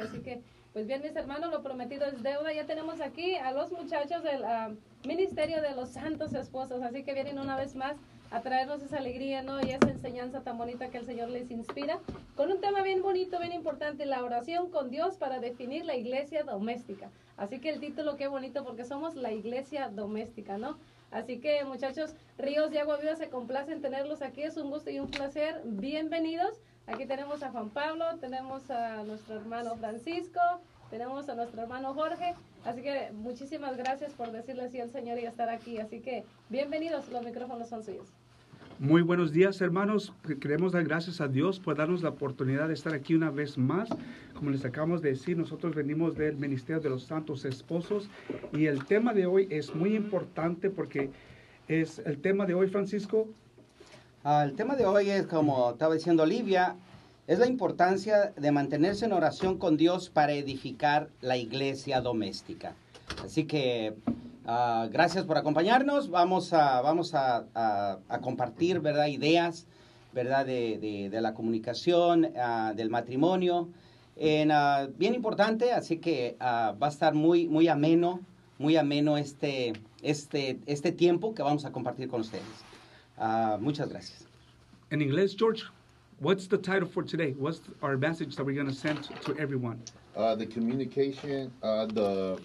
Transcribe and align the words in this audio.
Así 0.00 0.20
que, 0.20 0.42
pues 0.72 0.86
bien, 0.86 1.02
mis 1.02 1.14
hermanos, 1.16 1.50
lo 1.50 1.62
prometido 1.62 2.06
es 2.06 2.22
deuda. 2.22 2.52
Ya 2.52 2.66
tenemos 2.66 3.00
aquí 3.00 3.36
a 3.36 3.52
los 3.52 3.72
muchachos 3.72 4.22
del 4.22 4.44
ah, 4.44 4.70
Ministerio 5.04 5.60
de 5.62 5.74
los 5.74 5.90
Santos 5.90 6.32
Esposos. 6.34 6.82
Así 6.82 7.04
que 7.04 7.14
vienen 7.14 7.38
una 7.38 7.56
vez 7.56 7.74
más 7.74 7.96
a 8.32 8.40
traernos 8.40 8.82
esa 8.82 8.96
alegría, 8.96 9.42
¿no? 9.42 9.60
Y 9.60 9.70
esa 9.70 9.90
enseñanza 9.90 10.40
tan 10.40 10.56
bonita 10.56 10.88
que 10.88 10.98
el 10.98 11.04
Señor 11.04 11.28
les 11.28 11.50
inspira, 11.50 12.00
con 12.34 12.50
un 12.50 12.60
tema 12.60 12.82
bien 12.82 13.02
bonito, 13.02 13.38
bien 13.38 13.52
importante, 13.52 14.06
la 14.06 14.24
oración 14.24 14.70
con 14.70 14.90
Dios 14.90 15.16
para 15.18 15.38
definir 15.38 15.84
la 15.84 15.96
iglesia 15.96 16.42
doméstica. 16.42 17.10
Así 17.36 17.58
que 17.58 17.68
el 17.68 17.78
título 17.78 18.16
qué 18.16 18.28
bonito 18.28 18.64
porque 18.64 18.84
somos 18.84 19.16
la 19.16 19.32
iglesia 19.32 19.90
doméstica, 19.90 20.56
¿no? 20.56 20.78
Así 21.10 21.40
que 21.40 21.62
muchachos, 21.64 22.14
Ríos 22.38 22.72
y 22.72 22.78
Agua 22.78 22.96
Viva 22.96 23.16
se 23.16 23.28
complacen 23.28 23.82
tenerlos 23.82 24.22
aquí, 24.22 24.42
es 24.42 24.56
un 24.56 24.70
gusto 24.70 24.90
y 24.90 24.98
un 24.98 25.10
placer. 25.10 25.60
Bienvenidos. 25.64 26.58
Aquí 26.86 27.06
tenemos 27.06 27.42
a 27.42 27.50
Juan 27.50 27.70
Pablo, 27.70 28.04
tenemos 28.20 28.68
a 28.70 29.04
nuestro 29.04 29.36
hermano 29.36 29.76
Francisco, 29.76 30.40
tenemos 30.90 31.28
a 31.28 31.34
nuestro 31.34 31.62
hermano 31.62 31.94
Jorge. 31.94 32.34
Así 32.64 32.82
que 32.82 33.10
muchísimas 33.12 33.76
gracias 33.76 34.12
por 34.12 34.32
decirle 34.32 34.64
así 34.64 34.80
al 34.80 34.90
Señor 34.90 35.18
y 35.18 35.24
estar 35.24 35.48
aquí. 35.48 35.78
Así 35.78 36.00
que 36.00 36.24
bienvenidos, 36.48 37.08
los 37.10 37.24
micrófonos 37.24 37.68
son 37.68 37.84
suyos. 37.84 38.08
Muy 38.78 39.02
buenos 39.02 39.32
días, 39.32 39.60
hermanos. 39.60 40.12
Queremos 40.40 40.72
dar 40.72 40.82
gracias 40.82 41.20
a 41.20 41.28
Dios 41.28 41.60
por 41.60 41.76
darnos 41.76 42.02
la 42.02 42.08
oportunidad 42.08 42.66
de 42.66 42.74
estar 42.74 42.92
aquí 42.94 43.14
una 43.14 43.30
vez 43.30 43.56
más. 43.56 43.88
Como 44.34 44.50
les 44.50 44.64
acabamos 44.64 45.02
de 45.02 45.10
decir, 45.10 45.38
nosotros 45.38 45.76
venimos 45.76 46.16
del 46.16 46.36
Ministerio 46.36 46.80
de 46.80 46.90
los 46.90 47.04
Santos 47.04 47.44
Esposos 47.44 48.10
y 48.52 48.66
el 48.66 48.84
tema 48.84 49.14
de 49.14 49.26
hoy 49.26 49.46
es 49.50 49.72
muy 49.72 49.94
importante 49.94 50.68
porque 50.68 51.10
es 51.68 52.00
el 52.00 52.20
tema 52.20 52.44
de 52.44 52.54
hoy, 52.54 52.66
Francisco. 52.66 53.28
Ah, 54.24 54.44
el 54.44 54.54
tema 54.54 54.76
de 54.76 54.86
hoy 54.86 55.10
es, 55.10 55.26
como 55.26 55.70
estaba 55.70 55.94
diciendo 55.94 56.22
Olivia, 56.22 56.76
es 57.26 57.38
la 57.38 57.46
importancia 57.46 58.32
de 58.36 58.52
mantenerse 58.52 59.04
en 59.04 59.12
oración 59.12 59.58
con 59.58 59.76
Dios 59.76 60.10
para 60.10 60.32
edificar 60.32 61.08
la 61.20 61.36
iglesia 61.36 62.00
doméstica. 62.00 62.74
Así 63.24 63.44
que 63.44 63.94
Ah, 64.44 64.88
gracias 64.90 65.24
por 65.24 65.38
acompañarnos. 65.38 66.10
Vamos 66.10 66.52
a, 66.52 66.80
vamos 66.80 67.14
a, 67.14 67.98
compartir, 68.20 68.80
¿verdad? 68.80 69.06
Ideas, 69.06 69.66
¿verdad? 70.12 70.44
De, 70.46 71.08
de, 71.10 71.20
la 71.20 71.32
comunicación, 71.32 72.24
uh, 72.24 72.74
del 72.74 72.90
matrimonio. 72.90 73.68
En, 74.16 74.50
uh, 74.50 74.92
bien 74.98 75.14
importante, 75.14 75.72
así 75.72 75.98
que 75.98 76.36
va 76.40 76.76
a 76.80 76.88
estar 76.88 77.14
muy, 77.14 77.46
muy 77.46 77.68
ameno, 77.68 78.20
muy 78.58 78.76
ameno 78.76 79.16
este, 79.16 79.72
este, 80.02 80.58
este 80.66 80.92
tiempo 80.92 81.34
que 81.34 81.42
vamos 81.42 81.64
a 81.64 81.72
compartir 81.72 82.08
con 82.08 82.20
ustedes. 82.20 82.71
Ah, 83.24 83.56
muchas 83.60 83.88
gracias. 83.88 84.26
En 84.90 85.00
inglés, 85.00 85.36
George, 85.36 85.62
what's 86.18 86.48
the 86.48 86.58
title 86.58 86.88
for 86.88 87.04
today? 87.04 87.36
What's 87.38 87.60
our 87.80 87.96
message 87.96 88.34
that 88.34 88.44
we're 88.44 88.56
going 88.56 88.66
to 88.66 88.74
send 88.74 89.04
to 89.04 89.38
everyone? 89.38 89.80
Uh, 90.16 90.34
the 90.34 90.44
communication, 90.44 91.52
uh, 91.62 91.86
the 91.86 92.40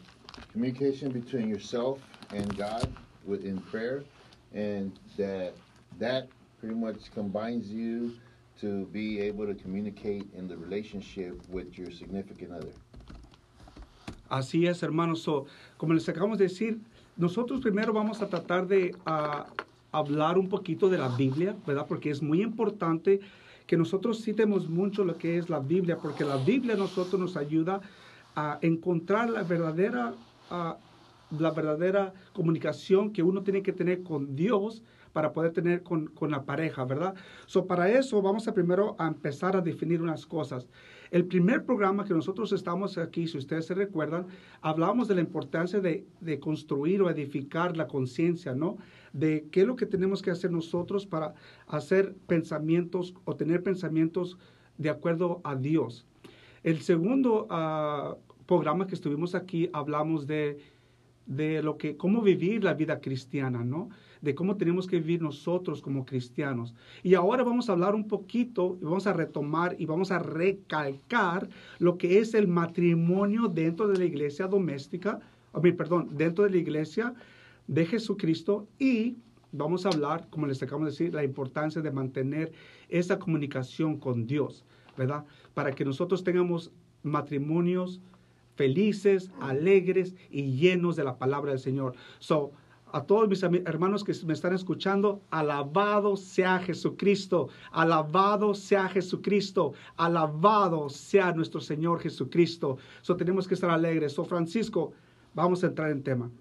communication 0.51 1.11
between 1.11 1.49
yourself 1.49 1.99
and 2.31 2.55
God 2.55 2.87
within 3.25 3.57
prayer, 3.57 4.03
and 4.53 4.91
that 5.17 5.53
that 5.97 6.27
pretty 6.59 6.75
much 6.75 7.11
combines 7.11 7.71
you 7.71 8.13
to 8.61 8.85
be 8.93 9.19
able 9.19 9.47
to 9.47 9.55
communicate 9.55 10.27
in 10.35 10.47
the 10.47 10.57
relationship 10.57 11.41
with 11.49 11.75
your 11.75 11.89
significant 11.89 12.51
other. 12.51 12.71
Así 14.29 14.67
es, 14.67 14.81
hermanos. 14.83 15.23
So, 15.23 15.47
como 15.79 15.95
les 15.95 16.07
acabamos 16.07 16.37
de 16.37 16.47
decir, 16.47 16.79
nosotros 17.17 17.61
primero 17.61 17.93
vamos 17.93 18.21
a 18.21 18.27
tratar 18.27 18.67
de 18.67 18.93
uh, 19.07 19.43
hablar 19.91 20.37
un 20.37 20.49
poquito 20.49 20.89
de 20.89 20.97
la 20.97 21.09
Biblia, 21.09 21.55
¿verdad? 21.65 21.85
Porque 21.87 22.09
es 22.09 22.21
muy 22.21 22.41
importante 22.41 23.19
que 23.65 23.77
nosotros 23.77 24.23
citemos 24.23 24.69
mucho 24.69 25.03
lo 25.03 25.17
que 25.17 25.37
es 25.37 25.49
la 25.49 25.59
Biblia, 25.59 25.97
porque 25.97 26.23
la 26.23 26.37
Biblia 26.37 26.75
a 26.75 26.77
nosotros 26.77 27.19
nos 27.19 27.35
ayuda 27.35 27.81
a 28.35 28.59
encontrar 28.61 29.29
la 29.29 29.43
verdadera 29.43 30.13
la 31.31 31.51
verdadera 31.51 32.13
comunicación 32.33 33.11
que 33.11 33.23
uno 33.23 33.43
tiene 33.43 33.61
que 33.61 33.73
tener 33.73 34.03
con 34.03 34.35
Dios 34.35 34.81
para 35.13 35.33
poder 35.33 35.51
tener 35.51 35.81
con, 35.83 36.07
con, 36.07 36.31
la 36.31 36.43
pareja, 36.43 36.85
¿verdad? 36.85 37.15
So, 37.47 37.65
para 37.65 37.89
eso 37.89 38.21
vamos 38.21 38.47
a 38.47 38.53
primero 38.53 38.95
a 38.99 39.07
empezar 39.07 39.55
a 39.55 39.61
definir 39.61 40.01
unas 40.01 40.25
cosas. 40.25 40.67
El 41.09 41.25
primer 41.25 41.65
programa 41.65 42.05
que 42.05 42.13
nosotros 42.13 42.51
estamos 42.51 42.97
aquí, 42.97 43.27
si 43.27 43.37
ustedes 43.37 43.65
se 43.65 43.73
recuerdan, 43.73 44.27
hablábamos 44.61 45.07
de 45.07 45.15
la 45.15 45.21
importancia 45.21 45.79
de, 45.79 46.05
de 46.21 46.39
construir 46.39 47.01
o 47.01 47.09
edificar 47.09 47.75
la 47.75 47.87
conciencia, 47.87 48.53
¿no? 48.53 48.77
De 49.17 49.47
qué 49.51 49.61
es 49.61 49.67
lo 49.67 49.75
que 49.75 49.87
tenemos 49.87 50.21
que 50.21 50.29
hacer 50.29 50.51
nosotros 50.51 51.07
para 51.07 51.33
hacer 51.65 52.15
pensamientos 52.27 53.15
o 53.25 53.35
tener 53.35 53.63
pensamientos 53.63 54.37
de 54.77 54.89
acuerdo 54.89 55.41
a 55.43 55.55
Dios. 55.55 56.05
El 56.63 56.81
segundo 56.81 57.47
uh, 57.49 58.17
programa 58.45 58.85
que 58.85 58.93
estuvimos 58.93 59.33
aquí 59.33 59.69
hablamos 59.73 60.27
de, 60.27 60.59
de 61.25 61.63
lo 61.63 61.77
que, 61.77 61.97
cómo 61.97 62.21
vivir 62.21 62.63
la 62.63 62.73
vida 62.73 62.99
cristiana, 62.99 63.63
¿no? 63.63 63.89
De 64.21 64.35
cómo 64.35 64.55
tenemos 64.55 64.87
que 64.87 64.97
vivir 64.97 65.21
nosotros 65.21 65.81
como 65.81 66.05
cristianos. 66.05 66.75
Y 67.03 67.15
ahora 67.15 67.43
vamos 67.43 67.69
a 67.69 67.73
hablar 67.73 67.95
un 67.95 68.07
poquito, 68.07 68.77
vamos 68.81 69.07
a 69.07 69.13
retomar 69.13 69.75
y 69.79 69.85
vamos 69.85 70.11
a 70.11 70.19
recalcar 70.19 71.49
lo 71.79 71.97
que 71.97 72.19
es 72.19 72.33
el 72.33 72.47
matrimonio 72.47 73.47
dentro 73.47 73.87
de 73.87 73.97
la 73.97 74.05
iglesia 74.05 74.47
doméstica, 74.47 75.19
perdón, 75.75 76.09
dentro 76.11 76.43
de 76.43 76.51
la 76.51 76.57
iglesia 76.57 77.13
de 77.67 77.85
Jesucristo 77.85 78.67
y 78.79 79.17
vamos 79.51 79.85
a 79.85 79.89
hablar, 79.89 80.27
como 80.29 80.47
les 80.47 80.61
acabamos 80.61 80.87
de 80.87 80.91
decir, 80.91 81.13
la 81.13 81.23
importancia 81.23 81.81
de 81.81 81.91
mantener 81.91 82.51
esa 82.89 83.19
comunicación 83.19 83.97
con 83.97 84.25
Dios, 84.25 84.65
¿verdad? 84.97 85.25
Para 85.53 85.73
que 85.73 85.85
nosotros 85.85 86.23
tengamos 86.23 86.71
matrimonios 87.03 88.01
felices, 88.55 89.31
alegres 89.39 90.15
y 90.29 90.57
llenos 90.57 90.95
de 90.95 91.03
la 91.03 91.17
palabra 91.17 91.51
del 91.51 91.59
Señor. 91.59 91.93
So, 92.19 92.51
a 92.93 93.03
todos 93.03 93.27
mis 93.27 93.43
hermanos 93.43 94.03
que 94.03 94.13
me 94.25 94.33
están 94.33 94.53
escuchando, 94.53 95.21
alabado 95.29 96.15
sea 96.15 96.59
Jesucristo, 96.59 97.49
alabado 97.71 98.53
sea 98.53 98.87
Jesucristo, 98.87 99.73
alabado 99.97 100.89
sea 100.89 101.33
nuestro 101.33 101.59
Señor 101.59 101.99
Jesucristo. 101.99 102.77
So 103.01 103.17
tenemos 103.17 103.45
que 103.47 103.55
estar 103.55 103.69
alegres. 103.69 104.13
So 104.13 104.23
Francisco, 104.23 104.93
vamos 105.33 105.63
a 105.63 105.67
entrar 105.67 105.91
en 105.91 106.01
tema. 106.01 106.31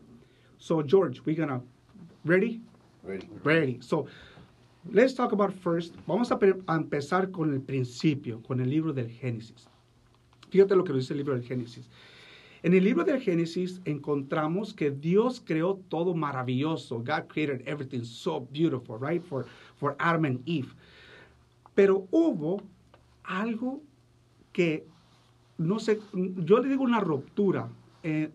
So 0.58 0.82
George, 0.82 1.20
we 1.24 1.34
gonna 1.34 1.60
ready? 2.24 2.60
Ready. 3.02 3.28
Ready. 3.44 3.78
So 3.80 4.06
let's 4.90 5.14
talk 5.14 5.32
about 5.32 5.52
first. 5.52 5.94
Vamos 6.06 6.30
a, 6.30 6.38
a 6.68 6.76
empezar 6.76 7.30
con 7.30 7.52
el 7.52 7.60
principio, 7.60 8.42
con 8.46 8.60
el 8.60 8.68
libro 8.68 8.92
del 8.92 9.08
Génesis. 9.08 9.68
Fíjate 10.50 10.76
lo 10.76 10.84
que 10.84 10.92
dice 10.92 11.12
el 11.12 11.18
libro 11.18 11.34
del 11.34 11.44
Génesis. 11.44 11.88
En 12.62 12.74
el 12.74 12.82
libro 12.82 13.04
del 13.04 13.20
Génesis 13.20 13.80
encontramos 13.84 14.74
que 14.74 14.90
Dios 14.90 15.40
creó 15.44 15.78
todo 15.88 16.14
maravilloso. 16.14 16.98
God 16.98 17.28
created 17.28 17.62
everything 17.66 18.02
so 18.02 18.40
beautiful, 18.40 18.98
right? 18.98 19.22
For, 19.22 19.46
for 19.76 19.94
Adam 19.98 20.24
and 20.24 20.42
Eve. 20.46 20.74
Pero 21.74 22.08
hubo 22.10 22.62
algo 23.22 23.82
que, 24.52 24.86
no 25.58 25.78
sé, 25.78 26.00
yo 26.12 26.58
le 26.58 26.68
digo 26.68 26.82
una 26.82 27.00
ruptura, 27.00 27.68
eh, 28.02 28.30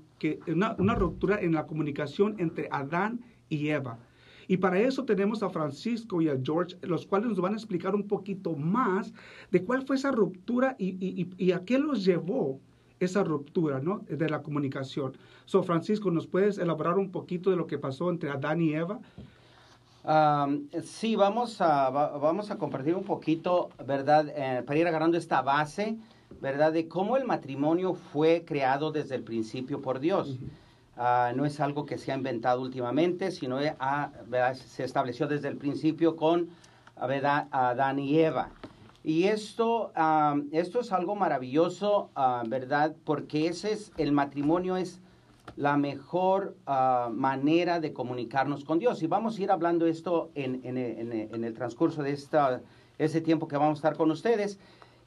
una, 0.48 0.96
ruptura 0.96 1.40
en 1.42 1.54
la 1.54 1.66
comunicación 1.66 2.36
entre 2.40 2.68
Adán 2.72 3.22
y 3.50 3.70
Eva. 3.70 4.00
Y 4.48 4.58
para 4.58 4.80
eso 4.80 5.06
tenemos 5.06 5.44
a 5.44 5.50
Francisco 5.50 6.22
y 6.22 6.28
a 6.28 6.38
George, 6.42 6.78
los 6.82 7.06
cuales 7.06 7.30
nos 7.30 7.40
van 7.40 7.54
a 7.54 7.58
explicar 7.58 7.96
un 7.96 8.08
poquito 8.08 8.56
más 8.56 9.14
de 9.50 9.64
cuál 9.64 9.86
fue 9.86 9.96
esa 9.96 10.12
ruptura 10.12 10.76
y, 10.78 11.52
a 11.52 11.64
qué 11.64 11.80
los 11.80 12.04
llevó 12.04 12.60
esa 13.00 13.24
ruptura 13.24 13.80
¿no? 13.80 14.00
de 14.10 14.30
la 14.30 14.42
comunicación. 14.42 15.14
So, 15.46 15.64
Francisco, 15.64 16.12
¿nos 16.12 16.28
puedes 16.28 16.58
elaborar 16.58 16.98
un 16.98 17.12
poquito 17.12 17.50
de 17.50 17.56
lo 17.56 17.66
que 17.66 17.78
pasó 17.78 18.10
entre 18.10 18.30
Adán 18.30 18.62
y 18.62 18.74
Eva? 18.74 19.00
Sí, 20.84 21.16
vamos 21.16 21.62
a, 21.62 21.90
vamos 21.90 22.50
a 22.50 22.58
compartir 22.58 22.96
un 22.96 23.04
poquito, 23.04 23.70
¿verdad? 23.86 24.28
Eh, 24.36 24.64
para 24.64 24.80
ir 24.80 24.88
agarrando 24.88 25.18
esta 25.18 25.42
base, 25.44 25.98
¿verdad? 26.40 26.72
De 26.72 26.88
cómo 26.88 27.18
el 27.18 27.26
matrimonio 27.26 27.94
fue 27.94 28.44
creado 28.46 28.92
desde 28.92 29.16
el 29.16 29.24
principio 29.24 29.82
por 29.82 30.00
Dios. 30.00 30.38
Uh, 30.98 31.36
no 31.36 31.46
es 31.46 31.60
algo 31.60 31.86
que 31.86 31.98
se 31.98 32.12
ha 32.12 32.16
inventado 32.16 32.62
últimamente, 32.62 33.32
sino 33.32 33.58
a, 33.80 34.12
se 34.54 34.84
estableció 34.84 35.28
desde 35.28 35.48
el 35.48 35.58
principio 35.58 36.16
con 36.16 36.50
¿verdad? 36.96 37.48
Adán 37.52 37.98
y 37.98 38.20
Eva. 38.20 38.50
Y 39.04 39.24
esto, 39.24 39.92
uh, 39.98 40.42
esto 40.52 40.82
es 40.82 40.92
algo 40.92 41.16
maravilloso, 41.16 42.10
uh, 42.16 42.48
¿verdad? 42.48 42.96
Porque 43.04 43.48
ese 43.48 43.72
es, 43.72 43.92
el 43.98 44.12
matrimonio 44.12 44.78
es 44.78 45.02
la 45.58 45.76
mejor 45.76 46.56
manera 47.12 47.80
de 47.80 47.92
comunicarnos 47.94 48.64
con 48.64 48.80
Dios. 48.80 49.04
Y 49.04 49.08
vamos 49.08 49.38
a 49.38 49.42
ir 49.42 49.52
hablando 49.52 49.86
esto 49.86 50.30
en, 50.34 50.62
en, 50.64 50.78
en, 50.78 51.12
en 51.12 51.44
el 51.44 51.54
transcurso 51.54 52.04
de 52.04 52.12
esta, 52.12 52.62
ese 52.98 53.22
tiempo 53.22 53.48
que 53.48 53.58
vamos 53.58 53.78
a 53.78 53.80
estar 53.80 53.98
con 53.98 54.12
ustedes. 54.12 54.60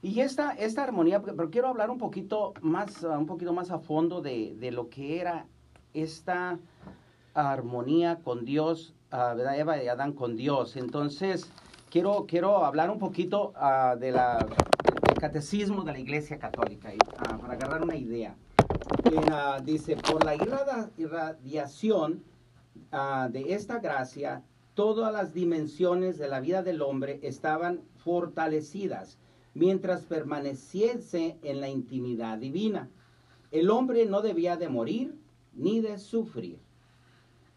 Y 0.05 0.21
esta, 0.21 0.51
esta 0.51 0.83
armonía, 0.85 1.23
pero 1.23 1.49
quiero 1.49 1.69
hablar 1.69 1.89
un 1.89 1.97
poquito 1.97 2.53
más, 2.61 3.03
un 3.05 3.25
poquito 3.25 3.55
más 3.55 3.71
a 3.71 3.79
fondo 3.79 4.21
de, 4.21 4.55
de 4.61 4.71
lo 4.71 4.91
que 4.91 5.19
era 5.19 5.47
esta 5.95 6.59
armonía 7.33 8.21
con 8.23 8.45
Dios, 8.45 8.95
uh, 9.11 9.35
¿verdad? 9.35 9.59
Eva 9.59 9.83
y 9.83 9.89
Adán 9.89 10.13
con 10.13 10.37
Dios. 10.37 10.77
Entonces, 10.77 11.51
quiero, 11.89 12.27
quiero 12.29 12.67
hablar 12.67 12.91
un 12.91 12.99
poquito 12.99 13.55
uh, 13.57 13.99
de 13.99 14.13
la, 14.13 14.47
del 15.09 15.19
Catecismo 15.19 15.85
de 15.85 15.93
la 15.93 15.99
Iglesia 15.99 16.39
Católica, 16.39 16.91
ah, 17.17 17.39
para 17.39 17.55
agarrar 17.55 17.83
una 17.83 17.97
idea. 17.97 18.37
En, 19.05 19.33
ah, 19.33 19.59
dice, 19.65 19.97
por 19.97 20.23
la 20.23 20.35
irradiación 20.99 22.23
ah, 22.93 23.31
de 23.33 23.55
esta 23.55 23.79
gracia, 23.79 24.43
todas 24.75 25.11
las 25.11 25.33
dimensiones 25.33 26.19
de 26.19 26.29
la 26.29 26.41
vida 26.41 26.63
del 26.63 26.83
hombre 26.83 27.21
estaban 27.23 27.81
fortalecidas 27.97 29.17
mientras 29.55 30.05
permaneciese 30.05 31.39
en 31.43 31.61
la 31.61 31.69
intimidad 31.69 32.39
divina. 32.39 32.91
El 33.51 33.71
hombre 33.71 34.05
no 34.07 34.21
debía 34.21 34.57
de 34.57 34.69
morir 34.69 35.15
ni 35.55 35.81
de 35.81 35.99
sufrir. 35.99 36.59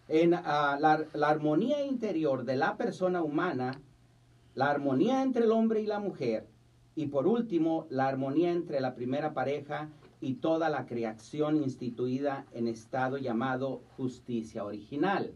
En 0.08 0.34
ah, 0.34 0.78
la, 0.80 1.06
la 1.14 1.30
armonía 1.30 1.84
interior 1.86 2.46
de 2.46 2.56
la 2.56 2.78
persona 2.78 3.22
humana, 3.22 3.82
la 4.56 4.70
armonía 4.70 5.24
entre 5.24 5.44
el 5.44 5.52
hombre 5.52 5.82
y 5.82 5.88
la 5.88 6.00
mujer, 6.00 6.48
y 6.96 7.08
por 7.08 7.28
último, 7.28 7.86
la 7.90 8.08
armonía 8.08 8.52
entre 8.52 8.80
la 8.80 8.96
primera 8.96 9.34
pareja 9.34 9.90
y 10.22 10.36
toda 10.36 10.70
la 10.70 10.86
creación 10.86 11.58
instituida 11.58 12.46
en 12.54 12.68
estado 12.68 13.18
llamado 13.18 13.82
justicia 13.98 14.64
original. 14.64 15.34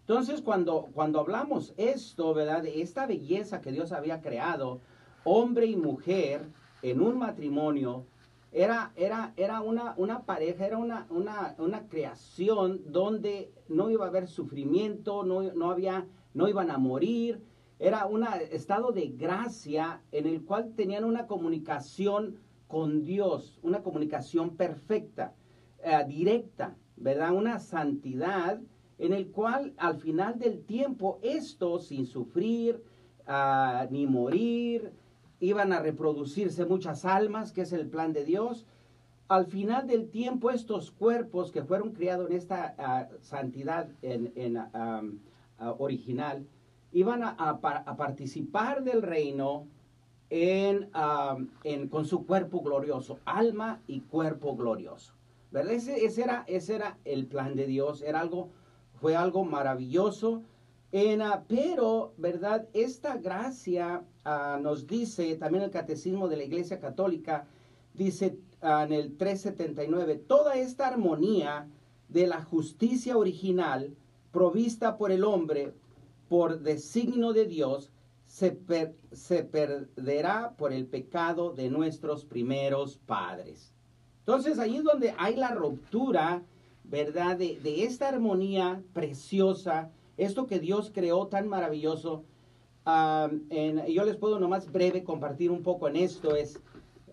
Entonces, 0.00 0.40
cuando, 0.40 0.88
cuando 0.94 1.20
hablamos 1.20 1.74
esto, 1.76 2.32
¿verdad? 2.32 2.62
De 2.62 2.80
esta 2.80 3.06
belleza 3.06 3.60
que 3.60 3.72
Dios 3.72 3.92
había 3.92 4.20
creado, 4.20 4.80
hombre 5.26 5.66
y 5.66 5.76
mujer 5.76 6.46
en 6.82 7.00
un 7.00 7.18
matrimonio, 7.18 8.06
era, 8.52 8.92
era, 8.94 9.32
era 9.36 9.60
una, 9.60 9.92
una 9.96 10.22
pareja, 10.22 10.64
era 10.64 10.78
una, 10.78 11.06
una, 11.10 11.56
una 11.58 11.88
creación 11.88 12.80
donde 12.86 13.50
no 13.68 13.90
iba 13.90 14.06
a 14.06 14.08
haber 14.08 14.28
sufrimiento, 14.28 15.24
no, 15.24 15.42
no, 15.42 15.70
había, 15.72 16.06
no 16.32 16.48
iban 16.48 16.70
a 16.70 16.78
morir, 16.78 17.42
era 17.78 18.06
un 18.06 18.24
estado 18.52 18.92
de 18.92 19.08
gracia 19.08 20.00
en 20.12 20.26
el 20.26 20.44
cual 20.44 20.72
tenían 20.76 21.04
una 21.04 21.26
comunicación 21.26 22.38
con 22.68 23.04
Dios, 23.04 23.58
una 23.62 23.82
comunicación 23.82 24.56
perfecta, 24.56 25.34
eh, 25.82 26.04
directa, 26.06 26.76
¿verdad? 26.96 27.32
Una 27.32 27.58
santidad 27.58 28.60
en 28.98 29.12
el 29.12 29.26
cual 29.32 29.74
al 29.76 29.98
final 29.98 30.38
del 30.38 30.64
tiempo 30.64 31.18
esto 31.20 31.80
sin 31.80 32.06
sufrir 32.06 32.82
ah, 33.26 33.86
ni 33.90 34.06
morir, 34.06 34.92
iban 35.40 35.72
a 35.72 35.80
reproducirse 35.80 36.64
muchas 36.64 37.04
almas, 37.04 37.52
que 37.52 37.62
es 37.62 37.72
el 37.72 37.86
plan 37.88 38.12
de 38.12 38.24
Dios. 38.24 38.66
Al 39.28 39.46
final 39.46 39.86
del 39.86 40.08
tiempo 40.08 40.50
estos 40.50 40.90
cuerpos 40.92 41.50
que 41.50 41.62
fueron 41.64 41.92
criados 41.92 42.30
en 42.30 42.36
esta 42.36 42.74
ah, 42.78 43.08
santidad 43.20 43.88
en, 44.02 44.32
en, 44.36 44.56
ah, 44.56 45.02
original, 45.78 46.46
iban 46.92 47.22
a, 47.24 47.30
a 47.30 47.60
pa- 47.60 47.82
a 47.86 47.96
participar 47.96 48.84
del 48.84 49.02
reino 49.02 49.66
en, 50.30 50.90
en- 51.64 51.88
con 51.88 52.06
su 52.06 52.24
cuerpo 52.26 52.60
glorioso, 52.62 53.18
alma 53.24 53.80
y 53.86 54.00
cuerpo 54.00 54.56
glorioso. 54.56 55.12
¿Verdad? 55.50 55.72
Ese, 55.72 56.04
ese 56.04 56.22
era, 56.22 56.44
ese 56.46 56.74
era 56.76 56.98
el 57.04 57.26
plan 57.26 57.54
de 57.56 57.66
Dios, 57.66 58.02
era 58.02 58.20
algo, 58.20 58.50
fue 59.00 59.16
algo 59.16 59.44
maravilloso. 59.44 60.42
En, 60.98 61.22
pero, 61.46 62.14
¿verdad? 62.16 62.68
Esta 62.72 63.18
gracia 63.18 64.02
ah, 64.24 64.58
nos 64.62 64.86
dice, 64.86 65.36
también 65.36 65.64
el 65.64 65.70
Catecismo 65.70 66.26
de 66.26 66.38
la 66.38 66.44
Iglesia 66.44 66.80
Católica, 66.80 67.46
dice 67.92 68.38
ah, 68.62 68.84
en 68.84 68.94
el 68.94 69.14
379, 69.18 70.16
toda 70.26 70.54
esta 70.56 70.88
armonía 70.88 71.68
de 72.08 72.26
la 72.26 72.42
justicia 72.42 73.18
original 73.18 73.94
provista 74.32 74.96
por 74.96 75.12
el 75.12 75.24
hombre 75.24 75.74
por 76.30 76.60
designio 76.60 77.34
de 77.34 77.44
Dios 77.44 77.92
se, 78.24 78.58
se 79.12 79.44
perderá 79.44 80.54
por 80.56 80.72
el 80.72 80.86
pecado 80.86 81.52
de 81.52 81.68
nuestros 81.68 82.24
primeros 82.24 82.96
padres. 82.96 83.74
Entonces 84.20 84.58
ahí 84.58 84.76
es 84.76 84.84
donde 84.84 85.14
hay 85.18 85.36
la 85.36 85.50
ruptura, 85.50 86.42
¿verdad? 86.84 87.36
De 87.36 87.84
esta 87.84 88.08
armonía 88.08 88.82
preciosa, 88.94 89.90
esto 90.16 90.46
que 90.46 90.58
Dios 90.58 90.90
creó 90.94 91.26
tan 91.26 91.48
maravilloso. 91.48 92.24
Yo 92.86 94.04
les 94.04 94.16
puedo 94.16 94.38
nomás 94.38 94.70
breve 94.70 95.04
compartir 95.04 95.50
un 95.50 95.62
poco 95.62 95.88
en 95.88 95.96
esto, 95.96 96.36
es 96.36 96.60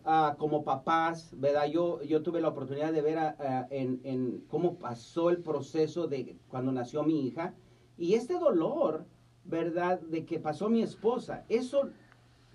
ah, 0.06 0.36
como 0.38 0.64
papás, 0.64 1.32
¿verdad? 1.38 1.66
Yo, 1.66 2.02
yo 2.04 2.22
tuve 2.22 2.42
la 2.42 2.50
oportunidad 2.50 2.94
de 2.94 3.02
ver 3.02 3.36
en, 3.70 4.44
cómo 4.48 4.76
pasó 4.76 5.30
el 5.30 5.38
proceso 5.38 6.08
de 6.08 6.38
cuando 6.48 6.72
nació 6.72 7.04
mi 7.04 7.26
hija. 7.28 7.54
Y 7.98 8.14
este 8.14 8.38
dolor, 8.40 9.06
¿verdad? 9.44 10.00
De 10.02 10.26
que 10.26 10.40
pasó 10.40 10.70
mi 10.70 10.82
esposa, 10.82 11.44
eso 11.50 11.90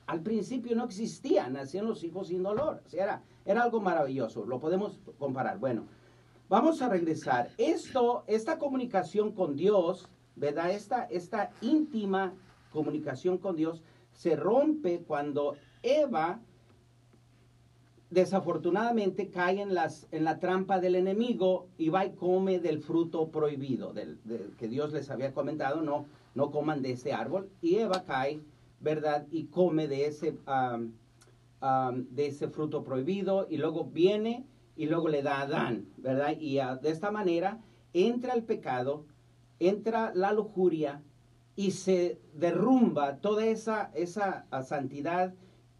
al 0.06 0.22
principio 0.22 0.74
no 0.74 0.84
existía, 0.84 1.48
nacían 1.48 1.86
los 1.86 2.02
hijos 2.02 2.28
sin 2.28 2.42
dolor. 2.42 2.82
O 2.86 2.96
era, 2.96 3.22
era 3.44 3.62
algo 3.62 3.80
maravilloso, 3.80 4.46
lo 4.46 4.58
podemos 4.58 4.98
comparar. 5.18 5.58
Bueno, 5.58 5.84
vamos 6.48 6.80
a 6.82 6.88
regresar. 6.88 7.50
Esto, 7.58 8.24
esta 8.26 8.58
comunicación 8.58 9.32
con 9.32 9.54
Dios, 9.54 10.08
¿verdad? 10.38 10.70
Esta, 10.70 11.04
esta 11.04 11.50
íntima 11.60 12.34
comunicación 12.72 13.38
con 13.38 13.56
Dios 13.56 13.82
se 14.12 14.36
rompe 14.36 15.02
cuando 15.06 15.56
Eva 15.82 16.40
desafortunadamente 18.10 19.28
cae 19.28 19.60
en, 19.60 19.74
las, 19.74 20.06
en 20.12 20.24
la 20.24 20.38
trampa 20.38 20.80
del 20.80 20.94
enemigo 20.94 21.68
y 21.76 21.90
va 21.90 22.06
y 22.06 22.12
come 22.12 22.58
del 22.58 22.80
fruto 22.80 23.28
prohibido, 23.28 23.92
del, 23.92 24.18
que 24.58 24.68
Dios 24.68 24.92
les 24.92 25.10
había 25.10 25.34
comentado, 25.34 25.82
no, 25.82 26.06
no 26.34 26.50
coman 26.50 26.80
de 26.82 26.92
ese 26.92 27.12
árbol. 27.12 27.50
Y 27.60 27.76
Eva 27.76 28.04
cae, 28.04 28.40
¿verdad? 28.80 29.26
Y 29.30 29.44
come 29.44 29.88
de 29.88 30.06
ese, 30.06 30.36
de 32.10 32.26
ese 32.26 32.48
fruto 32.48 32.82
prohibido 32.82 33.46
y 33.50 33.58
luego 33.58 33.84
viene 33.84 34.46
y 34.76 34.86
luego 34.86 35.08
le 35.08 35.22
da 35.22 35.38
a 35.38 35.42
Adán, 35.42 35.86
¿verdad? 35.98 36.34
Y 36.38 36.54
de 36.54 36.90
esta 36.90 37.10
manera 37.10 37.60
entra 37.92 38.32
el 38.34 38.44
pecado, 38.44 39.04
entra 39.60 40.12
la 40.14 40.32
lujuria 40.32 41.02
y 41.56 41.72
se 41.72 42.20
derrumba 42.34 43.16
toda 43.16 43.44
esa, 43.46 43.90
esa 43.94 44.46
ah, 44.50 44.62
santidad 44.62 45.34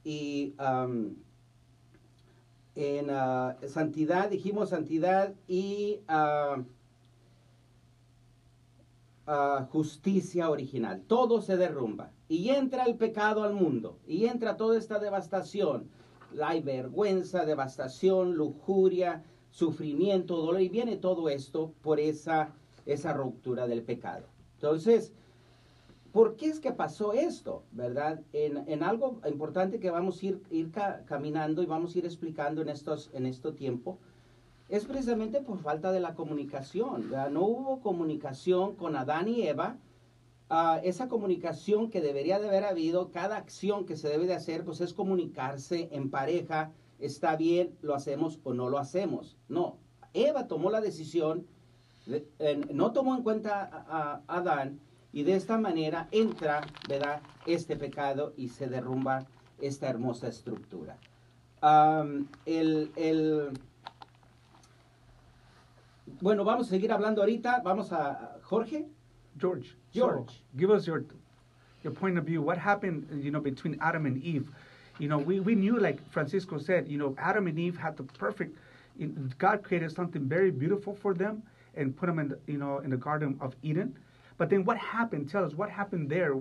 y... 0.05 0.55
en 2.75 3.11
ah, 3.11 3.57
santidad, 3.67 4.31
dijimos 4.31 4.71
santidad 4.71 5.35
y 5.47 6.01
ah, 6.09 6.59
justicia 9.71 10.51
original. 10.51 11.03
Todo 11.07 11.41
se 11.41 11.57
derrumba. 11.57 12.11
Y 12.29 12.51
entra 12.51 12.85
el 12.85 12.97
pecado 12.97 13.43
al 13.43 13.55
mundo. 13.55 13.99
Y 14.07 14.27
entra 14.27 14.57
toda 14.57 14.79
esta 14.79 14.99
devastación. 14.99 15.89
La 16.33 16.59
vergüenza, 16.61 17.45
devastación, 17.45 18.35
lujuria, 18.35 19.23
sufrimiento, 19.51 20.37
dolor. 20.37 20.61
Y 20.61 20.69
viene 20.69 20.97
todo 20.97 21.29
esto 21.29 21.73
por 21.83 22.00
esa, 22.00 22.55
esa 22.88 23.12
ruptura 23.12 23.66
del 23.68 23.83
pecado. 23.83 24.26
Entonces, 24.57 25.12
¿Por 26.12 26.37
qué 26.37 26.47
es 26.47 26.59
que 26.59 26.73
pasó 26.73 27.12
esto? 27.12 27.64
¿Verdad? 27.71 28.23
En, 28.33 28.64
en 28.66 28.83
algo 28.83 29.21
importante 29.28 29.78
que 29.78 29.90
vamos 29.90 30.23
a 30.23 30.26
ir, 30.26 30.42
ir 30.50 30.71
ca- 30.71 31.02
caminando 31.04 31.62
y 31.62 31.66
vamos 31.66 31.95
a 31.95 31.99
ir 31.99 32.07
explicando 32.07 32.62
en, 32.62 32.71
estos, 32.71 33.11
en 33.12 33.26
este 33.26 33.52
tiempo, 33.52 33.99
es 34.71 34.87
precisamente 34.87 35.42
por 35.42 35.59
falta 35.59 35.92
de 35.92 36.00
la 36.00 36.14
comunicación. 36.14 37.11
No 37.30 37.42
hubo 37.45 37.80
comunicación 37.80 38.75
con 38.75 38.97
Adán 38.97 39.28
y 39.28 39.42
Eva. 39.47 39.76
Ah, 40.49 40.80
esa 40.83 41.09
comunicación 41.09 41.90
que 41.90 42.00
debería 42.00 42.40
de 42.40 42.49
haber 42.49 42.64
habido, 42.64 43.11
cada 43.11 43.37
acción 43.37 43.85
que 43.85 43.97
se 43.99 44.09
debe 44.09 44.26
de 44.26 44.35
hacer, 44.35 44.64
pues 44.64 44.80
es 44.80 44.95
comunicarse 44.95 45.90
en 45.92 46.11
pareja, 46.11 46.73
está 46.99 47.37
bien, 47.37 47.76
lo 47.83 47.95
hacemos 47.95 48.40
o 48.45 48.54
no 48.54 48.71
lo 48.71 48.78
hacemos. 48.78 49.37
No, 49.50 49.76
Eva 50.14 50.47
tomó 50.49 50.71
la 50.71 50.80
decisión, 50.80 51.40
de- 51.40 51.47
no 52.73 52.93
tomó 52.93 53.15
en 53.17 53.23
cuenta 53.23 53.85
a, 53.88 54.21
Adán, 54.29 54.81
y 55.12 55.23
de 55.23 55.35
esta 55.35 55.59
manera 55.59 56.09
entra, 56.11 56.62
¿verdad?, 56.88 57.21
este 57.47 57.77
pecado 57.77 58.35
y 58.37 58.49
se 58.49 58.69
derrumba 58.69 59.27
esta 59.61 59.88
hermosa 59.88 60.29
estructura. 60.29 60.97
El, 62.47 62.93
el- 62.97 63.50
bueno, 66.21 66.45
vamos 66.45 66.67
a 66.69 66.71
seguir 66.71 66.93
hablando 66.93 67.21
ahorita. 67.23 67.62
Vamos 67.65 67.93
a 67.93 68.38
Jorge. 68.43 68.87
George, 69.38 69.77
George. 69.93 70.33
so 70.35 70.59
give 70.59 70.71
us 70.71 70.85
your 70.87 71.05
your 71.85 71.93
point 71.93 72.19
of 72.19 72.25
view. 72.25 72.43
What 72.43 72.59
happened, 72.59 73.07
you 73.23 73.31
know, 73.31 73.41
between 73.41 73.79
Adam 73.81 74.07
and 74.07 74.17
Eve? 74.23 74.50
You 74.99 75.09
know, 75.09 75.19
we, 75.19 75.38
we 75.38 75.55
knew, 75.55 75.79
like 75.79 76.00
Francisco 76.11 76.59
said, 76.59 76.88
you 76.88 76.99
know, 76.99 77.15
Adam 77.19 77.47
and 77.47 77.57
Eve 77.59 77.77
had 77.77 77.97
the 77.97 78.03
perfect. 78.03 78.57
God 79.38 79.62
created 79.62 79.93
something 79.93 80.23
very 80.29 80.50
beautiful 80.50 80.93
for 80.95 81.15
them 81.15 81.43
and 81.75 81.97
put 81.97 82.07
them 82.07 82.19
in, 82.19 82.29
the, 82.29 82.39
you 82.47 82.59
know, 82.59 82.79
in 82.79 82.91
the 82.91 82.97
Garden 82.97 83.37
of 83.41 83.55
Eden. 83.63 83.97
But 84.37 84.51
then, 84.51 84.65
what 84.65 84.77
happened? 84.79 85.29
Tell 85.31 85.45
us 85.45 85.55
what 85.55 85.71
happened 85.71 86.09
there. 86.11 86.35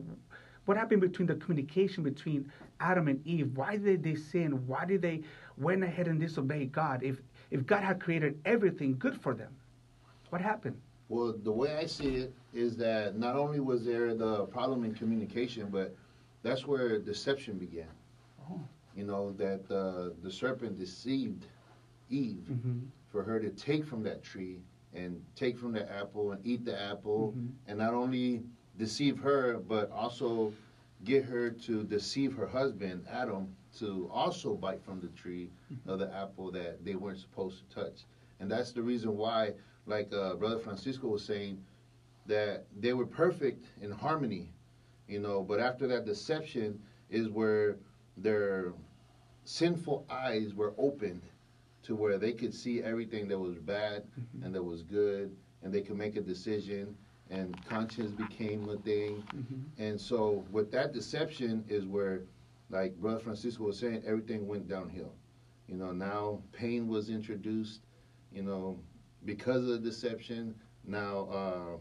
What 0.65 0.77
happened 0.77 1.01
between 1.01 1.27
the 1.27 1.35
communication 1.35 2.03
between 2.03 2.51
Adam 2.79 3.07
and 3.07 3.25
Eve? 3.25 3.55
Why 3.55 3.77
did 3.77 4.03
they 4.03 4.15
sin? 4.15 4.67
Why 4.67 4.85
did 4.85 5.01
they 5.01 5.23
went 5.57 5.83
ahead 5.83 6.07
and 6.07 6.19
disobey 6.19 6.65
God? 6.65 7.03
If 7.03 7.21
if 7.51 7.65
God 7.65 7.83
had 7.83 7.99
created 8.01 8.39
everything 8.45 8.97
good 8.97 9.19
for 9.19 9.33
them, 9.33 9.55
what 10.29 10.41
happened? 10.41 10.79
Well, 11.09 11.33
the 11.41 11.51
way 11.51 11.75
I 11.77 11.85
see 11.85 12.15
it 12.15 12.33
is 12.53 12.75
that 12.77 13.17
not 13.17 13.35
only 13.37 13.61
was 13.61 13.85
there 13.85 14.13
the 14.13 14.45
problem 14.47 14.83
in 14.83 14.93
communication, 14.93 15.69
but 15.69 15.95
that's 16.43 16.67
where 16.67 16.99
deception 16.99 17.57
began. 17.57 17.87
Oh. 18.49 18.59
you 18.95 19.03
know, 19.05 19.31
that 19.33 19.61
uh, 19.71 20.09
the 20.23 20.31
serpent 20.31 20.77
deceived 20.77 21.45
Eve 22.09 22.45
Ujú. 22.51 22.81
for 23.11 23.23
her 23.23 23.39
to 23.39 23.49
take 23.49 23.85
from 23.85 24.01
that 24.03 24.23
tree 24.23 24.59
and 24.97 25.23
take 25.35 25.57
from 25.57 25.71
the 25.71 25.89
apple 25.91 26.31
and 26.31 26.45
eat 26.45 26.65
the 26.65 26.79
apple 26.81 27.33
Mhm. 27.37 27.51
and 27.67 27.77
not 27.77 27.93
only 27.93 28.43
deceive 28.77 29.17
her 29.19 29.59
but 29.59 29.89
also 29.91 30.53
get 31.03 31.23
her 31.25 31.51
to 31.51 31.83
deceive 31.83 32.35
her 32.35 32.47
husband 32.47 33.05
Adam 33.07 33.55
to 33.79 34.09
also 34.11 34.55
bite 34.55 34.81
from 34.83 34.99
the 34.99 35.09
tree 35.09 35.49
of 35.85 35.99
the 35.99 36.11
apple 36.13 36.49
that 36.51 36.83
they 36.83 36.95
weren't 36.95 37.19
supposed 37.19 37.57
to 37.69 37.75
touch. 37.75 38.05
And 38.39 38.49
that's 38.49 38.71
the 38.71 38.81
reason 38.81 39.15
why 39.15 39.53
like 39.85 40.11
uh, 40.13 40.35
brother 40.35 40.59
Francisco 40.59 41.07
was 41.07 41.23
saying 41.23 41.63
that 42.25 42.65
they 42.79 42.93
were 42.93 43.05
perfect 43.05 43.65
in 43.81 43.91
harmony 43.91 44.51
you 45.07 45.19
know 45.19 45.41
but 45.43 45.59
after 45.59 45.87
that 45.87 46.05
deception 46.05 46.81
is 47.09 47.29
where 47.29 47.77
their 48.17 48.73
sinful 49.45 50.05
eyes 50.09 50.53
were 50.53 50.73
opened 50.77 51.21
to 51.87 51.95
where 51.95 52.17
they 52.17 52.33
could 52.33 52.53
see 52.53 52.83
everything 52.83 53.27
that 53.29 53.39
was 53.39 53.57
bad 53.57 54.03
and 54.43 54.53
that 54.55 54.63
was 54.63 54.83
good 54.83 55.35
and 55.63 55.73
they 55.73 55.81
could 55.81 55.97
make 55.97 56.15
a 56.17 56.21
decision 56.21 56.95
and 57.29 57.65
conscience 57.65 58.11
became 58.11 58.69
a 58.69 58.77
thing. 58.77 59.23
Ujú. 59.35 59.61
and 59.77 59.99
so 59.99 60.45
with 60.51 60.71
that 60.71 60.93
deception 60.93 61.63
is 61.69 61.85
where 61.85 62.23
like 62.69 62.95
brother 62.99 63.19
francisco 63.19 63.63
was 63.65 63.79
saying 63.79 64.03
everything 64.05 64.47
went 64.47 64.67
downhill. 64.67 65.13
You 65.67 65.75
know 65.77 65.91
now 65.91 66.41
pain 66.53 66.87
was 66.87 67.09
introduced 67.09 67.81
you 68.31 68.43
know 68.43 68.79
because 69.25 69.61
of 69.63 69.69
the 69.69 69.79
deception. 69.79 70.55
Now 70.85 71.27
uh, 71.31 71.77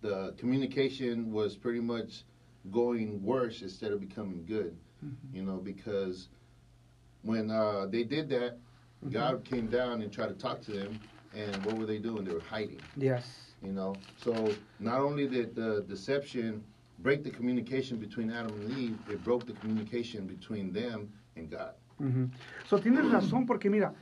the 0.00 0.34
communication 0.38 1.32
was 1.32 1.56
pretty 1.56 1.80
much 1.80 2.24
going 2.70 3.22
worse 3.22 3.62
instead 3.62 3.92
of 3.92 4.00
becoming 4.00 4.44
good. 4.46 4.76
You 5.32 5.42
know 5.42 5.58
because 5.58 6.28
when 7.22 7.50
uh, 7.50 7.86
they 7.90 8.04
did 8.04 8.28
that 8.30 8.58
god 9.10 9.44
came 9.44 9.66
down 9.68 10.02
and 10.02 10.12
tried 10.12 10.28
to 10.28 10.34
talk 10.34 10.60
to 10.60 10.72
them 10.72 10.98
and 11.34 11.64
what 11.64 11.76
were 11.76 11.86
they 11.86 11.98
doing 11.98 12.24
they 12.24 12.32
were 12.34 12.48
hiding 12.48 12.80
Yes. 12.96 13.54
you 13.62 13.72
know 13.72 13.94
so 14.16 14.32
not 14.80 15.00
only 15.00 15.26
did 15.28 15.54
the 15.54 15.82
deception 15.88 16.62
break 16.98 17.22
the 17.22 17.30
communication 17.30 17.98
between 17.98 18.30
adam 18.30 18.52
and 18.60 18.70
eve 18.78 18.98
it 19.10 19.22
broke 19.24 19.44
the 19.46 19.54
communication 19.60 20.26
between 20.26 20.72
them 20.72 21.08
and 21.36 21.50
god. 21.50 21.74
So, 22.68 22.78
tienes 22.78 23.08
razón 23.10 23.46
porque 23.46 23.70
mira, 23.70 23.94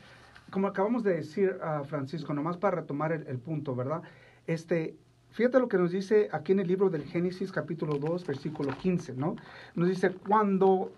como 0.50 0.66
acabamos 0.66 1.02
de 1.02 1.14
decir 1.14 1.58
a 1.62 1.84
Francisco, 1.84 2.32
nomás 2.32 2.56
para 2.56 2.80
retomar 2.80 3.12
el, 3.12 3.26
el 3.26 3.38
punto, 3.38 3.74
¿verdad? 3.74 4.02
Este, 4.46 4.96
fíjate 5.30 5.58
lo 5.58 5.68
que 5.68 5.76
nos 5.78 5.90
dice 5.92 6.28
aquí 6.32 6.52
en 6.52 6.60
el 6.60 6.68
libro 6.68 6.88
del 6.88 7.04
Génesis 7.04 7.52
capítulo 7.52 7.98
2, 7.98 8.26
versículo 8.26 8.76
15, 8.78 9.14
¿no? 9.14 9.36
Nos 9.74 9.88
dice, 9.88 10.10
cuando, 10.10 10.90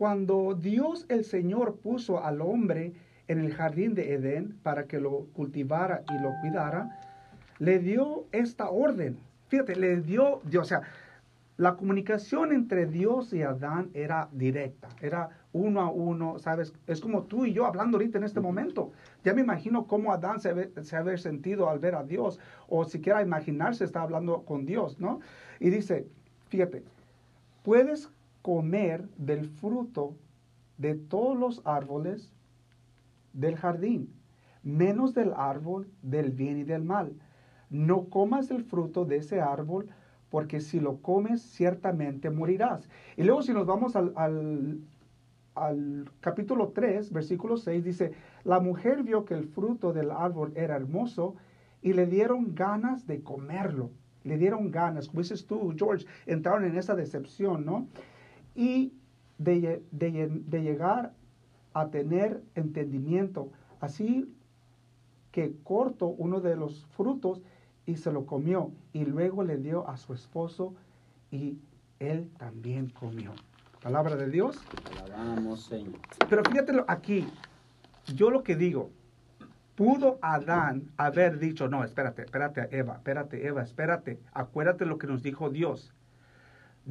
cuando 0.00 0.54
Dios 0.54 1.04
el 1.10 1.26
Señor 1.26 1.76
puso 1.76 2.24
al 2.24 2.40
hombre 2.40 2.94
en 3.28 3.38
el 3.38 3.52
jardín 3.52 3.94
de 3.94 4.14
Edén 4.14 4.56
para 4.62 4.86
que 4.86 4.98
lo 4.98 5.26
cultivara 5.34 6.04
y 6.10 6.22
lo 6.22 6.32
cuidara, 6.40 6.98
le 7.58 7.80
dio 7.80 8.24
esta 8.32 8.70
orden. 8.70 9.18
Fíjate, 9.48 9.76
le 9.76 10.00
dio, 10.00 10.40
Dios, 10.44 10.62
o 10.62 10.64
sea, 10.64 10.80
la 11.58 11.76
comunicación 11.76 12.54
entre 12.54 12.86
Dios 12.86 13.34
y 13.34 13.42
Adán 13.42 13.90
era 13.92 14.30
directa, 14.32 14.88
era 15.02 15.28
uno 15.52 15.82
a 15.82 15.90
uno, 15.90 16.38
¿sabes? 16.38 16.72
Es 16.86 17.02
como 17.02 17.24
tú 17.24 17.44
y 17.44 17.52
yo 17.52 17.66
hablando 17.66 17.98
ahorita 17.98 18.16
en 18.16 18.24
este 18.24 18.40
momento. 18.40 18.92
Ya 19.22 19.34
me 19.34 19.42
imagino 19.42 19.86
cómo 19.86 20.14
Adán 20.14 20.40
se, 20.40 20.54
ve- 20.54 20.70
se 20.82 20.96
haber 20.96 21.20
sentido 21.20 21.68
al 21.68 21.78
ver 21.78 21.94
a 21.94 22.04
Dios, 22.04 22.40
o 22.70 22.86
siquiera 22.86 23.20
imaginarse 23.20 23.84
está 23.84 24.00
hablando 24.00 24.44
con 24.46 24.64
Dios, 24.64 24.98
¿no? 24.98 25.20
Y 25.58 25.68
dice, 25.68 26.06
fíjate, 26.48 26.84
puedes 27.62 28.08
comer 28.42 29.08
del 29.16 29.46
fruto 29.46 30.16
de 30.78 30.94
todos 30.94 31.38
los 31.38 31.62
árboles 31.66 32.32
del 33.32 33.56
jardín, 33.56 34.14
menos 34.62 35.14
del 35.14 35.32
árbol 35.34 35.88
del 36.02 36.30
bien 36.30 36.58
y 36.58 36.64
del 36.64 36.84
mal. 36.84 37.12
No 37.68 38.06
comas 38.08 38.50
el 38.50 38.64
fruto 38.64 39.04
de 39.04 39.16
ese 39.16 39.40
árbol, 39.40 39.88
porque 40.30 40.60
si 40.60 40.80
lo 40.80 40.98
comes 40.98 41.42
ciertamente 41.42 42.30
morirás. 42.30 42.88
Y 43.16 43.24
luego 43.24 43.42
si 43.42 43.52
nos 43.52 43.66
vamos 43.66 43.94
al, 43.96 44.12
al, 44.16 44.80
al 45.54 46.10
capítulo 46.20 46.68
3, 46.68 47.12
versículo 47.12 47.56
6, 47.56 47.84
dice, 47.84 48.12
la 48.44 48.60
mujer 48.60 49.02
vio 49.02 49.24
que 49.24 49.34
el 49.34 49.44
fruto 49.44 49.92
del 49.92 50.10
árbol 50.10 50.52
era 50.56 50.76
hermoso 50.76 51.36
y 51.82 51.92
le 51.92 52.06
dieron 52.06 52.54
ganas 52.54 53.06
de 53.06 53.22
comerlo. 53.22 53.90
Le 54.22 54.36
dieron 54.36 54.70
ganas, 54.70 55.08
como 55.08 55.22
dices 55.22 55.46
tú, 55.46 55.74
George, 55.76 56.06
entraron 56.26 56.64
en 56.64 56.76
esa 56.76 56.94
decepción, 56.94 57.64
¿no? 57.64 57.88
Y 58.54 58.92
de, 59.38 59.82
de 59.90 60.12
lle- 60.12 60.44
de 60.44 60.62
llegar 60.62 61.12
a 61.72 61.88
tener 61.88 62.42
entendimiento. 62.54 63.50
Así 63.80 64.32
que 65.32 65.54
cortó 65.62 66.06
uno 66.08 66.40
de 66.40 66.56
los 66.56 66.84
frutos 66.96 67.40
y 67.86 67.96
se 67.96 68.12
lo 68.12 68.26
comió 68.26 68.72
y 68.92 69.04
luego 69.04 69.42
le 69.44 69.56
dio 69.56 69.88
a 69.88 69.96
su 69.96 70.12
esposo 70.12 70.74
y 71.30 71.58
él 72.00 72.28
también 72.38 72.90
comió. 72.90 73.32
Palabra 73.82 74.16
de 74.16 74.28
Dios. 74.28 74.58
Alabamos, 75.04 75.64
Señor. 75.64 75.94
Pero 76.28 76.42
fíjate 76.44 76.72
aquí, 76.88 77.26
yo 78.14 78.30
lo 78.30 78.42
que 78.42 78.56
digo, 78.56 78.90
pudo 79.76 80.18
Adán 80.20 80.90
haber 80.98 81.38
dicho, 81.38 81.68
no, 81.68 81.84
espérate, 81.84 82.22
espérate, 82.22 82.68
Eva, 82.76 82.94
espérate, 82.96 83.46
Eva, 83.46 83.62
espérate, 83.62 84.20
acuérdate 84.32 84.84
lo 84.84 84.98
que 84.98 85.06
nos 85.06 85.22
dijo 85.22 85.48
Dios. 85.48 85.94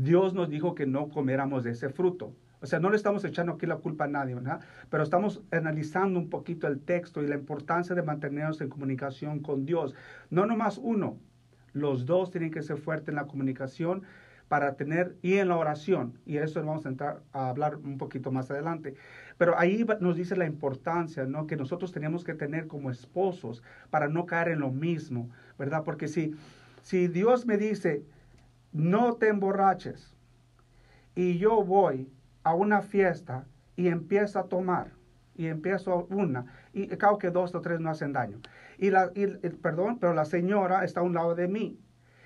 Dios 0.03 0.33
nos 0.33 0.49
dijo 0.49 0.75
que 0.75 0.85
no 0.85 1.09
comiéramos 1.09 1.63
de 1.63 1.71
ese 1.71 1.89
fruto. 1.89 2.33
O 2.61 2.65
sea, 2.65 2.79
no 2.79 2.89
le 2.89 2.95
estamos 2.95 3.23
echando 3.25 3.53
aquí 3.53 3.65
la 3.65 3.77
culpa 3.77 4.05
a 4.05 4.07
nadie, 4.07 4.35
¿verdad? 4.35 4.61
Pero 4.89 5.03
estamos 5.03 5.41
analizando 5.51 6.19
un 6.19 6.29
poquito 6.29 6.67
el 6.67 6.79
texto 6.79 7.21
y 7.21 7.27
la 7.27 7.35
importancia 7.35 7.95
de 7.95 8.01
mantenernos 8.01 8.61
en 8.61 8.69
comunicación 8.69 9.39
con 9.39 9.65
Dios. 9.65 9.95
No 10.29 10.45
nomás 10.45 10.77
uno, 10.77 11.17
los 11.73 12.05
dos 12.05 12.31
tienen 12.31 12.51
que 12.51 12.61
ser 12.61 12.77
fuertes 12.77 13.09
en 13.09 13.15
la 13.15 13.27
comunicación 13.27 14.03
para 14.47 14.75
tener 14.75 15.17
y 15.21 15.35
en 15.35 15.49
la 15.49 15.57
oración. 15.57 16.17
Y 16.25 16.37
eso 16.37 16.63
vamos 16.63 16.85
a 16.85 16.89
entrar 16.89 17.21
a 17.33 17.49
hablar 17.49 17.75
un 17.77 17.97
poquito 17.97 18.31
más 18.31 18.49
adelante. 18.51 18.95
Pero 19.37 19.57
ahí 19.57 19.85
nos 19.99 20.15
dice 20.15 20.35
la 20.35 20.45
importancia, 20.45 21.25
¿no? 21.25 21.45
Que 21.45 21.55
nosotros 21.55 21.91
tenemos 21.91 22.23
que 22.23 22.33
tener 22.33 22.67
como 22.67 22.89
esposos 22.89 23.63
para 23.89 24.07
no 24.07 24.25
caer 24.25 24.49
en 24.49 24.59
lo 24.59 24.71
mismo, 24.71 25.29
¿verdad? 25.57 25.83
Porque 25.83 26.07
si, 26.07 26.35
si 26.81 27.07
Dios 27.07 27.45
me 27.45 27.57
dice, 27.57 28.03
no 28.71 29.15
te 29.15 29.27
emborraches, 29.27 30.15
y 31.15 31.37
yo 31.37 31.63
voy 31.63 32.11
a 32.43 32.53
una 32.53 32.81
fiesta 32.81 33.45
y 33.75 33.87
empiezo 33.87 34.39
a 34.39 34.47
tomar, 34.47 34.91
y 35.35 35.47
empiezo 35.47 36.05
una, 36.09 36.45
y 36.73 36.87
creo 36.87 37.17
que 37.17 37.31
dos 37.31 37.55
o 37.55 37.61
tres 37.61 37.79
no 37.79 37.89
hacen 37.89 38.13
daño. 38.13 38.39
Y 38.77 38.91
la, 38.91 39.11
y, 39.15 39.27
perdón, 39.27 39.99
pero 39.99 40.13
la 40.13 40.25
señora 40.25 40.83
está 40.83 41.01
a 41.01 41.03
un 41.03 41.13
lado 41.13 41.35
de 41.35 41.47
mí. 41.47 41.79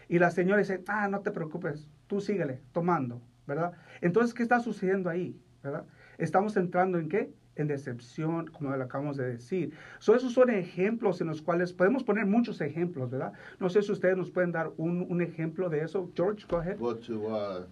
Y 0.07 0.19
la 0.19 0.31
señora 0.31 0.59
dice, 0.59 0.83
ah, 0.87 1.07
no 1.07 1.21
te 1.21 1.31
preocupes, 1.31 1.87
tú 2.07 2.21
síguele 2.21 2.61
tomando, 2.71 3.21
¿verdad? 3.47 3.73
Entonces, 4.01 4.33
¿qué 4.33 4.43
está 4.43 4.59
sucediendo 4.59 5.09
ahí? 5.09 5.39
¿Verdad? 5.63 5.85
Estamos 6.17 6.55
entrando 6.57 6.99
en 6.99 7.09
qué? 7.09 7.33
En 7.55 7.67
decepción, 7.67 8.47
como 8.47 8.75
lo 8.75 8.83
acabamos 8.83 9.17
de 9.17 9.33
decir. 9.33 9.73
So, 9.99 10.15
esos 10.15 10.33
son 10.33 10.49
ejemplos 10.49 11.21
en 11.21 11.27
los 11.27 11.41
cuales 11.41 11.71
podemos 11.71 12.03
poner 12.03 12.25
muchos 12.25 12.59
ejemplos, 12.61 13.11
¿verdad? 13.11 13.33
No 13.59 13.69
sé 13.69 13.83
si 13.83 13.91
ustedes 13.91 14.17
nos 14.17 14.31
pueden 14.31 14.51
dar 14.51 14.71
un, 14.77 15.05
un 15.07 15.21
ejemplo 15.21 15.69
de 15.69 15.81
eso. 15.81 16.09
George, 16.15 16.45
go 16.47 16.57
ahead. 16.57 16.79
Well, 16.79 16.95
to 16.95 17.27
uh, 17.27 17.65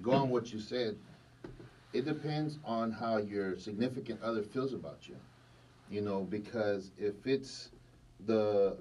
go 0.00 0.12
on 0.12 0.30
what 0.30 0.52
you 0.52 0.58
said, 0.58 0.96
it 1.92 2.04
depends 2.06 2.58
on 2.64 2.90
how 2.90 3.18
your 3.18 3.58
significant 3.58 4.22
other 4.22 4.42
feels 4.42 4.72
about 4.72 5.06
you. 5.06 5.16
You 5.90 6.00
know, 6.00 6.22
because 6.22 6.90
if 6.98 7.26
it's 7.26 7.70
the 8.26 8.76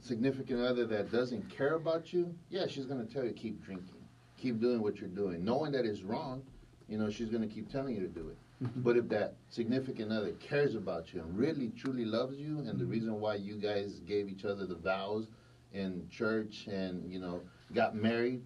significant 0.00 0.60
other 0.60 0.86
that 0.86 1.10
doesn't 1.12 1.48
care 1.48 1.74
about 1.74 2.12
you, 2.12 2.34
yeah, 2.50 2.66
she's 2.66 2.86
going 2.86 3.06
to 3.06 3.12
tell 3.12 3.24
you 3.24 3.32
keep 3.32 3.64
drinking, 3.64 4.02
keep 4.36 4.60
doing 4.60 4.82
what 4.82 4.98
you're 5.00 5.08
doing, 5.08 5.44
knowing 5.44 5.72
that 5.72 5.84
it's 5.84 6.02
wrong. 6.02 6.42
You 6.88 6.98
know, 6.98 7.08
she's 7.10 7.28
going 7.28 7.48
to 7.48 7.54
keep 7.54 7.70
telling 7.70 7.94
you 7.94 8.00
to 8.00 8.08
do 8.08 8.28
it. 8.28 8.36
But 8.60 8.98
if 8.98 9.08
that 9.08 9.36
significant 9.48 10.12
other 10.12 10.32
cares 10.32 10.74
about 10.74 11.14
you 11.14 11.20
and 11.20 11.36
really 11.36 11.70
truly 11.78 12.04
loves 12.04 12.38
you, 12.38 12.58
and 12.58 12.78
the 12.78 12.84
reason 12.84 13.18
why 13.18 13.36
you 13.36 13.54
guys 13.54 14.00
gave 14.00 14.28
each 14.28 14.44
other 14.44 14.66
the 14.66 14.74
vows 14.74 15.28
in 15.72 16.06
church 16.10 16.66
and 16.66 17.10
you 17.10 17.20
know 17.20 17.40
got 17.72 17.94
married, 17.94 18.42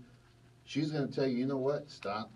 she's 0.64 0.92
going 0.92 1.08
to 1.08 1.12
tell 1.12 1.26
you, 1.26 1.38
you 1.38 1.46
know 1.46 1.56
what, 1.56 1.90
stop. 1.90 2.30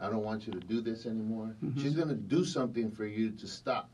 I 0.00 0.10
don't 0.10 0.24
want 0.24 0.46
you 0.46 0.52
to 0.54 0.60
do 0.60 0.80
this 0.80 1.06
anymore. 1.06 1.54
Mhm. 1.62 1.80
She's 1.80 1.94
going 1.94 2.08
to 2.08 2.16
do 2.16 2.44
something 2.44 2.90
for 2.90 3.06
you 3.06 3.30
to 3.30 3.46
stop. 3.46 3.88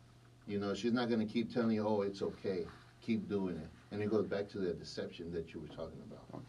You 0.47 0.59
know, 0.59 0.73
she's 0.73 0.95
not 0.95 1.09
going 1.11 1.21
to 1.21 1.31
keep 1.31 1.53
telling 1.53 1.73
you, 1.73 1.87
oh, 1.87 2.01
it's 2.03 2.23
okay, 2.23 2.67
keep 3.03 3.29
doing 3.29 3.57
it. 3.57 3.69
And 3.91 4.03
it 4.03 4.11
goes 4.11 4.27
back 4.27 4.49
to 4.51 4.59
that 4.61 4.79
deception 4.79 5.31
that 5.33 5.53
you 5.53 5.61
were 5.61 5.69
talking 5.69 6.01
about. 6.07 6.43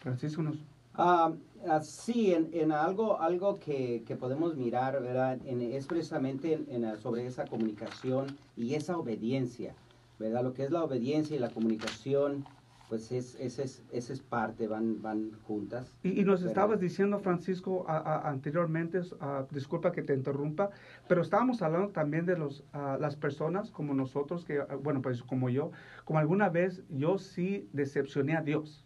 Francisco 0.00 0.42
nos... 0.42 0.56
Ah, 0.96 1.36
sí, 1.82 2.32
en, 2.32 2.50
en 2.54 2.70
algo, 2.70 3.20
algo 3.20 3.58
que, 3.58 4.04
que 4.04 4.16
podemos 4.16 4.56
mirar, 4.56 5.02
¿verdad? 5.02 5.40
En, 5.44 5.60
es 5.60 5.88
precisamente 5.88 6.52
en- 6.52 6.70
en, 6.70 6.84
ah, 6.84 6.96
sobre 6.96 7.26
esa 7.26 7.48
comunicación 7.48 8.38
y 8.54 8.74
esa 8.74 8.96
obediencia, 8.98 9.76
¿verdad? 10.18 10.44
Lo 10.44 10.52
que 10.52 10.62
es 10.64 10.70
la 10.70 10.84
obediencia 10.84 11.34
y 11.36 11.40
la 11.40 11.52
comunicación 11.52 12.48
pues 12.86 13.10
es, 13.12 13.34
es, 13.36 13.58
es 13.90 14.20
parte, 14.22 14.68
van, 14.68 15.00
van 15.02 15.32
juntas. 15.40 15.96
Y, 16.02 16.20
y 16.20 16.24
nos 16.24 16.40
¿verdad? 16.42 16.50
estabas 16.50 16.80
diciendo, 16.80 17.18
Francisco, 17.18 17.86
a- 17.88 17.96
a- 17.98 18.28
anteriormente, 18.30 19.00
ah, 19.20 19.46
disculpa 19.50 19.90
que 19.90 20.02
te 20.02 20.14
interrumpa, 20.14 20.70
pero 21.06 21.22
estábamos 21.22 21.62
hablando 21.62 21.92
también 21.92 22.26
de 22.26 22.36
los, 22.36 22.66
las 22.72 23.16
personas 23.16 23.70
como 23.70 23.94
nosotros, 23.94 24.44
que, 24.44 24.60
bueno, 24.82 25.00
pues 25.02 25.22
como 25.22 25.48
yo, 25.48 25.70
como 26.04 26.18
alguna 26.18 26.50
vez 26.50 26.84
yo 26.88 27.16
sí 27.18 27.68
decepcioné 27.72 28.36
a 28.36 28.42
Dios, 28.42 28.83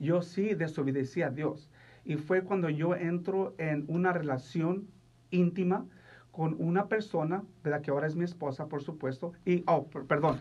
yo 0.00 0.22
sí 0.22 0.54
desobedecí 0.54 1.22
a 1.22 1.30
Dios. 1.30 1.70
Y 2.04 2.16
fue 2.16 2.42
cuando 2.42 2.68
yo 2.68 2.96
entro 2.96 3.54
en 3.58 3.84
una 3.86 4.12
relación 4.12 4.88
íntima 5.30 5.86
con 6.32 6.56
una 6.58 6.88
persona, 6.88 7.44
¿verdad? 7.62 7.82
Que 7.82 7.90
ahora 7.92 8.08
es 8.08 8.16
mi 8.16 8.24
esposa, 8.24 8.66
por 8.66 8.82
supuesto. 8.82 9.32
Y, 9.44 9.62
oh, 9.68 9.86
per- 9.88 10.06
perdón. 10.06 10.40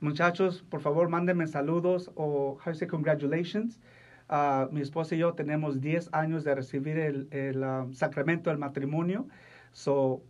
Muchachos, 0.00 0.62
por 0.70 0.80
favor, 0.80 1.08
mándenme 1.08 1.46
saludos 1.46 2.10
o, 2.14 2.58
how 2.64 2.74
say, 2.74 2.86
congratulations. 2.86 3.80
Ah, 4.28 4.68
mi 4.72 4.80
esposa 4.80 5.14
y 5.14 5.18
yo 5.18 5.34
tenemos 5.34 5.80
10 5.80 6.08
años 6.12 6.44
de 6.44 6.54
recibir 6.54 6.98
el, 6.98 7.28
el, 7.30 7.62
ah, 7.64 7.86
sacramento 7.92 8.50
del 8.50 8.58
matrimonio. 8.58 9.26
So, 9.72 10.22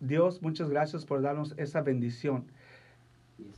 Dios, 0.00 0.42
muchas 0.42 0.68
gracias 0.68 1.04
por 1.06 1.22
darnos 1.22 1.54
esa 1.56 1.80
bendición. 1.82 2.50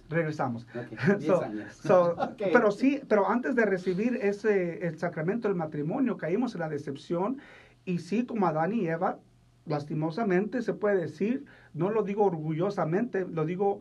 Regresamos. 0.08 0.66
Ok, 0.74 0.98
10 1.18 1.24
So- 1.26 1.42
años. 1.42 1.74
so, 1.74 2.12
Ok. 2.18 2.42
Pero 2.52 2.70
sí, 2.70 3.00
pero 3.08 3.28
antes 3.28 3.54
de 3.54 3.64
recibir 3.66 4.16
ese, 4.22 4.86
el 4.86 4.98
sacramento 4.98 5.48
del 5.48 5.56
matrimonio, 5.56 6.16
caímos 6.16 6.54
en 6.54 6.60
la 6.60 6.68
decepción. 6.68 7.38
Y 7.84 7.98
sí, 7.98 8.24
como 8.24 8.46
Adán 8.46 8.72
y 8.72 8.86
Eva, 8.88 9.18
lastimosamente 9.66 10.62
se 10.62 10.74
puede 10.74 10.96
decir, 11.00 11.44
no 11.72 11.90
lo 11.90 12.02
digo 12.02 12.24
orgullosamente, 12.24 13.26
lo 13.26 13.44
digo 13.44 13.80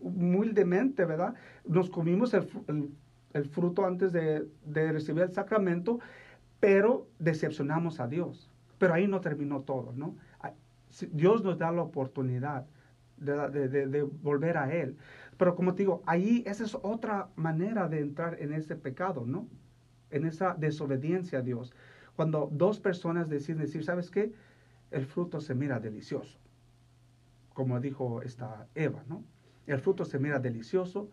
humildemente, 0.00 1.04
¿verdad? 1.04 1.34
Nos 1.66 1.90
comimos 1.90 2.34
el, 2.34 2.48
el- 2.68 2.90
el 3.32 3.44
fruto 3.44 3.84
antes 3.84 4.12
de, 4.12 4.46
de 4.64 4.92
recibir 4.92 5.22
el 5.24 5.32
sacramento, 5.32 6.00
pero 6.58 7.06
decepcionamos 7.18 8.00
a 8.00 8.06
Dios. 8.08 8.50
Pero 8.78 8.94
ahí 8.94 9.06
no 9.06 9.20
terminó 9.20 9.60
todo, 9.60 9.92
¿no? 9.94 10.14
Dios 11.12 11.44
nos 11.44 11.58
da 11.58 11.70
la 11.72 11.82
oportunidad 11.82 12.64
de- 13.18 13.68
de- 13.68 13.86
de 13.88 14.02
volver 14.02 14.56
a 14.56 14.72
Él. 14.72 14.96
Pero 15.36 15.54
como 15.54 15.74
te 15.74 15.82
digo, 15.82 16.02
ahí 16.06 16.42
esa 16.46 16.64
es 16.64 16.74
otra 16.74 17.28
manera 17.36 17.88
de 17.88 18.00
entrar 18.00 18.40
en 18.40 18.52
ese 18.52 18.76
pecado, 18.76 19.24
¿no? 19.26 19.48
En 20.10 20.24
esa 20.24 20.54
desobediencia 20.54 21.40
a 21.40 21.42
Dios. 21.42 21.74
Cuando 22.14 22.48
dos 22.50 22.80
personas 22.80 23.28
deciden 23.28 23.60
decir, 23.60 23.84
¿sabes 23.84 24.10
qué? 24.10 24.32
El 24.90 25.04
fruto 25.04 25.40
se 25.40 25.54
mira 25.54 25.80
delicioso. 25.80 26.38
Como 27.52 27.78
dijo 27.80 28.22
esta 28.22 28.66
Eva, 28.74 29.04
¿no? 29.08 29.24
El 29.66 29.78
fruto 29.80 30.04
se 30.04 30.18
mira 30.18 30.38
delicioso. 30.38 31.10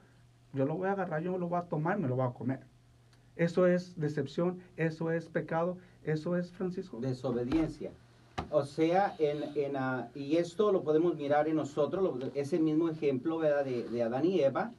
Yo 0.53 0.65
lo 0.65 0.75
voy 0.75 0.87
a 0.87 0.93
agarrar, 0.93 1.21
yo 1.21 1.37
lo 1.37 1.49
voy 1.49 1.59
a 1.59 1.63
tomar, 1.63 1.99
me 1.99 2.07
lo 2.07 2.15
voy 2.15 2.27
a 2.27 2.33
comer. 2.33 2.61
Eso 3.35 3.65
es 3.65 3.99
decepción, 3.99 4.59
eso 4.77 5.11
es 5.11 5.27
pecado, 5.27 5.77
eso 6.03 6.37
es 6.37 6.51
Francisco. 6.51 6.99
desobediencia. 6.99 7.91
O 8.51 8.63
sea, 8.65 9.15
en, 9.19 9.43
en, 9.55 9.75
ah, 9.77 10.09
y 10.13 10.37
esto 10.37 10.71
lo 10.71 10.83
podemos 10.83 11.15
mirar 11.15 11.47
en 11.47 11.55
nosotros, 11.55 12.03
lo- 12.19 12.31
ese 12.35 12.59
mismo 12.59 12.89
ejemplo. 12.89 13.39
De, 13.39 13.83
de 13.89 14.03
Adán 14.03 14.25
y 14.25 14.39
Eva. 14.41 14.71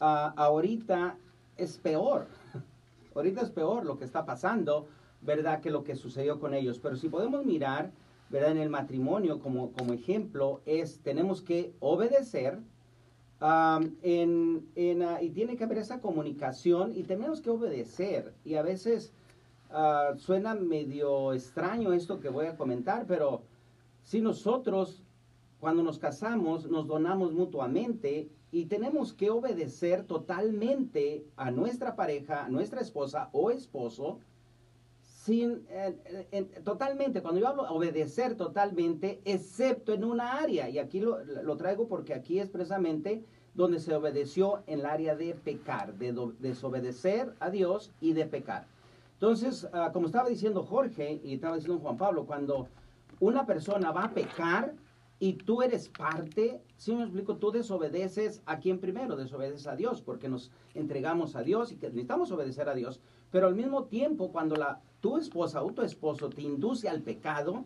Ah, 0.00 0.32
ahorita 0.36 1.16
es 1.56 1.78
peor. 1.78 2.26
Ahorita 3.14 3.40
es 3.42 3.50
peor 3.50 3.84
lo 3.84 3.98
que 3.98 4.04
está 4.04 4.24
pasando, 4.24 4.86
¿verdad? 5.22 5.60
Que 5.60 5.70
lo 5.70 5.82
que 5.82 5.96
sucedió 5.96 6.38
con 6.38 6.54
ellos. 6.54 6.78
Pero 6.78 6.94
si 6.94 7.08
podemos 7.08 7.44
mirar, 7.44 7.90
¿verdad? 8.30 8.52
En 8.52 8.58
el 8.58 8.70
matrimonio 8.70 9.40
como, 9.40 9.72
como 9.72 9.92
ejemplo, 9.92 10.60
es 10.66 11.00
tenemos 11.00 11.42
que 11.42 11.72
obedecer. 11.80 12.60
am, 13.40 13.96
en, 14.02 14.68
en, 14.76 15.02
ah, 15.02 15.20
y 15.22 15.30
tiene 15.30 15.56
que 15.56 15.64
haber 15.64 15.78
esa 15.78 16.00
comunicación 16.00 16.92
y 16.94 17.02
tenemos 17.04 17.40
que 17.40 17.50
obedecer. 17.50 18.34
Y 18.44 18.54
a 18.54 18.62
veces 18.62 19.12
Ah, 19.70 20.14
suena 20.16 20.54
medio 20.54 21.32
extraño 21.34 21.92
esto 21.92 22.20
que 22.20 22.30
voy 22.30 22.46
a 22.46 22.56
comentar, 22.56 23.06
pero 23.06 23.42
si 24.02 24.20
nosotros 24.20 25.02
cuando 25.60 25.82
nos 25.82 25.98
casamos 25.98 26.70
nos 26.70 26.86
donamos 26.86 27.32
mutuamente 27.32 28.30
y 28.50 28.64
tenemos 28.66 29.12
que 29.12 29.28
obedecer 29.28 30.04
totalmente 30.04 31.26
a 31.36 31.50
nuestra 31.50 31.96
pareja, 31.96 32.48
nuestra 32.48 32.80
esposa 32.80 33.28
o 33.32 33.50
esposo, 33.50 34.20
sin, 35.02 35.66
eh, 35.68 35.94
eh, 36.06 36.28
en- 36.30 36.64
totalmente, 36.64 37.20
cuando 37.20 37.40
yo 37.40 37.48
hablo 37.48 37.64
obedecer 37.70 38.36
totalmente, 38.36 39.20
excepto 39.26 39.92
en 39.92 40.04
una 40.04 40.38
área, 40.38 40.70
y 40.70 40.78
aquí 40.78 41.00
lo, 41.00 41.22
lo 41.24 41.56
traigo 41.58 41.88
porque 41.88 42.14
aquí 42.14 42.38
es 42.38 42.48
precisamente 42.48 43.22
donde 43.54 43.80
se 43.80 43.94
obedeció 43.94 44.62
en 44.66 44.80
el 44.80 44.86
área 44.86 45.14
de 45.14 45.34
pecar, 45.34 45.92
de 45.98 46.14
desobedecer 46.38 47.34
a 47.40 47.50
Dios 47.50 47.90
y 48.00 48.14
de 48.14 48.24
pecar. 48.24 48.66
Entonces, 49.18 49.66
ah, 49.72 49.90
como 49.92 50.06
estaba 50.06 50.28
diciendo 50.28 50.62
Jorge 50.62 51.20
y 51.24 51.34
estaba 51.34 51.56
diciendo 51.56 51.80
Juan 51.80 51.96
Pablo, 51.96 52.24
cuando 52.24 52.68
una 53.18 53.46
persona 53.46 53.90
va 53.90 54.04
a 54.04 54.14
pecar 54.14 54.74
y 55.18 55.32
tú 55.32 55.60
eres 55.62 55.88
parte, 55.88 56.62
si 56.76 56.94
me 56.94 57.02
explico, 57.02 57.36
tú 57.36 57.50
desobedeces 57.50 58.42
a 58.46 58.60
quién 58.60 58.78
primero, 58.78 59.16
desobedeces 59.16 59.66
a 59.66 59.74
Dios, 59.74 60.02
porque 60.02 60.28
nos 60.28 60.52
entregamos 60.74 61.34
a 61.34 61.42
Dios 61.42 61.72
y 61.72 61.76
que 61.76 61.88
necesitamos 61.88 62.30
obedecer 62.30 62.68
a 62.68 62.74
Dios, 62.76 63.00
pero 63.32 63.48
al 63.48 63.56
mismo 63.56 63.86
tiempo 63.86 64.30
cuando 64.30 64.54
la, 64.54 64.80
tu 65.00 65.16
esposa 65.18 65.64
o 65.64 65.72
tu 65.72 65.82
esposo 65.82 66.30
te 66.30 66.42
induce 66.42 66.88
al 66.88 67.02
pecado, 67.02 67.64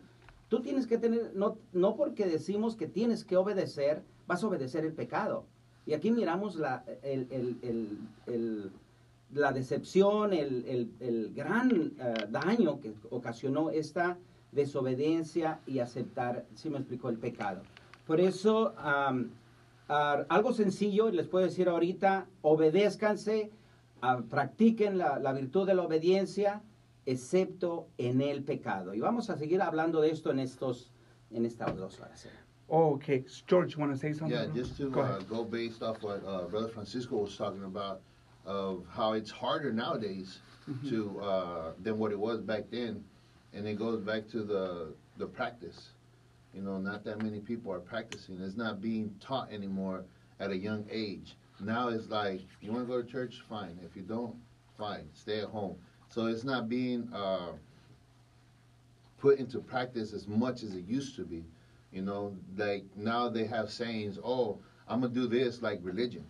tú 0.49 0.61
tienes 0.61 0.87
que 0.87 0.97
tener, 0.97 1.33
no, 1.35 1.59
no 1.75 1.97
porque 1.97 2.25
decimos 2.25 2.77
que 2.77 2.87
tienes 2.87 3.27
que 3.27 3.37
obedecer, 3.37 4.03
vas 4.27 4.43
a 4.43 4.47
obedecer 4.47 4.87
el 4.87 4.95
pecado. 4.95 5.45
Y 5.85 5.93
aquí 5.93 6.11
miramos 6.11 6.57
la, 6.57 6.83
el, 7.03 7.27
el- 7.31 7.59
el- 7.61 7.99
el- 8.27 8.71
la 9.33 9.53
decepción, 9.53 10.33
el, 10.33 10.65
el- 10.67 10.91
el 11.01 11.33
gran 11.35 11.93
eh, 11.99 12.27
daño 12.31 12.81
que 12.81 12.93
ocasionó 13.11 13.71
esta 13.71 14.19
desobediencia 14.53 15.61
y 15.67 15.79
aceptar, 15.79 16.45
si 16.55 16.69
me 16.69 16.79
explico, 16.79 17.09
el 17.09 17.17
pecado. 17.19 17.63
Por 18.07 18.21
eso, 18.21 18.75
algo 19.89 20.53
sencillo, 20.53 21.11
les 21.11 21.27
puedo 21.27 21.45
decir 21.47 21.69
ahorita, 21.69 22.27
obedézcanse, 22.43 23.51
practiquen 24.29 24.99
la, 24.99 25.19
la 25.19 25.33
virtud 25.33 25.67
de 25.67 25.75
la 25.75 25.83
obediencia, 25.83 26.61
excepto 27.07 27.87
en 27.99 28.21
el 28.21 28.43
pecado. 28.43 28.95
Y 28.95 29.01
vamos 29.01 29.31
a 29.31 29.37
seguir 29.37 29.63
hablando 29.63 30.01
de 30.01 30.11
esto 30.11 30.31
en, 30.31 30.41
estos, 30.41 30.91
en 31.31 31.47
estas 31.47 31.77
dos 31.77 31.99
horas. 32.01 32.29
Oh, 32.69 32.95
okay. 32.95 33.25
George, 33.47 33.75
you 33.75 33.81
want 33.81 33.93
to 33.93 33.99
say 33.99 34.13
something? 34.15 34.35
Yeah, 34.37 34.47
just 34.55 34.77
to 34.79 34.89
Go 34.91 35.01
uh, 35.03 35.19
go 35.29 35.45
based 35.45 35.83
off 35.83 36.03
what 36.03 36.23
uh, 36.25 36.47
Brother 36.49 36.69
Francisco 36.69 37.17
was 37.17 37.37
talking 37.37 37.65
about, 37.65 38.01
of 38.45 38.85
how 38.91 39.13
it's 39.13 39.31
harder 39.31 39.73
nowadays 39.73 40.39
to 40.89 41.21
uh, 41.21 41.73
than 41.83 41.99
what 41.99 42.13
it 42.13 42.19
was 42.19 42.41
back 42.41 42.65
then, 42.71 43.05
and 43.53 43.67
it 43.67 43.79
goes 43.79 44.01
back 44.01 44.29
to 44.29 44.43
the 44.43 44.95
the 45.19 45.27
practice. 45.27 45.91
You 46.55 46.63
know, 46.63 46.79
not 46.79 47.05
that 47.05 47.23
many 47.23 47.41
people 47.41 47.73
are 47.73 47.81
practicing. 47.81 48.41
It's 48.41 48.57
not 48.57 48.81
being 48.81 49.15
taught 49.21 49.51
anymore 49.51 50.05
at 50.39 50.51
a 50.51 50.57
young 50.57 50.85
age. 50.91 51.37
Now 51.61 51.89
it's 51.89 52.09
like 52.09 52.43
you 52.61 52.73
want 52.73 52.87
to 52.87 52.93
go 52.93 53.01
to 53.01 53.09
church, 53.09 53.43
fine. 53.49 53.79
If 53.85 53.97
you 53.97 54.03
don't, 54.03 54.35
fine. 54.77 55.09
Stay 55.15 55.41
at 55.41 55.49
home. 55.49 55.77
So 56.09 56.27
it's 56.27 56.45
not 56.45 56.69
being 56.69 57.09
uh, 57.15 57.53
put 59.19 59.39
into 59.39 59.61
practice 59.61 60.13
as 60.13 60.27
much 60.29 60.63
as 60.63 60.75
it 60.75 60.85
used 60.87 61.17
to 61.17 61.25
be. 61.25 61.45
You 61.93 62.03
know, 62.03 62.37
like 62.57 62.85
now 62.97 63.29
they 63.29 63.45
have 63.47 63.71
sayings, 63.71 64.19
"Oh, 64.23 64.59
I'm 64.89 65.01
gonna 65.01 65.15
do 65.15 65.27
this 65.27 65.63
like 65.63 65.81
religion," 65.83 66.25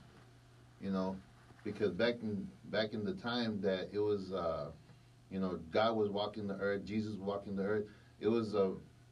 you 0.81 0.91
know, 0.91 1.17
because 1.65 1.93
back 1.93 2.17
in 2.23 2.49
back 2.65 2.93
in 2.93 3.05
the 3.05 3.15
time 3.15 3.61
that 3.61 3.89
it 3.93 3.99
was, 3.99 4.33
uh, 4.33 4.71
you 5.31 5.41
know, 5.41 5.59
God 5.71 5.97
was 5.97 6.11
walking 6.11 6.47
the 6.47 6.57
earth, 6.57 6.85
Jesus 6.85 7.13
was 7.13 7.21
walking 7.21 7.57
the 7.57 7.65
earth. 7.65 7.85
It 8.21 8.29
was 8.29 8.55
uh, 8.55 8.71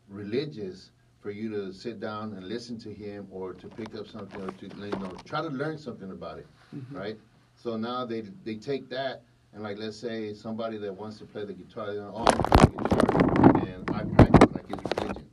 religious 0.09 0.91
for 1.21 1.31
you 1.31 1.51
to 1.51 1.73
sit 1.73 2.01
down 2.01 2.33
and 2.33 2.45
listen 2.47 2.79
to 2.81 2.93
Him, 2.93 3.27
or 3.31 3.53
to 3.55 3.69
pick 3.69 3.95
up 3.95 4.07
something, 4.07 4.41
or 4.41 4.51
to 4.53 4.67
you 4.67 4.91
know 4.99 5.15
try 5.25 5.43
to 5.43 5.49
learn 5.49 5.79
something 5.79 6.11
about 6.11 6.39
it, 6.39 6.47
right? 6.91 7.19
So 7.57 7.77
now 7.77 8.05
they 8.07 8.23
they 8.45 8.57
take 8.57 8.89
that 8.91 9.23
and 9.53 9.63
like 9.63 9.79
let's 9.79 9.97
say 9.97 10.33
somebody 10.33 10.79
that 10.79 10.93
wants 10.93 11.19
to 11.19 11.25
play 11.25 11.45
the 11.45 11.53
guitar, 11.53 11.93
they're, 11.93 12.05
oh, 12.05 12.25
I'm 12.25 12.39
play 12.39 12.67
the 12.67 12.83
guitar, 12.83 13.67
and 13.67 13.91
I 13.91 14.05
practice 14.15 14.55
like 14.55 14.65
it's 14.69 15.01
religion 15.03 15.27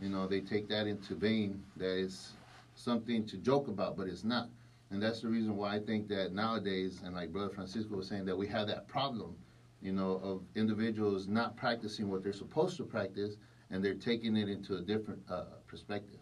you 0.00 0.10
know, 0.10 0.26
they 0.26 0.40
take 0.40 0.68
that 0.68 0.86
into 0.86 1.14
vain 1.14 1.62
that 1.76 1.98
it's 1.98 2.32
something 2.74 3.26
to 3.26 3.36
joke 3.38 3.68
about, 3.68 3.96
but 3.96 4.06
it's 4.06 4.24
not. 4.24 4.48
And 4.96 5.02
that's 5.02 5.20
the 5.20 5.28
reason 5.28 5.58
why 5.58 5.74
I 5.76 5.78
think 5.78 6.08
that 6.08 6.32
nowadays, 6.32 7.02
and 7.04 7.14
like 7.14 7.30
Brother 7.30 7.50
Francisco 7.50 7.96
was 7.96 8.08
saying, 8.08 8.24
that 8.24 8.34
we 8.34 8.46
have 8.46 8.66
that 8.68 8.88
problem, 8.88 9.36
you 9.82 9.92
know, 9.92 10.12
of 10.24 10.40
individuals 10.54 11.28
not 11.28 11.54
practicing 11.54 12.08
what 12.08 12.22
they're 12.22 12.32
supposed 12.32 12.78
to 12.78 12.84
practice, 12.84 13.36
and 13.70 13.84
they're 13.84 14.00
taking 14.10 14.38
it 14.38 14.48
into 14.48 14.76
a 14.76 14.80
different 14.80 15.20
uh, 15.28 15.60
perspective. 15.66 16.18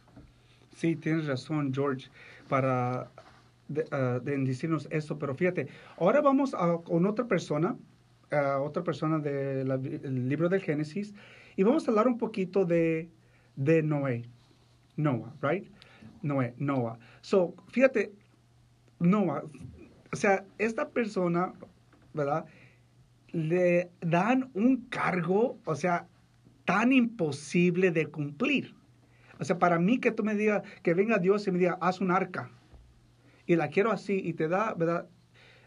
Sí, 0.75 0.97
tienes 0.97 1.29
razón, 1.29 1.73
George, 1.73 2.11
para 2.49 3.07
de- 3.69 3.87
ah, 3.93 4.19
de 4.19 4.37
decirnos 4.39 4.89
eso. 4.91 5.17
Pero 5.21 5.37
fíjate, 5.37 5.69
ahora 6.01 6.21
vamos 6.21 6.53
a, 6.53 6.77
con 6.83 7.07
otra 7.07 7.29
persona, 7.29 7.77
a 8.33 8.59
otra 8.59 8.83
persona 8.83 9.21
del 9.21 10.29
libro 10.29 10.49
del 10.49 10.61
Génesis, 10.61 11.15
y 11.55 11.63
vamos 11.63 11.87
a 11.87 11.93
hablar 11.93 12.09
un 12.09 12.19
poquito 12.19 12.65
de, 12.65 13.09
de 13.55 13.85
Noé. 13.85 14.25
Noah, 14.97 15.33
right? 15.43 15.65
Noé, 16.23 16.55
Noah. 16.59 16.99
So, 17.23 17.55
fíjate, 17.69 18.24
Noah, 19.05 19.45
o 20.13 20.17
sea, 20.17 20.45
esta 20.59 20.89
persona, 20.91 21.53
¿verdad? 22.13 22.47
Le 23.33 23.91
dan 24.01 24.51
un 24.55 24.87
cargo, 24.89 25.59
o 25.65 25.75
sea, 25.75 26.07
tan 26.65 26.93
imposible 26.93 27.91
de 27.91 28.07
cumplir. 28.07 28.75
O 29.39 29.45
sea, 29.45 29.59
para 29.59 29.79
mí 29.79 29.99
que 29.99 30.13
tú 30.13 30.25
me 30.25 30.35
digas, 30.35 30.63
que 30.83 30.95
venga 30.95 31.19
Dios 31.19 31.47
y 31.47 31.51
me 31.51 31.59
diga, 31.59 31.79
haz 31.81 32.01
un 32.01 32.11
arca. 32.11 32.51
Y 33.47 33.57
la 33.57 33.69
quiero 33.69 33.91
así 33.91 34.21
y 34.25 34.33
te 34.35 34.49
da, 34.49 34.75
¿verdad? 34.75 35.09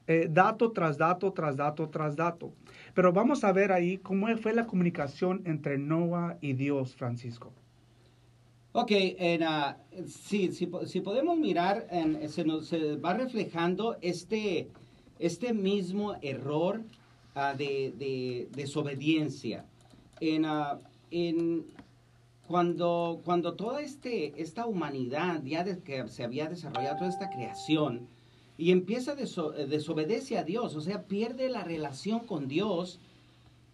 Eh, 0.08 0.28
dato 0.32 0.72
tras 0.72 0.98
dato, 0.98 1.34
tras 1.34 1.58
dato, 1.58 1.90
tras 1.90 2.16
dato. 2.16 2.54
Pero 2.94 3.12
vamos 3.12 3.44
a 3.44 3.52
ver 3.52 3.72
ahí 3.72 3.98
cómo 3.98 4.28
fue 4.38 4.54
la 4.54 4.66
comunicación 4.66 5.42
entre 5.46 5.78
Noah 5.78 6.38
y 6.40 6.54
Dios, 6.54 6.96
Francisco. 6.96 7.54
Ok, 8.80 8.92
en, 8.92 9.42
ah, 9.42 9.76
sí, 10.06 10.52
po- 10.68 10.86
si 10.86 11.02
podemos 11.02 11.36
mirar, 11.36 11.88
en- 11.90 12.30
se 12.30 12.44
nos 12.46 12.68
se 12.68 12.96
va 12.98 13.16
reflejando 13.16 13.98
este, 14.02 14.68
este 15.18 15.52
mismo 15.52 16.14
error 16.22 16.84
ah, 17.34 17.56
de, 17.58 17.92
de 17.98 18.48
desobediencia. 18.56 19.66
En, 20.20 20.46
ah, 20.46 20.80
en- 21.10 21.66
cuando, 22.48 23.20
cuando 23.26 23.56
toda 23.56 23.82
este, 23.82 24.40
esta 24.40 24.68
humanidad, 24.68 25.42
ya 25.44 25.64
de 25.64 25.80
que 25.80 26.08
se 26.08 26.24
había 26.24 26.48
desarrollado 26.48 26.98
toda 26.98 27.10
esta 27.10 27.32
creación, 27.32 28.08
y 28.60 28.70
empieza 28.72 29.14
a 29.14 29.18
deso- 29.18 29.56
eh, 29.58 30.38
a 30.38 30.44
Dios, 30.44 30.76
o 30.76 30.82
sea, 30.82 31.02
pierde 31.08 31.50
la 31.50 31.64
relación 31.64 32.20
con 32.28 32.48
Dios, 32.48 33.00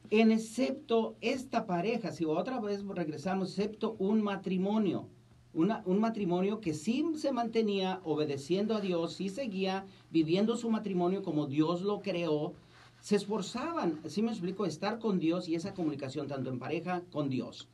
en 0.10 0.32
excepto 0.32 1.16
esta 1.22 1.66
pareja, 1.66 2.12
si 2.12 2.26
otra 2.26 2.60
vez 2.60 2.84
regresamos, 2.86 3.50
excepto 3.50 3.96
un 4.00 4.22
matrimonio, 4.22 5.08
una- 5.54 5.84
un 5.86 6.00
matrimonio 6.00 6.60
que 6.60 6.74
sí 6.74 7.06
se 7.16 7.32
mantenía 7.32 8.00
obedeciendo 8.04 8.76
a 8.76 8.82
Dios, 8.82 9.14
sí 9.14 9.30
seguía 9.30 9.86
viviendo 10.12 10.58
su 10.58 10.70
matrimonio 10.70 11.24
como 11.24 11.48
Dios 11.48 11.82
lo 11.82 12.02
creó, 12.02 12.54
se 13.02 13.18
esforzaban, 13.18 14.00
si 14.08 14.22
me 14.22 14.32
explico, 14.32 14.66
estar 14.66 15.00
con 15.00 15.20
Dios 15.20 15.50
y 15.50 15.56
esa 15.56 15.74
comunicación 15.74 16.28
tanto 16.28 16.50
en 16.50 16.60
pareja 16.60 17.02
con 17.12 17.30
Dios. 17.30 17.68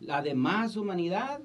La 0.00 0.22
demás 0.22 0.76
humanidad, 0.76 1.40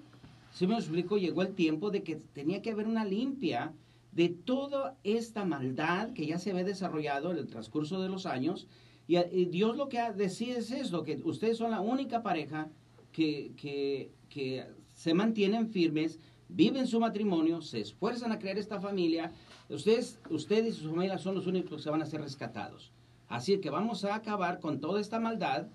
si 0.53 0.67
me 0.67 0.75
explico, 0.75 1.17
llegó 1.17 1.41
el 1.41 1.55
tiempo 1.55 1.91
de 1.91 2.03
que 2.03 2.17
tenía 2.17 2.61
que 2.61 2.71
haber 2.71 2.87
una 2.87 3.05
limpia 3.05 3.73
de 4.11 4.27
toda 4.27 4.97
esta 5.05 5.45
maldad 5.45 6.11
que 6.11 6.25
ya 6.25 6.37
se 6.37 6.51
había 6.51 6.65
desarrollado 6.65 7.31
en 7.31 7.37
el 7.37 7.47
transcurso 7.47 8.01
de 8.01 8.09
los 8.09 8.25
años. 8.25 8.67
Y, 9.11 9.17
y 9.17 9.45
Dios 9.45 9.75
lo 9.75 9.89
que 9.89 9.99
decide 10.15 10.59
es 10.59 10.71
esto, 10.71 11.03
que 11.03 11.19
ustedes 11.25 11.57
son 11.57 11.71
la 11.71 11.81
única 11.81 12.23
pareja 12.23 12.69
que, 13.11 13.51
que, 13.57 14.09
que 14.29 14.65
se 14.95 15.13
mantienen 15.13 15.67
firmes, 15.67 16.17
viven 16.47 16.87
su 16.87 16.97
matrimonio, 16.97 17.61
se 17.61 17.81
esfuerzan 17.81 18.31
a 18.31 18.39
crear 18.39 18.57
esta 18.57 18.79
familia. 18.79 19.33
Ustedes, 19.67 20.17
ustedes 20.29 20.77
y 20.77 20.81
su 20.83 20.91
familia 20.91 21.17
son 21.17 21.35
los 21.35 21.45
únicos 21.45 21.75
que 21.75 21.83
se 21.83 21.89
van 21.89 22.01
a 22.01 22.05
ser 22.05 22.21
rescatados. 22.21 22.93
Así 23.27 23.59
que 23.59 23.69
vamos 23.69 24.05
a 24.05 24.15
acabar 24.15 24.61
con 24.61 24.79
toda 24.79 25.01
esta 25.01 25.19
maldad, 25.19 25.67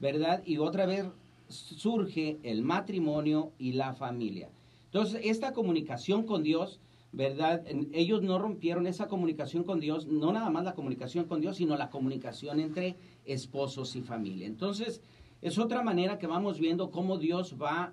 ¿verdad? 0.00 0.42
Y 0.44 0.58
otra 0.58 0.84
vez 0.84 1.06
surge 1.48 2.38
el 2.42 2.62
matrimonio 2.62 3.52
y 3.56 3.74
la 3.74 3.92
familia. 3.94 4.48
Entonces, 4.86 5.20
esta 5.22 5.52
comunicación 5.52 6.24
con 6.24 6.42
Dios, 6.42 6.80
¿verdad? 7.12 7.64
Ellos 7.92 8.22
no 8.22 8.38
rompieron 8.38 8.86
esa 8.86 9.08
comunicación 9.08 9.64
con 9.64 9.80
Dios, 9.80 10.06
no 10.06 10.32
nada 10.32 10.50
más 10.50 10.64
la 10.64 10.74
comunicación 10.74 11.24
con 11.24 11.40
Dios, 11.40 11.56
sino 11.56 11.76
la 11.76 11.90
comunicación 11.90 12.60
entre 12.60 12.96
esposos 13.24 13.96
y 13.96 14.02
familia. 14.02 14.46
Entonces, 14.46 15.00
es 15.42 15.58
otra 15.58 15.82
manera 15.82 16.18
que 16.18 16.26
vamos 16.26 16.58
viendo 16.60 16.90
cómo 16.90 17.18
Dios 17.18 17.56
va 17.60 17.92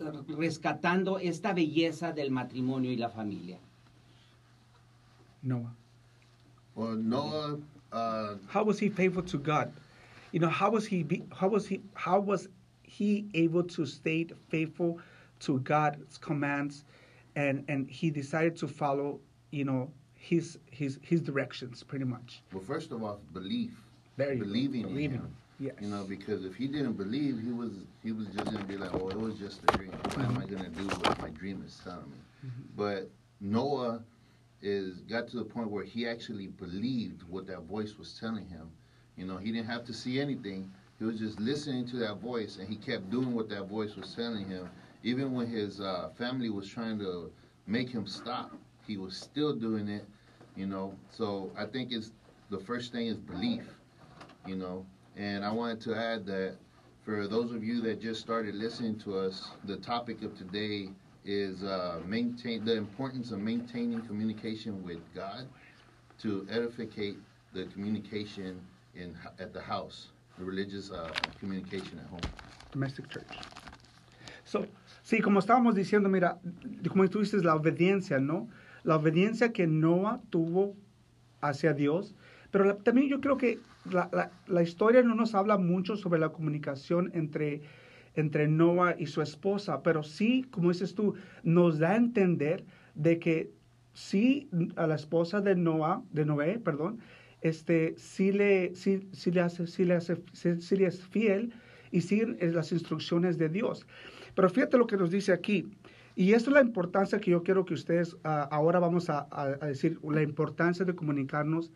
eh, 0.00 0.34
rescatando 0.36 1.18
esta 1.18 1.54
belleza 1.54 2.12
del 2.12 2.30
matrimonio 2.30 2.92
y 2.92 2.96
la 2.96 3.08
familia. 3.08 3.58
Noah. 5.42 5.74
Well, 6.74 6.96
Noah, 6.96 7.58
uh, 7.92 8.36
How 8.48 8.64
was 8.64 8.78
he 8.78 8.88
faithful 8.88 9.22
to 9.22 9.38
God? 9.38 9.72
You 10.32 10.40
know, 10.40 10.48
how 10.48 10.70
was 10.70 10.86
he 10.86 11.02
be, 11.02 11.24
how 11.32 11.48
was 11.48 11.66
he 11.66 11.80
how 11.94 12.20
was 12.20 12.48
he 12.82 13.26
able 13.34 13.62
to 13.64 13.86
stay 13.86 14.26
faithful 14.48 14.98
to 15.40 15.60
God's 15.60 16.18
commands 16.18 16.84
and 17.38 17.64
and 17.68 17.88
he 17.88 18.10
decided 18.10 18.56
to 18.56 18.66
follow, 18.66 19.20
you 19.50 19.64
know, 19.64 19.90
his 20.14 20.58
his 20.70 20.98
his 21.02 21.20
directions 21.20 21.82
pretty 21.84 22.04
much. 22.04 22.42
well, 22.52 22.62
first 22.62 22.90
of 22.90 23.02
all, 23.02 23.20
belief. 23.32 23.72
There 24.16 24.32
you 24.32 24.40
go. 24.40 24.44
believing 24.46 24.80
in 24.82 24.88
Believing. 24.88 25.18
him. 25.18 25.36
Yes. 25.60 25.74
You 25.80 25.88
know, 25.88 26.04
because 26.04 26.44
if 26.44 26.54
he 26.54 26.66
didn't 26.66 26.94
believe, 26.94 27.40
he 27.40 27.52
was 27.52 27.70
he 28.02 28.12
was 28.12 28.26
just 28.28 28.50
gonna 28.52 28.64
be 28.64 28.76
like, 28.76 28.92
"Oh, 28.94 29.08
it 29.08 29.20
was 29.20 29.34
just 29.36 29.60
a 29.68 29.76
dream. 29.76 29.92
What 29.92 30.18
am 30.18 30.38
I 30.38 30.44
mm-hmm. 30.44 30.54
gonna 30.54 30.68
do 30.70 30.84
what 30.86 31.20
my 31.20 31.30
dream 31.30 31.62
is 31.66 31.80
telling 31.84 32.10
me?" 32.10 32.20
Mm-hmm. 32.46 32.62
But 32.76 33.10
Noah 33.40 34.02
is 34.60 34.98
got 35.14 35.28
to 35.28 35.36
the 35.36 35.44
point 35.44 35.70
where 35.70 35.84
he 35.84 36.06
actually 36.08 36.48
believed 36.48 37.22
what 37.28 37.46
that 37.46 37.62
voice 37.62 37.96
was 37.98 38.18
telling 38.18 38.46
him. 38.48 38.70
You 39.16 39.26
know, 39.26 39.36
he 39.36 39.52
didn't 39.52 39.68
have 39.68 39.84
to 39.86 39.92
see 39.92 40.20
anything. 40.20 40.70
He 40.98 41.04
was 41.04 41.18
just 41.18 41.38
listening 41.38 41.86
to 41.88 41.96
that 41.98 42.16
voice, 42.20 42.58
and 42.58 42.68
he 42.68 42.76
kept 42.76 43.10
doing 43.10 43.32
what 43.32 43.48
that 43.50 43.68
voice 43.68 43.94
was 43.94 44.14
telling 44.14 44.46
him. 44.48 44.68
Even 45.02 45.32
when 45.32 45.46
his 45.46 45.80
uh, 45.80 46.10
family 46.16 46.50
was 46.50 46.68
trying 46.68 46.98
to 46.98 47.32
make 47.66 47.88
him 47.90 48.06
stop, 48.06 48.52
he 48.86 48.96
was 48.96 49.16
still 49.16 49.54
doing 49.54 49.88
it. 49.88 50.06
You 50.54 50.66
know, 50.66 50.98
so 51.10 51.52
I 51.56 51.66
think 51.66 51.92
it's 51.92 52.12
the 52.50 52.58
first 52.58 52.92
thing 52.92 53.06
is 53.06 53.18
belief. 53.18 53.74
You 54.44 54.56
know, 54.56 54.86
and 55.16 55.44
I 55.44 55.50
wanted 55.52 55.80
to 55.82 55.94
add 55.96 56.26
that 56.26 56.56
for 57.02 57.26
those 57.26 57.52
of 57.52 57.62
you 57.64 57.80
that 57.82 58.00
just 58.00 58.20
started 58.20 58.54
listening 58.54 58.98
to 59.00 59.16
us, 59.18 59.50
the 59.64 59.76
topic 59.76 60.22
of 60.22 60.36
today 60.36 60.90
is 61.24 61.62
uh, 61.64 62.00
maintain 62.04 62.64
the 62.64 62.74
importance 62.76 63.30
of 63.32 63.40
maintaining 63.40 64.00
communication 64.02 64.82
with 64.82 65.00
God 65.14 65.48
to 66.18 66.46
edificate 66.50 67.18
the 67.52 67.66
communication 67.66 68.60
in 68.94 69.16
at 69.38 69.52
the 69.52 69.60
house, 69.60 70.12
the 70.38 70.44
religious 70.44 70.90
uh, 70.90 71.12
communication 71.38 71.98
at 71.98 72.06
home. 72.06 72.20
domestic 72.72 73.08
church. 73.08 73.40
So, 74.44 74.66
sí, 75.08 75.20
como 75.22 75.38
estábamos 75.38 75.74
diciendo, 75.74 76.10
mira, 76.10 76.38
como 76.86 77.08
tú 77.08 77.20
dices, 77.20 77.42
la 77.42 77.54
obediencia, 77.54 78.18
¿no? 78.20 78.46
La 78.84 78.96
obediencia 78.96 79.52
que 79.54 79.66
Noah 79.66 80.20
tuvo 80.28 80.76
hacia 81.40 81.72
Dios, 81.72 82.14
pero 82.50 82.76
también 82.76 83.08
yo 83.08 83.20
creo 83.22 83.38
que 83.38 83.58
la, 83.90 84.30
la- 84.46 84.62
historia 84.62 85.02
no 85.02 85.14
nos 85.14 85.34
habla 85.34 85.56
mucho 85.56 85.96
sobre 85.96 86.20
la 86.20 86.28
comunicación 86.28 87.10
entre, 87.14 87.62
entre 88.16 88.48
Noah 88.48 88.96
y 88.98 89.06
su 89.06 89.22
esposa, 89.22 89.82
pero 89.82 90.02
sí, 90.02 90.44
como 90.50 90.68
dices 90.70 90.94
tú, 90.94 91.14
nos 91.42 91.78
da 91.78 91.92
a 91.92 91.96
entender 91.96 92.64
de 92.94 93.18
que 93.18 93.50
sí 93.94 94.50
a 94.76 94.86
la 94.86 94.96
esposa 94.96 95.40
de 95.40 95.56
Noah, 95.56 96.02
de 96.12 96.26
Noé, 96.26 96.58
perdón, 96.58 96.98
este, 97.40 97.94
sí 97.96 98.30
le, 98.32 98.74
sí, 98.74 99.08
sí 99.12 99.30
le 99.30 99.40
hace, 99.40 99.66
sí 99.66 99.86
le 99.86 99.94
hace, 99.94 100.22
sí 100.34 100.76
le 100.76 100.86
es 100.86 101.02
fiel 101.02 101.54
y 101.90 102.02
siguen 102.02 102.36
eh, 102.40 102.50
las 102.52 102.72
instrucciones 102.72 103.38
de 103.38 103.48
Dios. 103.48 103.86
Pero 104.38 104.50
fíjate 104.50 104.78
lo 104.78 104.86
que 104.86 104.96
nos 104.96 105.10
dice 105.10 105.32
aquí. 105.32 105.68
Y 106.14 106.32
esto 106.32 106.50
es 106.50 106.54
la 106.54 106.60
importancia 106.62 107.18
que 107.18 107.32
yo 107.32 107.42
quiero 107.42 107.64
que 107.64 107.74
ustedes 107.74 108.16
ah, 108.22 108.46
ahora 108.52 108.78
vamos 108.78 109.10
a, 109.10 109.26
decir, 109.62 109.98
la 110.04 110.22
importancia 110.22 110.84
de 110.84 110.94
comunicarnos, 110.94 111.72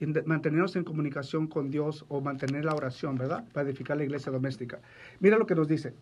de- 0.00 0.22
mantenernos 0.24 0.76
en 0.76 0.84
comunicación 0.84 1.46
con 1.46 1.70
Dios 1.70 2.04
o 2.10 2.20
mantener 2.20 2.66
la 2.66 2.74
oración, 2.74 3.16
¿verdad? 3.16 3.46
Para 3.54 3.66
edificar 3.66 3.96
la 3.96 4.04
iglesia 4.04 4.30
doméstica. 4.30 4.82
Mira 5.18 5.38
lo 5.38 5.46
que 5.46 5.54
nos 5.54 5.66
dice. 5.66 5.94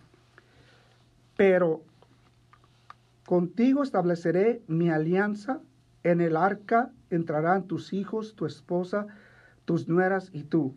Pero 1.37 1.85
contigo 3.25 3.85
estableceré 3.85 4.61
mi 4.67 4.91
alianza, 4.91 5.61
en 6.03 6.21
el 6.21 6.37
arca 6.37 6.91
entrarán 7.11 7.69
tus 7.69 7.93
hijos, 7.93 8.35
tu 8.35 8.45
esposa, 8.45 9.07
tus 9.67 9.87
nueras 9.87 10.31
y 10.33 10.43
tú. 10.43 10.75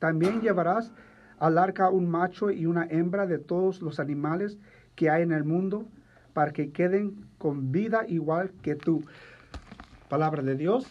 También 0.00 0.42
llevarás 0.42 0.92
al 1.38 1.58
arca 1.58 1.90
un 1.90 2.08
macho 2.08 2.50
y 2.50 2.66
una 2.66 2.86
hembra 2.86 3.26
de 3.26 3.38
todos 3.38 3.82
los 3.82 4.00
animales 4.00 4.58
que 4.94 5.10
hay 5.10 5.22
en 5.22 5.32
el 5.32 5.44
mundo, 5.44 5.86
para 6.32 6.52
que 6.52 6.70
queden 6.70 7.26
con 7.38 7.72
vida 7.72 8.04
igual 8.08 8.50
que 8.62 8.74
tú. 8.74 9.04
Palabra 10.08 10.42
de 10.42 10.54
Dios. 10.54 10.86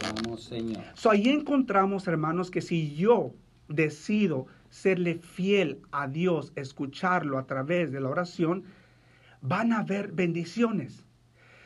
Alabamos, 0.00 0.44
Señor. 0.44 0.82
So, 0.94 1.10
ahí 1.10 1.28
encontramos, 1.28 2.06
hermanos, 2.06 2.50
que 2.50 2.60
si 2.60 2.94
yo 2.94 3.32
decido 3.68 4.46
serle 4.68 5.16
fiel 5.16 5.80
a 5.90 6.06
Dios, 6.08 6.52
escucharlo 6.56 7.38
a 7.38 7.46
través 7.46 7.90
de 7.92 8.00
la 8.00 8.08
oración, 8.08 8.64
van 9.40 9.72
a 9.72 9.78
haber 9.78 10.12
bendiciones. 10.12 11.04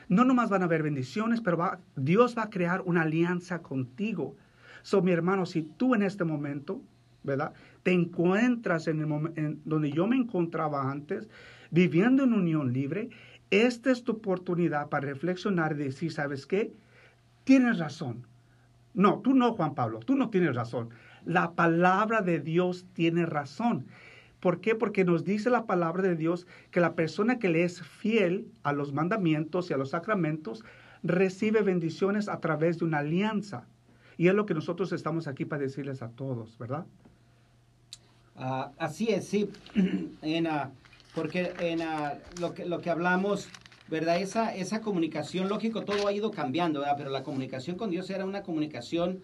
No 0.09 0.25
nomás 0.25 0.51
van 0.51 0.63
a 0.63 0.67
haber 0.67 0.83
bendiciones, 0.83 1.41
pero 1.41 1.57
va- 1.57 1.81
Dios 1.97 2.37
va 2.37 2.45
a 2.45 2.51
crear 2.51 2.83
una 2.83 3.03
alianza 3.03 3.61
contigo. 3.63 4.37
So, 4.83 5.03
mi 5.03 5.13
hermano, 5.13 5.47
si 5.47 5.63
tú 5.63 5.95
en 5.95 6.03
este 6.03 6.25
momento, 6.25 6.81
¿verdad? 7.23 7.55
Te 7.85 7.93
encuentras 7.93 8.89
en 8.89 9.01
el 9.01 9.33
en 9.37 9.61
donde 9.65 9.93
yo 9.93 10.09
me 10.09 10.17
encontraba 10.17 10.91
antes, 10.91 11.29
viviendo 11.71 12.25
en 12.25 12.33
unión 12.33 12.73
libre, 12.73 13.11
esta 13.51 13.93
es 13.93 14.03
tu 14.03 14.13
oportunidad 14.13 14.89
para 14.89 15.07
reflexionar 15.07 15.73
y 15.73 15.85
decir, 15.85 16.11
¿sabes 16.11 16.47
qué? 16.47 16.73
Tienes 17.45 17.79
razón. 17.79 18.27
No, 18.95 19.21
tú 19.21 19.35
no, 19.35 19.55
Juan 19.55 19.77
Pablo, 19.77 20.01
tú 20.01 20.17
no 20.17 20.31
tienes 20.31 20.57
razón. 20.57 20.89
La 21.25 21.53
palabra 21.53 22.21
de 22.21 22.41
Dios 22.41 22.87
tiene 22.95 23.27
razón. 23.27 23.87
¿Por 24.41 24.61
qué? 24.61 24.75
Porque 24.75 25.05
nos 25.05 25.25
dice 25.25 25.51
la 25.51 25.67
palabra 25.67 26.03
de 26.03 26.17
Dios 26.17 26.47
que 26.71 26.81
la 26.81 26.95
persona 26.95 27.39
que 27.39 27.49
le 27.49 27.65
es 27.65 27.83
fiel 27.83 28.47
a 28.63 28.73
los 28.73 28.93
mandamientos 28.93 29.71
y 29.71 29.73
a 29.73 29.77
los 29.77 29.91
sacramentos 29.91 30.65
recibe 31.03 31.63
bendiciones 31.63 32.29
a 32.29 32.41
través 32.41 32.79
de 32.79 32.85
una 32.87 32.99
alianza. 32.99 33.67
Y 34.17 34.29
es 34.29 34.35
lo 34.35 34.47
que 34.47 34.55
nosotros 34.55 34.93
estamos 34.93 35.29
aquí 35.29 35.45
para 35.45 35.63
decirles 35.63 36.03
a 36.03 36.11
todos, 36.11 36.59
¿verdad? 36.59 36.87
Ah, 38.37 38.73
así 38.79 39.09
es, 39.11 39.27
sí. 39.27 39.49
ah, 40.49 40.71
porque 41.15 41.53
ah, 41.83 42.15
lo, 42.41 42.55
que, 42.55 42.65
lo 42.65 42.81
que 42.81 42.91
hablamos, 42.91 43.49
¿verdad? 43.89 44.21
Esa, 44.21 44.55
esa 44.55 44.81
comunicación, 44.81 45.49
lógico, 45.49 45.83
todo 45.83 46.09
ha 46.09 46.13
ido 46.13 46.31
cambiando, 46.31 46.81
¿verdad? 46.81 46.97
Pero 46.97 47.11
la 47.11 47.23
comunicación 47.23 47.77
con 47.77 47.91
Dios 47.91 48.11
era 48.11 48.25
una 48.25 48.43
comunicación, 48.43 49.23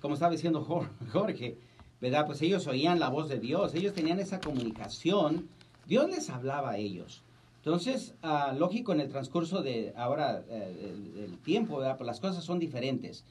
como 0.00 0.14
estaba 0.14 0.32
diciendo 0.32 0.64
Jor- 0.64 0.88
Jorge, 1.12 1.58
¿verdad? 2.00 2.26
Pues 2.26 2.40
ellos 2.42 2.66
oían 2.66 2.98
la 2.98 3.08
voz 3.10 3.28
de 3.28 3.38
Dios, 3.38 3.74
ellos 3.74 3.92
tenían 3.92 4.20
esa 4.20 4.40
comunicación, 4.40 5.48
Dios 5.86 6.08
les 6.10 6.30
hablaba 6.30 6.72
a 6.72 6.78
ellos. 6.78 7.22
Entonces, 7.58 8.14
ah, 8.22 8.54
lógico, 8.56 8.92
en 8.92 9.00
el 9.00 9.08
transcurso 9.08 9.60
de 9.60 9.92
ahora, 9.96 10.44
eh, 10.48 10.94
el, 11.24 11.36
tiempo, 11.38 11.78
¿verdad? 11.78 11.96
Pues 11.96 12.06
las 12.06 12.20
cosas 12.20 12.44
son 12.44 12.58
diferentes. 12.58 13.24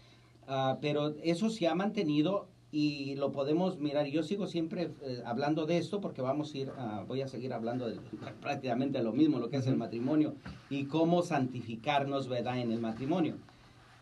Ah, 0.48 0.78
pero 0.82 1.16
eso 1.24 1.50
se 1.50 1.68
ha 1.68 1.74
mantenido 1.74 2.48
y 2.78 3.16
lo 3.16 3.32
podemos 3.32 3.80
mirar. 3.80 4.06
Yo 4.08 4.22
sigo 4.22 4.48
siempre 4.48 4.92
eh, 5.04 5.22
hablando 5.26 5.66
de 5.66 5.78
esto 5.78 6.02
porque 6.02 6.22
vamos 6.22 6.54
a 6.54 6.58
ir, 6.58 6.72
ah, 6.78 7.06
voy 7.08 7.22
a 7.22 7.28
seguir 7.30 7.54
hablando 7.54 7.88
de 7.88 7.98
prácticamente 8.42 9.02
lo 9.02 9.14
mismo, 9.14 9.40
lo 9.40 9.50
que 9.50 9.56
es 9.58 9.68
el 9.68 9.78
matrimonio 9.78 10.36
y 10.70 10.84
cómo 10.84 11.22
santificarnos, 11.22 12.28
¿verdad?, 12.28 12.60
en 12.60 12.74
el 12.74 12.82
matrimonio. 12.82 13.36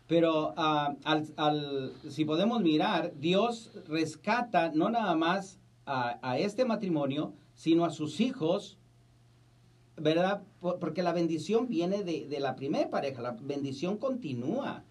Pero 0.08 0.54
ah, 0.56 0.96
al, 1.04 1.26
al- 1.36 1.92
si 2.08 2.24
podemos 2.24 2.60
mirar, 2.62 3.12
Dios 3.20 3.70
rescata 3.88 4.72
no 4.74 4.90
nada 4.90 5.14
más 5.14 5.56
a, 5.86 6.18
a 6.22 6.38
este 6.38 6.64
matrimonio, 6.64 7.32
sino 7.54 7.84
a 7.84 7.90
sus 7.90 8.20
hijos, 8.20 8.76
¿verdad? 9.96 10.42
Por- 10.60 10.80
Porque 10.80 11.02
la 11.04 11.12
bendición 11.12 11.68
viene 11.68 12.02
de, 12.02 12.26
de 12.28 12.40
la 12.40 12.56
primera 12.56 12.90
pareja, 12.90 13.22
la 13.22 13.36
bendición 13.40 13.98
continúa. 13.98 14.82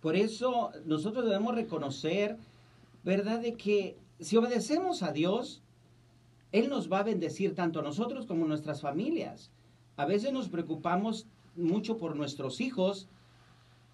Por 0.00 0.14
eso 0.16 0.70
nosotros 0.86 1.24
debemos 1.24 1.54
reconocer, 1.56 2.36
¿verdad? 3.04 3.40
De 3.40 3.54
que 3.54 3.96
si 4.20 4.36
obedecemos 4.36 5.02
a 5.02 5.12
Dios, 5.12 5.62
Él 6.52 6.68
nos 6.68 6.90
va 6.90 7.00
a 7.00 7.04
bendecir 7.04 7.54
tanto 7.54 7.80
a 7.80 7.82
nosotros 7.82 8.26
como 8.26 8.44
a 8.44 8.48
nuestras 8.48 8.80
familias. 8.80 9.50
A 9.96 10.06
veces 10.06 10.32
nos 10.32 10.48
preocupamos 10.48 11.26
mucho 11.56 11.98
por 11.98 12.16
nuestros 12.16 12.60
hijos, 12.60 13.08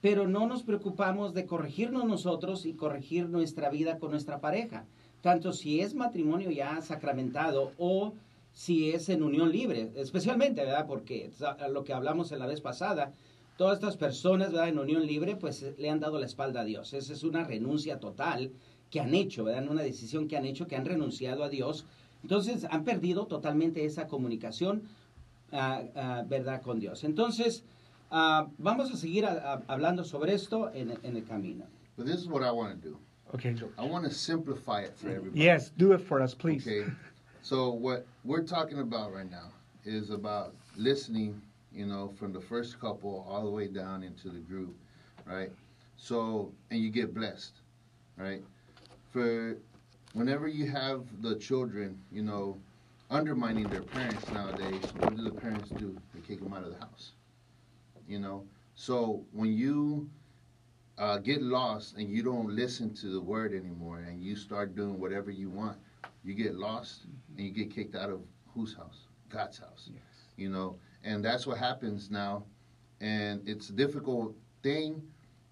pero 0.01 0.29
no 0.29 0.47
nos 0.47 0.63
preocupamos 0.63 1.35
de 1.35 1.47
corregirnos 1.47 2.05
nosotros 2.05 2.67
y 2.67 2.75
corregir 2.75 3.29
nuestra 3.29 3.69
vida 3.69 3.99
con 3.99 4.13
nuestra 4.13 4.41
pareja. 4.41 4.85
Tanto 5.23 5.53
si 5.53 5.81
es 5.81 5.95
matrimonio 5.95 6.51
ya 6.51 6.81
sacramentado 6.83 7.73
o 7.79 8.13
si 8.53 8.91
es 8.91 9.09
en 9.09 9.23
unión 9.23 9.51
libre, 9.51 9.91
especialmente, 9.97 10.65
¿verdad? 10.65 10.87
Porque 10.87 11.31
lo 11.71 11.85
que 11.85 11.93
hablamos 11.93 12.31
en 12.33 12.39
la 12.39 12.47
vez 12.47 12.61
pasada, 12.61 13.13
todas 13.57 13.79
estas 13.79 13.97
personas, 13.97 14.53
¿verdad? 14.53 14.69
En 14.69 14.79
unión 14.79 15.07
libre, 15.07 15.37
pues 15.37 15.65
le 15.79 15.91
han 15.91 16.01
dado 16.01 16.19
la 16.19 16.27
espalda 16.27 16.61
a 16.61 16.65
Dios. 16.65 16.93
Esa 16.93 17.13
es 17.13 17.25
una 17.25 17.45
renuncia 17.45 17.99
total 17.99 18.53
que 18.91 19.01
han 19.01 19.15
hecho, 19.15 19.45
¿verdad? 19.45 19.69
Una 19.69 19.83
decisión 19.83 20.29
que 20.29 20.37
han 20.37 20.45
hecho, 20.47 20.67
que 20.67 20.77
han 20.77 20.85
renunciado 20.85 21.45
a 21.45 21.49
Dios. 21.49 21.85
Entonces 22.23 22.67
han 22.71 22.85
perdido 22.85 23.27
totalmente 23.27 23.85
esa 23.85 24.07
comunicación, 24.09 24.83
ah, 25.53 25.83
ah, 25.95 26.25
¿verdad? 26.29 26.63
Con 26.63 26.81
Dios. 26.81 27.05
Entonces, 27.05 27.65
ah, 28.11 28.49
vamos 28.59 28.91
a 28.91 28.97
seguir 28.97 29.25
a- 29.27 29.53
a- 29.55 29.63
hablando 29.69 30.05
sobre 30.05 30.35
esto 30.35 30.73
en, 30.75 30.99
en 31.03 31.17
el 31.17 31.25
camino. 31.25 31.67
But 31.97 32.07
this 32.07 32.17
is 32.17 32.27
what 32.27 32.43
I 32.43 32.51
want 32.51 32.81
to 32.81 32.89
do. 32.89 32.97
Okay. 33.35 33.55
I 33.77 33.85
want 33.87 34.05
to 34.07 34.11
simplify 34.11 34.83
it 34.83 34.97
for 34.97 35.09
everybody. 35.11 35.39
Yes, 35.45 35.71
do 35.77 35.93
it 35.93 36.01
for 36.01 36.23
us, 36.23 36.35
please. 36.35 36.67
Okay. 36.67 36.91
So 37.43 37.71
what 37.71 38.07
we're 38.25 38.43
talking 38.47 38.79
about 38.79 39.13
right 39.13 39.31
now 39.31 39.53
is 39.85 40.11
about 40.11 40.55
listening, 40.77 41.41
you 41.73 41.85
know, 41.87 42.09
from 42.19 42.33
the 42.33 42.41
first 42.41 42.81
couple 42.81 43.27
all 43.29 43.45
the 43.45 43.51
way 43.51 43.69
down 43.69 44.03
into 44.03 44.31
the 44.31 44.41
group, 44.41 44.75
right? 45.27 45.51
So 45.97 46.51
and 46.71 46.81
you 46.81 46.91
get 46.91 47.13
blessed, 47.15 47.61
right? 48.17 48.43
For 49.11 49.57
whenever 50.13 50.49
you 50.49 50.71
have 50.71 51.07
the 51.23 51.37
children, 51.37 51.99
you 52.13 52.23
know, 52.23 52.57
undermining 53.11 53.69
their 53.69 53.83
parents 53.83 54.31
nowadays, 54.33 54.83
what 54.99 55.17
do 55.17 55.25
the 55.25 55.31
parents 55.31 55.71
do? 55.71 55.97
They 56.15 56.21
kick 56.21 56.43
them 56.43 56.53
out 56.53 56.65
of 56.65 56.73
the 56.73 56.79
house. 56.79 57.13
You 58.07 58.19
know. 58.19 58.45
So 58.75 59.25
when 59.33 59.53
you 59.53 60.09
uh, 60.99 61.19
get 61.19 61.43
lost 61.43 61.97
and 61.97 62.09
you 62.09 62.23
don't 62.23 62.51
listen 62.51 62.95
to 62.95 63.09
the 63.09 63.21
word 63.21 63.53
anymore, 63.53 63.99
and 63.99 64.23
you 64.23 64.37
start 64.37 64.77
doing 64.77 64.99
whatever 65.01 65.31
you 65.31 65.51
want, 65.51 65.79
you 66.25 66.35
get 66.35 66.55
lost 66.55 67.07
and 67.37 67.47
you 67.47 67.53
get 67.53 67.75
kicked 67.75 67.97
out 67.97 68.11
of 68.11 68.21
whose 68.55 68.75
house? 68.75 69.07
God's 69.29 69.59
house. 69.59 69.89
Yes. 69.93 70.03
You 70.37 70.51
know, 70.51 70.77
and 71.05 71.25
that's 71.25 71.47
what 71.47 71.59
happens 71.59 72.11
now. 72.11 72.45
And 73.01 73.49
it's 73.49 73.71
a 73.71 73.73
difficult 73.73 74.35
thing 74.63 75.03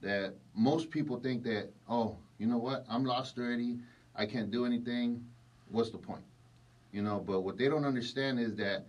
that 0.00 0.34
most 0.54 0.90
people 0.90 1.18
think 1.18 1.42
that, 1.44 1.70
oh, 1.88 2.16
you 2.38 2.46
know 2.46 2.58
what? 2.58 2.84
I'm 2.88 3.04
lost 3.04 3.38
already. 3.38 3.78
I 4.14 4.26
can't 4.26 4.50
do 4.50 4.64
anything. 4.64 5.24
What's 5.68 5.90
the 5.90 5.98
point? 5.98 6.24
You 6.92 7.02
know, 7.02 7.22
but 7.26 7.40
what 7.40 7.58
they 7.58 7.68
don't 7.68 7.84
understand 7.84 8.38
is 8.38 8.54
that 8.56 8.86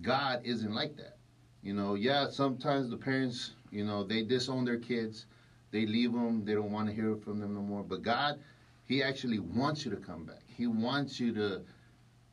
God 0.00 0.40
isn't 0.44 0.72
like 0.72 0.96
that. 0.96 1.16
You 1.62 1.74
know, 1.74 1.94
yeah, 1.94 2.28
sometimes 2.30 2.90
the 2.90 2.96
parents, 2.96 3.52
you 3.70 3.84
know, 3.84 4.02
they 4.02 4.22
disown 4.22 4.64
their 4.64 4.78
kids. 4.78 5.26
They 5.70 5.86
leave 5.86 6.12
them. 6.12 6.44
They 6.44 6.54
don't 6.54 6.72
want 6.72 6.88
to 6.88 6.94
hear 6.94 7.16
from 7.16 7.40
them 7.40 7.54
no 7.54 7.60
more. 7.60 7.82
But 7.82 8.02
God, 8.02 8.38
He 8.86 9.02
actually 9.02 9.38
wants 9.38 9.84
you 9.84 9.90
to 9.90 9.96
come 9.96 10.24
back. 10.24 10.42
He 10.46 10.66
wants 10.66 11.20
you 11.20 11.32
to 11.34 11.62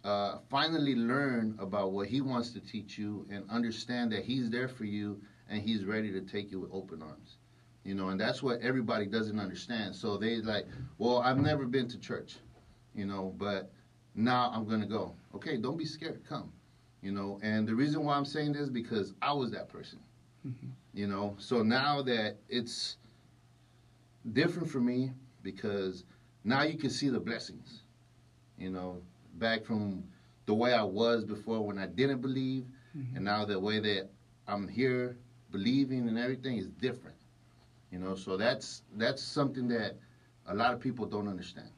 uh, 0.04 0.38
finally 0.50 0.96
learn 0.96 1.56
about 1.60 1.92
what 1.92 2.08
He 2.08 2.22
wants 2.22 2.52
to 2.52 2.60
teach 2.60 2.98
you 2.98 3.26
and 3.30 3.44
understand 3.50 4.12
that 4.14 4.24
He's 4.24 4.50
there 4.50 4.68
for 4.68 4.86
you 4.86 5.22
and 5.50 5.62
He's 5.62 5.86
ready 5.86 6.12
to 6.12 6.22
take 6.22 6.52
you 6.52 6.60
with 6.60 6.72
open 6.74 7.02
arms. 7.02 7.38
You 7.84 7.96
know, 7.96 8.10
and 8.10 8.20
that's 8.20 8.44
what 8.44 8.62
everybody 8.62 9.06
doesn't 9.06 9.40
understand. 9.40 9.96
So 9.96 10.18
they 10.18 10.38
like, 10.42 10.68
well, 10.98 11.20
I've 11.20 11.38
never 11.38 11.66
been 11.66 11.88
to 11.90 12.00
church, 12.00 12.36
you 12.94 13.06
know, 13.06 13.34
but 13.38 13.72
now 14.16 14.52
I'm 14.54 14.68
gonna 14.68 14.86
go. 14.86 15.16
Okay, 15.36 15.58
don't 15.58 15.78
be 15.78 15.86
scared. 15.86 16.22
Come, 16.28 16.52
you 17.02 17.12
know. 17.12 17.40
And 17.42 17.68
the 17.68 17.74
reason 17.74 18.04
why 18.04 18.16
I'm 18.16 18.26
saying 18.26 18.54
this 18.54 18.64
is 18.64 18.70
because 18.70 19.14
I 19.22 19.34
was 19.34 19.52
that 19.52 19.70
person. 19.70 20.00
Mm-hmm. 20.48 20.68
You 20.94 21.08
know, 21.08 21.36
so 21.40 21.64
now 21.64 22.02
that 22.04 22.38
it's 22.50 22.98
different 24.34 24.70
for 24.70 24.80
me 24.80 25.12
because 25.42 26.04
now 26.44 26.64
you 26.64 26.78
can 26.78 26.90
see 26.90 27.10
the 27.10 27.20
blessings. 27.20 27.84
You 28.58 28.70
know, 28.70 29.02
back 29.36 29.64
from 29.64 30.04
the 30.46 30.54
way 30.54 30.74
I 30.74 30.84
was 30.84 31.24
before 31.24 31.66
when 31.66 31.78
I 31.78 31.86
didn't 31.86 32.22
believe, 32.22 32.66
mm-hmm. 32.98 33.16
and 33.16 33.26
now 33.26 33.46
the 33.46 33.60
way 33.60 33.80
that 33.80 34.10
I'm 34.48 34.68
here 34.68 35.18
believing 35.52 36.08
and 36.08 36.18
everything 36.18 36.58
is 36.58 36.68
different. 36.68 37.16
You 37.92 38.00
know, 38.00 38.16
so 38.16 38.38
that's 38.38 38.84
that's 38.98 39.22
something 39.22 39.68
that 39.70 39.98
a 40.46 40.54
lot 40.54 40.74
of 40.74 40.80
people 40.80 41.06
don't 41.08 41.28
understand. 41.28 41.72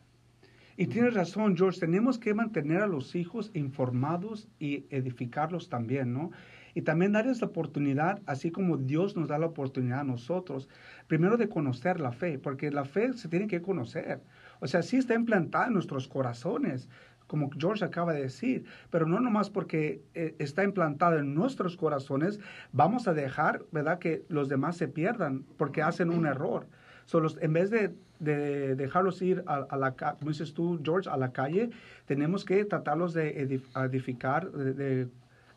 Y 0.78 0.88
tienes 0.88 1.14
razón, 1.14 1.56
George, 1.56 1.80
tenemos 1.80 2.18
que 2.18 2.34
mantener 2.34 2.82
a 2.82 2.88
los 2.88 3.14
hijos 3.14 3.52
informados 3.54 4.48
y 4.58 4.86
edificarlos 4.90 5.70
también, 5.70 6.14
¿no? 6.14 6.32
Y 6.74 6.82
también 6.82 7.12
darles 7.12 7.42
la 7.42 7.48
oportunidad, 7.48 8.22
así 8.26 8.50
como 8.50 8.78
Dios 8.78 9.16
nos 9.16 9.28
da 9.28 9.38
la 9.38 9.48
oportunidad 9.48 10.00
a 10.00 10.06
nosotros, 10.06 10.70
primero 11.08 11.38
de 11.38 11.50
conocer 11.50 12.00
la 12.00 12.14
fe, 12.14 12.40
porque 12.40 12.72
la 12.72 12.86
fe 12.86 13.14
se 13.14 13.28
tiene 13.28 13.48
que 13.48 13.62
conocer. 13.62 14.24
O 14.62 14.68
sea, 14.68 14.82
sí 14.82 14.98
está 14.98 15.14
implantada 15.14 15.68
en 15.68 15.74
nuestros 15.74 16.08
corazones, 16.08 16.88
como 17.32 17.50
George 17.58 17.86
acaba 17.86 18.12
de 18.12 18.24
decir, 18.24 18.66
pero 18.90 19.06
no 19.06 19.22
nomás 19.22 19.50
porque 19.50 20.02
eh, 20.16 20.36
está 20.38 20.66
implantada 20.66 21.18
en 21.20 21.34
nuestros 21.34 21.78
corazones, 21.78 22.42
vamos 22.74 23.08
a 23.08 23.14
dejar, 23.14 23.64
¿verdad?, 23.72 24.00
que 24.00 24.26
los 24.28 24.50
demás 24.50 24.76
se 24.76 24.90
pierdan 24.90 25.46
porque 25.56 25.82
hacen 25.82 26.10
un 26.10 26.26
error. 26.26 26.68
So, 27.06 27.22
los- 27.22 27.38
en 27.42 27.54
vez 27.54 27.70
de, 27.70 27.94
de 28.20 28.76
dejarlos 28.76 29.22
ir 29.22 29.46
a, 29.48 29.66
a 29.70 29.78
la 29.78 29.94
como 29.96 30.30
dices 30.32 30.54
tú, 30.54 30.78
George, 30.84 31.10
a 31.10 31.16
la 31.16 31.32
calle, 31.32 31.70
tenemos 32.06 32.44
que 32.44 32.66
tratarlos 32.66 33.14
de 33.14 33.48
edif- 33.48 33.86
edificar, 33.88 34.52
de, 34.52 34.74
de 34.74 35.08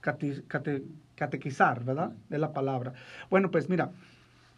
cate- 0.01 0.45
cate- 0.47 0.85
catequizar, 1.17 1.83
¿verdad? 1.85 2.13
De 2.29 2.39
la 2.39 2.53
palabra. 2.53 2.93
Bueno, 3.31 3.51
pues 3.51 3.69
mira, 3.69 3.91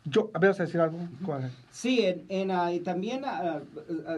yo, 0.05 0.31
¿vas 0.39 0.61
a 0.61 0.65
decir 0.65 0.83
algo? 0.83 0.99
¿Cuál? 1.25 1.51
Sí, 1.71 2.01
en, 2.05 2.25
en, 2.29 2.51
ah, 2.51 2.71
y 2.75 2.81
también 2.81 3.23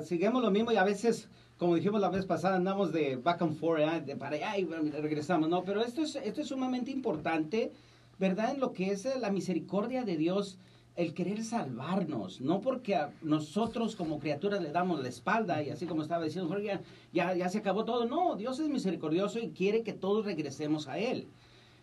seguimos 0.02 0.42
lo 0.42 0.50
mismo 0.50 0.72
y 0.72 0.76
a 0.76 0.84
veces, 0.84 1.28
como 1.58 1.74
dijimos 1.74 2.00
la 2.00 2.08
vez 2.08 2.24
pasada, 2.24 2.56
andamos 2.56 2.92
de 2.92 3.16
back 3.16 3.42
and 3.42 3.56
forth, 3.56 3.80
¿eh? 3.80 4.00
de 4.00 4.16
para 4.16 4.36
allá 4.36 4.58
y 4.58 4.64
regresamos, 4.64 5.48
¿no? 5.48 5.64
Pero 5.64 5.82
esto 5.82 6.02
es, 6.02 6.14
esto 6.14 6.40
es 6.40 6.46
sumamente 6.46 6.92
importante, 6.92 7.72
¿verdad? 8.18 8.52
En 8.54 8.60
lo 8.60 8.72
que 8.72 8.92
es 8.92 9.04
eh, 9.04 9.18
la 9.18 9.30
misericordia 9.30 10.04
de 10.04 10.16
Dios, 10.16 10.56
el 10.94 11.14
querer 11.14 11.42
salvarnos, 11.42 12.40
no 12.40 12.60
porque 12.60 12.94
a 12.94 13.12
nosotros 13.22 13.96
como 13.96 14.20
criaturas 14.20 14.62
le 14.62 14.70
damos 14.70 15.00
la 15.02 15.08
espalda 15.08 15.60
y 15.62 15.70
así 15.70 15.86
como 15.86 16.02
estaba 16.02 16.24
diciendo 16.24 16.48
Jorge, 16.48 16.66
ya, 16.66 16.80
ya, 17.12 17.34
ya 17.34 17.48
se 17.48 17.58
acabó 17.58 17.84
todo, 17.84 18.04
no, 18.06 18.36
Dios 18.36 18.60
es 18.60 18.68
misericordioso 18.68 19.40
y 19.40 19.50
quiere 19.50 19.82
que 19.82 19.92
todos 19.92 20.24
regresemos 20.24 20.86
a 20.86 20.98
Él. 20.98 21.26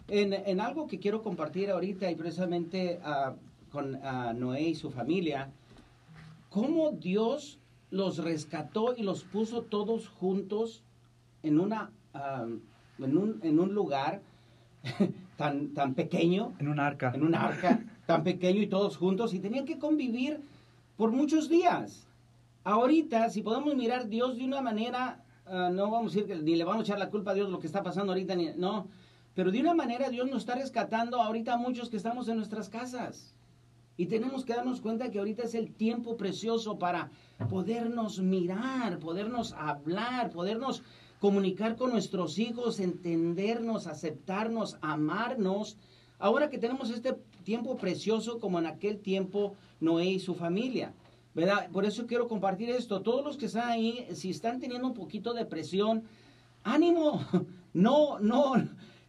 En, 0.08 0.34
en 0.34 0.62
algo 0.62 0.88
que 0.88 1.00
quiero 1.00 1.22
compartir 1.22 1.70
ahorita 1.70 2.10
y 2.10 2.16
precisamente 2.16 3.00
ah, 3.04 3.34
con 3.72 3.96
ah, 4.04 4.34
Noé 4.34 4.70
y 4.70 4.76
su 4.76 4.90
familia, 4.90 5.52
cómo 6.50 6.92
Dios 6.92 7.60
los 7.92 8.18
rescató 8.18 8.96
y 8.96 9.04
los 9.04 9.24
puso 9.24 9.62
todos 9.62 10.08
juntos 10.08 10.84
en, 11.44 11.60
una, 11.60 11.92
ah, 12.14 12.46
en, 13.00 13.18
un, 13.18 13.40
en 13.44 13.60
un 13.60 13.74
lugar 13.74 14.22
tan, 15.38 15.74
tan 15.74 15.94
pequeño, 15.94 16.54
En 16.60 16.68
un 16.68 16.80
arca. 16.80 17.12
en 17.14 17.24
un 17.24 17.36
arca, 17.36 17.84
tan 18.06 18.24
pequeño 18.24 18.62
y 18.62 18.68
todos 18.68 18.98
juntos 18.98 19.34
y 19.34 19.40
tenían 19.40 19.66
que 19.66 19.80
convivir 19.80 20.42
por 20.98 21.12
muchos 21.12 21.50
días. 21.50 22.08
Ahorita, 22.64 23.30
si 23.30 23.42
podemos 23.42 23.76
mirar 23.76 24.08
Dios 24.08 24.38
de 24.38 24.46
una 24.46 24.62
manera, 24.62 25.24
ah, 25.46 25.70
no 25.72 25.92
vamos 25.92 26.12
a 26.12 26.16
decir 26.16 26.26
que 26.26 26.36
ni 26.36 26.56
le 26.56 26.64
vamos 26.64 26.82
a 26.82 26.84
echar 26.84 27.00
la 27.00 27.10
culpa 27.10 27.32
a 27.32 27.34
Dios 27.36 27.50
lo 27.50 27.60
que 27.60 27.68
está 27.68 27.84
pasando 27.84 28.12
ahorita, 28.14 28.36
ni, 28.36 28.50
no, 28.58 28.88
pero 29.36 29.52
de 29.52 29.60
una 29.60 29.74
manera 29.74 30.10
Dios 30.10 30.28
nos 30.30 30.40
está 30.40 30.56
rescatando 30.56 31.22
ahorita 31.22 31.54
a 31.54 31.58
muchos 31.58 31.90
que 31.90 31.98
estamos 31.98 32.28
en 32.30 32.38
nuestras 32.38 32.70
casas. 32.70 33.35
Y 33.98 34.08
tenemos 34.08 34.44
que 34.44 34.54
darnos 34.54 34.82
cuenta 34.82 35.10
que 35.10 35.20
ahorita 35.20 35.44
es 35.44 35.56
el 35.56 35.72
tiempo 35.74 36.18
precioso 36.18 36.78
para 36.78 37.12
podernos 37.50 38.20
mirar, 38.20 39.00
podernos 39.00 39.54
hablar, 39.54 40.32
podernos 40.32 40.84
comunicar 41.20 41.76
con 41.78 41.92
nuestros 41.92 42.38
hijos, 42.38 42.80
entendernos, 42.80 43.88
aceptarnos, 43.88 44.78
amarnos. 44.82 45.78
Ahora 46.20 46.50
que 46.50 46.58
tenemos 46.58 46.90
este 46.90 47.14
tiempo 47.44 47.78
precioso 47.78 48.40
como 48.40 48.60
en 48.60 48.66
aquel 48.66 49.00
tiempo 49.00 49.56
Noé 49.80 50.06
y 50.06 50.20
su 50.20 50.36
familia. 50.36 50.94
¿Verdad? 51.34 51.70
Por 51.72 51.86
eso 51.86 52.08
quiero 52.08 52.28
compartir 52.28 52.70
esto. 52.70 53.02
Todos 53.02 53.24
los 53.24 53.38
que 53.38 53.48
están 53.48 53.70
ahí, 53.70 54.08
si 54.14 54.30
están 54.30 54.60
teniendo 54.60 54.88
un 54.88 54.94
poquito 54.94 55.34
de 55.34 55.46
presión, 55.46 56.04
ánimo. 56.64 57.22
No, 57.76 58.20
no, 58.20 58.54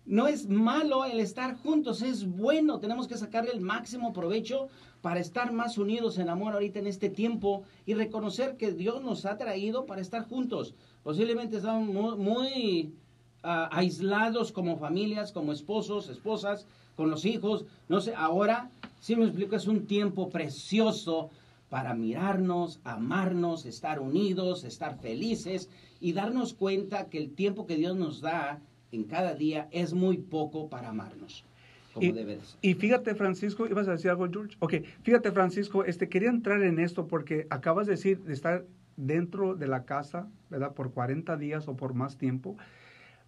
no 0.06 0.28
es 0.28 0.48
malo 0.48 1.04
el 1.04 1.18
estar 1.18 1.56
juntos, 1.56 2.00
es 2.00 2.26
bueno. 2.26 2.78
Tenemos 2.78 3.08
que 3.08 3.18
sacarle 3.18 3.50
el 3.50 3.60
máximo 3.60 4.12
provecho 4.12 4.68
para 5.02 5.18
estar 5.18 5.52
más 5.52 5.78
unidos 5.78 6.18
en 6.18 6.28
amor 6.28 6.54
ahorita 6.54 6.78
en 6.78 6.86
este 6.86 7.08
tiempo 7.08 7.64
y 7.86 7.94
reconocer 7.94 8.56
que 8.56 8.72
Dios 8.72 9.02
nos 9.02 9.26
ha 9.26 9.36
traído 9.36 9.84
para 9.84 10.00
estar 10.00 10.28
juntos. 10.28 10.74
Posiblemente 11.02 11.56
estamos 11.56 12.16
muy, 12.18 12.94
ah, 13.42 13.68
aislados 13.72 14.52
como 14.52 14.78
familias, 14.78 15.32
como 15.32 15.52
esposos, 15.52 16.08
esposas, 16.08 16.66
con 16.94 17.10
los 17.10 17.24
hijos. 17.24 17.64
No 17.88 18.00
sé, 18.00 18.14
ahora, 18.14 18.70
si 19.00 19.16
me 19.16 19.24
explico, 19.24 19.56
es 19.56 19.66
un 19.66 19.86
tiempo 19.86 20.30
precioso 20.30 21.30
para 21.68 21.94
mirarnos, 21.94 22.78
amarnos, 22.84 23.66
estar 23.66 23.98
unidos, 23.98 24.62
estar 24.62 24.98
felices 25.00 25.68
y 26.00 26.12
darnos 26.12 26.54
cuenta 26.54 27.06
que 27.06 27.18
el 27.18 27.34
tiempo 27.34 27.66
que 27.66 27.76
Dios 27.76 27.96
nos 27.96 28.20
da 28.20 28.60
en 28.92 29.04
cada 29.04 29.34
día 29.34 29.68
es 29.70 29.92
muy 29.94 30.18
poco 30.18 30.68
para 30.68 30.88
amarnos. 30.88 31.44
Como 31.92 32.06
Y, 32.06 32.12
debe 32.12 32.36
de 32.36 32.44
ser. 32.44 32.58
y 32.60 32.74
fíjate, 32.74 33.14
Francisco, 33.14 33.66
¿ibas 33.66 33.88
a 33.88 33.92
decir 33.92 34.10
algo, 34.10 34.28
George? 34.30 34.56
Ok, 34.60 34.74
fíjate, 35.02 35.32
Francisco, 35.32 35.84
este, 35.84 36.08
quería 36.08 36.28
entrar 36.28 36.62
en 36.62 36.78
esto 36.78 37.06
porque 37.06 37.46
acabas 37.50 37.86
de 37.86 37.92
decir 37.92 38.20
de 38.20 38.32
estar 38.34 38.64
dentro 38.96 39.54
de 39.54 39.66
la 39.66 39.84
casa, 39.84 40.28
¿verdad? 40.50 40.72
Por 40.74 40.92
40 40.92 41.36
días 41.36 41.68
o 41.68 41.76
por 41.76 41.94
más 41.94 42.16
tiempo. 42.18 42.56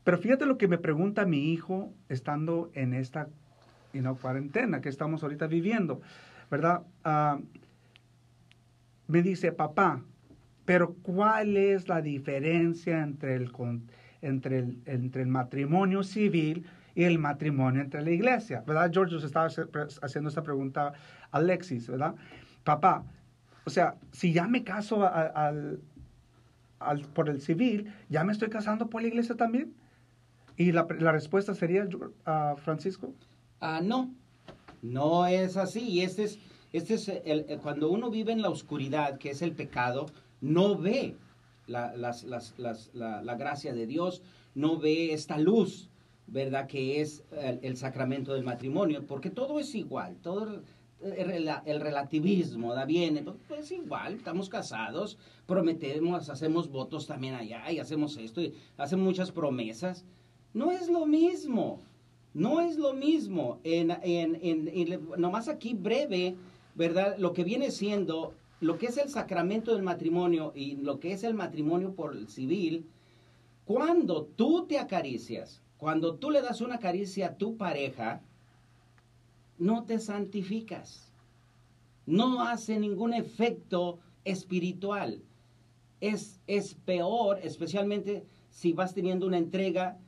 Pero 0.04 0.18
fíjate 0.18 0.46
lo 0.46 0.58
que 0.58 0.68
me 0.68 0.78
pregunta 0.78 1.26
mi 1.26 1.52
hijo 1.52 1.92
estando 2.08 2.70
en 2.74 2.94
esta 2.94 3.28
you 3.92 4.00
know, 4.00 4.16
cuarentena 4.16 4.80
que 4.80 4.88
estamos 4.88 5.22
ahorita 5.22 5.46
viviendo, 5.46 6.00
¿verdad? 6.50 6.82
Ah, 7.04 7.38
me 9.06 9.22
dice, 9.22 9.52
papá, 9.52 10.02
pero 10.64 10.94
¿cuál 11.02 11.56
es 11.56 11.88
la 11.88 12.02
diferencia 12.02 13.02
entre 13.02 13.34
el, 13.34 13.50
entre 14.22 14.58
el, 14.60 14.78
entre 14.86 15.22
el 15.22 15.28
matrimonio 15.28 16.02
civil 16.02 16.66
y 16.94 17.04
el 17.04 17.18
matrimonio 17.18 17.80
entre 17.82 18.02
la 18.02 18.10
iglesia? 18.10 18.62
¿Verdad? 18.66 18.90
George 18.92 19.14
nos 19.14 19.24
estaba 19.24 19.46
haciendo 20.02 20.28
esta 20.28 20.42
pregunta 20.42 20.92
a 21.30 21.36
Alexis, 21.36 21.88
¿verdad? 21.88 22.14
Papá, 22.64 23.04
o 23.64 23.70
sea, 23.70 23.94
si 24.12 24.32
ya 24.32 24.46
me 24.48 24.64
caso 24.64 25.04
a- 25.04 25.32
a- 25.34 25.52
por 27.14 27.28
el 27.28 27.40
civil, 27.40 27.92
¿ya 28.08 28.22
me 28.24 28.32
estoy 28.32 28.48
casando 28.48 28.88
por 28.88 29.02
la 29.02 29.08
iglesia 29.08 29.34
también? 29.36 29.74
Y 30.56 30.72
la, 30.72 30.86
la 30.98 31.12
respuesta 31.12 31.54
sería, 31.54 31.86
ah, 32.24 32.54
Francisco. 32.56 33.12
Ah, 33.60 33.80
no, 33.82 34.10
no 34.82 35.26
es 35.26 35.56
así. 35.56 35.80
Y 35.80 36.00
este 36.02 36.24
es, 36.24 36.38
este 36.72 36.94
es 36.94 37.08
el- 37.08 37.44
cuando 37.62 37.90
uno 37.90 38.10
vive 38.10 38.32
en 38.32 38.42
la 38.42 38.48
oscuridad, 38.48 39.18
que 39.18 39.30
es 39.30 39.42
el 39.42 39.52
pecado, 39.52 40.06
no 40.40 40.76
ve 40.78 41.16
la, 41.68 41.96
las- 41.96 42.24
las- 42.24 42.90
la- 42.94 43.22
la 43.22 43.34
gracia 43.36 43.72
de 43.72 43.86
Dios, 43.86 44.22
no 44.54 44.78
ve 44.78 45.12
esta 45.12 45.38
luz, 45.38 45.88
¿verdad? 46.26 46.66
Que 46.66 47.00
es 47.00 47.22
el, 47.62 47.76
sacramento 47.76 48.34
del 48.34 48.42
matrimonio, 48.44 49.04
porque 49.06 49.30
todo 49.30 49.60
es 49.60 49.74
igual, 49.74 50.16
todo 50.22 50.44
el, 50.44 50.62
el 51.16 51.28
rela- 51.28 51.62
el 51.64 51.80
relativismo 51.80 52.74
da 52.74 52.84
bien, 52.84 53.24
pues 53.46 53.60
es 53.66 53.72
igual, 53.72 54.14
estamos 54.14 54.48
casados, 54.48 55.16
prometemos, 55.46 56.28
hacemos 56.28 56.68
votos 56.70 57.06
también 57.06 57.34
allá 57.34 57.70
y 57.70 57.78
hacemos 57.78 58.16
esto 58.16 58.42
y 58.42 58.52
hacemos 58.76 59.04
muchas 59.04 59.30
promesas. 59.30 60.04
No 60.54 60.72
es 60.72 60.88
lo 60.88 61.06
mismo. 61.06 61.80
No 62.34 62.60
es 62.60 62.76
lo 62.76 62.92
mismo. 62.94 63.58
En, 63.64 63.90
en, 64.02 64.38
en, 64.42 64.68
en- 64.68 65.08
nomás 65.16 65.48
aquí 65.48 65.74
breve, 65.74 66.36
¿verdad? 66.74 67.16
Lo 67.18 67.32
que 67.32 67.44
viene 67.44 67.70
siendo, 67.70 68.34
lo 68.60 68.78
que 68.78 68.86
es 68.86 68.96
el 68.98 69.08
sacramento 69.08 69.72
del 69.72 69.82
matrimonio 69.82 70.52
y 70.54 70.76
lo 70.76 70.98
que 70.98 71.12
es 71.12 71.22
el 71.22 71.34
matrimonio 71.34 71.94
por 71.94 72.16
el 72.16 72.28
civil, 72.28 72.86
cuando 73.64 74.24
tú 74.24 74.66
te 74.66 74.78
acaricias, 74.78 75.62
cuando 75.76 76.16
tú 76.16 76.30
le 76.30 76.42
das 76.42 76.60
una 76.60 76.78
caricia 76.78 77.28
a 77.28 77.34
tu 77.36 77.56
pareja, 77.56 78.22
no 79.58 79.84
te 79.84 79.98
santificas. 79.98 81.12
No 82.06 82.42
hace 82.42 82.78
ningún 82.78 83.12
efecto 83.12 83.98
espiritual. 84.24 85.22
Es, 86.00 86.40
es 86.46 86.74
peor, 86.74 87.38
especialmente 87.42 88.24
si 88.50 88.72
vas 88.72 88.94
teniendo 88.94 89.26
una 89.26 89.38
entrega 89.38 89.98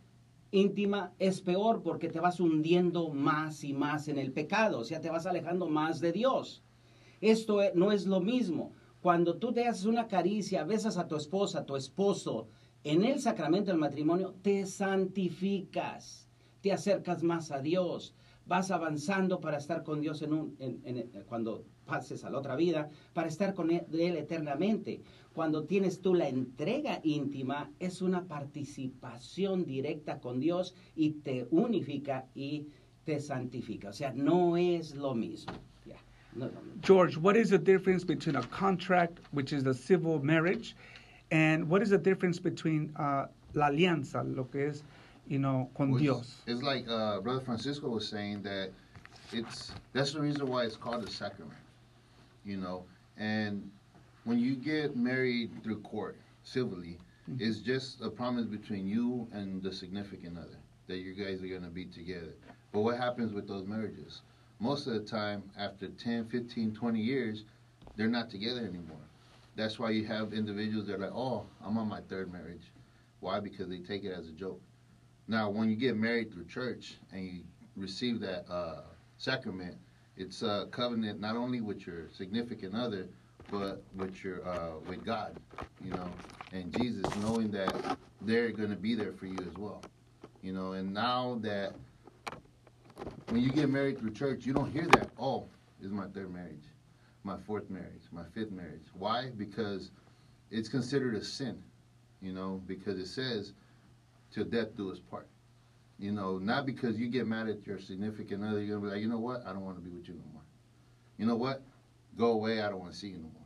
íntima, 0.51 1.13
es 1.19 1.41
peor 1.41 1.83
porque 1.83 2.09
te 2.09 2.21
vas 2.21 2.41
hundiendo 2.41 3.11
más 3.11 3.63
y 3.65 3.73
más 3.73 4.09
en 4.09 4.19
el 4.19 4.33
pecado, 4.33 4.81
o 4.81 4.85
sea, 4.85 5.01
te 5.01 5.11
vas 5.11 5.27
alejando 5.27 5.69
más 5.69 6.01
de 6.01 6.13
Dios. 6.13 6.63
Esto 7.21 7.63
e- 7.63 7.73
no 7.75 7.93
es 7.93 8.07
lo 8.07 8.21
mismo. 8.21 8.73
Cuando 9.01 9.37
tú 9.37 9.53
te 9.53 9.67
haces 9.67 9.87
una 9.87 10.07
caricia, 10.09 10.65
besas 10.65 10.97
a 10.99 11.09
tu 11.09 11.17
esposa, 11.17 11.61
a 11.61 11.67
tu 11.67 11.77
esposo, 11.77 12.49
en 12.85 13.05
el 13.05 13.21
sacramento 13.21 13.71
del 13.71 13.81
matrimonio, 13.81 14.35
te 14.43 14.67
santificas, 14.67 16.29
te 16.61 16.73
acercas 16.73 17.23
más 17.23 17.51
a 17.51 17.61
Dios, 17.61 18.15
vas 18.47 18.71
avanzando 18.71 19.41
para 19.41 19.59
estar 19.59 19.83
con 19.85 20.01
Dios 20.01 20.23
en 20.23 20.33
un, 20.33 20.57
en- 20.59 20.81
en- 20.85 21.25
cuando 21.29 21.65
pases 21.87 22.25
a 22.25 22.31
la 22.31 22.39
otra 22.39 22.57
vida, 22.57 22.89
para 23.13 23.29
estar 23.29 23.55
con 23.55 23.71
él, 23.71 23.83
de 23.89 24.09
él 24.09 24.17
eternamente. 24.17 25.03
Cuando 25.33 25.65
tienes 25.65 26.01
tú 26.01 26.15
la 26.15 26.29
entrega 26.29 27.01
íntima, 27.03 27.71
es 27.79 28.01
una 28.03 28.27
participación 28.27 29.65
directa 29.65 30.21
con 30.21 30.41
Dios 30.41 30.75
y 30.95 31.11
te 31.23 31.49
unifica 31.51 32.29
y 32.35 32.69
te 33.05 33.21
santifica. 33.21 33.89
O 33.91 33.93
sea, 33.93 34.13
no 34.13 34.57
es 34.57 34.95
lo 34.95 35.15
mismo. 35.15 35.53
George, 36.81 37.17
what 37.17 37.37
is 37.37 37.51
the 37.51 37.59
difference 37.59 38.05
between 38.05 38.37
a 38.37 38.43
contract, 38.45 39.19
which 39.33 39.53
is 39.53 39.65
the 39.65 39.75
civil 39.75 40.23
marriage, 40.23 40.77
and 41.31 41.69
what 41.69 41.83
is 41.83 41.91
the 41.91 41.99
difference 41.99 42.39
between 42.39 42.93
uh, 42.97 43.27
la 43.55 43.69
alianza, 43.69 44.25
lo 44.37 44.45
que 44.45 44.69
es, 44.69 44.83
you 45.27 45.39
know, 45.39 45.71
con 45.77 45.91
Which- 45.91 46.03
Dios? 46.03 46.37
It's 46.47 46.63
like 46.63 46.89
uh, 46.89 47.21
Brother 47.21 47.41
Francisco 47.41 47.89
was 47.89 48.09
saying 48.09 48.43
that 48.43 48.71
it's 49.33 49.73
that's 49.93 50.13
the 50.13 50.21
reason 50.21 50.49
why 50.49 50.65
it's 50.65 50.77
called 50.77 51.05
a 51.05 51.11
sacrament, 51.11 51.59
you 52.45 52.57
know. 52.57 52.85
And 53.17 53.71
when 54.25 54.39
you 54.39 54.57
get 54.57 54.97
married 54.97 55.51
through 55.63 55.81
court 55.81 56.17
civilly, 56.43 56.99
it's 57.39 57.59
just 57.59 58.01
a 58.01 58.11
promise 58.11 58.47
between 58.47 58.89
you 58.89 59.29
and 59.33 59.63
the 59.63 59.73
significant 59.73 60.37
other 60.39 60.59
that 60.89 60.97
you 60.97 61.13
guys 61.13 61.43
are 61.43 61.47
going 61.47 61.63
to 61.63 61.69
be 61.69 61.85
together. 61.85 62.35
But 62.73 62.81
what 62.81 62.97
happens 62.97 63.33
with 63.33 63.47
those 63.47 63.67
marriages? 63.67 64.23
Most 64.61 64.87
of 64.87 64.93
the 64.93 65.01
time, 65.01 65.43
after 65.59 65.89
10, 65.89 66.27
15, 66.27 66.75
20 66.75 67.01
years, 67.01 67.45
they're 67.97 68.09
not 68.09 68.31
together 68.31 68.61
anymore. 68.61 68.99
That's 69.57 69.79
why 69.79 69.91
you 69.91 70.05
have 70.07 70.33
individuals 70.35 70.87
that 70.87 70.97
are 70.97 70.99
like, 70.99 71.15
oh, 71.15 71.45
I'm 71.65 71.79
on 71.79 71.89
my 71.89 72.01
third 72.03 72.31
marriage. 72.31 72.71
Why? 73.21 73.41
Because 73.41 73.69
they 73.69 73.79
take 73.79 74.05
it 74.05 74.13
as 74.13 74.29
a 74.29 74.33
joke. 74.33 74.61
Now, 75.27 75.49
when 75.49 75.71
you 75.71 75.77
get 75.77 75.97
married 75.97 76.33
through 76.33 76.45
church 76.45 76.99
and 77.13 77.25
you 77.25 77.41
receive 77.77 78.21
that 78.21 78.45
uh, 78.51 78.83
sacrament, 79.17 79.77
it's 80.17 80.43
a 80.43 80.69
covenant 80.71 81.21
not 81.21 81.37
only 81.37 81.63
with 81.63 81.87
your 81.87 82.09
significant 82.13 82.75
other, 82.75 83.07
but 83.51 83.83
with 83.97 84.23
your 84.23 84.47
uh, 84.47 84.79
with 84.89 85.05
God, 85.05 85.37
you 85.83 85.91
know, 85.91 86.09
and 86.53 86.77
Jesus, 86.79 87.05
knowing 87.17 87.51
that 87.51 87.97
they're 88.21 88.51
going 88.51 88.71
to 88.71 88.77
be 88.77 88.95
there 88.95 89.13
for 89.13 89.27
you 89.27 89.39
as 89.41 89.57
well, 89.57 89.83
you 90.43 90.53
know. 90.53 90.73
And 90.73 90.93
now 90.93 91.39
that 91.43 91.75
when 93.29 93.43
you 93.43 93.51
get 93.51 93.71
married 93.71 93.99
through 93.99 94.13
church, 94.13 94.45
you 94.45 94.53
don't 94.53 94.71
hear 94.71 94.87
that. 94.89 95.11
Oh, 95.19 95.47
is 95.83 95.93
my 95.93 96.07
third 96.09 96.33
marriage, 96.33 96.65
my 97.25 97.37
fourth 97.47 97.71
marriage, 97.71 98.03
my 98.13 98.25
fifth 98.35 98.51
marriage. 98.51 98.87
Why? 98.95 99.31
Because 99.37 99.91
it's 100.51 100.69
considered 100.69 101.15
a 101.15 101.25
sin, 101.25 101.63
you 102.21 102.33
know, 102.33 102.63
because 102.67 102.99
it 102.99 103.07
says 103.07 103.53
till 104.33 104.45
death 104.45 104.77
do 104.77 104.91
us 104.91 104.99
part. 104.99 105.29
You 105.99 106.13
know, 106.13 106.39
not 106.39 106.65
because 106.65 106.99
you 106.99 107.09
get 107.09 107.27
mad 107.27 107.49
at 107.49 107.67
your 107.67 107.79
significant 107.79 108.43
other, 108.43 108.63
you're 108.63 108.79
gonna 108.79 108.89
be 108.89 108.95
like, 108.95 109.03
you 109.03 109.09
know 109.09 109.19
what, 109.19 109.43
I 109.47 109.53
don't 109.53 109.65
want 109.65 109.77
to 109.77 109.83
be 109.83 109.91
with 109.91 110.09
you 110.09 110.15
no 110.15 110.33
more. 110.33 110.43
You 111.19 111.27
know 111.27 111.37
what, 111.37 111.63
go 112.17 112.33
away, 112.33 112.63
I 112.63 112.71
don't 112.71 112.81
want 112.81 112.93
to 112.93 112.99
see 112.99 113.09
you 113.09 113.19
no 113.19 113.31
more. 113.35 113.41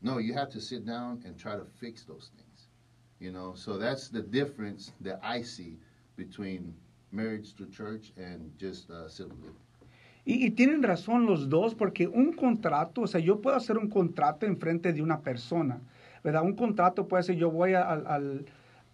No, 0.00 0.18
you 0.18 0.34
have 0.34 0.50
to 0.50 0.60
sit 0.60 0.86
down 0.86 1.22
and 1.24 1.38
try 1.38 1.56
to 1.56 1.64
fix 1.80 2.02
those 2.04 2.30
things. 2.36 2.68
You 3.18 3.32
know, 3.32 3.54
so 3.54 3.78
that's 3.78 4.08
the 4.08 4.22
difference 4.22 4.92
that 5.02 5.20
I 5.22 5.42
see 5.42 5.78
between 6.16 6.74
marriage 7.14 7.54
to 7.54 7.66
church 7.70 8.12
and 8.18 8.50
just 8.60 8.90
uh. 8.90 9.08
Y, 10.26 10.46
y 10.46 10.50
tienen 10.50 10.82
razón 10.82 11.26
los 11.26 11.48
dos, 11.48 11.74
porque 11.74 12.08
un 12.08 12.32
contrato, 12.32 13.02
o 13.02 13.06
sea, 13.06 13.20
yo 13.20 13.40
puedo 13.40 13.56
hacer 13.56 13.76
un 13.76 13.88
contrato 13.88 14.46
en 14.46 14.56
frente 14.56 14.92
de 14.92 15.02
una 15.02 15.20
persona, 15.20 15.80
¿verdad? 16.22 16.42
Un 16.42 16.54
contrato 16.54 17.06
puede 17.06 17.22
ser, 17.22 17.36
yo 17.36 17.50
voy 17.50 17.74
al, 17.74 18.06
al, 18.06 18.46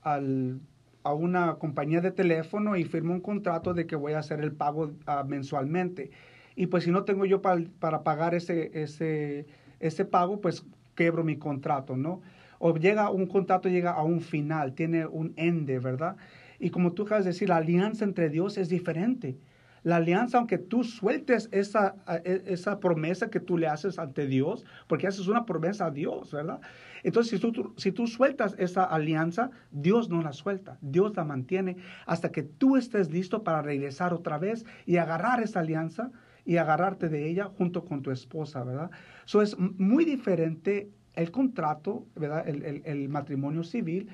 al 0.02 0.60
a 1.02 1.14
una 1.14 1.54
compañía 1.54 2.00
de 2.00 2.10
teléfono 2.10 2.76
y 2.76 2.84
firmo 2.84 3.14
un 3.14 3.20
contrato 3.20 3.72
de 3.74 3.86
que 3.86 3.96
voy 3.96 4.12
a 4.12 4.18
hacer 4.18 4.40
el 4.40 4.52
pago 4.52 4.92
uh, 5.06 5.26
mensualmente. 5.26 6.10
Y 6.56 6.66
pues 6.66 6.84
si 6.84 6.90
no 6.90 7.04
tengo 7.04 7.24
yo 7.24 7.40
para, 7.40 7.62
para 7.78 8.02
pagar 8.02 8.34
ese, 8.34 8.70
ese, 8.74 9.46
ese 9.78 10.04
pago, 10.04 10.40
pues 10.40 10.64
quebro 10.94 11.24
mi 11.24 11.36
contrato, 11.36 11.96
¿no? 11.96 12.20
O 12.58 12.76
llega 12.76 13.08
un 13.08 13.26
contrato, 13.26 13.70
llega 13.70 13.92
a 13.92 14.02
un 14.02 14.20
final, 14.20 14.74
tiene 14.74 15.06
un 15.06 15.32
ende, 15.36 15.78
¿verdad? 15.78 16.16
Y 16.60 16.70
como 16.70 16.92
tú 16.92 17.02
acabas 17.04 17.24
de 17.24 17.30
decir, 17.30 17.48
la 17.48 17.56
alianza 17.56 18.04
entre 18.04 18.28
Dios 18.28 18.58
es 18.58 18.68
diferente. 18.68 19.38
La 19.82 19.96
alianza, 19.96 20.36
aunque 20.36 20.58
tú 20.58 20.84
sueltes 20.84 21.48
esa, 21.52 21.96
e, 22.24 22.42
esa 22.46 22.80
promesa 22.80 23.30
que 23.30 23.40
tú 23.40 23.56
le 23.56 23.66
haces 23.66 23.98
ante 23.98 24.26
Dios, 24.26 24.66
porque 24.86 25.06
haces 25.06 25.26
una 25.26 25.46
promesa 25.46 25.86
a 25.86 25.90
Dios, 25.90 26.32
¿verdad? 26.32 26.60
Entonces, 27.02 27.40
si 27.40 27.50
tú, 27.50 27.72
si 27.78 27.90
tú 27.90 28.06
sueltas 28.06 28.54
esa 28.58 28.84
alianza, 28.84 29.50
Dios 29.70 30.10
no 30.10 30.20
la 30.20 30.32
suelta, 30.32 30.76
Dios 30.82 31.16
la 31.16 31.24
mantiene 31.24 31.78
hasta 32.04 32.30
que 32.30 32.42
tú 32.42 32.76
estés 32.76 33.10
listo 33.10 33.42
para 33.42 33.62
regresar 33.62 34.12
otra 34.12 34.36
vez 34.36 34.66
y 34.84 34.98
agarrar 34.98 35.42
esa 35.42 35.60
alianza 35.60 36.10
y 36.44 36.58
agarrarte 36.58 37.08
de 37.08 37.30
ella 37.30 37.46
junto 37.46 37.86
con 37.86 38.02
tu 38.02 38.10
esposa, 38.10 38.62
¿verdad? 38.64 38.90
Eso 39.24 39.40
es 39.40 39.58
muy 39.58 40.04
diferente 40.04 40.90
el 41.14 41.30
contrato, 41.30 42.06
¿verdad? 42.16 42.46
El, 42.46 42.64
el, 42.64 42.82
el 42.84 43.08
matrimonio 43.08 43.64
civil 43.64 44.10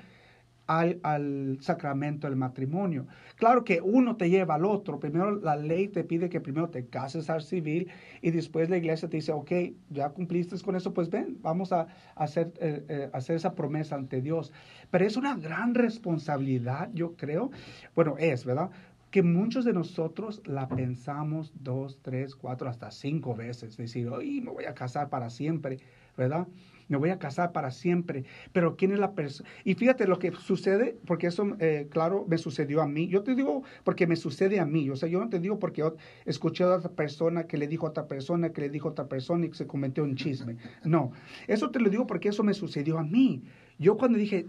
al, 0.67 0.99
al, 1.03 1.57
sacramento 1.61 2.27
del 2.27 2.35
matrimonio. 2.35 3.07
Claro 3.35 3.63
que 3.63 3.81
uno 3.81 4.15
te 4.17 4.29
lleva 4.29 4.55
al 4.55 4.65
otro. 4.65 4.99
Primero 4.99 5.35
la 5.39 5.55
ley 5.55 5.87
te 5.87 6.03
pide 6.03 6.29
que 6.29 6.39
primero 6.41 6.69
te 6.69 6.85
cases 6.87 7.29
al 7.29 7.41
civil 7.41 7.89
y 8.21 8.31
después 8.31 8.69
la 8.69 8.77
iglesia 8.77 9.09
te 9.09 9.17
dice, 9.17 9.31
ok, 9.31 9.51
ya 9.89 10.09
cumpliste 10.09 10.57
con 10.61 10.75
eso, 10.75 10.93
pues 10.93 11.09
ven, 11.09 11.37
vamos 11.41 11.71
a 11.71 11.87
hacer, 12.15 12.53
eh, 12.59 12.85
eh, 12.89 13.09
hacer 13.13 13.37
esa 13.37 13.55
promesa 13.55 13.95
ante 13.95 14.21
Dios. 14.21 14.51
Pero 14.91 15.05
es 15.05 15.17
una 15.17 15.35
gran 15.35 15.73
responsabilidad, 15.73 16.89
yo 16.93 17.15
creo. 17.15 17.51
Bueno, 17.95 18.15
es, 18.17 18.45
¿verdad? 18.45 18.69
que 19.11 19.23
muchos 19.23 19.63
de 19.63 19.73
nosotros 19.73 20.41
la 20.45 20.67
pensamos 20.67 21.53
dos, 21.55 21.99
tres, 22.01 22.35
cuatro, 22.35 22.69
hasta 22.69 22.91
cinco 22.91 23.35
veces. 23.35 23.77
Decir, 23.77 24.09
oye, 24.09 24.41
me 24.41 24.51
voy 24.51 24.65
a 24.65 24.73
casar 24.73 25.09
para 25.09 25.29
siempre, 25.29 25.79
¿verdad? 26.17 26.47
Me 26.87 26.97
voy 26.97 27.09
a 27.09 27.19
casar 27.19 27.51
para 27.51 27.71
siempre. 27.71 28.25
Pero 28.53 28.75
¿quién 28.75 28.91
es 28.91 28.99
la 28.99 29.13
persona? 29.13 29.49
Y 29.63 29.75
fíjate 29.75 30.07
lo 30.07 30.19
que 30.19 30.31
sucede, 30.31 30.97
porque 31.05 31.27
eso, 31.27 31.55
eh, 31.59 31.87
claro, 31.89 32.25
me 32.27 32.37
sucedió 32.37 32.81
a 32.81 32.87
mí. 32.87 33.07
Yo 33.07 33.23
te 33.23 33.35
digo 33.35 33.63
porque 33.83 34.07
me 34.07 34.15
sucede 34.15 34.59
a 34.59 34.65
mí. 34.65 34.89
O 34.89 34.95
sea, 34.95 35.09
yo 35.09 35.19
no 35.19 35.29
te 35.29 35.39
digo 35.39 35.59
porque 35.59 35.83
escuché 36.25 36.63
a 36.63 36.75
otra 36.75 36.91
persona 36.91 37.45
que 37.45 37.57
le 37.57 37.67
dijo 37.67 37.85
a 37.85 37.89
otra 37.89 38.07
persona, 38.07 38.51
que 38.51 38.61
le 38.61 38.69
dijo 38.69 38.87
a 38.87 38.91
otra 38.91 39.07
persona 39.07 39.45
y 39.45 39.49
que 39.49 39.55
se 39.55 39.67
cometió 39.67 40.03
un 40.03 40.15
chisme. 40.15 40.57
No, 40.83 41.11
eso 41.47 41.69
te 41.71 41.79
lo 41.79 41.89
digo 41.89 42.07
porque 42.07 42.29
eso 42.29 42.43
me 42.43 42.53
sucedió 42.53 42.97
a 42.97 43.03
mí. 43.03 43.43
Yo 43.77 43.97
cuando 43.97 44.17
dije, 44.17 44.47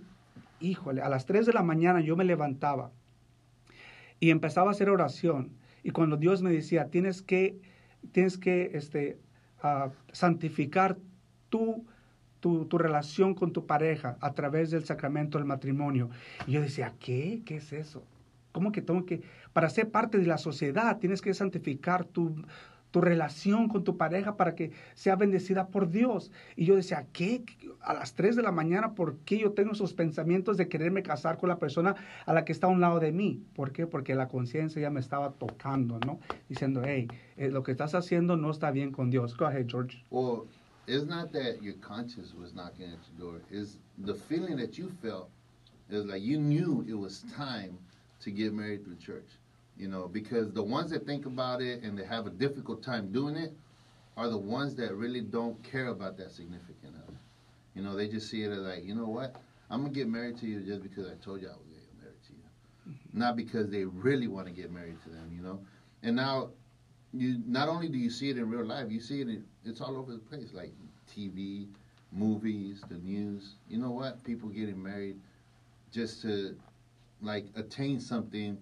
híjole, 0.61 1.03
a 1.03 1.09
las 1.09 1.27
3 1.27 1.47
de 1.47 1.53
la 1.53 1.63
mañana 1.63 2.01
yo 2.01 2.17
me 2.17 2.25
levantaba 2.25 2.93
y 4.21 4.31
empezaba 4.31 4.69
a 4.69 4.73
hacer 4.73 4.91
oración. 4.91 5.53
Y 5.83 5.91
cuando 5.91 6.17
Dios 6.17 6.43
me 6.43 6.53
decía, 6.53 6.89
tienes 6.91 7.23
que, 7.23 7.61
tienes 8.13 8.37
que 8.37 8.71
este, 8.75 9.19
uh, 9.63 9.91
santificar 10.13 10.99
tu 11.49 11.87
tu, 12.41 12.67
tu, 12.67 12.79
relación 12.79 13.35
con 13.35 13.53
tu 13.53 13.67
pareja 13.67 14.17
a 14.21 14.33
través 14.33 14.71
del 14.71 14.85
sacramento 14.85 15.39
del 15.39 15.47
matrimonio. 15.47 16.11
Y 16.47 16.53
yo 16.53 16.61
decía, 16.61 16.95
¿qué? 16.99 17.43
¿Qué 17.45 17.57
es 17.57 17.73
eso? 17.73 18.05
¿Cómo 18.53 18.73
que 18.73 18.83
tengo 18.83 19.05
que, 19.05 19.23
para 19.53 19.71
ser 19.71 19.91
parte 19.91 20.19
de 20.19 20.27
la 20.27 20.39
sociedad, 20.39 20.99
tienes 20.99 21.23
que 21.23 21.35
santificar 21.35 22.05
tu, 22.05 22.45
tu 22.91 23.01
relación 23.01 23.69
con 23.69 23.85
tu 23.85 23.97
pareja 23.97 24.37
para 24.37 24.55
que 24.55 24.73
sea 24.95 25.17
bendecida 25.17 25.69
por 25.69 25.91
Dios? 25.91 26.33
Y 26.57 26.65
yo 26.65 26.77
decía, 26.77 27.07
¿qué? 27.13 27.45
A 27.81 27.95
las 27.95 28.15
3 28.15 28.37
de 28.37 28.43
la 28.43 28.53
mañana, 28.53 28.95
¿por 28.95 29.19
qué 29.19 29.39
yo 29.39 29.53
tengo 29.53 29.73
esos 29.73 29.93
pensamientos 29.95 30.57
de 30.57 30.69
quererme 30.69 31.03
casar 31.03 31.39
con 31.39 31.49
la 31.49 31.59
persona 31.59 31.95
a 32.27 32.33
la 32.33 32.45
que 32.45 32.53
está 32.53 32.67
a 32.67 32.71
un 32.71 32.81
lado 32.81 33.01
de 33.01 33.13
mí? 33.13 33.45
¿Por 33.55 33.73
qué? 33.73 33.87
Porque 33.87 34.15
la 34.15 34.29
conciencia 34.29 34.81
ya 34.81 34.91
me 34.91 35.01
estaba 35.01 35.33
tocando, 35.33 36.01
¿no? 36.07 36.19
Diciendo, 36.49 36.83
hey, 36.85 37.09
eh, 37.37 37.51
lo 37.51 37.63
que 37.63 37.73
estás 37.73 37.95
haciendo 37.95 38.37
no 38.37 38.51
está 38.51 38.71
bien 38.71 38.93
con 38.93 39.11
Dios. 39.11 39.37
Go 39.37 39.47
ahead, 39.47 39.67
George. 39.69 40.05
It's 40.89 41.05
not 41.05 41.33
that 41.33 41.63
your 41.63 41.75
conscience 41.75 42.33
was 42.35 42.55
knocking 42.55 42.87
at 42.87 42.99
your 43.19 43.33
door. 43.33 43.41
Is 43.51 43.79
the 43.99 44.15
feeling 44.15 44.57
that 44.57 44.79
you 44.79 44.91
felt 45.03 45.31
is 45.91 46.07
like 46.07 46.23
you 46.23 46.39
knew 46.39 46.85
it 46.89 46.95
was 46.95 47.25
time 47.37 47.79
to 48.21 48.31
get 48.31 48.53
married 48.53 48.85
through 48.85 48.97
church. 48.97 49.29
You 49.77 49.89
know, 49.89 50.09
because 50.09 50.51
the 50.53 50.63
ones 50.63 50.91
that 50.91 51.07
think 51.07 51.27
about 51.27 51.63
it 51.63 51.83
and 51.83 51.97
they 51.97 52.05
have 52.05 52.27
a 52.27 52.31
difficult 52.31 52.83
time 52.83 53.13
doing 53.13 53.37
it 53.37 53.53
are 54.17 54.29
the 54.29 54.39
ones 54.39 54.75
that 54.77 54.95
really 54.95 55.21
don't 55.21 55.63
care 55.63 55.89
about 55.89 56.17
that 56.17 56.33
significant 56.33 56.97
other. 57.07 57.19
You 57.75 57.83
know, 57.83 57.95
they 57.95 58.09
just 58.09 58.29
see 58.29 58.43
it 58.43 58.51
as 58.51 58.59
like, 58.59 58.85
you 58.85 58.95
know 58.95 59.07
what? 59.07 59.37
I'm 59.71 59.83
gonna 59.83 59.95
get 59.95 60.09
married 60.09 60.39
to 60.39 60.47
you 60.47 60.61
just 60.61 60.83
because 60.83 61.07
I 61.07 61.15
told 61.23 61.43
you 61.43 61.49
I 61.49 61.53
was 61.53 61.67
gonna 61.69 61.81
get 61.81 62.01
married 62.03 62.23
to 62.27 62.33
you, 62.33 62.93
mm-hmm. 62.95 63.19
not 63.19 63.37
because 63.37 63.69
they 63.71 63.85
really 63.85 64.27
want 64.27 64.47
to 64.47 64.53
get 64.53 64.73
married 64.73 64.97
to 65.05 65.11
them. 65.11 65.31
You 65.33 65.43
know, 65.43 65.61
and 66.03 66.17
now 66.17 66.51
you 67.13 67.41
not 67.47 67.69
only 67.69 67.89
do 67.89 67.99
you 67.99 68.11
see 68.11 68.31
it 68.31 68.37
in 68.37 68.49
real 68.49 68.65
life, 68.65 68.91
you 68.91 69.01
see 69.01 69.21
it 69.21 69.29
in, 69.29 69.45
it's 69.65 69.81
all 69.81 69.97
over 69.97 70.13
the 70.13 70.19
place, 70.19 70.53
like 70.53 70.73
TV, 71.15 71.67
movies, 72.13 72.83
the 72.89 72.97
news. 72.97 73.55
You 73.69 73.79
know 73.79 73.91
what? 73.91 74.23
People 74.25 74.49
getting 74.49 74.83
married 74.83 75.19
just 75.93 76.23
to 76.23 76.57
like 77.23 77.47
attain 77.57 78.01
something 78.01 78.59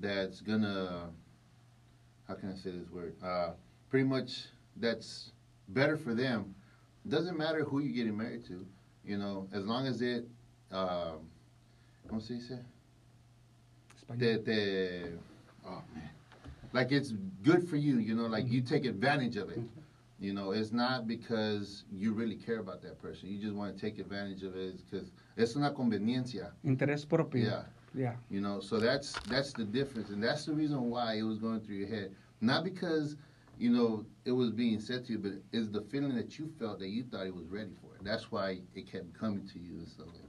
that's 0.00 0.40
gonna 0.40 1.10
how 2.26 2.34
can 2.34 2.52
I 2.52 2.54
say 2.54 2.70
this 2.70 2.90
word? 2.90 3.14
Uh, 3.24 3.52
pretty 3.88 4.06
much 4.06 4.44
that's 4.76 5.32
better 5.68 5.96
for 5.96 6.14
them. 6.14 6.54
Doesn't 7.08 7.38
matter 7.38 7.64
who 7.64 7.80
you're 7.80 7.94
getting 7.94 8.16
married 8.16 8.44
to, 8.46 8.66
you 9.04 9.16
know, 9.16 9.48
as 9.52 9.64
long 9.64 9.86
as 9.86 10.02
it 10.02 10.28
um, 10.70 11.20
¿cómo 12.08 12.22
se 12.22 12.34
dice? 12.34 12.58
Te, 14.18 14.38
te, 14.38 15.02
oh 15.66 15.82
man 15.94 16.17
like 16.72 16.92
it's 16.92 17.12
good 17.42 17.68
for 17.68 17.76
you, 17.76 17.98
you 17.98 18.14
know, 18.14 18.26
like 18.26 18.48
you 18.48 18.60
mm-hmm. 18.60 18.74
take 18.74 18.84
advantage 18.84 19.36
of 19.36 19.50
it. 19.50 19.60
You 20.20 20.32
know, 20.32 20.50
it's 20.50 20.72
not 20.72 21.06
because 21.06 21.84
you 21.92 22.12
really 22.12 22.34
care 22.34 22.58
about 22.58 22.82
that 22.82 23.00
person. 23.00 23.28
You 23.28 23.38
just 23.38 23.54
want 23.54 23.76
to 23.76 23.80
take 23.80 24.00
advantage 24.00 24.42
of 24.42 24.56
it 24.56 24.76
because 24.84 25.12
it's 25.36 25.54
una 25.54 25.70
conveniencia. 25.70 26.50
Interés 26.64 27.08
propio. 27.08 27.44
Yeah. 27.44 27.62
Yeah. 27.94 28.14
You 28.28 28.40
know, 28.40 28.60
so 28.60 28.78
that's 28.78 29.12
that's 29.28 29.52
the 29.52 29.64
difference, 29.64 30.10
and 30.10 30.22
that's 30.22 30.44
the 30.44 30.52
reason 30.52 30.90
why 30.90 31.14
it 31.14 31.22
was 31.22 31.38
going 31.38 31.60
through 31.60 31.76
your 31.76 31.88
head. 31.88 32.14
Not 32.40 32.64
because 32.64 33.16
you 33.58 33.70
know 33.70 34.04
it 34.24 34.32
was 34.32 34.50
being 34.50 34.80
said 34.80 35.06
to 35.06 35.12
you, 35.12 35.18
but 35.18 35.32
it's 35.52 35.68
the 35.68 35.82
feeling 35.82 36.14
that 36.16 36.38
you 36.38 36.50
felt 36.58 36.80
that 36.80 36.88
you 36.88 37.04
thought 37.04 37.24
he 37.24 37.30
was 37.30 37.46
ready 37.46 37.72
for 37.80 37.94
it. 37.94 38.04
That's 38.04 38.30
why 38.30 38.58
it 38.74 38.90
kept 38.90 39.18
coming 39.18 39.46
to 39.48 39.58
you 39.58 39.78
and 39.78 39.88
stuff 39.88 40.06
like 40.06 40.16
that. 40.16 40.27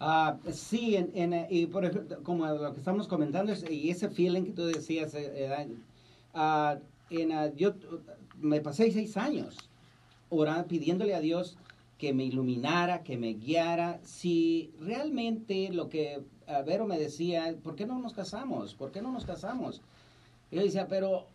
Uh, 0.00 0.52
sí, 0.52 0.96
en, 0.96 1.10
en, 1.14 1.46
y 1.48 1.66
por 1.66 1.84
ejemplo, 1.84 2.22
como 2.22 2.46
lo 2.46 2.72
que 2.72 2.78
estamos 2.78 3.06
comentando, 3.06 3.52
y 3.70 3.90
ese 3.90 4.10
feeling 4.10 4.42
que 4.42 4.52
tú 4.52 4.66
decías, 4.66 5.14
eh, 5.14 5.68
uh, 6.34 6.78
en, 7.10 7.30
uh, 7.30 7.54
yo 7.54 7.74
me 8.40 8.60
pasé 8.60 8.90
seis 8.90 9.16
años 9.16 9.56
orando, 10.28 10.66
pidiéndole 10.66 11.14
a 11.14 11.20
Dios 11.20 11.56
que 11.96 12.12
me 12.12 12.24
iluminara, 12.24 13.02
que 13.02 13.16
me 13.16 13.34
guiara, 13.34 14.00
si 14.02 14.72
realmente 14.80 15.70
lo 15.72 15.88
que 15.88 16.22
Vero 16.66 16.86
me 16.86 16.98
decía, 16.98 17.56
¿por 17.62 17.76
qué 17.76 17.86
no 17.86 17.98
nos 18.00 18.12
casamos? 18.12 18.74
¿Por 18.74 18.90
qué 18.90 19.00
no 19.00 19.12
nos 19.12 19.24
casamos? 19.24 19.80
Y 20.50 20.56
yo 20.56 20.62
decía, 20.62 20.88
pero 20.88 21.28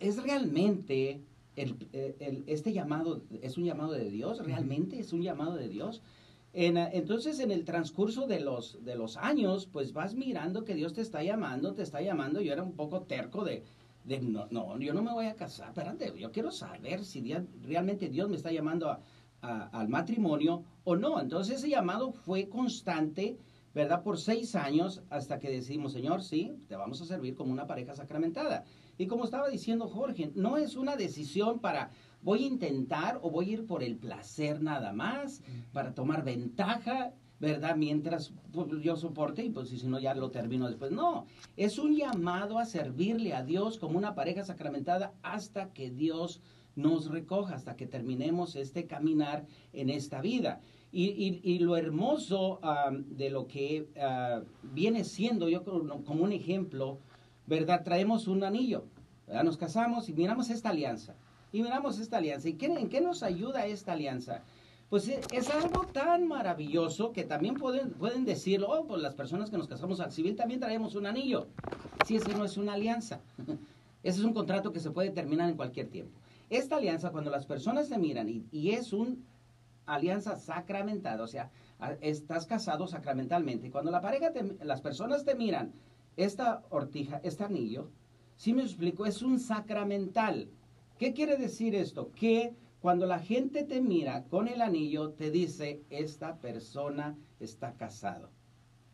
es 0.00 0.20
realmente 0.20 1.20
el, 1.56 1.76
el, 1.92 2.42
este 2.46 2.72
llamado, 2.72 3.22
es 3.42 3.58
un 3.58 3.64
llamado 3.64 3.92
de 3.92 4.10
Dios, 4.10 4.44
realmente 4.44 4.98
es 4.98 5.12
un 5.12 5.22
llamado 5.22 5.54
de 5.56 5.68
Dios. 5.68 6.00
En, 6.52 6.76
entonces, 6.76 7.38
en 7.38 7.50
el 7.52 7.64
transcurso 7.64 8.26
de 8.26 8.40
los, 8.40 8.84
de 8.84 8.96
los 8.96 9.16
años, 9.16 9.68
pues 9.70 9.92
vas 9.92 10.14
mirando 10.14 10.64
que 10.64 10.74
Dios 10.74 10.92
te 10.92 11.00
está 11.00 11.22
llamando, 11.22 11.74
te 11.74 11.82
está 11.82 12.00
llamando. 12.00 12.40
Yo 12.40 12.52
era 12.52 12.62
un 12.62 12.72
poco 12.72 13.02
terco 13.02 13.44
de, 13.44 13.62
de 14.04 14.20
no, 14.20 14.46
no, 14.50 14.78
yo 14.78 14.92
no 14.92 15.02
me 15.02 15.12
voy 15.12 15.26
a 15.26 15.34
casar, 15.34 15.68
espérate, 15.68 16.12
yo 16.18 16.32
quiero 16.32 16.50
saber 16.50 17.04
si 17.04 17.34
realmente 17.62 18.08
Dios 18.08 18.28
me 18.28 18.36
está 18.36 18.50
llamando 18.50 18.98
al 19.42 19.88
matrimonio 19.88 20.64
o 20.84 20.96
no. 20.96 21.20
Entonces 21.20 21.58
ese 21.58 21.68
llamado 21.68 22.12
fue 22.12 22.48
constante, 22.48 23.36
¿verdad? 23.74 24.02
Por 24.02 24.18
seis 24.18 24.54
años 24.54 25.02
hasta 25.10 25.38
que 25.38 25.50
decidimos, 25.50 25.92
Señor, 25.92 26.22
sí, 26.22 26.56
te 26.68 26.76
vamos 26.76 27.00
a 27.00 27.06
servir 27.06 27.34
como 27.34 27.52
una 27.52 27.66
pareja 27.66 27.94
sacramentada. 27.94 28.64
Y 28.98 29.06
como 29.06 29.24
estaba 29.24 29.48
diciendo 29.48 29.88
Jorge, 29.88 30.30
no 30.34 30.56
es 30.56 30.76
una 30.76 30.96
decisión 30.96 31.60
para 31.60 31.90
voy 32.22 32.44
a 32.44 32.48
intentar 32.48 33.18
o 33.22 33.30
voy 33.30 33.50
a 33.50 33.52
ir 33.54 33.66
por 33.66 33.82
el 33.82 33.96
placer 33.96 34.62
nada 34.62 34.92
más, 34.92 35.42
para 35.72 35.94
tomar 35.94 36.24
ventaja, 36.24 37.12
¿verdad? 37.38 37.76
Mientras 37.76 38.32
pues, 38.52 38.68
yo 38.82 38.96
soporte 38.96 39.42
y 39.42 39.50
pues 39.50 39.70
si 39.70 39.86
no 39.86 39.98
ya 39.98 40.14
lo 40.14 40.30
termino 40.30 40.68
después. 40.68 40.92
No, 40.92 41.26
es 41.56 41.78
un 41.78 41.96
llamado 41.96 42.58
a 42.58 42.66
servirle 42.66 43.34
a 43.34 43.42
Dios 43.42 43.78
como 43.78 43.96
una 43.96 44.14
pareja 44.14 44.44
sacramentada 44.44 45.14
hasta 45.22 45.72
que 45.72 45.90
Dios 45.90 46.42
nos 46.76 47.10
recoja, 47.10 47.54
hasta 47.54 47.76
que 47.76 47.86
terminemos 47.86 48.56
este 48.56 48.86
caminar 48.86 49.46
en 49.72 49.90
esta 49.90 50.20
vida. 50.20 50.60
Y, 50.92 51.40
y, 51.44 51.58
lo 51.60 51.76
hermoso 51.76 52.60
de 53.06 53.30
lo 53.30 53.46
que 53.46 53.86
uh, 53.94 54.44
viene 54.62 55.04
siendo, 55.04 55.48
yo 55.48 55.62
como 55.62 56.24
un 56.24 56.32
ejemplo, 56.32 56.98
¿verdad? 57.46 57.84
Traemos 57.84 58.26
un 58.26 58.42
anillo 58.42 58.86
¿verdad? 59.30 59.44
Nos 59.44 59.56
casamos 59.56 60.08
y 60.08 60.12
miramos 60.12 60.50
esta 60.50 60.70
alianza. 60.70 61.14
Y 61.52 61.62
miramos 61.62 61.98
esta 62.00 62.16
alianza. 62.16 62.48
¿Y 62.48 62.54
qué, 62.54 62.66
en 62.66 62.88
qué 62.88 63.00
nos 63.00 63.22
ayuda 63.22 63.66
esta 63.66 63.92
alianza? 63.92 64.42
Pues 64.88 65.06
e- 65.08 65.20
es 65.32 65.48
algo 65.50 65.86
tan 65.86 66.26
maravilloso 66.26 67.12
que 67.12 67.22
también 67.22 67.54
pueden, 67.54 67.90
pueden 67.90 68.24
decirlo, 68.24 68.68
oh, 68.70 68.86
pues 68.86 69.00
las 69.00 69.14
personas 69.14 69.48
que 69.48 69.56
nos 69.56 69.68
casamos 69.68 70.00
al 70.00 70.10
civil 70.10 70.34
también 70.34 70.58
traemos 70.58 70.96
un 70.96 71.06
anillo. 71.06 71.46
Si 72.04 72.16
ese 72.16 72.34
no 72.34 72.44
es 72.44 72.56
una 72.56 72.74
alianza. 72.74 73.20
Ese 74.02 74.20
es 74.20 74.24
un 74.24 74.32
contrato 74.32 74.72
que 74.72 74.80
se 74.80 74.90
puede 74.90 75.10
terminar 75.10 75.50
en 75.50 75.56
cualquier 75.56 75.88
tiempo. 75.90 76.18
Esta 76.48 76.76
alianza, 76.76 77.10
cuando 77.10 77.30
las 77.30 77.44
personas 77.44 77.86
se 77.86 77.98
miran 77.98 78.30
y, 78.30 78.46
y 78.50 78.70
es 78.70 78.94
una 78.94 79.16
alianza 79.86 80.36
sacramentada, 80.36 81.22
o 81.22 81.26
sea, 81.26 81.50
estás 82.00 82.46
casado 82.46 82.86
sacramentalmente, 82.86 83.70
cuando 83.70 83.90
la 83.90 84.00
pareja, 84.00 84.32
te- 84.32 84.64
las 84.64 84.80
personas 84.80 85.24
te 85.24 85.34
miran, 85.34 85.72
esta 86.16 86.62
ortija, 86.70 87.20
este 87.24 87.44
anillo, 87.44 87.90
si 88.36 88.52
me 88.52 88.62
explico, 88.62 89.06
es 89.06 89.22
un 89.22 89.38
sacramental. 89.38 90.48
¿Qué 90.98 91.12
quiere 91.12 91.36
decir 91.36 91.74
esto? 91.74 92.10
Que 92.12 92.54
cuando 92.80 93.06
la 93.06 93.18
gente 93.18 93.64
te 93.64 93.80
mira 93.80 94.24
con 94.24 94.48
el 94.48 94.62
anillo, 94.62 95.10
te 95.12 95.30
dice, 95.30 95.82
esta 95.90 96.36
persona 96.38 97.16
está 97.38 97.74
casado, 97.74 98.30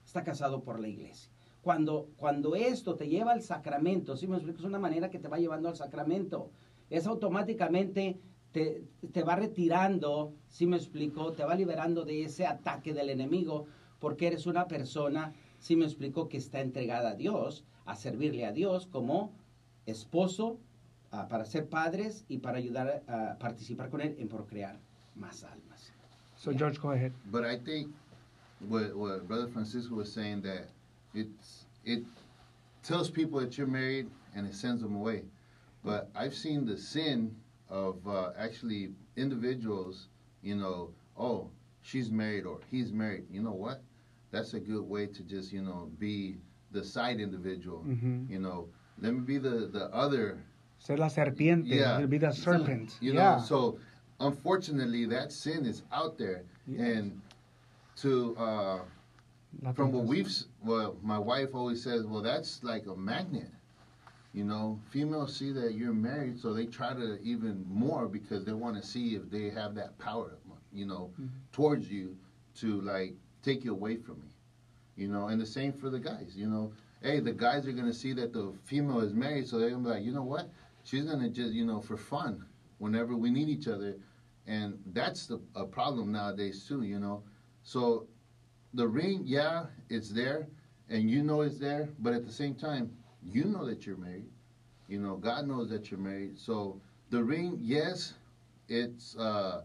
está 0.05 0.25
casado 0.25 0.63
por 0.63 0.81
la 0.81 0.89
iglesia. 0.89 1.31
Cuando, 1.63 2.11
cuando 2.17 2.55
esto 2.55 2.95
te 2.95 3.09
lleva 3.09 3.33
al 3.33 3.43
sacramento, 3.43 4.17
si 4.17 4.27
me 4.29 4.37
explico, 4.37 4.59
es 4.61 4.65
una 4.65 4.79
manera 4.79 5.11
que 5.11 5.19
te 5.19 5.29
va 5.29 5.39
llevando 5.39 5.69
al 5.69 5.77
sacramento. 5.77 6.51
Es 6.91 7.07
automáticamente 7.09 8.21
te, 8.57 8.83
te 9.13 9.23
va 9.23 9.37
retirando, 9.37 10.33
si 10.49 10.67
me 10.67 10.79
explico, 10.79 11.35
te 11.35 11.45
va 11.45 11.55
liberando 11.55 12.07
de 12.07 12.25
ese 12.25 12.47
ataque 12.47 12.95
del 12.95 13.11
enemigo, 13.11 13.67
porque 14.01 14.29
eres 14.29 14.47
una 14.47 14.67
persona, 14.67 15.35
si 15.59 15.77
me 15.77 15.85
explico, 15.85 16.27
que 16.31 16.39
está 16.39 16.63
entregada 16.63 17.11
a 17.11 17.15
Dios, 17.17 17.65
a 17.85 17.95
servirle 17.97 18.47
a 18.47 18.53
Dios 18.53 18.87
como 18.87 19.31
esposo, 19.85 20.59
ah, 21.11 21.29
para 21.29 21.45
ser 21.45 21.69
padres 21.69 22.25
y 22.29 22.39
para 22.39 22.57
ayudar 22.57 23.03
a 23.07 23.37
participar 23.39 23.91
con 23.91 24.01
Él 24.01 24.17
en 24.19 24.27
procrear 24.27 24.81
más 25.17 25.45
almas. 25.45 25.93
So 26.39 26.51
George, 26.55 26.79
go 26.81 26.93
ahead. 26.93 27.13
But 27.31 27.45
I 27.45 27.59
think 27.59 27.95
what, 28.71 28.97
what 28.97 29.29
Brother 29.29 29.49
Francisco 29.49 29.97
was 29.97 30.11
saying 30.11 30.41
that 30.45 30.71
it's 31.13 31.67
it 31.85 32.05
tells 32.83 33.11
people 33.11 33.39
that 33.41 33.59
you're 33.59 33.71
married 33.71 34.09
and 34.35 34.47
it 34.47 34.55
sends 34.55 34.81
them 34.81 34.97
away. 34.97 35.25
But 35.85 36.09
I've 36.15 36.35
seen 36.35 36.65
the 36.65 36.79
sin 36.79 37.37
of 37.69 37.97
uh, 38.07 38.31
actually 38.39 38.93
individuals, 39.17 40.09
you 40.43 40.57
know, 40.57 40.91
oh, 41.19 41.49
she's 41.83 42.11
married 42.11 42.45
or 42.47 42.61
he's 42.71 42.93
married. 42.93 43.25
You 43.31 43.43
know 43.43 43.53
what? 43.53 43.83
That's 44.31 44.55
a 44.55 44.61
good 44.61 44.83
way 44.83 45.07
to 45.07 45.23
just, 45.23 45.53
you 45.53 45.63
know, 45.63 45.91
be 45.99 46.37
the 46.73 46.83
side 46.85 47.21
individual. 47.21 47.85
Mhm. 47.87 48.29
You 48.31 48.39
know, 48.41 48.69
let 49.01 49.15
me 49.15 49.21
be 49.21 49.39
the, 49.39 49.69
the 49.73 49.87
other 49.95 50.39
Ser 50.79 50.97
la 50.99 51.09
serpiente, 51.09 51.69
Yeah. 51.69 52.05
be 52.07 52.19
the 52.19 52.33
serpent. 52.33 52.99
you 53.01 53.15
yeah. 53.15 53.39
so 53.41 53.79
unfortunately, 54.21 55.07
that 55.07 55.33
sin 55.33 55.65
is 55.65 55.83
out 55.93 56.19
there, 56.19 56.45
Yes. 56.67 56.81
and 56.81 57.21
to 57.97 58.37
uh, 58.37 58.81
from 59.75 59.91
what 59.93 60.05
we've, 60.05 60.31
well, 60.63 60.97
my 61.03 61.19
wife 61.19 61.55
always 61.55 61.83
says, 61.83 62.05
well, 62.05 62.21
that's 62.23 62.63
like 62.63 62.87
a 62.87 62.95
magnet. 62.95 63.49
You 64.37 64.45
know, 64.45 64.79
females 64.91 65.35
see 65.35 65.51
that 65.53 65.73
you're 65.77 65.95
married, 65.95 66.39
so 66.39 66.53
they 66.53 66.67
try 66.67 66.93
to 66.93 67.19
even 67.23 67.65
more 67.67 68.07
because 68.07 68.45
they 68.45 68.53
want 68.53 68.77
to 68.77 68.87
see 68.87 69.15
if 69.15 69.31
they 69.31 69.49
have 69.49 69.75
that 69.77 69.99
power, 69.99 70.37
you 70.75 70.85
know, 70.85 71.11
Mm-hmm. 71.15 71.27
towards 71.53 71.91
you 71.91 72.15
to 72.57 72.83
like 72.83 73.15
take 73.43 73.65
you 73.65 73.73
away 73.73 73.97
from 73.97 74.17
me. 74.21 74.29
You 74.95 75.09
know, 75.09 75.29
and 75.29 75.41
the 75.41 75.47
same 75.47 75.73
for 75.73 75.89
the 75.89 75.99
guys. 75.99 76.35
You 76.37 76.49
know, 76.49 76.71
hey, 77.03 77.19
the 77.21 77.33
guys 77.33 77.67
are 77.67 77.73
gonna 77.73 77.95
see 77.95 78.13
that 78.13 78.35
the 78.35 78.53
female 78.65 79.01
is 79.01 79.15
married, 79.15 79.49
so 79.49 79.59
they're 79.59 79.71
gonna 79.71 79.83
be 79.83 79.89
like, 79.89 80.05
you 80.05 80.13
know 80.13 80.23
what? 80.23 80.51
She's 80.85 81.05
gonna 81.05 81.31
just, 81.31 81.53
you 81.55 81.65
know, 81.65 81.81
for 81.81 81.97
fun, 81.97 82.45
whenever 82.77 83.17
we 83.17 83.31
need 83.31 83.49
each 83.49 83.69
other, 83.69 83.97
and 84.47 84.79
that's 84.93 85.25
the 85.27 85.41
a 85.55 85.65
problem 85.65 86.13
nowadays 86.13 86.67
too. 86.69 86.83
You 86.83 86.99
know, 86.99 87.23
so 87.63 88.07
the 88.75 88.87
ring, 88.87 89.23
yeah, 89.25 89.65
it's 89.89 90.11
there, 90.11 90.47
and 90.91 91.09
you 91.11 91.23
know 91.23 91.41
it's 91.41 91.59
there, 91.59 91.89
but 92.01 92.13
at 92.13 92.27
the 92.27 92.33
same 92.33 92.55
time, 92.55 92.91
you 93.33 93.45
know 93.45 93.65
that 93.67 93.87
you're 93.87 93.97
married. 93.97 94.29
You 94.89 95.01
know, 95.01 95.17
God 95.17 95.47
knows 95.49 95.69
that 95.71 95.91
you're 95.91 96.01
married. 96.01 96.39
So 96.39 96.81
the 97.11 97.23
ring, 97.23 97.59
yes, 97.61 98.15
it's 98.69 99.17
uh, 99.17 99.63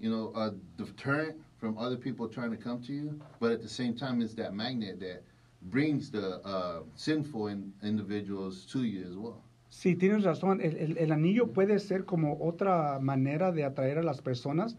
you 0.00 0.10
know 0.10 0.32
a 0.34 0.52
deterrent 0.76 1.36
from 1.58 1.78
other 1.78 1.96
people 1.96 2.28
trying 2.28 2.50
to 2.50 2.56
come 2.56 2.82
to 2.82 2.92
you, 2.92 3.18
but 3.40 3.50
at 3.50 3.62
the 3.62 3.68
same 3.68 3.94
time, 3.96 4.20
it's 4.20 4.34
that 4.34 4.52
magnet 4.54 5.00
that 5.00 5.22
brings 5.62 6.10
the 6.10 6.36
uh, 6.44 6.82
sinful 6.96 7.46
in, 7.48 7.72
individuals 7.82 8.66
to 8.72 8.84
you 8.84 9.04
as 9.08 9.16
well. 9.16 9.42
Sí, 9.70 9.96
tienes 9.98 10.22
razón. 10.24 10.60
El, 10.62 10.76
el- 10.76 10.98
el 10.98 11.12
anillo 11.12 11.52
puede 11.52 11.78
ser 11.80 12.04
como 12.04 12.38
otra 12.40 12.98
manera 13.00 13.52
de 13.52 13.64
atraer 13.64 13.98
a 13.98 14.02
las 14.02 14.20
personas 14.20 14.76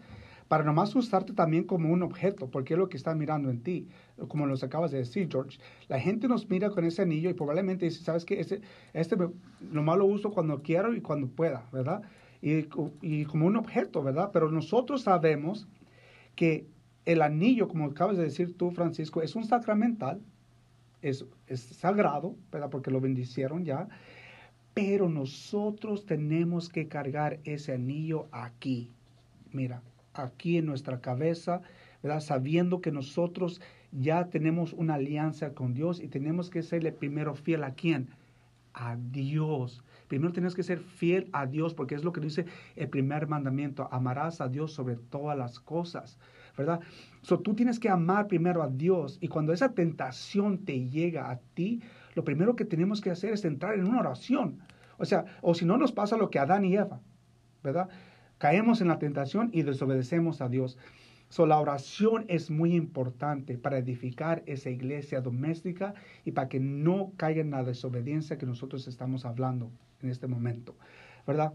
para 0.48 0.64
nomás 0.64 0.96
usarte 0.96 1.34
también 1.34 1.66
como 1.66 1.92
un 1.92 2.04
objeto, 2.04 2.50
porque 2.50 2.74
es 2.74 2.80
lo 2.80 2.90
que 2.90 2.98
están 2.98 3.18
mirando 3.18 3.50
en 3.50 3.62
ti, 3.62 3.88
como 4.28 4.48
nos 4.48 4.64
acabas 4.64 4.92
de 4.92 5.00
decir, 5.00 5.28
George. 5.30 5.60
La 5.88 6.00
gente 6.00 6.28
nos 6.28 6.50
mira 6.50 6.70
con 6.70 6.86
ese 6.86 7.02
anillo 7.02 7.30
y 7.30 7.34
probablemente 7.34 7.86
dice, 7.86 8.04
¿sabes 8.04 8.26
qué? 8.26 8.40
Este, 8.40 8.62
este 8.94 9.18
nomás 9.60 9.98
lo 9.98 10.06
uso 10.06 10.32
cuando 10.32 10.62
quiero 10.62 10.94
y 10.94 11.02
cuando 11.02 11.28
pueda, 11.28 11.66
¿verdad? 11.72 12.02
Y, 12.42 12.68
y 13.02 13.26
como 13.26 13.48
un 13.48 13.58
objeto, 13.58 14.04
¿verdad? 14.04 14.30
Pero 14.32 14.50
nosotros 14.50 15.02
sabemos 15.02 15.68
que 16.36 16.68
el 17.06 17.22
anillo, 17.22 17.68
como 17.68 17.86
acabas 17.86 18.18
de 18.18 18.24
decir 18.24 18.56
tú, 18.58 18.72
Francisco, 18.72 19.22
es 19.22 19.36
un 19.36 19.46
sacramental, 19.46 20.22
es, 21.02 21.26
es 21.48 21.62
sagrado, 21.62 22.36
¿verdad? 22.52 22.70
Porque 22.70 22.92
lo 22.92 23.02
bendicieron 23.02 23.66
ya. 23.66 23.88
Pero 24.74 25.10
nosotros 25.10 26.06
tenemos 26.06 26.70
que 26.70 26.88
cargar 26.88 27.40
ese 27.44 27.74
anillo 27.74 28.28
aquí. 28.32 28.92
Mira, 29.52 29.82
aquí 30.20 30.58
en 30.58 30.66
nuestra 30.66 31.02
cabeza, 31.02 31.62
¿verdad? 32.04 32.20
Sabiendo 32.20 32.82
que 32.82 32.92
nosotros 32.92 33.62
ya 33.92 34.30
tenemos 34.30 34.74
una 34.74 34.96
alianza 34.96 35.54
con 35.54 35.74
Dios 35.74 36.00
y 36.00 36.08
tenemos 36.08 36.50
que 36.50 36.64
serle 36.64 36.92
primero 36.92 37.36
fiel 37.36 37.64
a 37.64 37.74
quién? 37.74 38.10
A 38.74 38.96
Dios. 38.96 39.84
Primero 40.08 40.34
tienes 40.34 40.56
que 40.56 40.64
ser 40.64 40.80
fiel 40.80 41.30
a 41.34 41.46
Dios 41.46 41.74
porque 41.74 41.96
es 41.96 42.04
lo 42.04 42.14
que 42.14 42.22
dice 42.22 42.46
el 42.76 42.90
primer 42.90 43.28
mandamiento. 43.28 43.88
Amarás 43.92 44.40
a 44.42 44.48
Dios 44.48 44.74
sobre 44.74 44.96
todas 44.96 45.38
las 45.38 45.60
cosas, 45.60 46.18
¿verdad? 46.58 46.80
So, 47.22 47.40
tú 47.40 47.54
tienes 47.54 47.80
que 47.80 47.90
amar 47.90 48.28
primero 48.28 48.64
a 48.64 48.70
Dios 48.70 49.18
y 49.22 49.28
cuando 49.28 49.54
esa 49.54 49.74
tentación 49.74 50.66
te 50.66 50.90
llega 50.90 51.30
a 51.30 51.40
ti, 51.54 51.82
lo 52.16 52.24
primero 52.24 52.56
que 52.56 52.66
tenemos 52.66 53.02
que 53.02 53.12
hacer 53.12 53.34
es 53.34 53.46
entrar 53.46 53.76
en 53.76 53.88
una 53.88 54.00
oración. 54.00 54.60
O 54.98 55.06
sea, 55.06 55.26
o 55.42 55.54
si 55.54 55.66
no 55.66 55.78
nos 55.78 55.92
pasa 55.92 56.18
lo 56.18 56.30
que 56.30 56.40
Adán 56.40 56.66
y 56.66 56.76
Eva, 56.76 57.00
¿verdad? 57.64 57.90
Caemos 58.38 58.82
en 58.82 58.88
la 58.88 59.00
tentación 59.00 59.50
y 59.54 59.64
desobedecemos 59.64 60.42
a 60.42 60.50
Dios. 60.50 60.78
So, 61.30 61.46
la 61.46 61.60
oración 61.60 62.26
es 62.30 62.50
muy 62.50 62.74
importante 62.74 63.58
para 63.58 63.78
edificar 63.78 64.44
esa 64.46 64.70
iglesia 64.70 65.20
doméstica 65.20 65.94
y 66.24 66.32
para 66.32 66.48
que 66.48 66.60
no 66.60 67.12
caiga 67.18 67.42
en 67.42 67.52
la 67.52 67.64
desobediencia 67.64 68.38
que 68.38 68.46
nosotros 68.46 68.88
estamos 68.88 69.26
hablando 69.26 69.70
en 70.02 70.10
este 70.10 70.28
momento, 70.28 70.76
¿verdad? 71.26 71.54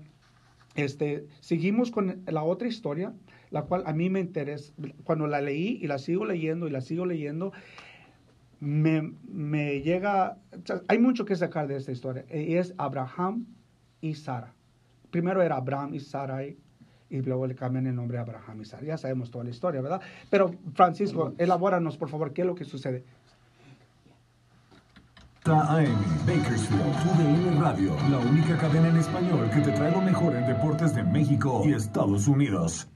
Este, 0.74 1.26
seguimos 1.40 1.90
con 1.90 2.22
la 2.26 2.42
otra 2.42 2.68
historia, 2.68 3.14
la 3.50 3.62
cual 3.62 3.82
a 3.86 3.92
mí 3.92 4.10
me 4.10 4.20
interesa. 4.20 4.72
Cuando 5.04 5.26
la 5.26 5.40
leí 5.40 5.78
y 5.80 5.86
la 5.86 5.98
sigo 5.98 6.24
leyendo 6.24 6.66
y 6.66 6.70
la 6.70 6.80
sigo 6.80 7.06
leyendo, 7.06 7.52
me, 8.60 9.12
me 9.28 9.80
llega, 9.80 10.38
hay 10.88 10.98
mucho 10.98 11.24
que 11.24 11.36
sacar 11.36 11.66
de 11.66 11.76
esta 11.76 11.92
historia. 11.92 12.24
Y 12.30 12.54
es 12.54 12.74
Abraham 12.78 13.46
y 14.00 14.14
Sara. 14.14 14.54
Primero 15.10 15.42
era 15.42 15.56
Abraham 15.56 15.94
y 15.94 16.00
Sara 16.00 16.42
y, 17.12 17.22
luego 17.22 17.46
le 17.46 17.54
cambian 17.54 17.86
el 17.86 17.94
nombre 17.94 18.18
a 18.18 18.22
Abraham 18.22 18.62
y 18.62 18.64
Sara. 18.64 18.84
Ya 18.84 18.96
sabemos 18.96 19.30
toda 19.30 19.44
la 19.44 19.50
historia, 19.50 19.80
¿verdad? 19.80 20.00
Pero 20.30 20.54
Francisco, 20.74 21.34
elabóranos 21.38 21.96
por 21.96 22.08
favor, 22.08 22.32
¿qué 22.32 22.42
es 22.42 22.46
lo 22.46 22.54
que 22.54 22.64
sucede? 22.64 23.04
AM, 25.44 25.88
Bakersfield, 26.24 26.80
UDN 26.80 27.60
Radio, 27.60 27.96
la 28.10 28.18
única 28.18 28.56
cadena 28.58 28.88
en 28.88 28.96
español 28.96 29.50
que 29.50 29.60
te 29.60 29.72
trae 29.72 29.90
lo 29.90 30.00
mejor 30.00 30.36
en 30.36 30.46
deportes 30.46 30.94
de 30.94 31.02
México 31.02 31.62
y 31.64 31.72
Estados 31.72 32.28
Unidos. 32.28 32.88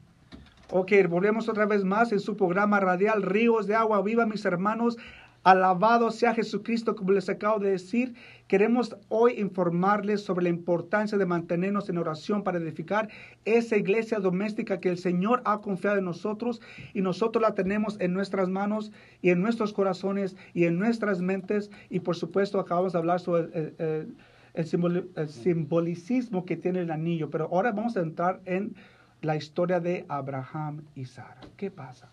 Ok, 0.71 0.93
volvemos 1.09 1.49
otra 1.49 1.67
vez 1.67 1.85
más 1.85 2.13
en 2.13 2.21
su 2.21 2.37
programa 2.37 2.79
radial 2.79 3.23
Ríos 3.23 3.67
de 3.67 3.75
Agua 3.75 4.01
Viva, 4.03 4.27
mis 4.27 4.45
hermanos. 4.45 4.97
Alabado 5.47 6.11
sea 6.11 6.35
Jesucristo, 6.35 6.97
como 6.97 7.13
les 7.13 7.29
acabo 7.29 7.61
de 7.61 7.71
decir. 7.71 8.15
Queremos 8.49 8.97
hoy 9.09 9.35
informarles 9.39 10.21
sobre 10.25 10.43
la 10.43 10.49
importancia 10.49 11.17
de 11.17 11.25
mantenernos 11.25 11.89
en 11.89 11.99
oración 11.99 12.43
para 12.43 12.59
edificar 12.59 13.09
esa 13.45 13.77
iglesia 13.77 14.19
doméstica 14.19 14.81
que 14.81 14.89
el 14.89 14.99
Señor 14.99 15.43
ha 15.45 15.61
confiado 15.61 15.99
en 15.99 16.05
nosotros 16.05 16.61
y 16.95 17.01
nosotros 17.01 17.41
la 17.43 17.55
tenemos 17.55 17.97
en 18.01 18.13
nuestras 18.13 18.49
manos 18.49 18.91
y 19.23 19.31
en 19.31 19.41
nuestros 19.41 19.73
corazones 19.73 20.35
y 20.53 20.65
en 20.65 20.81
nuestras 20.81 21.21
mentes. 21.21 21.71
Y 21.91 22.01
por 22.01 22.17
supuesto, 22.17 22.59
acabamos 22.59 22.93
de 22.95 22.99
hablar 22.99 23.21
sobre 23.21 23.45
el, 23.45 23.75
el- 23.79 24.17
el 24.55 24.65
simboli- 24.67 25.07
el 25.15 25.29
simbolicismo 25.29 26.45
que 26.45 26.57
tiene 26.57 26.81
el 26.81 26.91
anillo, 26.91 27.31
pero 27.31 27.45
ahora 27.53 27.71
vamos 27.71 27.97
a 27.97 28.01
entrar 28.01 28.41
en 28.47 28.75
la 29.23 29.37
historia 29.37 29.79
de 29.79 30.07
Abraham 30.09 30.83
y 30.97 31.05
Sara. 31.05 31.39
¿Qué 31.57 31.71
pasa? 31.71 32.11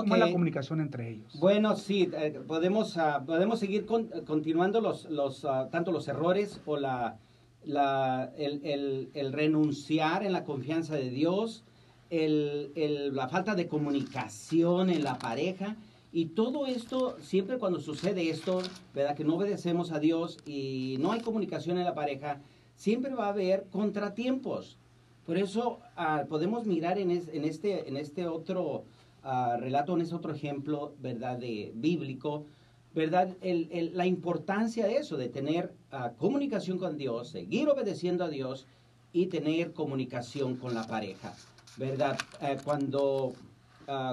¿Cómo 0.00 0.14
es 0.14 0.20
la 0.20 0.32
comunicación 0.32 0.80
entre 0.80 1.10
ellos? 1.10 1.38
Bueno, 1.38 1.76
sí, 1.76 2.10
eh, 2.16 2.40
podemos, 2.46 2.96
ah, 2.96 3.22
podemos 3.26 3.58
seguir 3.60 3.84
con- 3.84 4.08
continuando 4.26 4.80
los, 4.80 5.04
los, 5.10 5.44
ah, 5.44 5.68
tanto 5.70 5.92
los 5.92 6.08
errores 6.08 6.60
o 6.64 6.78
la, 6.78 7.18
la, 7.64 8.32
el, 8.38 8.60
el- 8.64 9.10
el 9.12 9.32
renunciar 9.34 10.24
en 10.24 10.32
la 10.32 10.44
confianza 10.44 10.94
de 10.96 11.10
Dios, 11.10 11.62
el- 12.08 12.72
el- 12.74 13.14
la 13.14 13.28
falta 13.28 13.54
de 13.54 13.68
comunicación 13.68 14.88
en 14.88 15.04
la 15.04 15.18
pareja. 15.18 15.76
Y 16.10 16.26
todo 16.26 16.66
esto, 16.66 17.16
siempre 17.20 17.58
cuando 17.58 17.78
sucede 17.80 18.30
esto, 18.30 18.62
¿verdad? 18.94 19.14
Que 19.14 19.24
no 19.24 19.36
obedecemos 19.36 19.92
a 19.92 19.98
Dios 19.98 20.38
y 20.46 20.96
no 21.00 21.12
hay 21.12 21.20
comunicación 21.20 21.76
en 21.78 21.84
la 21.84 21.94
pareja, 21.94 22.40
siempre 22.76 23.14
va 23.14 23.26
a 23.26 23.30
haber 23.30 23.66
contratiempos. 23.70 24.78
Por 25.26 25.36
eso 25.36 25.80
ah, 25.96 26.24
podemos 26.30 26.64
mirar 26.66 26.98
en, 26.98 27.10
es- 27.10 27.28
en 27.28 27.44
este, 27.44 27.88
en 27.90 27.96
este 27.98 28.26
otro 28.26 28.84
ah, 29.24 29.56
relato, 29.58 29.96
ese 29.98 30.14
otro 30.14 30.34
ejemplo, 30.34 30.94
¿verdad? 31.00 31.38
De 31.38 31.72
bíblico, 31.74 32.46
¿verdad? 32.94 33.36
El- 33.40 33.68
el- 33.72 33.96
la 33.96 34.06
importancia 34.06 34.86
de 34.86 34.96
eso, 34.96 35.16
de 35.16 35.28
tener 35.28 35.72
ah, 35.90 36.12
comunicación 36.18 36.78
con 36.78 36.96
Dios, 36.98 37.28
seguir 37.30 37.68
obedeciendo 37.68 38.24
a 38.24 38.28
Dios 38.28 38.66
y 39.12 39.26
tener 39.26 39.72
comunicación 39.72 40.56
con 40.56 40.74
la 40.74 40.86
pareja, 40.86 41.34
¿verdad? 41.76 42.18
Eh, 42.40 42.56
cuando, 42.64 43.34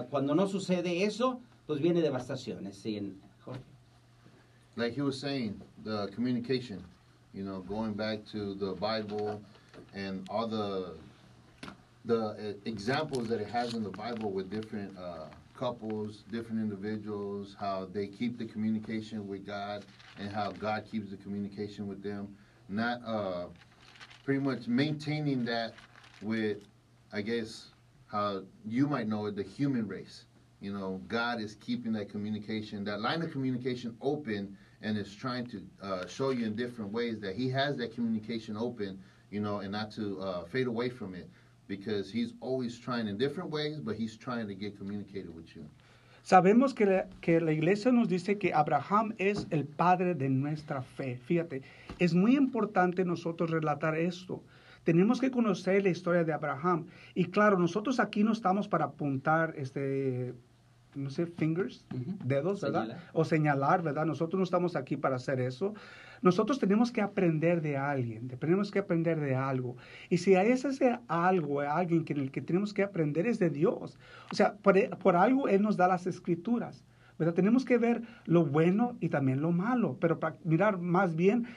cuando 0.09 0.35
no 0.35 0.45
sucede 0.47 1.03
eso, 1.05 1.39
pues 1.67 1.79
viene 1.79 2.01
devastaciones. 2.01 2.75
¿sí? 2.77 3.13
Jorge. 3.45 3.61
like 4.75 4.93
he 4.95 5.01
was 5.01 5.17
saying, 5.19 5.61
the 5.83 6.07
communication, 6.15 6.79
you 7.33 7.43
know, 7.43 7.61
going 7.61 7.93
back 7.93 8.25
to 8.25 8.55
the 8.55 8.73
Bible 8.73 9.39
and 9.93 10.27
all 10.29 10.47
the 10.49 10.93
the 12.09 12.57
examples 12.65 13.27
that 13.27 13.39
it 13.39 13.47
has 13.47 13.75
in 13.75 13.83
the 13.83 13.91
Bible 13.91 14.31
with 14.31 14.49
different 14.49 14.97
uh, 14.97 15.27
couples, 15.55 16.23
different 16.31 16.59
individuals, 16.59 17.55
how 17.59 17.87
they 17.93 18.07
keep 18.07 18.39
the 18.39 18.45
communication 18.45 19.27
with 19.27 19.45
God 19.45 19.85
and 20.17 20.31
how 20.31 20.49
God 20.49 20.85
keeps 20.89 21.11
the 21.11 21.17
communication 21.17 21.87
with 21.87 22.01
them. 22.01 22.35
Not 22.67 23.01
uh, 23.05 23.45
pretty 24.25 24.39
much 24.39 24.65
maintaining 24.65 25.45
that 25.45 25.75
with, 26.23 26.63
I 27.13 27.21
guess, 27.21 27.67
how 28.07 28.41
you 28.65 28.87
might 28.87 29.07
know 29.07 29.27
it, 29.27 29.35
the 29.35 29.43
human 29.43 29.87
race. 29.87 30.25
You 30.61 30.73
know, 30.73 30.99
God 31.07 31.39
is 31.39 31.57
keeping 31.61 31.93
that 31.93 32.09
communication, 32.09 32.83
that 32.85 33.01
line 33.01 33.21
of 33.21 33.31
communication 33.31 33.95
open, 34.01 34.57
and 34.81 34.97
is 34.97 35.13
trying 35.13 35.45
to 35.45 35.61
uh, 35.83 36.07
show 36.07 36.31
you 36.31 36.47
in 36.47 36.55
different 36.55 36.91
ways 36.91 37.19
that 37.19 37.35
He 37.35 37.51
has 37.51 37.77
that 37.77 37.93
communication 37.93 38.57
open, 38.57 38.99
you 39.29 39.41
know, 39.41 39.59
and 39.59 39.71
not 39.71 39.91
to 39.91 40.19
uh, 40.19 40.45
fade 40.45 40.65
away 40.65 40.89
from 40.89 41.13
it, 41.13 41.29
because 41.69 42.11
He's 42.11 42.33
always 42.41 42.77
trying 42.77 43.07
in 43.07 43.17
different 43.17 43.49
ways, 43.51 43.79
but 43.79 43.95
He's 43.95 44.17
trying 44.17 44.47
to 44.47 44.55
get 44.55 44.77
communicated 44.77 45.33
with 45.33 45.55
you. 45.55 45.63
Sabemos 46.25 46.73
que 46.73 46.85
la, 46.85 47.05
que 47.21 47.39
la 47.39 47.53
iglesia 47.53 47.91
nos 47.93 48.09
dice 48.09 48.37
que 48.37 48.51
Abraham 48.53 49.13
es 49.17 49.47
el 49.51 49.63
padre 49.65 50.13
de 50.15 50.27
nuestra 50.29 50.81
fe. 50.81 51.17
Fíjate, 51.25 51.61
es 51.97 52.13
muy 52.13 52.35
importante 52.35 53.05
nosotros 53.05 53.49
relatar 53.49 53.95
esto. 53.95 54.43
Tenemos 54.83 55.19
que 55.19 55.31
conocer 55.31 55.83
la 55.83 55.89
historia 55.89 56.23
de 56.23 56.33
Abraham. 56.33 56.87
Y 57.15 57.25
claro, 57.25 57.57
nosotros 57.57 57.99
aquí 57.99 58.23
no 58.23 58.31
estamos 58.33 58.67
para 58.67 58.85
apuntar, 58.85 59.53
este, 59.57 60.33
no 60.95 61.09
sé, 61.09 61.25
fingers, 61.25 61.85
Ujú. 61.93 62.17
dedos, 62.23 62.61
¿verdad? 62.61 62.81
Señalar. 62.83 63.09
O 63.13 63.25
señalar, 63.25 63.81
¿verdad? 63.81 64.05
Nosotros 64.05 64.37
no 64.37 64.43
estamos 64.43 64.75
aquí 64.75 64.97
para 64.97 65.15
hacer 65.15 65.39
eso. 65.39 65.73
Nosotros 66.21 66.59
tenemos 66.59 66.91
que 66.91 67.01
aprender 67.01 67.61
de 67.61 67.77
alguien, 67.77 68.27
tenemos 68.27 68.71
que 68.71 68.79
aprender 68.79 69.19
de 69.19 69.35
algo. 69.35 69.77
Y 70.09 70.17
si 70.17 70.35
hay 70.35 70.51
ese 70.51 70.99
algo, 71.07 71.61
alguien 71.61 72.03
que, 72.05 72.13
en 72.13 72.19
el 72.19 72.31
que 72.31 72.41
tenemos 72.41 72.73
que 72.73 72.83
aprender 72.83 73.27
es 73.27 73.39
de 73.39 73.49
Dios. 73.49 73.97
O 74.31 74.35
sea, 74.35 74.53
por, 74.55 74.75
por 74.99 75.15
algo 75.15 75.47
Él 75.47 75.61
nos 75.61 75.77
da 75.77 75.87
las 75.87 76.07
escrituras. 76.07 76.83
¿verdad? 77.17 77.33
Tenemos 77.33 77.65
que 77.65 77.77
ver 77.77 78.01
lo 78.25 78.45
bueno 78.45 78.95
y 79.01 79.09
también 79.09 79.41
lo 79.41 79.51
malo, 79.51 79.97
pero 79.99 80.19
pra- 80.19 80.37
mirar 80.45 80.77
más 80.79 81.15
bien 81.15 81.47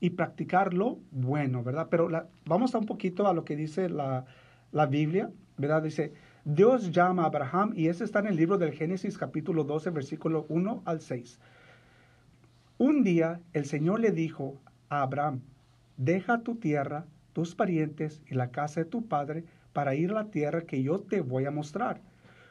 y 0.00 0.10
practicar 0.10 0.74
lo 0.74 0.98
bueno, 1.12 1.62
¿verdad? 1.62 1.86
Pero 1.88 2.08
la- 2.08 2.26
vamos 2.46 2.74
a 2.74 2.78
un 2.78 2.86
poquito 2.86 3.28
a 3.28 3.32
lo 3.32 3.44
que 3.44 3.54
dice 3.56 3.88
la, 3.88 4.24
la 4.72 4.86
Biblia, 4.86 5.30
¿verdad? 5.56 5.82
Dice, 5.82 6.12
Dios 6.44 6.90
llama 6.90 7.22
a 7.22 7.26
Abraham, 7.26 7.72
y 7.76 7.86
eso 7.88 8.02
está 8.04 8.18
en 8.18 8.26
el 8.26 8.36
libro 8.36 8.58
del 8.58 8.72
Génesis 8.72 9.16
capítulo 9.16 9.62
12, 9.64 9.90
versículo 9.90 10.46
1 10.48 10.82
al 10.84 11.00
6. 11.00 11.38
Un 12.78 13.04
día 13.04 13.40
el 13.52 13.66
Señor 13.66 14.00
le 14.00 14.10
dijo 14.10 14.60
a 14.88 15.02
Abraham, 15.02 15.40
deja 15.96 16.42
tu 16.42 16.56
tierra, 16.56 17.06
tus 17.32 17.54
parientes 17.54 18.20
y 18.28 18.34
la 18.34 18.50
casa 18.50 18.80
de 18.80 18.86
tu 18.90 19.06
padre 19.06 19.44
para 19.72 19.94
ir 19.94 20.10
a 20.10 20.14
la 20.14 20.30
tierra 20.30 20.62
que 20.62 20.82
yo 20.82 21.00
te 21.00 21.20
voy 21.20 21.44
a 21.44 21.50
mostrar. 21.50 22.00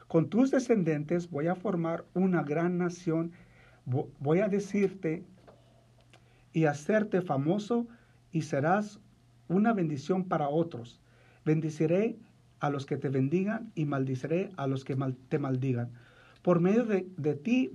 Con 0.08 0.28
tus 0.28 0.50
descendientes 0.50 1.30
voy 1.30 1.48
a 1.48 1.54
formar 1.54 2.04
una 2.14 2.42
gran 2.42 2.78
nación, 2.78 3.32
Vo- 3.86 4.08
voy 4.18 4.40
a 4.40 4.48
decirte 4.48 5.24
y 6.54 6.64
hacerte 6.64 7.20
famoso 7.20 7.86
y 8.32 8.42
serás 8.42 9.00
una 9.48 9.74
bendición 9.74 10.24
para 10.24 10.48
otros. 10.48 11.00
Bendiciré 11.44 12.16
a 12.60 12.70
los 12.70 12.86
que 12.86 12.96
te 12.96 13.10
bendigan 13.10 13.72
y 13.74 13.84
maldiciré 13.84 14.50
a 14.56 14.66
los 14.66 14.84
que 14.84 14.96
te 15.28 15.38
maldigan. 15.38 15.90
Por 16.40 16.60
medio 16.60 16.86
de, 16.86 17.02
ti 17.34 17.70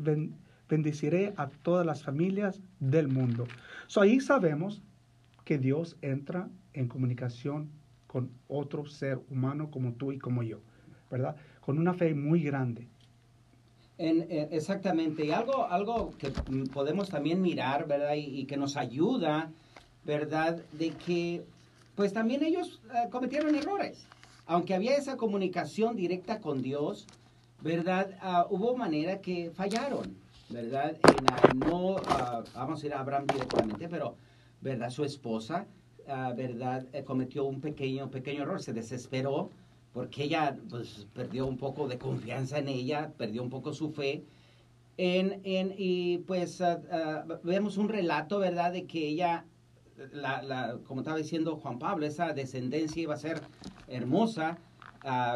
bendiciré 0.69 1.33
a 1.35 1.49
todas 1.49 1.85
las 1.85 2.03
familias 2.03 2.61
del 2.79 3.07
mundo. 3.07 3.47
So, 3.87 4.01
ahí 4.01 4.19
sabemos 4.19 4.81
que 5.43 5.57
Dios 5.57 5.97
entra 6.01 6.47
en 6.73 6.87
comunicación 6.87 7.71
con 8.07 8.31
otro 8.47 8.85
ser 8.85 9.19
humano 9.29 9.71
como 9.71 9.93
tú 9.93 10.11
y 10.11 10.19
como 10.19 10.43
yo, 10.43 10.59
¿verdad? 11.11 11.35
Con 11.61 11.77
una 11.79 11.93
fe 11.93 12.13
muy 12.13 12.43
grande. 12.43 12.87
Eh, 13.97 14.47
exactamente, 14.51 15.25
y 15.25 15.31
algo, 15.31 15.65
algo 15.65 16.13
que 16.17 16.31
podemos 16.71 17.09
también 17.09 17.41
mirar, 17.41 17.85
¿verdad? 17.85 18.13
Y, 18.13 18.39
y 18.39 18.45
que 18.45 18.55
nos 18.55 18.77
ayuda, 18.77 19.51
¿verdad? 20.05 20.61
De 20.71 20.91
que, 20.91 21.43
pues 21.95 22.13
también 22.13 22.43
ellos 22.43 22.81
eh, 22.93 23.09
cometieron 23.09 23.55
errores. 23.55 24.07
Aunque 24.45 24.73
había 24.73 24.95
esa 24.95 25.17
comunicación 25.17 25.95
directa 25.95 26.39
con 26.39 26.61
Dios, 26.61 27.07
¿verdad? 27.61 28.17
Ah, 28.21 28.47
hubo 28.49 28.75
manera 28.77 29.19
que 29.19 29.51
fallaron, 29.51 30.15
¿verdad? 30.49 30.97
En, 31.01 31.25
no, 31.53 31.95
ah, 32.07 32.43
vamos 32.53 32.83
a 32.83 32.85
ir 32.87 32.93
a 32.93 32.99
Abraham 32.99 33.27
directamente, 33.27 33.87
pero, 33.89 34.17
¿verdad? 34.61 34.89
Su 34.89 35.03
esposa, 35.05 35.67
ah, 36.07 36.33
¿verdad? 36.35 36.87
Eh, 36.93 37.03
cometió 37.03 37.45
un 37.45 37.61
pequeño, 37.61 38.09
pequeño 38.11 38.43
error, 38.43 38.61
se 38.61 38.73
desesperó 38.73 39.51
porque 39.91 40.23
ella 40.25 40.57
pues, 40.69 41.07
perdió 41.13 41.47
un 41.47 41.57
poco 41.57 41.87
de 41.87 41.99
confianza 41.99 42.59
en 42.59 42.67
ella, 42.67 43.13
perdió 43.17 43.43
un 43.43 43.49
poco 43.49 43.73
su 43.73 43.91
fe. 43.91 44.27
En, 44.97 45.41
en- 45.45 45.73
y 45.77 46.19
pues 46.19 46.61
ah, 46.61 47.25
vemos 47.43 47.77
un 47.77 47.89
relato, 47.89 48.39
¿verdad?, 48.39 48.73
de 48.73 48.85
que 48.87 49.07
ella, 49.07 49.47
la, 49.95 50.41
la- 50.43 50.79
como 50.83 51.01
estaba 51.01 51.17
diciendo 51.17 51.57
Juan 51.57 51.79
Pablo, 51.79 52.05
esa 52.05 52.33
descendencia 52.33 53.01
iba 53.03 53.13
a 53.15 53.17
ser 53.17 53.47
hermosa, 53.87 54.61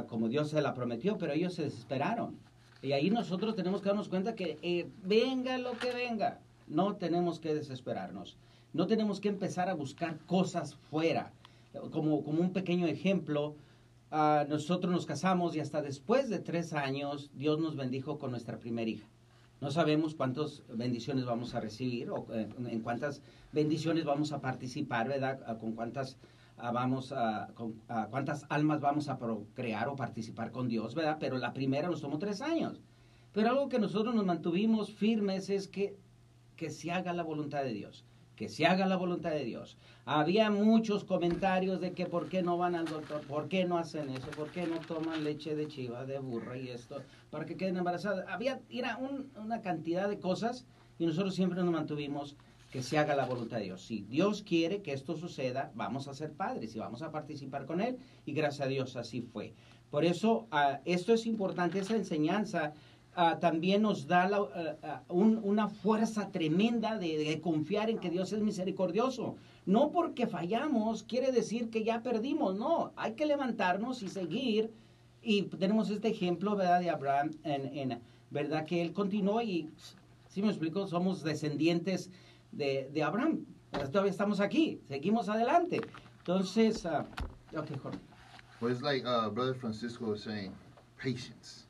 como 0.10 0.28
Dios 0.30 0.50
se 0.50 0.62
la 0.62 0.74
prometió, 0.74 1.18
pero 1.18 1.34
ellos 1.34 1.54
se 1.54 1.64
desesperaron. 1.64 2.40
Y 2.84 2.92
ahí 2.92 3.10
nosotros 3.10 3.56
tenemos 3.56 3.82
que 3.82 3.88
darnos 3.88 4.10
cuenta 4.10 4.36
que 4.36 4.60
eh, 4.62 4.90
venga 5.04 5.58
lo 5.58 5.72
que 5.78 5.92
venga, 5.94 6.42
no 6.68 6.98
tenemos 6.98 7.40
que 7.40 7.56
desesperarnos. 7.56 8.38
No 8.74 8.88
tenemos 8.88 9.22
que 9.22 9.30
empezar 9.30 9.70
a 9.70 9.74
buscar 9.74 10.20
cosas 10.26 10.76
fuera. 10.76 11.32
Como, 11.92 12.24
como 12.24 12.42
un 12.42 12.52
pequeño 12.52 12.86
ejemplo, 12.86 13.56
ah, 14.12 14.46
nosotros 14.50 14.92
nos 14.92 15.06
casamos 15.06 15.56
y 15.56 15.62
hasta 15.62 15.82
después 15.82 16.30
de 16.30 16.40
tres 16.40 16.74
años 16.74 17.32
Dios 17.34 17.58
nos 17.60 17.78
bendijo 17.78 18.20
con 18.20 18.32
nuestra 18.32 18.60
primera 18.60 18.92
hija. 18.92 19.08
No 19.62 19.72
sabemos 19.72 20.14
cuántas 20.14 20.62
bendiciones 20.68 21.24
vamos 21.24 21.56
a 21.56 21.62
recibir 21.62 22.10
o 22.10 22.28
eh, 22.34 22.50
en 22.68 22.82
cuántas 22.82 23.22
bendiciones 23.54 24.04
vamos 24.04 24.34
a 24.34 24.42
participar, 24.42 25.08
¿verdad? 25.08 25.40
Ah, 25.48 25.56
Con 25.56 25.72
cuántas 25.72 26.18
ah, 26.64 26.72
vamos 26.72 27.12
a, 27.12 27.50
ah, 27.90 28.08
cuántas 28.10 28.46
almas 28.50 28.80
vamos 28.80 29.10
a 29.10 29.18
procrear 29.18 29.88
o 29.90 29.96
participar 29.96 30.52
con 30.52 30.68
Dios, 30.68 30.96
¿verdad? 30.96 31.18
Pero 31.20 31.38
la 31.38 31.54
primera 31.54 31.90
nos 31.90 32.02
tomó 32.02 32.18
tres 32.20 32.42
años. 32.42 32.80
Pero 33.34 33.50
algo 33.50 33.70
que 33.70 33.80
nosotros 33.80 34.16
nos 34.16 34.26
mantuvimos 34.26 34.92
firmes 34.94 35.50
es 35.50 35.68
que, 35.68 35.98
que 36.56 36.70
se 36.70 36.92
haga 36.92 37.14
la 37.14 37.24
voluntad 37.24 37.64
de 37.64 37.74
Dios. 37.74 38.06
Que 38.38 38.48
se 38.50 38.66
haga 38.66 38.86
la 38.88 38.96
voluntad 38.96 39.32
de 39.32 39.44
Dios. 39.44 39.78
Había 40.06 40.50
muchos 40.50 41.04
comentarios 41.04 41.82
de 41.82 41.92
que 41.92 42.06
por 42.06 42.30
qué 42.30 42.42
no 42.44 42.58
van 42.58 42.76
al 42.76 42.86
doctor, 42.86 43.22
por 43.28 43.48
qué 43.48 43.66
no 43.66 43.78
hacen 43.78 44.10
eso, 44.10 44.28
por 44.32 44.50
qué 44.50 44.66
no 44.66 44.80
toman 44.80 45.24
leche 45.24 45.56
de 45.56 45.68
chiva, 45.68 46.06
de 46.06 46.18
burra 46.20 46.58
y 46.58 46.70
esto, 46.70 47.02
para 47.30 47.46
que 47.46 47.58
queden 47.58 47.78
embarazadas. 47.78 48.26
Había 48.30 48.62
era 48.70 48.98
un- 48.98 49.30
una 49.36 49.62
cantidad 49.62 50.08
de 50.10 50.20
cosas 50.20 50.66
y 50.98 51.06
nosotros 51.06 51.36
siempre 51.36 51.62
nos 51.64 51.74
mantuvimos 51.74 52.36
que 52.74 52.82
se 52.82 52.98
haga 52.98 53.16
la 53.16 53.26
voluntad 53.28 53.58
de 53.58 53.66
Dios. 53.66 53.84
Si 53.84 54.02
Dios 54.02 54.42
quiere 54.42 54.82
que 54.82 54.94
esto 54.94 55.16
suceda, 55.16 55.72
vamos 55.76 56.08
a 56.08 56.16
ser 56.16 56.34
padres 56.34 56.76
y 56.76 56.80
vamos 56.80 57.04
a 57.04 57.12
participar 57.12 57.68
con 57.68 57.80
Él 57.80 58.00
y 58.26 58.34
gracias 58.34 58.66
a 58.66 58.70
Dios 58.70 58.96
así 58.96 59.22
fue. 59.22 59.54
Por 59.92 60.04
eso 60.06 60.48
ah, 60.50 60.80
esto 60.84 61.14
es 61.14 61.28
importante, 61.28 61.78
esa 61.78 61.96
enseñanza 61.96 62.74
ah, 63.16 63.38
también 63.40 63.84
nos 63.84 64.08
da 64.08 64.28
ah, 64.82 65.04
un- 65.08 65.40
una 65.44 65.70
fuerza 65.70 66.32
tremenda 66.32 66.98
de, 66.98 67.40
confiar 67.42 67.92
en 67.92 68.00
que 68.00 68.10
Dios 68.10 68.34
es 68.34 68.42
misericordioso. 68.42 69.36
No 69.68 69.92
porque 69.92 70.26
fallamos 70.26 71.04
quiere 71.04 71.32
decir 71.32 71.70
que 71.70 71.84
ya 71.84 72.02
perdimos, 72.02 72.56
no, 72.58 72.92
hay 72.96 73.14
que 73.14 73.28
levantarnos 73.28 74.02
y 74.02 74.08
seguir. 74.08 74.72
Y 75.22 75.44
tenemos 75.44 75.92
este 75.92 76.08
ejemplo, 76.10 76.56
¿verdad? 76.56 76.80
De 76.82 76.90
Abraham, 76.90 77.30
en, 77.44 77.78
en- 77.92 78.00
¿verdad? 78.32 78.66
Que 78.66 78.82
él 78.82 78.94
continuó 78.94 79.44
y, 79.44 79.70
si 80.34 80.42
me 80.42 80.50
explico, 80.50 80.88
somos 80.88 81.24
descendientes 81.24 82.10
de, 82.52 82.90
de 82.92 83.04
Abraham. 83.04 83.46
todavía 83.92 84.10
estamos 84.10 84.40
aquí, 84.40 84.82
seguimos 84.88 85.30
adelante. 85.30 85.80
Entonces, 86.20 86.86
ah, 86.88 87.06
ok, 87.56 87.78
Jorge. 87.78 88.00
Well, 88.60 88.72
it's 88.72 88.82
like 88.82 89.06
uh, 89.06 89.30
Brother 89.30 89.54
Francisco 89.54 90.06
was 90.06 90.24
saying, 90.24 90.52
patience. 90.98 91.68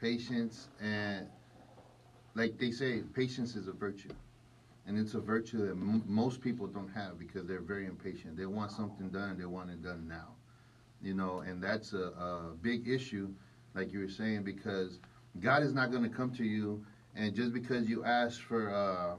Patience, 0.00 0.68
and 0.80 1.28
like 2.34 2.58
they 2.58 2.72
say, 2.72 3.02
patience 3.14 3.54
is 3.54 3.68
a 3.68 3.72
virtue. 3.72 4.10
And 4.88 4.98
it's 4.98 5.14
a 5.14 5.20
virtue 5.20 5.66
that 5.66 5.76
most 5.76 6.40
people 6.40 6.66
don't 6.66 6.92
have 6.92 7.18
because 7.18 7.46
they're 7.46 7.60
very 7.60 7.86
impatient. 7.86 8.36
They 8.36 8.46
want 8.46 8.72
something 8.72 9.10
done, 9.10 9.38
they 9.38 9.44
want 9.44 9.70
it 9.70 9.82
done 9.82 10.08
now. 10.08 10.34
You 11.02 11.14
know, 11.14 11.40
and 11.40 11.62
that's 11.62 11.92
a, 11.92 12.10
a 12.18 12.52
big 12.62 12.88
issue, 12.88 13.28
like 13.74 13.92
you 13.92 14.00
were 14.00 14.08
saying, 14.08 14.42
because 14.42 14.98
God 15.40 15.62
is 15.62 15.72
not 15.72 15.90
going 15.92 16.02
to 16.02 16.08
come 16.08 16.32
to 16.34 16.44
you, 16.44 16.84
and 17.16 17.34
just 17.34 17.52
because 17.52 17.88
you 17.88 18.04
ask 18.04 18.40
for 18.40 18.70
uh, 18.70 19.16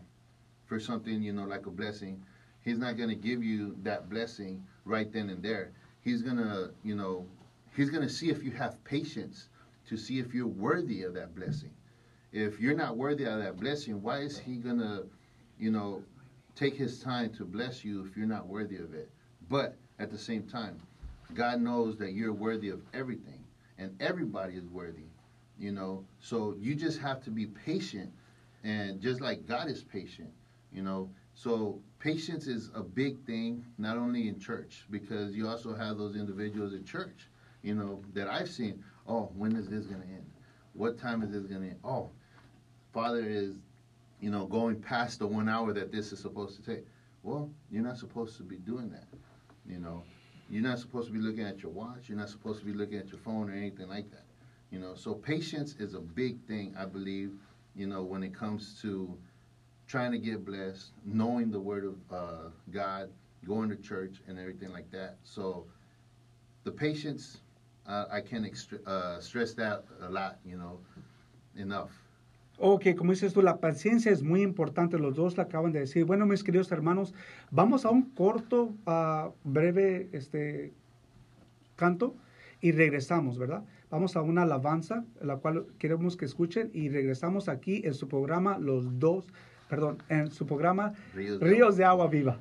for 0.65 0.79
something, 0.79 1.21
you 1.21 1.33
know, 1.33 1.45
like 1.45 1.65
a 1.65 1.71
blessing, 1.71 2.23
He's 2.61 2.77
not 2.77 2.97
going 2.97 3.09
to 3.09 3.15
give 3.15 3.43
you 3.43 3.77
that 3.83 4.09
blessing 4.09 4.63
right 4.83 5.11
then 5.11 5.29
and 5.29 5.41
there. 5.41 5.71
He's 6.01 6.21
going 6.21 6.37
to, 6.37 6.71
you 6.83 6.95
know, 6.95 7.25
He's 7.75 7.89
going 7.89 8.03
to 8.03 8.09
see 8.09 8.29
if 8.29 8.43
you 8.43 8.51
have 8.51 8.83
patience 8.83 9.49
to 9.87 9.97
see 9.97 10.19
if 10.19 10.33
you're 10.33 10.47
worthy 10.47 11.03
of 11.03 11.13
that 11.13 11.33
blessing. 11.33 11.71
If 12.33 12.59
you're 12.59 12.75
not 12.75 12.97
worthy 12.97 13.23
of 13.23 13.39
that 13.39 13.57
blessing, 13.57 14.01
why 14.01 14.19
is 14.19 14.37
He 14.37 14.55
going 14.57 14.79
to, 14.79 15.05
you 15.57 15.71
know, 15.71 16.03
take 16.55 16.75
His 16.75 17.01
time 17.01 17.33
to 17.35 17.45
bless 17.45 17.85
you 17.85 18.05
if 18.05 18.17
you're 18.17 18.27
not 18.27 18.47
worthy 18.47 18.77
of 18.77 18.93
it? 18.93 19.09
But 19.49 19.75
at 19.99 20.11
the 20.11 20.17
same 20.17 20.43
time, 20.43 20.79
God 21.33 21.61
knows 21.61 21.97
that 21.97 22.11
you're 22.13 22.33
worthy 22.33 22.69
of 22.69 22.81
everything, 22.93 23.43
and 23.77 23.95
everybody 24.01 24.55
is 24.55 24.65
worthy, 24.67 25.07
you 25.59 25.71
know. 25.71 26.05
So 26.19 26.55
you 26.59 26.75
just 26.75 26.99
have 26.99 27.23
to 27.23 27.29
be 27.29 27.45
patient, 27.45 28.11
and 28.63 29.01
just 29.01 29.21
like 29.21 29.45
God 29.47 29.69
is 29.69 29.83
patient, 29.83 30.29
you 30.71 30.81
know. 30.81 31.09
So 31.33 31.81
patience 31.99 32.47
is 32.47 32.71
a 32.73 32.81
big 32.81 33.23
thing, 33.25 33.65
not 33.77 33.97
only 33.97 34.27
in 34.27 34.39
church, 34.39 34.85
because 34.89 35.35
you 35.35 35.47
also 35.47 35.75
have 35.75 35.97
those 35.97 36.15
individuals 36.15 36.73
in 36.73 36.83
church, 36.83 37.27
you 37.61 37.75
know, 37.75 38.01
that 38.13 38.27
I've 38.27 38.49
seen. 38.49 38.83
Oh, 39.07 39.31
when 39.35 39.55
is 39.55 39.69
this 39.69 39.85
going 39.85 40.01
to 40.01 40.07
end? 40.07 40.25
What 40.73 40.97
time 40.97 41.21
is 41.21 41.31
this 41.31 41.43
going 41.43 41.61
to 41.61 41.67
end? 41.67 41.79
Oh, 41.83 42.09
Father 42.93 43.23
is, 43.23 43.55
you 44.19 44.31
know, 44.31 44.45
going 44.45 44.81
past 44.81 45.19
the 45.19 45.27
one 45.27 45.47
hour 45.47 45.73
that 45.73 45.91
this 45.91 46.11
is 46.11 46.19
supposed 46.19 46.55
to 46.55 46.75
take. 46.75 46.85
Well, 47.23 47.49
you're 47.69 47.83
not 47.83 47.97
supposed 47.97 48.37
to 48.37 48.43
be 48.43 48.57
doing 48.57 48.89
that, 48.89 49.07
you 49.67 49.79
know. 49.79 50.03
You're 50.49 50.63
not 50.63 50.79
supposed 50.79 51.07
to 51.07 51.13
be 51.13 51.19
looking 51.19 51.43
at 51.43 51.61
your 51.61 51.71
watch. 51.71 52.07
You're 52.07 52.17
not 52.17 52.29
supposed 52.29 52.59
to 52.59 52.65
be 52.65 52.73
looking 52.73 52.97
at 52.97 53.09
your 53.09 53.19
phone 53.19 53.49
or 53.49 53.53
anything 53.53 53.89
like 53.89 54.09
that. 54.11 54.26
You 54.71 54.79
know, 54.79 54.95
so 54.95 55.13
patience 55.13 55.75
is 55.79 55.93
a 55.93 55.99
big 55.99 56.39
thing, 56.45 56.75
I 56.77 56.85
believe, 56.85 57.31
you 57.75 57.87
know, 57.87 58.03
when 58.03 58.23
it 58.23 58.33
comes 58.33 58.79
to 58.81 59.17
trying 59.87 60.11
to 60.11 60.17
get 60.17 60.43
blessed, 60.45 60.91
knowing 61.05 61.51
the 61.51 61.59
word 61.59 61.85
of 61.85 61.95
uh, 62.11 62.49
God, 62.71 63.09
going 63.45 63.69
to 63.69 63.77
church 63.77 64.21
and 64.27 64.37
everything 64.37 64.73
like 64.73 64.91
that. 64.91 65.15
So 65.23 65.65
the 66.65 66.71
patience, 66.71 67.39
uh, 67.87 68.05
I 68.11 68.19
can 68.19 68.43
extra- 68.43 68.83
uh, 68.85 69.21
stress 69.21 69.53
that 69.53 69.85
a 70.01 70.09
lot, 70.09 70.39
you 70.45 70.57
know, 70.57 70.79
enough. 71.55 71.91
Ok, 72.59 72.95
como 72.97 73.11
dices 73.11 73.33
tú, 73.33 73.43
la 73.43 73.57
paciencia 73.61 74.11
es 74.11 74.23
muy 74.23 74.41
importante, 74.41 74.97
los 74.97 75.15
dos 75.15 75.37
la 75.37 75.43
acaban 75.43 75.71
de 75.71 75.81
decir. 75.81 76.05
Bueno, 76.05 76.25
mis 76.25 76.43
queridos 76.43 76.71
hermanos, 76.71 77.13
vamos 77.51 77.85
a 77.85 77.91
un 77.91 78.01
corto, 78.15 78.73
ah, 78.87 79.29
breve 79.43 80.09
este, 80.11 80.73
canto 81.75 82.15
y 82.59 82.71
regresamos, 82.71 83.37
¿verdad? 83.37 83.63
Vamos 83.89 84.17
a 84.17 84.21
una 84.21 84.41
alabanza, 84.41 85.05
la 85.21 85.37
cual 85.37 85.65
queremos 85.79 86.17
que 86.17 86.25
escuchen 86.25 86.69
y 86.73 86.89
regresamos 86.89 87.47
aquí 87.47 87.81
en 87.85 87.93
su 87.93 88.07
programa 88.07 88.57
Los 88.57 88.99
Dos, 88.99 89.25
perdón, 89.69 90.03
en 90.09 90.29
su 90.29 90.45
programa 90.45 90.93
Ríos 91.13 91.39
de 91.39 91.45
Ríos 91.45 91.77
de 91.77 91.85
Agua 91.85 92.07
Viva. 92.07 92.39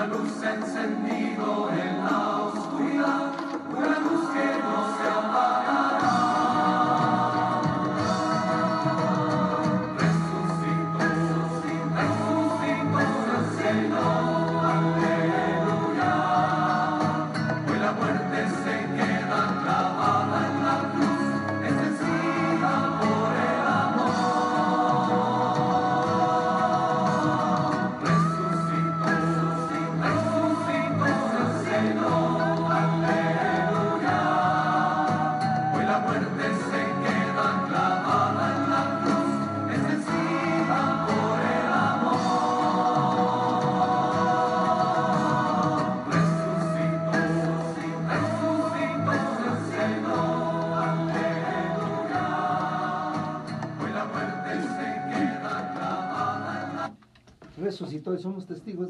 la 0.00 0.06
luce 0.06 0.46
incendido 0.56 1.68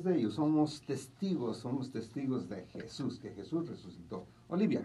de 0.05 0.17
ello. 0.17 0.31
Somos 0.31 0.83
testigos, 0.83 1.59
somos 1.59 1.91
testigos 1.91 2.49
de 2.49 2.67
Jesús, 2.67 3.19
que 3.19 3.31
Jesús 3.31 3.69
resucitó. 3.69 4.27
Olivia. 4.49 4.85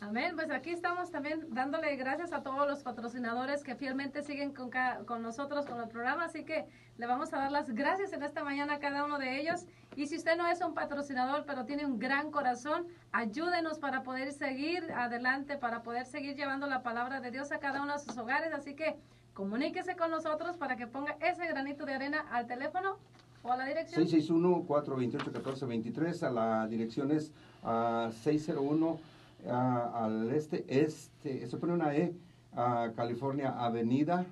Amén. 0.00 0.32
Pues 0.34 0.50
aquí 0.50 0.70
estamos 0.70 1.10
también 1.10 1.46
dándole 1.54 1.96
gracias 1.96 2.34
a 2.34 2.42
todos 2.42 2.68
los 2.68 2.82
patrocinadores 2.82 3.64
que 3.64 3.74
fielmente 3.74 4.22
siguen 4.22 4.52
con, 4.52 4.70
con 5.06 5.22
nosotros 5.22 5.64
con 5.64 5.80
el 5.80 5.88
programa. 5.88 6.26
Así 6.26 6.44
que 6.44 6.66
le 6.98 7.06
vamos 7.06 7.32
a 7.32 7.38
dar 7.38 7.50
las 7.50 7.70
gracias 7.70 8.12
en 8.12 8.22
esta 8.22 8.44
mañana 8.44 8.74
a 8.74 8.78
cada 8.80 9.04
uno 9.04 9.18
de 9.18 9.40
ellos. 9.40 9.64
Y 9.96 10.06
si 10.06 10.16
usted 10.16 10.36
no 10.36 10.46
es 10.46 10.60
un 10.60 10.74
patrocinador, 10.74 11.44
pero 11.46 11.64
tiene 11.64 11.86
un 11.86 11.98
gran 11.98 12.30
corazón, 12.30 12.86
ayúdenos 13.12 13.78
para 13.78 14.02
poder 14.02 14.32
seguir 14.32 14.92
adelante, 14.92 15.56
para 15.56 15.82
poder 15.82 16.04
seguir 16.04 16.36
llevando 16.36 16.66
la 16.66 16.82
palabra 16.82 17.20
de 17.20 17.30
Dios 17.30 17.50
a 17.50 17.58
cada 17.58 17.82
uno 17.82 17.94
de 17.94 18.00
sus 18.00 18.18
hogares. 18.18 18.52
Así 18.52 18.74
que 18.74 18.96
comuníquese 19.32 19.96
con 19.96 20.10
nosotros 20.10 20.58
para 20.58 20.76
que 20.76 20.86
ponga 20.86 21.16
ese 21.20 21.46
granito 21.46 21.86
de 21.86 21.94
arena 21.94 22.26
al 22.30 22.46
teléfono 22.46 22.98
o 23.44 23.52
a 23.52 23.56
la 23.56 23.66
dirección. 23.66 24.04
661-428-1423. 24.06 26.22
A 26.22 26.30
la 26.30 26.66
dirección 26.66 27.12
es 27.12 27.30
ah, 27.62 28.10
601 28.22 28.98
ah, 29.48 30.04
al 30.04 30.32
este, 30.32 30.64
este, 30.68 31.46
se 31.46 31.56
pone 31.58 31.74
una 31.74 31.94
E, 31.94 32.16
ah, 32.54 32.90
California 32.96 33.54
Avenida, 33.58 34.26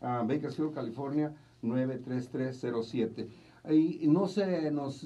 Bakersfield, 0.00 0.74
California 0.74 1.32
93307. 1.62 3.28
Y, 3.70 4.06
no 4.06 4.28
se 4.28 4.70
nos 4.70 5.04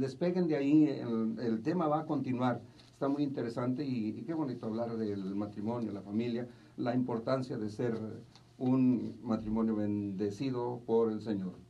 despeguen 0.00 0.48
de 0.48 0.56
ahí, 0.56 0.88
el, 0.88 1.60
tema 1.62 1.86
va 1.86 2.00
a 2.00 2.06
continuar. 2.06 2.60
Está 2.92 3.08
muy 3.08 3.22
interesante 3.22 3.84
y 3.84 4.24
qué 4.26 4.34
bonito 4.34 4.66
hablar 4.66 4.96
del 4.96 5.36
matrimonio, 5.36 5.92
la 5.92 6.02
familia, 6.02 6.48
la 6.76 6.92
importancia 6.94 7.56
de 7.56 7.70
ser 7.70 7.96
un 8.58 9.16
matrimonio 9.22 9.76
bendecido 9.76 10.80
por 10.86 11.12
el 11.12 11.20
Señor. 11.20 11.69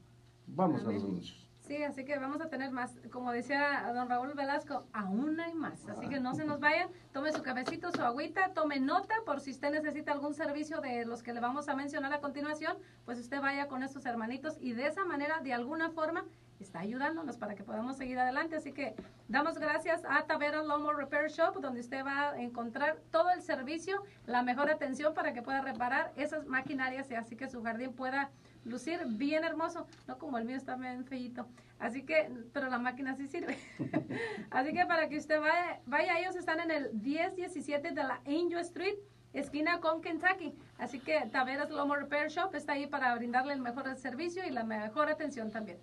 Vamos 0.54 0.82
a 0.82 0.84
los 0.84 0.94
Amén. 1.02 1.06
anuncios. 1.06 1.50
Sí, 1.70 1.84
así 1.84 2.04
que 2.04 2.18
vamos 2.18 2.40
a 2.40 2.48
tener 2.48 2.72
más, 2.72 2.98
como 3.12 3.30
decía 3.30 3.92
don 3.94 4.08
Raúl 4.08 4.34
Velasco, 4.34 4.88
aún 4.92 5.38
hay 5.38 5.54
más. 5.54 5.88
Así 5.88 6.08
que 6.08 6.18
no 6.18 6.34
se 6.34 6.44
nos 6.44 6.58
vayan, 6.58 6.88
tome 7.12 7.30
su 7.30 7.44
cafecito, 7.44 7.92
su 7.92 8.02
agüita, 8.02 8.52
tome 8.54 8.80
nota 8.80 9.14
por 9.24 9.38
si 9.38 9.52
usted 9.52 9.70
necesita 9.70 10.10
algún 10.10 10.34
servicio 10.34 10.80
de 10.80 11.04
los 11.04 11.22
que 11.22 11.32
le 11.32 11.38
vamos 11.38 11.68
a 11.68 11.76
mencionar 11.76 12.12
a 12.12 12.20
continuación, 12.20 12.76
pues 13.04 13.20
usted 13.20 13.40
vaya 13.40 13.68
con 13.68 13.84
estos 13.84 14.04
hermanitos 14.04 14.56
y 14.60 14.72
de 14.72 14.88
esa 14.88 15.04
manera, 15.04 15.42
de 15.42 15.52
alguna 15.52 15.90
forma, 15.90 16.24
está 16.58 16.80
ayudándonos 16.80 17.36
para 17.36 17.54
que 17.54 17.62
podamos 17.62 17.96
seguir 17.96 18.18
adelante. 18.18 18.56
Así 18.56 18.72
que 18.72 18.96
damos 19.28 19.56
gracias 19.56 20.02
a 20.08 20.26
Tavera 20.26 20.64
Lomo 20.64 20.92
Repair 20.92 21.30
Shop, 21.30 21.60
donde 21.60 21.82
usted 21.82 22.04
va 22.04 22.30
a 22.30 22.40
encontrar 22.40 22.98
todo 23.12 23.30
el 23.30 23.42
servicio, 23.42 24.02
la 24.26 24.42
mejor 24.42 24.70
atención 24.70 25.14
para 25.14 25.32
que 25.32 25.42
pueda 25.42 25.60
reparar 25.60 26.12
esas 26.16 26.46
maquinarias 26.46 27.08
y 27.12 27.14
así 27.14 27.36
que 27.36 27.48
su 27.48 27.62
jardín 27.62 27.92
pueda 27.92 28.30
lucir 28.64 29.00
bien 29.06 29.44
hermoso, 29.44 29.86
no 30.06 30.18
como 30.18 30.38
el 30.38 30.44
mío 30.44 30.56
está 30.56 30.76
bien 30.76 31.04
feíto. 31.04 31.46
Así 31.78 32.02
que, 32.02 32.30
pero 32.52 32.68
la 32.68 32.78
máquina 32.78 33.14
sí 33.16 33.26
sirve. 33.26 33.56
Así 34.50 34.72
que 34.72 34.84
para 34.86 35.08
que 35.08 35.16
usted 35.16 35.40
vaya, 35.40 35.80
vaya, 35.86 36.18
ellos 36.18 36.36
están 36.36 36.60
en 36.60 36.70
el 36.70 36.92
1017 36.94 37.92
de 37.92 38.02
la 38.02 38.20
Angel 38.26 38.58
Street, 38.58 38.96
esquina 39.32 39.80
con 39.80 40.02
Kentucky. 40.02 40.54
Así 40.78 41.00
que 41.00 41.26
Taveras 41.32 41.70
Lomo 41.70 41.96
Repair 41.96 42.28
Shop 42.28 42.54
está 42.54 42.72
ahí 42.72 42.86
para 42.86 43.14
brindarle 43.16 43.54
el 43.54 43.60
mejor 43.60 43.94
servicio 43.96 44.46
y 44.46 44.50
la 44.50 44.64
mejor 44.64 45.08
atención 45.08 45.50
también. 45.50 45.78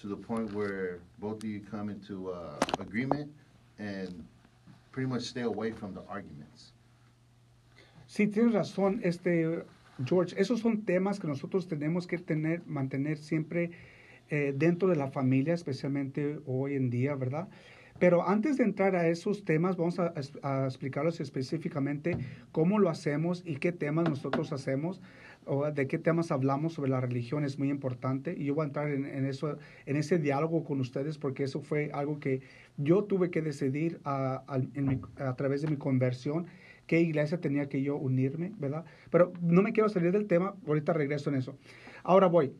to 0.00 0.08
the 0.08 0.16
point 0.16 0.52
where 0.54 1.00
both 1.18 1.38
of 1.42 1.44
you 1.44 1.60
come 1.70 1.90
into 1.92 2.30
uh, 2.30 2.56
agreement 2.80 3.30
and 3.78 4.24
pretty 4.92 5.08
much 5.08 5.22
stay 5.22 5.42
away 5.42 5.72
from 5.72 5.94
the 5.94 6.00
arguments. 6.08 6.72
Sí, 8.06 8.26
tienes 8.26 8.54
razón, 8.54 9.00
este 9.04 9.64
George. 10.04 10.34
Esos 10.38 10.60
son 10.60 10.84
temas 10.84 11.18
que 11.18 11.26
nosotros 11.26 11.68
tenemos 11.68 12.06
que 12.06 12.18
tener, 12.18 12.62
mantener 12.66 13.18
siempre 13.18 13.70
eh, 14.30 14.54
dentro 14.56 14.88
de 14.88 14.96
la 14.96 15.08
familia, 15.08 15.54
especialmente 15.54 16.40
hoy 16.46 16.74
en 16.74 16.90
día, 16.90 17.14
¿verdad? 17.14 17.48
Pero 17.98 18.28
antes 18.28 18.56
de 18.56 18.64
entrar 18.64 18.94
a 18.96 19.08
esos 19.08 19.44
temas, 19.44 19.76
vamos 19.76 19.98
a, 19.98 20.12
a 20.42 20.64
explicarles 20.66 21.20
específicamente 21.20 22.16
cómo 22.52 22.78
lo 22.78 22.88
hacemos 22.90 23.42
y 23.44 23.56
qué 23.56 23.72
temas 23.72 24.08
nosotros 24.08 24.52
hacemos 24.52 25.00
o 25.46 25.70
de 25.70 25.86
qué 25.86 25.98
temas 25.98 26.30
hablamos 26.30 26.74
sobre 26.74 26.90
la 26.90 27.00
religión 27.00 27.44
es 27.44 27.58
muy 27.58 27.70
importante 27.70 28.34
y 28.36 28.44
yo 28.44 28.54
voy 28.54 28.64
a 28.64 28.66
entrar 28.66 28.90
en, 28.90 29.24
eso 29.24 29.56
en 29.86 29.96
ese 29.96 30.18
diálogo 30.18 30.62
con 30.62 30.78
ustedes 30.80 31.16
porque 31.18 31.44
eso 31.44 31.60
fue 31.62 31.90
algo 31.94 32.20
que 32.20 32.42
yo 32.76 33.04
tuve 33.04 33.30
que 33.30 33.40
decidir 33.40 33.98
a, 34.04 34.42
a- 34.46 35.28
a 35.28 35.36
través 35.36 35.62
de 35.62 35.68
mi 35.68 35.76
conversión 35.76 36.46
qué 36.86 37.00
iglesia 37.00 37.40
tenía 37.40 37.68
que 37.68 37.82
yo 37.82 37.96
unirme, 37.96 38.52
¿verdad? 38.58 38.84
Pero 39.10 39.32
no 39.42 39.62
me 39.62 39.72
quiero 39.72 39.88
salir 39.88 40.12
del 40.12 40.26
tema, 40.26 40.54
ahorita 40.66 40.92
regreso 40.92 41.30
en 41.30 41.36
eso. 41.36 41.56
Ahora 42.02 42.26
voy. 42.28 42.52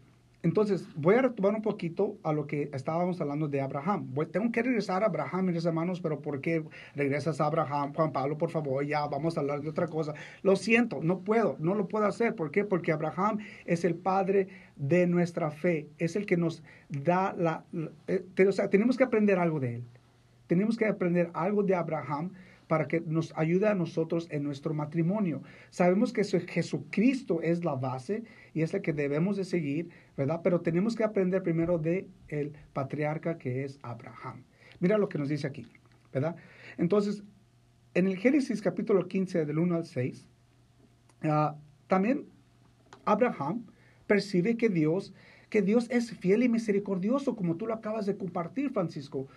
Entonces, 0.43 0.86
voy 0.95 1.16
a 1.16 1.22
retomar 1.22 1.55
un 1.55 1.62
poquito 1.62 2.16
a 2.22 2.32
lo 2.32 2.47
que 2.47 2.70
estábamos 2.72 3.20
hablando 3.20 3.49
de 3.49 3.61
Abraham. 3.61 4.09
Tengo 4.30 4.53
que 4.53 4.62
regresar 4.62 5.03
a 5.03 5.07
Abraham, 5.07 5.47
mis 5.47 5.64
hermanos, 5.64 6.01
pero 6.01 6.20
¿por 6.20 6.41
qué 6.41 6.62
regresas 6.95 7.41
a 7.41 7.47
Abraham? 7.47 7.93
Juan 7.93 8.12
Pablo, 8.12 8.39
por 8.39 8.51
favor, 8.51 8.84
ya 8.86 9.05
vamos 9.07 9.36
a 9.36 9.41
hablar 9.41 9.61
de 9.62 9.68
otra 9.68 9.89
cosa. 9.89 10.14
Lo 10.43 10.55
siento, 10.55 11.01
no 11.03 11.20
puedo, 11.20 11.57
no 11.59 11.74
lo 11.74 11.89
puedo 11.89 12.07
hacer. 12.07 12.36
¿Por 12.36 12.53
qué? 12.53 12.64
Porque 12.64 12.93
Abraham 12.93 13.39
es 13.66 13.84
el 13.84 13.97
padre 13.97 14.47
de 14.76 15.09
nuestra 15.09 15.51
fe, 15.51 15.89
es 15.99 16.14
el 16.14 16.24
que 16.24 16.36
nos 16.36 16.62
da 16.89 17.34
la... 17.36 17.64
la- 17.72 17.91
eh, 18.07 18.24
o 18.47 18.53
sea, 18.53 18.70
tenemos 18.70 18.97
que 18.97 19.05
aprender 19.05 19.39
algo 19.41 19.59
de 19.59 19.74
él. 19.76 19.84
Tenemos 20.47 20.76
que 20.76 20.86
aprender 20.86 21.30
algo 21.34 21.64
de 21.64 21.74
Abraham 21.74 22.30
para 22.68 22.86
que 22.86 23.01
nos 23.01 23.32
ayude 23.36 23.66
a 23.66 23.74
nosotros 23.74 24.28
en 24.30 24.45
nuestro 24.45 24.72
matrimonio. 24.74 25.43
Sabemos 25.70 26.12
que 26.12 26.22
su- 26.22 26.47
Jesucristo 26.47 27.41
es 27.43 27.64
la 27.64 27.74
base 27.74 28.22
y 28.55 28.62
es 28.62 28.72
el 28.74 28.82
que 28.82 28.93
debemos 28.93 29.36
de 29.36 29.45
seguir, 29.45 29.89
¿verdad? 30.18 30.40
Pero 30.42 30.60
tenemos 30.60 30.96
que 30.96 31.04
aprender 31.04 31.42
primero 31.44 31.78
de 31.78 32.08
el 32.26 32.52
patriarca 32.74 33.38
que 33.38 33.64
es 33.64 33.78
Abraham. 33.82 34.42
Mira 34.80 34.98
lo 34.98 35.08
que 35.08 35.16
nos 35.16 35.28
dice 35.28 35.46
aquí, 35.46 35.66
¿verdad? 36.12 36.36
Entonces, 36.76 37.22
en 37.94 38.08
el 38.08 38.16
Génesis 38.18 38.60
capítulo 38.60 39.06
15 39.06 39.46
del 39.46 39.58
1 39.60 39.76
al 39.76 39.86
6, 39.86 40.26
ah, 41.22 41.56
también 41.86 42.26
Abraham 43.04 43.64
percibe 44.08 44.56
que 44.56 44.68
Dios, 44.68 45.14
que 45.50 45.62
Dios 45.62 45.88
es 45.90 46.10
fiel 46.12 46.42
y 46.42 46.48
misericordioso, 46.48 47.36
como 47.36 47.56
tú 47.56 47.66
lo 47.68 47.74
acabas 47.74 48.04
de 48.06 48.16
compartir, 48.16 48.70
Francisco. 48.70 49.28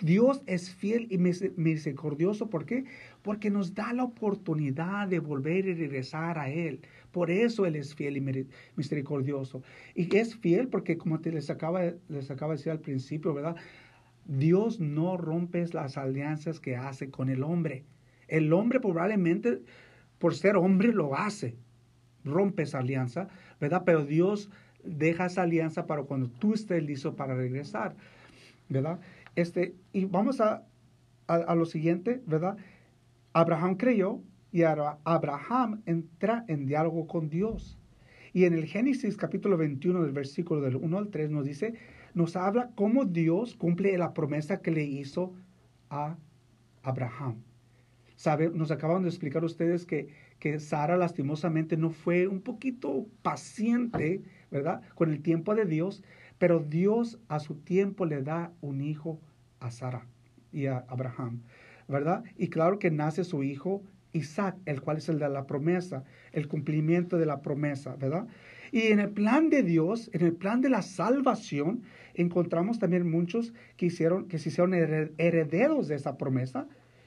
Dios 0.00 0.42
es 0.46 0.70
fiel 0.74 1.06
y 1.10 1.18
mis- 1.18 1.56
misericordioso. 1.56 2.50
¿Por 2.50 2.66
qué? 2.66 2.84
Porque 3.22 3.50
nos 3.50 3.74
da 3.74 3.92
la 3.92 4.04
oportunidad 4.04 5.08
de 5.08 5.20
volver 5.20 5.66
y 5.66 5.74
regresar 5.74 6.38
a 6.38 6.50
Él. 6.50 6.80
Por 7.18 7.32
eso 7.32 7.66
Él 7.66 7.74
es 7.74 7.96
fiel 7.96 8.16
y 8.16 8.46
misericordioso. 8.76 9.64
Y 9.96 10.16
es 10.16 10.36
fiel 10.36 10.68
porque, 10.68 10.96
como 10.96 11.18
te 11.18 11.32
les 11.32 11.50
acaba, 11.50 11.82
les 12.08 12.30
acaba 12.30 12.52
de 12.52 12.58
decir 12.58 12.70
al 12.70 12.78
principio, 12.78 13.34
¿verdad? 13.34 13.56
Dios 14.24 14.78
no 14.78 15.16
rompe 15.16 15.66
las 15.72 15.98
alianzas 15.98 16.60
que 16.60 16.76
hace 16.76 17.10
con 17.10 17.28
el 17.28 17.42
hombre. 17.42 17.84
El 18.28 18.52
hombre 18.52 18.78
probablemente, 18.78 19.62
por 20.20 20.36
ser 20.36 20.54
hombre, 20.54 20.92
lo 20.92 21.16
hace. 21.16 21.56
Rompe 22.24 22.62
esa 22.62 22.78
alianza, 22.78 23.26
¿verdad? 23.60 23.82
Pero 23.84 24.06
Dios 24.06 24.48
deja 24.84 25.26
esa 25.26 25.42
alianza 25.42 25.86
para 25.86 26.04
cuando 26.04 26.30
tú 26.30 26.54
estés 26.54 26.84
listo 26.84 27.16
para 27.16 27.34
regresar, 27.34 27.96
¿verdad? 28.68 29.00
Este, 29.34 29.74
y 29.92 30.04
vamos 30.04 30.40
a, 30.40 30.62
a 31.26 31.54
lo 31.56 31.66
siguiente, 31.66 32.22
¿verdad? 32.26 32.58
Abraham 33.32 33.74
creyó 33.74 34.20
y 34.50 34.62
Abraham 34.62 35.82
entra 35.86 36.44
en 36.48 36.66
diálogo 36.66 37.06
con 37.06 37.28
Dios. 37.28 37.78
Y 38.32 38.44
en 38.44 38.54
el 38.54 38.66
Génesis 38.66 39.16
capítulo 39.16 39.56
21 39.56 40.02
del 40.02 40.12
versículo 40.12 40.60
del 40.60 40.76
1 40.76 40.98
al 40.98 41.08
3 41.08 41.30
nos 41.30 41.44
dice, 41.44 41.74
nos 42.14 42.36
habla 42.36 42.70
cómo 42.74 43.04
Dios 43.04 43.54
cumple 43.54 43.96
la 43.98 44.14
promesa 44.14 44.60
que 44.60 44.70
le 44.70 44.84
hizo 44.84 45.34
a 45.90 46.16
Abraham. 46.82 47.42
Sabe, 48.16 48.50
nos 48.50 48.70
acaban 48.70 49.02
de 49.02 49.08
explicar 49.08 49.44
ustedes 49.44 49.86
que, 49.86 50.08
que 50.38 50.58
Sara 50.58 50.96
lastimosamente 50.96 51.76
no 51.76 51.90
fue 51.90 52.26
un 52.26 52.40
poquito 52.40 53.06
paciente, 53.22 54.22
¿verdad? 54.50 54.82
Con 54.94 55.10
el 55.10 55.22
tiempo 55.22 55.54
de 55.54 55.66
Dios, 55.66 56.02
pero 56.38 56.60
Dios 56.60 57.18
a 57.28 57.38
su 57.38 57.54
tiempo 57.54 58.06
le 58.06 58.22
da 58.22 58.52
un 58.60 58.80
hijo 58.80 59.20
a 59.60 59.70
Sara 59.70 60.06
y 60.52 60.66
a 60.66 60.84
Abraham, 60.88 61.42
¿verdad? 61.86 62.24
Y 62.36 62.48
claro 62.48 62.78
que 62.78 62.90
nace 62.90 63.24
su 63.24 63.42
hijo 63.44 63.82
Isaac, 64.12 64.56
el 64.64 64.80
cual 64.80 64.98
es 64.98 65.08
el 65.08 65.18
de 65.18 65.28
la 65.28 65.46
promesa, 65.46 66.04
el 66.32 66.48
cumplimiento 66.48 67.18
de 67.18 67.26
la 67.26 67.40
promesa, 67.42 67.96
¿verdad? 67.96 68.26
Y 68.72 68.88
en 68.88 69.00
el 69.00 69.10
plan 69.10 69.48
de 69.50 69.62
Dios, 69.62 70.10
en 70.12 70.22
el 70.24 70.34
plan 70.34 70.60
de 70.60 70.68
la 70.68 70.82
salvación, 70.82 71.82
encontramos 72.14 72.78
también 72.78 73.10
muchos 73.10 73.52
que, 73.76 73.86
hicieron, 73.86 74.28
que 74.28 74.38
se 74.38 74.50
hicieron 74.50 74.72
hered- 74.72 75.12
herederos 75.18 75.88
de 75.88 75.94
esa 75.94 76.18
promesa 76.18 76.66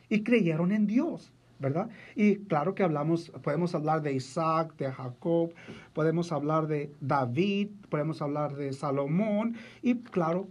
y 0.10 0.24
creyeron 0.24 0.72
en 0.72 0.88
Dios, 0.88 1.32
¿verdad? 1.60 1.90
Y 2.16 2.38
claro 2.38 2.74
que 2.76 2.84
hablamos, 2.84 3.30
podemos 3.44 3.76
hablar 3.76 4.02
de 4.02 4.14
Isaac, 4.14 4.76
de 4.78 4.92
Jacob, 4.92 5.54
podemos 5.94 6.32
hablar 6.32 6.68
de 6.68 6.92
David, 7.00 7.70
podemos 7.90 8.22
hablar 8.22 8.56
de 8.56 8.74
Salomón 8.74 9.56
y 9.82 9.96
claro, 10.00 10.48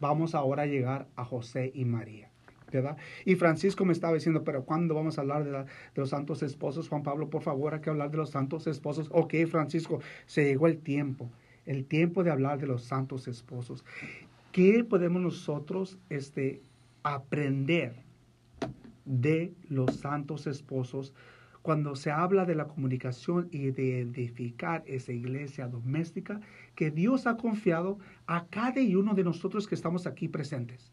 vamos 0.00 0.34
ahora 0.34 0.64
a 0.64 0.66
llegar 0.66 1.06
a 1.16 1.24
José 1.24 1.70
y 1.74 1.84
María. 1.84 2.31
Y 3.24 3.34
Francisco 3.34 3.84
me 3.84 3.92
estaba 3.92 4.14
diciendo, 4.14 4.44
pero 4.44 4.64
¿cuándo 4.64 4.94
vamos 4.94 5.18
a 5.18 5.22
hablar 5.22 5.44
de, 5.44 5.64
los 5.94 6.10
santos 6.10 6.42
esposos? 6.42 6.88
Juan 6.88 7.02
Pablo, 7.02 7.28
por 7.28 7.42
favor, 7.42 7.74
hay 7.74 7.80
que 7.80 7.90
hablar 7.90 8.10
de 8.10 8.18
los 8.18 8.30
santos 8.30 8.66
esposos. 8.66 9.08
Ok, 9.12 9.34
Francisco, 9.48 10.00
se 10.26 10.44
llegó 10.44 10.66
el 10.66 10.78
tiempo, 10.78 11.30
el 11.66 11.84
tiempo 11.84 12.24
de 12.24 12.30
hablar 12.30 12.58
de 12.58 12.66
los 12.66 12.84
santos 12.84 13.28
esposos. 13.28 13.84
¿Qué 14.52 14.84
podemos 14.84 15.22
nosotros 15.22 15.98
este, 16.10 16.60
aprender 17.02 17.94
de 19.04 19.52
los 19.68 19.96
santos 19.96 20.46
esposos 20.46 21.14
cuando 21.62 21.94
se 21.94 22.10
habla 22.10 22.44
de 22.44 22.56
la 22.56 22.66
comunicación 22.66 23.48
y 23.50 23.70
de 23.70 24.00
edificar 24.00 24.82
esa 24.86 25.12
iglesia 25.12 25.68
doméstica 25.68 26.40
que 26.74 26.90
Dios 26.90 27.26
ha 27.26 27.36
confiado 27.36 27.98
a 28.26 28.46
cada 28.46 28.80
uno 28.80 29.14
de 29.14 29.24
nosotros 29.24 29.66
que 29.66 29.76
estamos 29.76 30.06
aquí 30.06 30.28
presentes? 30.28 30.91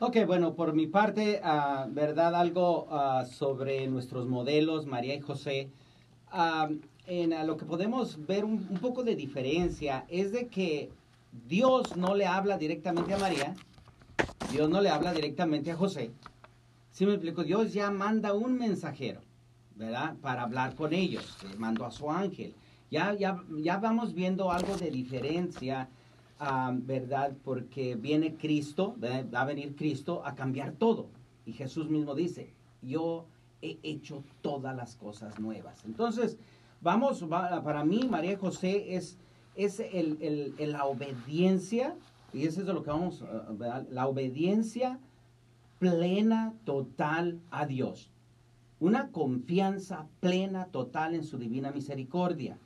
Ok, 0.00 0.16
bueno, 0.28 0.54
por 0.54 0.74
mi 0.74 0.86
parte, 0.86 1.40
ah, 1.42 1.88
¿verdad? 1.90 2.36
Algo 2.36 2.86
ah, 2.88 3.24
sobre 3.28 3.88
nuestros 3.88 4.28
modelos, 4.28 4.86
María 4.86 5.16
y 5.16 5.20
José. 5.20 5.70
Ah, 6.30 6.68
en 7.08 7.34
lo 7.48 7.56
que 7.56 7.64
podemos 7.64 8.24
ver 8.24 8.44
un, 8.44 8.60
poco 8.80 9.02
de 9.02 9.16
diferencia 9.16 10.04
es 10.08 10.30
de 10.30 10.46
que 10.46 10.90
Dios 11.48 11.96
no 11.96 12.14
le 12.14 12.26
habla 12.26 12.58
directamente 12.58 13.12
a 13.12 13.18
María, 13.18 13.56
Dios 14.52 14.70
no 14.70 14.80
le 14.80 14.90
habla 14.90 15.12
directamente 15.12 15.72
a 15.72 15.76
José. 15.76 16.12
Si 16.92 17.04
me 17.04 17.14
explico, 17.14 17.42
Dios 17.42 17.72
ya 17.72 17.90
manda 17.90 18.34
un 18.34 18.56
mensajero, 18.56 19.20
¿verdad? 19.74 20.14
Para 20.22 20.42
hablar 20.42 20.76
con 20.76 20.92
ellos, 20.92 21.38
mandó 21.56 21.84
a 21.84 21.90
su 21.90 22.08
ángel. 22.08 22.54
Ya, 22.88 23.14
ya, 23.14 23.42
ya 23.50 23.78
vamos 23.78 24.14
viendo 24.14 24.52
algo 24.52 24.76
de 24.76 24.92
diferencia 24.92 25.88
¿verdad? 26.72 27.36
Porque 27.44 27.96
viene 27.96 28.36
Cristo, 28.36 28.96
va 29.02 29.40
a 29.40 29.44
venir 29.44 29.74
Cristo 29.76 30.22
a 30.24 30.34
cambiar 30.34 30.72
todo. 30.72 31.08
Y 31.46 31.52
Jesús 31.52 31.88
mismo 31.88 32.14
dice, 32.14 32.52
yo 32.82 33.26
he 33.62 33.78
hecho 33.82 34.22
todas 34.40 34.76
las 34.76 34.96
cosas 34.96 35.40
nuevas. 35.40 35.84
Entonces, 35.84 36.38
vamos, 36.80 37.24
va- 37.30 37.62
para 37.64 37.84
mí, 37.84 38.06
María 38.08 38.38
José 38.38 38.94
es, 38.94 39.18
es 39.56 39.80
el, 39.80 40.54
la 40.58 40.84
obediencia, 40.84 41.96
y 42.32 42.46
eso 42.46 42.60
es 42.60 42.66
de 42.66 42.72
lo 42.74 42.82
que 42.82 42.90
vamos, 42.90 43.22
ah, 43.22 43.46
¿verdad? 43.50 43.86
la 43.90 44.06
obediencia 44.06 45.00
plena, 45.78 46.54
total 46.64 47.40
a 47.50 47.66
Dios. 47.66 48.10
Una 48.80 49.10
confianza 49.10 50.06
plena, 50.20 50.66
total 50.66 51.14
en 51.14 51.24
su 51.24 51.38
divina 51.38 51.72
misericordia. 51.72 52.58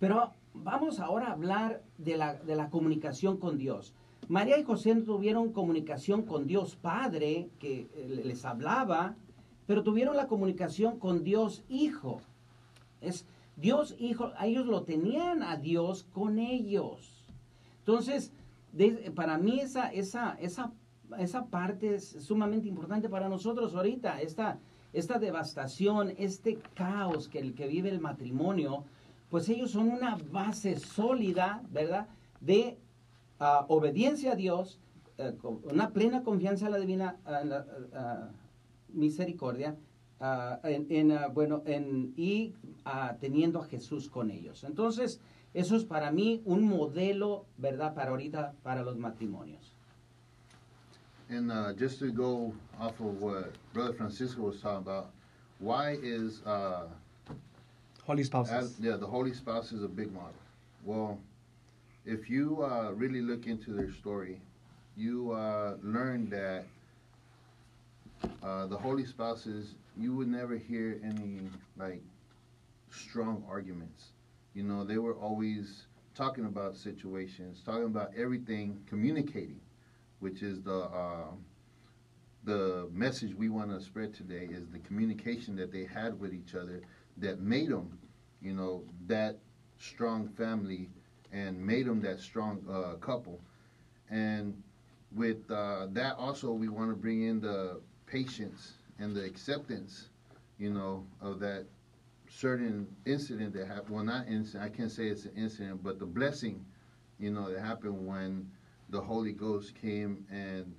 Pero 0.00 0.32
vamos 0.54 1.00
ahora 1.00 1.28
a 1.28 1.32
hablar 1.32 1.82
de 1.98 2.16
la, 2.16 2.34
de 2.34 2.56
la 2.56 2.70
comunicación 2.70 3.36
con 3.36 3.58
Dios. 3.58 3.92
María 4.28 4.58
y 4.58 4.62
José 4.62 4.94
tuvieron 4.96 5.52
comunicación 5.52 6.22
con 6.22 6.46
Dios 6.46 6.76
Padre, 6.76 7.50
que 7.58 7.88
eh, 7.94 8.22
les 8.24 8.44
hablaba, 8.44 9.16
pero 9.66 9.82
tuvieron 9.82 10.16
la 10.16 10.28
comunicación 10.28 10.98
con 10.98 11.24
Dios 11.24 11.64
Hijo. 11.68 12.22
Es 13.00 13.26
Dios 13.56 13.94
Hijo, 13.98 14.32
ellos 14.40 14.66
lo 14.66 14.84
tenían 14.84 15.42
a 15.42 15.56
Dios 15.56 16.04
con 16.12 16.38
ellos. 16.38 17.24
Entonces, 17.80 18.32
para 19.14 19.36
mí 19.36 19.60
esa, 19.60 19.88
esa, 19.88 20.36
esa, 20.40 20.72
esa 21.18 21.46
parte 21.46 21.96
es 21.96 22.16
sumamente 22.20 22.68
importante 22.68 23.08
para 23.08 23.28
nosotros 23.28 23.74
ahorita. 23.74 24.22
Esta, 24.22 24.58
esta 24.92 25.18
devastación, 25.18 26.14
este 26.16 26.58
caos 26.74 27.28
que, 27.28 27.52
que 27.52 27.66
vive 27.66 27.90
el 27.90 28.00
matrimonio, 28.00 28.84
pues 29.34 29.48
ellos 29.48 29.72
son 29.72 29.88
una 29.88 30.16
base 30.30 30.78
sólida, 30.78 31.60
¿verdad? 31.72 32.06
De 32.40 32.78
ah, 33.40 33.66
obediencia 33.66 34.30
a 34.30 34.36
Dios, 34.36 34.78
con 35.42 35.58
una 35.64 35.90
plena 35.90 36.22
confianza 36.22 36.66
en 36.66 36.70
la 36.70 36.78
divina 36.78 37.16
en 37.26 37.48
la, 37.48 37.66
ah, 37.94 38.28
misericordia, 38.92 39.74
ah, 40.20 40.60
en, 40.62 40.86
en, 40.88 41.10
ah, 41.10 41.26
bueno, 41.26 41.64
en, 41.66 42.14
y 42.16 42.54
teniendo 43.18 43.60
a 43.60 43.64
Jesús 43.64 44.08
con 44.08 44.30
ellos. 44.30 44.62
Entonces, 44.62 45.18
eso 45.52 45.74
es 45.74 45.84
para 45.84 46.12
mí 46.12 46.40
un 46.44 46.62
modelo, 46.62 47.44
¿verdad? 47.58 47.92
Para 47.92 48.10
ahorita, 48.10 48.54
para 48.62 48.84
los 48.84 48.98
matrimonios. 48.98 49.74
And 51.28 51.50
uh, 51.50 51.72
just 51.76 51.98
to 51.98 52.12
go 52.12 52.52
off 52.78 53.00
of 53.00 53.20
what 53.20 53.50
Brother 53.72 53.94
Francisco 53.94 54.42
was 54.42 54.60
talking 54.60 54.86
about, 54.86 55.10
why 55.58 55.98
is 56.00 56.40
uh, 56.46 56.86
Holy 58.06 58.22
as, 58.22 58.76
yeah 58.80 58.96
the 58.96 59.06
Holy 59.06 59.32
Spouse 59.32 59.72
is 59.72 59.82
a 59.82 59.88
big 59.88 60.12
model? 60.12 60.34
Well, 60.84 61.18
if 62.04 62.28
you 62.28 62.62
uh, 62.62 62.92
really 62.92 63.22
look 63.22 63.46
into 63.46 63.72
their 63.72 63.90
story, 63.90 64.40
you 64.94 65.32
uh, 65.32 65.76
learn 65.82 66.28
that 66.28 66.66
uh, 68.42 68.66
the 68.66 68.76
Holy 68.76 69.06
Spouses 69.06 69.74
you 69.98 70.14
would 70.14 70.28
never 70.28 70.56
hear 70.56 71.00
any 71.02 71.48
like 71.78 72.02
strong 72.90 73.42
arguments. 73.48 74.10
You 74.52 74.64
know, 74.64 74.84
they 74.84 74.98
were 74.98 75.14
always 75.14 75.86
talking 76.14 76.44
about 76.44 76.76
situations, 76.76 77.62
talking 77.64 77.84
about 77.84 78.12
everything, 78.16 78.80
communicating, 78.86 79.60
which 80.20 80.42
is 80.42 80.60
the 80.62 80.80
uh, 80.84 81.30
the 82.44 82.86
message 82.92 83.34
we 83.34 83.48
want 83.48 83.70
to 83.70 83.80
spread 83.82 84.12
today 84.12 84.46
is 84.50 84.68
the 84.68 84.78
communication 84.80 85.56
that 85.56 85.72
they 85.72 85.84
had 85.86 86.20
with 86.20 86.34
each 86.34 86.54
other 86.54 86.82
that 87.18 87.40
made 87.40 87.70
them, 87.70 87.98
you 88.40 88.52
know, 88.52 88.84
that 89.06 89.36
strong 89.78 90.28
family 90.28 90.90
and 91.32 91.60
made 91.64 91.86
them 91.86 92.00
that 92.02 92.20
strong 92.20 92.64
uh, 92.70 92.94
couple. 92.96 93.40
And 94.10 94.62
with 95.14 95.50
uh, 95.50 95.86
that, 95.92 96.16
also, 96.16 96.52
we 96.52 96.68
want 96.68 96.90
to 96.90 96.96
bring 96.96 97.22
in 97.22 97.40
the 97.40 97.80
patience 98.06 98.74
and 98.98 99.14
the 99.14 99.24
acceptance, 99.24 100.08
you 100.58 100.70
know, 100.70 101.06
of 101.20 101.40
that 101.40 101.66
certain 102.28 102.86
incident 103.06 103.54
that 103.54 103.66
happened. 103.66 103.90
Well, 103.90 104.04
not 104.04 104.28
incident. 104.28 104.64
I 104.64 104.76
can't 104.76 104.90
say 104.90 105.08
it's 105.08 105.24
an 105.24 105.32
incident, 105.36 105.82
but 105.82 105.98
the 105.98 106.06
blessing, 106.06 106.64
you 107.18 107.30
know, 107.30 107.50
that 107.52 107.60
happened 107.60 108.06
when 108.06 108.50
the 108.90 109.00
Holy 109.00 109.32
Ghost 109.32 109.74
came 109.74 110.24
and, 110.30 110.74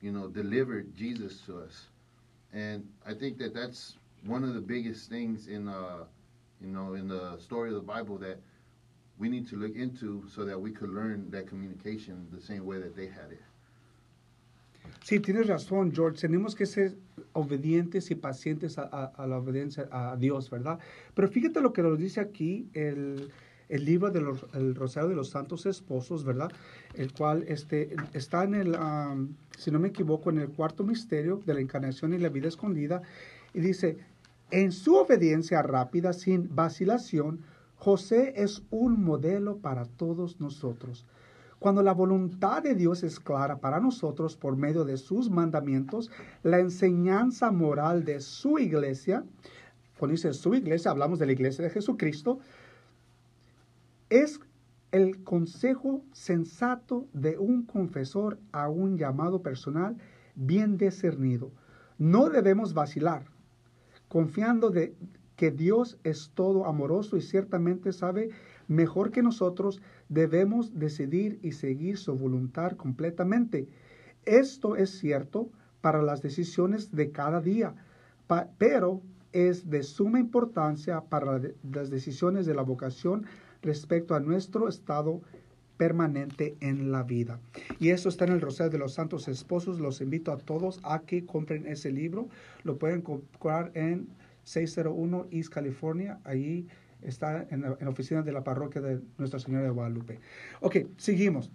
you 0.00 0.12
know, 0.12 0.28
delivered 0.28 0.94
Jesus 0.94 1.40
to 1.46 1.58
us. 1.60 1.88
And 2.52 2.88
I 3.06 3.14
think 3.14 3.38
that 3.38 3.54
that's 3.54 3.96
one 4.26 4.44
of 4.44 4.54
the 4.54 4.60
biggest 4.60 5.08
things 5.10 5.48
in, 5.48 5.68
uh, 5.68 6.04
you 6.60 6.68
know, 6.70 6.94
in 6.94 7.08
the 7.08 7.36
story 7.38 7.70
of 7.70 7.74
the 7.74 7.92
Bible 7.92 8.18
that 8.18 8.38
we 9.18 9.28
need 9.28 9.48
to 9.48 9.56
look 9.56 9.74
into 9.76 10.22
so 10.28 10.44
that 10.44 10.58
we 10.60 10.70
could 10.72 10.90
learn 10.90 11.30
that 11.30 11.46
communication 11.46 12.26
the 12.32 12.40
same 12.40 12.64
way 12.64 12.78
that 12.78 12.94
they 12.94 13.06
had 13.06 13.30
it. 13.32 13.40
Sí, 15.04 15.18
tienes 15.20 15.46
razón, 15.48 15.92
George. 15.92 16.20
Tenemos 16.20 16.54
que 16.54 16.66
ser 16.66 16.96
obedientes 17.32 18.10
y 18.10 18.14
pacientes 18.14 18.78
a, 18.78 18.82
a- 18.84 19.12
a 19.16 19.26
la 19.26 19.38
obediencia 19.38 19.88
a 19.90 20.16
Dios, 20.16 20.48
¿verdad? 20.50 20.78
Pero 21.14 21.28
fíjate 21.28 21.60
lo 21.60 21.72
que 21.72 21.82
nos 21.82 21.98
dice 21.98 22.20
aquí 22.20 22.68
el, 22.74 23.30
el 23.68 23.84
libro 23.84 24.10
del 24.10 24.26
el 24.54 24.74
Rosario 24.74 25.08
de 25.08 25.16
los 25.16 25.30
Santos 25.30 25.66
Esposos, 25.66 26.24
¿verdad? 26.24 26.50
El 26.94 27.12
cual 27.12 27.44
este, 27.48 27.94
está 28.12 28.44
en 28.44 28.54
el, 28.54 28.74
am, 28.76 29.34
si 29.58 29.70
no 29.70 29.78
me 29.80 29.88
equivoco, 29.88 30.30
en 30.30 30.38
el 30.38 30.48
cuarto 30.50 30.84
misterio 30.84 31.40
de 31.44 31.54
la 31.54 31.60
encarnación 31.60 32.12
y 32.14 32.18
la 32.18 32.28
vida 32.28 32.48
escondida. 32.48 33.02
Y 33.54 33.60
dice, 33.60 33.98
en 34.52 34.70
su 34.70 34.96
obediencia 34.96 35.62
rápida, 35.62 36.12
sin 36.12 36.54
vacilación, 36.54 37.40
José 37.76 38.34
es 38.36 38.62
un 38.70 39.02
modelo 39.02 39.56
para 39.56 39.86
todos 39.86 40.40
nosotros. 40.40 41.06
Cuando 41.58 41.82
la 41.82 41.94
voluntad 41.94 42.62
de 42.62 42.74
Dios 42.74 43.02
es 43.02 43.18
clara 43.18 43.60
para 43.60 43.80
nosotros 43.80 44.36
por 44.36 44.56
medio 44.56 44.84
de 44.84 44.98
sus 44.98 45.30
mandamientos, 45.30 46.10
la 46.42 46.58
enseñanza 46.58 47.50
moral 47.50 48.04
de 48.04 48.20
su 48.20 48.58
iglesia, 48.58 49.24
cuando 49.98 50.12
dice 50.12 50.34
su 50.34 50.54
iglesia, 50.54 50.90
hablamos 50.90 51.18
de 51.18 51.26
la 51.26 51.32
iglesia 51.32 51.64
de 51.64 51.70
Jesucristo, 51.70 52.38
es 54.10 54.38
el 54.90 55.24
consejo 55.24 56.04
sensato 56.12 57.06
de 57.14 57.38
un 57.38 57.64
confesor 57.64 58.38
a 58.52 58.68
un 58.68 58.98
llamado 58.98 59.40
personal 59.40 59.96
bien 60.34 60.76
discernido. 60.76 61.52
No 61.96 62.28
debemos 62.28 62.74
vacilar, 62.74 63.31
confiando 64.12 64.68
de 64.68 64.94
que 65.36 65.50
Dios 65.50 65.96
es 66.04 66.32
todo 66.34 66.66
amoroso 66.66 67.16
y 67.16 67.22
ciertamente 67.22 67.94
sabe 67.94 68.28
mejor 68.68 69.10
que 69.10 69.22
nosotros, 69.22 69.80
debemos 70.10 70.78
decidir 70.78 71.38
y 71.40 71.52
seguir 71.52 71.96
su 71.96 72.14
voluntad 72.14 72.72
completamente. 72.72 73.68
Esto 74.26 74.76
es 74.76 74.90
cierto 74.90 75.48
para 75.80 76.02
las 76.02 76.20
decisiones 76.20 76.94
de 76.94 77.10
cada 77.10 77.40
día, 77.40 77.74
pero 78.58 79.00
es 79.32 79.70
de 79.70 79.82
suma 79.82 80.20
importancia 80.20 81.00
para 81.00 81.38
la- 81.38 81.48
las 81.72 81.88
decisiones 81.88 82.44
de 82.44 82.54
la 82.54 82.62
vocación 82.62 83.24
respecto 83.62 84.14
a 84.14 84.20
nuestro 84.20 84.68
estado 84.68 85.22
permanente 85.82 86.54
en 86.60 86.92
la 86.92 87.02
vida. 87.02 87.40
Y 87.80 87.88
eso 87.88 88.08
está 88.08 88.24
en 88.24 88.30
el 88.30 88.40
Rosario 88.40 88.70
de 88.70 88.78
los 88.78 88.94
Santos 88.94 89.26
Esposos. 89.26 89.80
Los 89.80 90.00
invito 90.00 90.30
a 90.30 90.36
todos 90.36 90.78
a 90.84 91.00
que 91.00 91.26
compren 91.26 91.66
ese 91.66 91.90
libro. 91.90 92.28
Lo 92.62 92.78
pueden 92.78 93.02
comprar 93.02 93.72
en 93.74 94.06
601 94.44 95.26
East 95.32 95.52
California. 95.52 96.20
Ahí 96.22 96.68
está 97.00 97.48
en 97.50 97.62
la, 97.62 97.88
oficina 97.88 98.22
de 98.22 98.30
la 98.30 98.44
parroquia 98.44 98.80
de 98.80 99.00
Nuestra 99.18 99.40
Señora 99.40 99.64
de 99.64 99.70
Guadalupe. 99.70 100.20
Ok, 100.60 100.76
seguimos. 100.98 101.50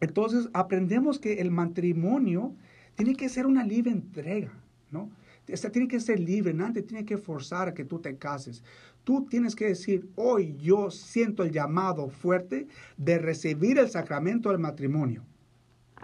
Entonces 0.00 0.48
aprendemos 0.54 1.18
que 1.18 1.42
el 1.42 1.50
matrimonio 1.50 2.54
tiene 2.94 3.14
que 3.14 3.28
ser 3.28 3.44
una 3.44 3.62
libre 3.62 3.90
entrega, 3.90 4.54
¿no? 4.90 5.10
Esta 5.46 5.70
tiene 5.70 5.86
que 5.86 6.00
ser 6.00 6.18
libre, 6.18 6.54
nadie 6.54 6.80
tiene 6.80 7.04
que 7.04 7.18
forzar 7.18 7.68
a 7.68 7.74
que 7.74 7.84
tú 7.84 7.98
te 7.98 8.16
cases. 8.16 8.62
Tú 9.10 9.26
tienes 9.28 9.56
que 9.56 9.66
decir, 9.66 10.08
hoy 10.14 10.56
yo 10.56 10.88
siento 10.92 11.42
el 11.42 11.50
llamado 11.50 12.10
fuerte 12.10 12.68
de 12.96 13.18
recibir 13.18 13.76
el 13.76 13.90
sacramento 13.90 14.50
del 14.50 14.60
matrimonio. 14.60 15.24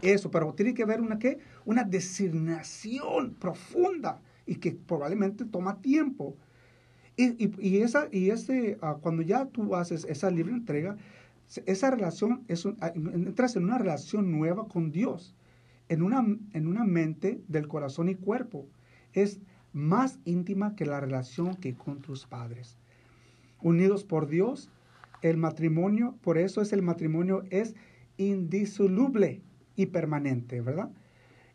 Eso, 0.03 0.29
pero 0.29 0.53
tiene 0.55 0.75
que 0.75 0.83
haber 0.83 1.01
una, 1.01 1.17
¿qué? 1.17 1.39
una 1.65 1.85
designación 1.85 3.35
profunda 3.35 4.21
y 4.45 4.57
que 4.57 4.73
probablemente 4.73 5.45
toma 5.45 5.81
tiempo. 5.81 6.37
Y, 7.17 7.77
esa, 7.77 8.09
y 8.11 8.31
ese, 8.31 8.77
ah, 8.83 8.97
cuando 9.01 9.23
ya 9.23 9.47
tú 9.47 9.77
haces 9.77 10.05
esa 10.07 10.29
libre 10.29 10.53
entrega, 10.55 10.97
esa 11.65 11.93
relación, 11.93 12.43
es 12.49 12.67
ah, 12.81 12.93
entras 12.93 13.55
en 13.55 13.67
una 13.67 13.79
relación 13.79 14.33
nueva 14.33 14.67
con 14.67 14.91
Dios, 14.91 15.37
en 15.89 16.03
una, 16.03 16.27
en 16.55 16.67
una 16.67 16.83
mente 16.83 17.41
del 17.47 17.69
corazón 17.69 18.09
y 18.09 18.17
cuerpo. 18.17 18.67
Es 19.13 19.39
más 19.73 20.19
íntima 20.25 20.75
que 20.75 20.87
la 20.87 20.99
relación 20.99 21.55
que 21.55 21.77
con 21.77 22.01
tus 22.01 22.27
padres. 22.27 22.77
Unidos 23.61 24.05
por 24.05 24.27
Dios, 24.27 24.71
el 25.23 25.37
matrimonio, 25.37 26.17
por 26.23 26.39
eso 26.39 26.61
es 26.61 26.73
el 26.73 26.83
matrimonio, 26.83 27.43
es 27.51 27.75
indisoluble 28.17 29.43
y 29.75 29.87
permanente, 29.87 30.61
¿verdad? 30.61 30.91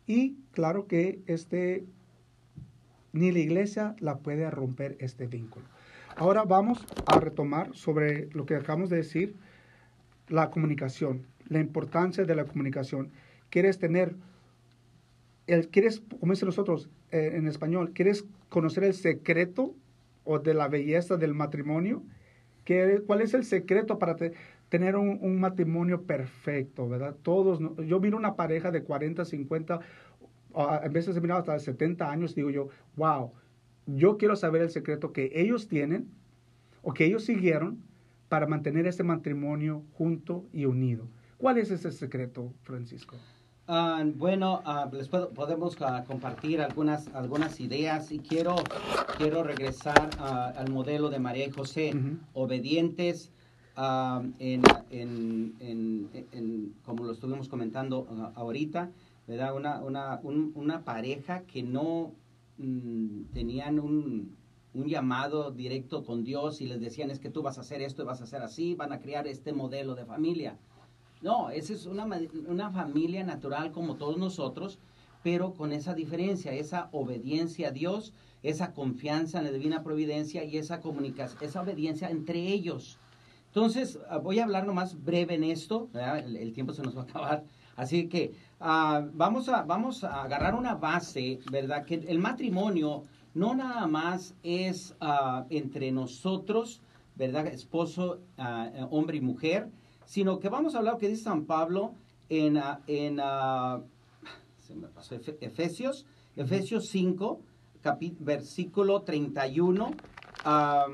Y 0.06 0.36
claro 0.52 0.86
que 0.86 1.20
este 1.26 1.84
ni 3.12 3.30
la 3.30 3.40
iglesia 3.40 3.94
la 3.98 4.18
puede 4.18 4.50
romper 4.50 4.96
este 5.00 5.26
vínculo. 5.26 5.66
Ahora 6.16 6.44
vamos 6.44 6.84
a 7.06 7.18
retomar 7.20 7.74
sobre 7.74 8.28
lo 8.32 8.46
que 8.46 8.56
acabamos 8.56 8.90
de 8.90 8.96
decir, 8.96 9.34
la 10.28 10.50
comunicación, 10.50 11.26
la 11.48 11.60
importancia 11.60 12.24
de 12.24 12.34
la 12.34 12.44
comunicación. 12.44 13.10
¿Quieres 13.50 13.78
tener, 13.78 14.14
el, 15.46 15.68
quieres, 15.68 16.02
como 16.20 16.32
dicen 16.32 16.46
nosotros 16.46 16.88
eh, 17.10 17.32
en 17.34 17.46
español, 17.46 17.92
quieres 17.92 18.24
conocer 18.48 18.84
el 18.84 18.94
secreto 18.94 19.74
o 20.24 20.38
de 20.38 20.54
la 20.54 20.68
belleza 20.68 21.16
del 21.16 21.34
matrimonio? 21.34 22.02
¿Qué- 22.64 23.02
¿Cuál 23.06 23.20
es 23.22 23.34
el 23.34 23.44
secreto 23.44 23.98
para 23.98 24.16
te- 24.16 24.32
tener 24.68 24.96
un, 24.96 25.40
matrimonio 25.40 26.02
perfecto, 26.04 26.88
verdad? 26.88 27.16
Todos, 27.22 27.60
yo 27.86 28.00
miro 28.00 28.16
una 28.16 28.36
pareja 28.36 28.70
de 28.70 28.82
40, 28.84 29.24
50, 29.24 29.80
a 30.54 30.88
veces 30.88 31.16
he 31.16 31.20
mirado 31.20 31.40
hasta 31.40 31.54
de 31.54 31.60
70 31.60 32.10
años, 32.10 32.34
digo 32.34 32.50
yo, 32.50 32.68
wow, 32.96 33.32
yo 33.86 34.16
quiero 34.16 34.36
saber 34.36 34.62
el 34.62 34.70
secreto 34.70 35.12
que 35.12 35.30
ellos 35.34 35.68
tienen 35.68 36.08
o 36.82 36.92
que 36.92 37.04
ellos 37.04 37.24
siguieron 37.24 37.82
para 38.28 38.46
mantener 38.46 38.86
este 38.86 39.02
matrimonio 39.04 39.82
junto 39.92 40.46
y 40.52 40.64
unido. 40.64 41.06
¿Cuál 41.36 41.58
es 41.58 41.70
ese 41.70 41.90
secreto, 41.90 42.54
Francisco? 42.62 43.16
Ah, 43.68 44.02
bueno, 44.16 44.60
ah, 44.64 44.90
les 44.92 45.08
puedo- 45.08 45.30
podemos 45.30 45.76
ah, 45.80 46.04
compartir 46.06 46.60
algunas, 46.60 47.06
algunas 47.14 47.60
ideas 47.60 48.10
y 48.10 48.18
quiero, 48.18 48.56
quiero 49.18 49.44
regresar 49.44 50.10
al 50.18 50.70
modelo 50.70 51.10
de 51.10 51.20
María 51.20 51.46
y 51.46 51.50
José, 51.50 51.92
obedientes 52.34 53.30
en, 53.76 54.62
en- 54.90 55.54
en- 55.60 56.10
en- 56.32 56.74
como 56.84 57.04
lo 57.04 57.12
estuvimos 57.12 57.48
comentando 57.48 58.06
ah, 58.10 58.32
ahorita, 58.34 58.90
¿verdad? 59.28 59.54
Una, 59.54 59.80
una, 59.80 60.18
un- 60.24 60.52
una 60.56 60.84
pareja 60.84 61.42
que 61.42 61.62
no 61.62 62.12
mm, 62.58 63.32
tenían 63.32 63.78
un, 63.78 64.36
un 64.74 64.86
llamado 64.88 65.52
directo 65.52 66.02
con 66.04 66.24
Dios 66.24 66.60
y 66.60 66.66
les 66.66 66.80
decían 66.80 67.10
es 67.10 67.20
que 67.20 67.30
tú 67.30 67.42
vas 67.42 67.58
a 67.58 67.60
hacer 67.60 67.80
esto 67.80 68.02
y 68.02 68.06
vas 68.06 68.20
a 68.20 68.24
hacer 68.24 68.42
así, 68.42 68.74
van 68.74 68.92
a 68.92 68.98
crear 68.98 69.26
este 69.28 69.52
modelo 69.52 69.94
de 69.94 70.04
familia. 70.04 70.58
No, 71.22 71.50
esa 71.50 71.72
es 71.72 71.86
una, 71.86 72.06
una 72.46 72.70
familia 72.70 73.24
natural 73.24 73.70
como 73.70 73.96
todos 73.96 74.18
nosotros, 74.18 74.78
pero 75.22 75.54
con 75.54 75.72
esa 75.72 75.94
diferencia, 75.94 76.52
esa 76.52 76.88
obediencia 76.92 77.68
a 77.68 77.70
Dios, 77.70 78.12
esa 78.42 78.72
confianza 78.72 79.38
en 79.38 79.44
la 79.44 79.52
divina 79.52 79.82
providencia 79.82 80.44
y 80.44 80.56
esa 80.56 80.80
comunicación, 80.80 81.42
esa 81.42 81.62
obediencia 81.62 82.10
entre 82.10 82.40
ellos. 82.40 82.98
Entonces, 83.46 83.98
ah, 84.08 84.18
voy 84.18 84.40
a 84.40 84.44
hablar 84.44 84.66
nomás 84.66 85.04
breve 85.04 85.34
en 85.34 85.44
esto, 85.44 85.88
el, 85.94 86.52
tiempo 86.52 86.72
se 86.72 86.82
nos 86.82 86.96
va 86.96 87.02
a 87.02 87.04
acabar. 87.04 87.44
Así 87.76 88.08
que 88.08 88.32
ah, 88.60 89.06
vamos, 89.12 89.48
a, 89.48 89.62
vamos 89.62 90.02
a 90.04 90.24
agarrar 90.24 90.54
una 90.54 90.74
base, 90.74 91.38
¿verdad? 91.50 91.84
Que 91.84 91.94
el 91.94 92.18
matrimonio 92.18 93.04
no 93.34 93.54
nada 93.54 93.86
más 93.86 94.34
es 94.42 94.96
ah, 95.00 95.46
entre 95.50 95.92
nosotros, 95.92 96.80
¿verdad? 97.14 97.46
Esposo, 97.46 98.20
eh, 98.38 98.86
hombre 98.90 99.18
y 99.18 99.20
mujer, 99.20 99.68
sino 100.06 100.38
que 100.40 100.48
vamos 100.48 100.74
a 100.74 100.78
hablar 100.78 100.94
lo 100.94 100.98
que 101.00 101.08
dice 101.08 101.24
San 101.24 101.44
Pablo 101.44 101.94
en, 102.28 102.56
ah, 102.58 102.80
en 102.86 103.18
ah, 103.22 103.80
Efesios, 105.40 106.06
Efesios 106.36 106.88
5, 106.88 107.40
capi- 107.82 108.16
versículo 108.18 109.02
31. 109.02 109.92
ah, 110.44 110.86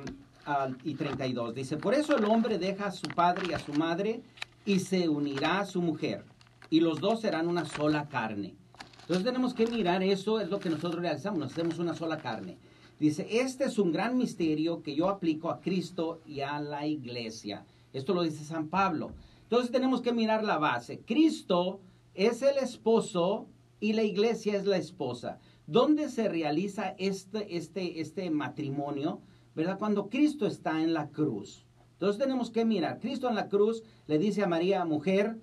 al- 0.44 0.78
y 0.82 0.94
32. 0.94 1.55
Dice, 1.55 1.76
por 1.76 1.94
eso 1.94 2.16
el 2.16 2.24
hombre 2.24 2.59
deja 2.59 2.86
a 2.86 2.90
su 2.90 3.06
padre 3.09 3.48
y 3.51 3.52
a 3.52 3.59
su 3.59 3.72
madre 3.74 4.22
y 4.64 4.78
se 4.80 5.09
unirá 5.09 5.60
a 5.60 5.66
su 5.66 5.82
mujer. 5.82 6.24
Y 6.70 6.80
los 6.80 7.01
dos 7.01 7.20
serán 7.20 7.48
una 7.48 7.64
sola 7.66 8.09
carne. 8.09 8.55
Entonces 9.02 9.24
tenemos 9.24 9.52
que 9.55 9.66
mirar 9.66 10.02
eso, 10.02 10.40
es 10.40 10.48
lo 10.51 10.59
que 10.59 10.70
nosotros 10.70 11.01
realizamos, 11.02 11.39
nos 11.39 11.52
hacemos 11.52 11.78
una 11.78 11.94
sola 11.94 12.18
carne. 12.18 12.56
Dice, 12.98 13.26
este 13.30 13.64
es 13.64 13.78
un 13.78 13.93
gran 13.93 14.16
misterio 14.18 14.82
que 14.82 14.94
yo 14.94 15.09
aplico 15.09 15.51
a 15.51 15.60
Cristo 15.60 16.20
y 16.26 16.40
a 16.40 16.59
la 16.60 16.86
iglesia. 16.86 17.64
Esto 17.93 18.15
lo 18.15 18.23
dice 18.23 18.44
San 18.44 18.69
Pablo. 18.69 19.12
Entonces 19.43 19.70
tenemos 19.70 20.02
que 20.02 20.12
mirar 20.12 20.44
la 20.44 20.59
base. 20.59 21.01
Cristo 21.01 21.81
es 22.15 22.43
el 22.43 22.59
esposo 22.59 23.47
y 23.81 23.93
la 23.93 24.02
iglesia 24.02 24.56
es 24.56 24.66
la 24.66 24.77
esposa. 24.77 25.39
¿Dónde 25.66 26.09
se 26.09 26.28
realiza 26.28 26.94
este, 26.98 27.56
este, 27.56 28.01
este 28.01 28.31
matrimonio? 28.31 29.20
¿Verdad? 29.55 29.78
Cuando 29.78 30.09
Cristo 30.09 30.47
está 30.47 30.82
en 30.82 30.93
la 30.94 31.09
cruz. 31.09 31.66
Entonces 31.93 32.23
tenemos 32.23 32.51
que 32.51 32.65
mirar. 32.65 33.01
Cristo 33.01 33.28
en 33.28 33.35
la 33.35 33.48
cruz 33.48 33.82
le 34.06 34.19
dice 34.19 34.43
a 34.43 34.47
María, 34.47 34.85
mujer, 34.85 35.36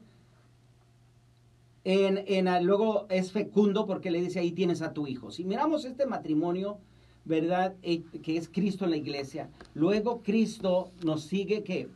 en, 1.84 2.24
en, 2.28 2.66
luego 2.66 3.06
es 3.10 3.32
fecundo 3.32 3.86
porque 3.86 4.10
le 4.10 4.22
dice 4.22 4.40
ahí 4.40 4.52
tienes 4.52 4.82
a 4.82 4.94
tu 4.94 5.06
hijo. 5.06 5.32
Si 5.32 5.44
miramos 5.44 5.86
este 5.86 6.06
matrimonio, 6.06 6.80
¿verdad? 7.26 7.76
Eh, 7.82 8.04
que 8.24 8.38
es 8.38 8.48
Cristo 8.48 8.86
en 8.86 8.92
la 8.92 8.98
iglesia, 8.98 9.50
luego 9.74 10.22
Cristo 10.24 10.92
nos 11.04 11.24
sigue 11.24 11.64
que 11.64 11.90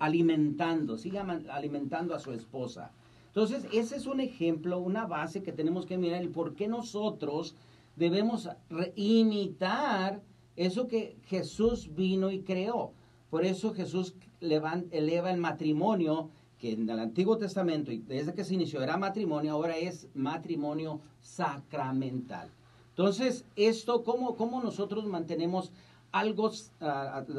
alimentando, 0.00 0.98
sigue 0.98 1.18
alimentando 1.18 2.14
a 2.14 2.18
su 2.18 2.32
esposa. 2.32 2.90
Entonces, 3.28 3.66
ese 3.72 3.96
es 3.96 4.06
un 4.06 4.20
ejemplo, 4.20 4.80
una 4.80 5.06
base 5.06 5.42
que 5.42 5.52
tenemos 5.52 5.86
que 5.86 5.96
mirar, 5.96 6.20
el 6.20 6.30
por 6.30 6.54
qué 6.54 6.66
nosotros 6.66 7.54
debemos 7.94 8.48
imitar 8.96 10.20
eso 10.56 10.88
que 10.88 11.16
Jesús 11.26 11.94
vino 11.94 12.30
y 12.30 12.40
creó. 12.40 12.92
Por 13.30 13.44
eso 13.44 13.72
Jesús 13.74 14.14
eleva 14.40 15.30
el 15.30 15.36
matrimonio, 15.38 16.30
que 16.58 16.72
en 16.72 16.90
el 16.90 16.98
Antiguo 16.98 17.38
Testamento, 17.38 17.92
y 17.92 17.98
desde 17.98 18.34
que 18.34 18.42
se 18.42 18.54
inició 18.54 18.82
era 18.82 18.96
matrimonio, 18.96 19.52
ahora 19.52 19.76
es 19.76 20.08
matrimonio 20.14 21.00
sacramental. 21.20 22.50
Entonces, 22.98 23.44
esto, 23.54 24.02
¿cómo, 24.02 24.34
cómo 24.34 24.60
nosotros 24.60 25.06
mantenemos 25.06 25.70
algo, 26.10 26.50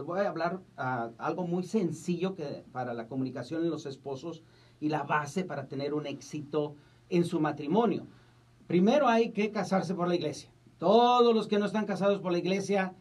voy 0.05 0.19
a 0.21 0.29
hablar 0.29 0.61
ah, 0.77 1.09
algo 1.17 1.45
muy 1.45 1.63
sencillo 1.63 2.33
que, 2.33 2.63
para 2.71 2.93
la 2.93 3.07
comunicación 3.09 3.65
en 3.65 3.69
los 3.69 3.85
esposos 3.85 4.41
y 4.79 4.87
la 4.87 5.03
base 5.03 5.43
para 5.43 5.67
tener 5.67 5.93
un 5.93 6.05
éxito 6.05 6.75
en 7.09 7.25
su 7.25 7.41
matrimonio. 7.41 8.07
Primero 8.67 9.09
hay 9.09 9.31
que 9.31 9.51
casarse 9.51 9.93
por 9.93 10.07
la 10.07 10.15
iglesia. 10.15 10.49
Todos 10.77 11.35
los 11.35 11.49
que 11.49 11.59
no 11.59 11.65
están 11.65 11.85
casados 11.85 12.21
por 12.21 12.31
la 12.31 12.37
iglesia, 12.37 12.93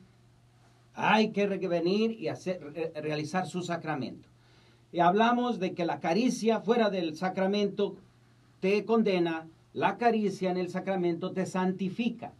hay 0.94 1.30
que 1.30 1.46
venir 1.46 2.10
y 2.10 2.26
hacer, 2.26 2.60
re- 2.74 2.92
realizar 3.00 3.46
su 3.46 3.62
sacramento. 3.62 4.28
Y 4.90 4.98
hablamos 4.98 5.60
de 5.60 5.74
que 5.74 5.84
la 5.84 6.00
caricia 6.00 6.58
fuera 6.58 6.90
del 6.90 7.14
sacramento 7.16 7.94
te 8.58 8.84
condena, 8.84 9.46
la 9.74 9.96
caricia 9.96 10.50
en 10.50 10.56
el 10.56 10.70
sacramento 10.70 11.30
te 11.30 11.46
santifica. 11.46 12.32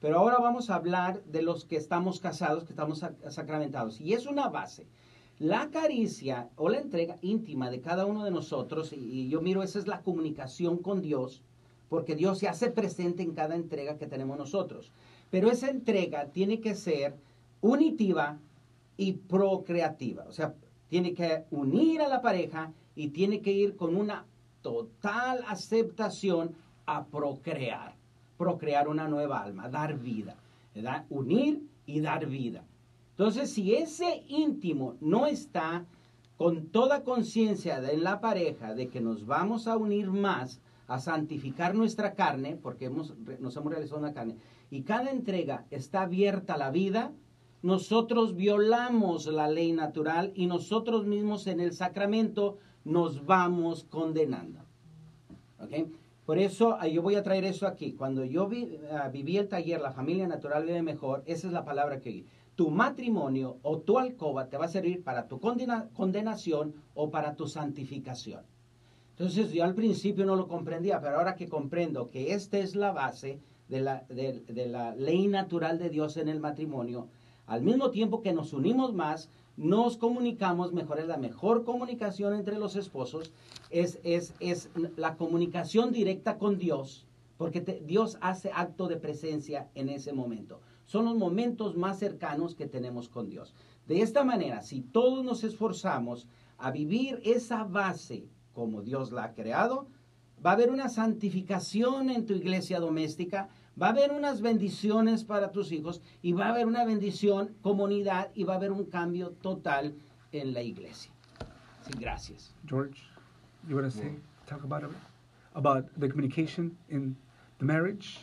Pero 0.00 0.18
ahora 0.18 0.38
vamos 0.38 0.70
a 0.70 0.76
hablar 0.76 1.22
de 1.24 1.42
los 1.42 1.64
que 1.64 1.76
estamos 1.76 2.20
casados, 2.20 2.64
que 2.64 2.72
estamos 2.72 3.02
sac- 3.02 3.30
sacramentados. 3.30 4.00
Y 4.00 4.12
es 4.12 4.26
una 4.26 4.48
base. 4.48 4.86
La 5.38 5.70
caricia 5.70 6.48
o 6.56 6.68
la 6.68 6.78
entrega 6.78 7.16
íntima 7.22 7.70
de 7.70 7.80
cada 7.80 8.06
uno 8.06 8.24
de 8.24 8.30
nosotros, 8.30 8.92
y 8.92 9.28
yo 9.28 9.40
miro, 9.40 9.62
esa 9.62 9.78
es 9.78 9.86
la 9.86 10.02
comunicación 10.02 10.78
con 10.78 11.00
Dios, 11.00 11.42
porque 11.88 12.16
Dios 12.16 12.38
se 12.38 12.48
hace 12.48 12.70
presente 12.70 13.22
en 13.22 13.32
cada 13.34 13.54
entrega 13.54 13.98
que 13.98 14.06
tenemos 14.06 14.36
nosotros. 14.38 14.90
Pero 15.30 15.50
esa 15.50 15.68
entrega 15.68 16.26
tiene 16.26 16.60
que 16.60 16.74
ser 16.74 17.14
unitiva 17.60 18.38
y 18.96 19.12
procreativa. 19.12 20.24
O 20.28 20.32
sea, 20.32 20.54
tiene 20.88 21.14
que 21.14 21.44
unir 21.50 22.02
a 22.02 22.08
la 22.08 22.20
pareja 22.22 22.72
y 22.96 23.08
tiene 23.08 23.40
que 23.40 23.52
ir 23.52 23.76
con 23.76 23.96
una 23.96 24.26
total 24.62 25.44
aceptación 25.46 26.54
a 26.86 27.04
procrear. 27.06 27.94
Procrear 28.38 28.88
una 28.88 29.08
nueva 29.08 29.42
alma, 29.42 29.68
dar 29.68 29.98
vida. 29.98 30.36
Unir 31.10 31.62
y 31.86 32.00
dar 32.00 32.26
vida. 32.26 32.64
Entonces, 33.10 33.52
si 33.52 33.74
ese 33.74 34.22
íntimo 34.28 34.94
no 35.00 35.26
está 35.26 35.84
con 36.36 36.68
toda 36.68 37.02
conciencia 37.02 37.78
en 37.90 38.04
la 38.04 38.20
pareja 38.20 38.74
de 38.74 38.88
que 38.88 39.00
nos 39.00 39.26
vamos 39.26 39.66
a 39.66 39.76
unir 39.76 40.08
más, 40.10 40.60
a 40.86 41.00
santificar 41.00 41.74
nuestra 41.74 42.14
carne, 42.14 42.56
porque 42.62 42.86
hemos, 42.86 43.12
nos 43.40 43.56
hemos 43.56 43.72
realizado 43.72 43.98
una 43.98 44.14
carne, 44.14 44.36
y 44.70 44.82
cada 44.82 45.10
entrega 45.10 45.66
está 45.70 46.02
abierta 46.02 46.54
a 46.54 46.58
la 46.58 46.70
vida, 46.70 47.12
nosotros 47.62 48.36
violamos 48.36 49.26
la 49.26 49.48
ley 49.48 49.72
natural 49.72 50.30
y 50.36 50.46
nosotros 50.46 51.06
mismos 51.06 51.48
en 51.48 51.58
el 51.58 51.72
sacramento 51.72 52.58
nos 52.84 53.26
vamos 53.26 53.84
condenando. 53.84 54.60
¿Ok? 55.60 55.88
Por 56.28 56.38
eso 56.38 56.76
ah, 56.78 56.86
yo 56.86 57.00
voy 57.00 57.14
a 57.14 57.22
traer 57.22 57.46
eso 57.46 57.66
aquí. 57.66 57.92
Cuando 57.94 58.22
yo 58.22 58.46
vi- 58.48 58.78
ah, 58.92 59.08
viví 59.08 59.38
el 59.38 59.48
taller 59.48 59.80
La 59.80 59.92
familia 59.92 60.28
natural 60.28 60.66
vive 60.66 60.82
mejor, 60.82 61.22
esa 61.24 61.46
es 61.46 61.54
la 61.54 61.64
palabra 61.64 62.00
que 62.02 62.10
oí. 62.10 62.26
Tu 62.54 62.70
matrimonio 62.70 63.56
o 63.62 63.78
tu 63.78 63.98
alcoba 63.98 64.50
te 64.50 64.58
va 64.58 64.66
a 64.66 64.68
servir 64.68 65.02
para 65.02 65.26
tu 65.26 65.40
condena- 65.40 65.88
condenación 65.94 66.74
o 66.94 67.08
para 67.10 67.34
tu 67.34 67.46
santificación. 67.46 68.42
Entonces 69.12 69.52
yo 69.52 69.64
al 69.64 69.74
principio 69.74 70.26
no 70.26 70.36
lo 70.36 70.48
comprendía, 70.48 71.00
pero 71.00 71.16
ahora 71.16 71.34
que 71.34 71.48
comprendo 71.48 72.10
que 72.10 72.34
esta 72.34 72.58
es 72.58 72.76
la 72.76 72.92
base 72.92 73.40
de 73.70 73.80
la, 73.80 74.04
de- 74.10 74.40
de 74.40 74.66
la 74.66 74.94
ley 74.94 75.28
natural 75.28 75.78
de 75.78 75.88
Dios 75.88 76.18
en 76.18 76.28
el 76.28 76.40
matrimonio, 76.40 77.08
al 77.46 77.62
mismo 77.62 77.90
tiempo 77.90 78.20
que 78.20 78.34
nos 78.34 78.52
unimos 78.52 78.92
más, 78.92 79.30
nos 79.58 79.96
comunicamos 79.96 80.72
mejor, 80.72 81.00
es 81.00 81.08
la 81.08 81.16
mejor 81.16 81.64
comunicación 81.64 82.32
entre 82.32 82.58
los 82.58 82.76
esposos, 82.76 83.32
es, 83.70 83.98
es, 84.04 84.32
es 84.38 84.70
la 84.96 85.16
comunicación 85.16 85.92
directa 85.92 86.38
con 86.38 86.58
Dios, 86.58 87.06
porque 87.36 87.60
Dios 87.60 88.18
hace 88.20 88.52
acto 88.54 88.86
de 88.86 88.96
presencia 88.96 89.68
en 89.74 89.88
ese 89.88 90.12
momento. 90.12 90.60
Son 90.86 91.04
los 91.04 91.16
momentos 91.16 91.76
más 91.76 91.98
cercanos 91.98 92.54
que 92.54 92.66
tenemos 92.66 93.08
con 93.08 93.28
Dios. 93.28 93.52
De 93.88 94.00
esta 94.00 94.22
manera, 94.22 94.62
si 94.62 94.80
todos 94.80 95.24
nos 95.24 95.42
esforzamos 95.42 96.28
a 96.56 96.70
vivir 96.70 97.20
esa 97.24 97.64
base 97.64 98.28
como 98.52 98.82
Dios 98.82 99.10
la 99.10 99.24
ha 99.24 99.34
creado, 99.34 99.88
va 100.44 100.50
a 100.50 100.54
haber 100.54 100.70
una 100.70 100.88
santificación 100.88 102.10
en 102.10 102.26
tu 102.26 102.34
iglesia 102.34 102.78
doméstica, 102.78 103.48
va 103.80 103.88
a 103.88 103.90
haber 103.90 104.12
unas 104.12 104.40
bendiciones 104.40 105.24
para 105.24 105.52
tus 105.52 105.70
hijos 105.72 106.00
y 106.22 106.32
va 106.32 106.46
a 106.46 106.50
haber 106.50 106.66
una 106.66 106.84
bendición 106.84 107.54
comunidad 107.62 108.30
y 108.34 108.44
va 108.44 108.54
a 108.54 108.56
haber 108.56 108.72
un 108.72 108.86
cambio 108.86 109.30
total 109.40 109.94
en 110.32 110.52
la 110.52 110.62
iglesia. 110.62 111.12
Sí, 111.86 111.92
gracias. 111.98 112.52
George, 112.66 113.00
you 113.68 113.76
want 113.76 113.90
to 113.90 113.96
say, 113.96 114.10
talk 114.46 114.64
about 114.64 114.82
it, 114.82 114.90
about 115.54 115.86
the 115.98 116.08
communication 116.08 116.76
in 116.88 117.16
the 117.58 117.64
marriage? 117.64 118.18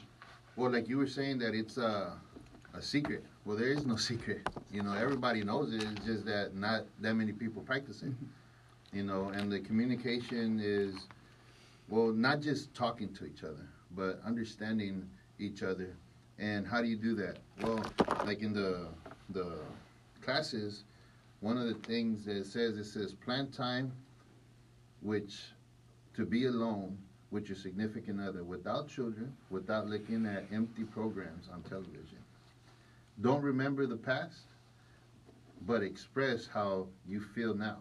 Well, 0.56 0.72
like 0.72 0.88
you 0.88 0.98
were 0.98 1.08
saying 1.08 1.40
that 1.40 1.54
it's 1.54 1.78
a, 1.78 2.14
a 2.74 2.82
secret. 2.82 3.24
Well, 3.46 3.58
there 3.58 3.72
is 3.72 3.86
no 3.86 3.96
secret. 4.10 4.48
You 4.72 4.84
know, 4.84 4.94
everybody 4.94 5.44
knows 5.44 5.74
it. 5.74 5.84
It's 5.84 6.06
just 6.06 6.26
that 6.26 6.56
not 6.56 6.86
that 7.02 7.16
many 7.16 7.32
people 7.32 7.62
practice 7.62 8.04
it. 8.04 8.12
Mm-hmm. 8.12 8.98
You 8.98 9.04
know, 9.04 9.30
and 9.30 9.52
the 9.52 9.60
communication 9.60 10.60
is, 10.64 10.96
well, 11.90 12.14
not 12.14 12.40
just 12.40 12.74
talking 12.74 13.14
to 13.16 13.26
each 13.26 13.44
other, 13.44 13.68
but 13.92 14.22
understanding 14.26 15.10
each 15.40 15.64
other. 15.64 15.96
And 16.38 16.68
how 16.68 16.82
do 16.82 16.88
you 16.88 16.98
do 16.98 17.16
that? 17.16 17.38
Well, 17.62 17.84
like 18.26 18.42
in 18.42 18.54
the 18.54 18.88
the 19.30 19.60
classes, 20.22 20.84
one 21.40 21.58
of 21.58 21.68
the 21.68 21.74
things 21.88 22.26
that 22.26 22.36
it 22.36 22.46
says 22.46 22.78
it 22.78 22.86
says 22.86 23.14
plan 23.14 23.52
time, 23.52 23.92
which 25.02 25.40
to 26.16 26.26
be 26.26 26.46
alone 26.46 26.98
with 27.32 27.50
your 27.50 27.58
significant 27.58 28.22
other 28.22 28.44
without 28.44 28.88
children, 28.88 29.36
without 29.50 29.88
looking 29.88 30.26
at 30.26 30.46
empty 30.54 30.84
programs 30.84 31.50
on 31.52 31.62
television. 31.64 32.20
Don't 33.22 33.42
remember 33.42 33.86
the 33.88 33.98
past, 33.98 34.44
but 35.66 35.82
express 35.82 36.48
how 36.48 36.88
you 37.08 37.22
feel 37.22 37.54
now. 37.54 37.78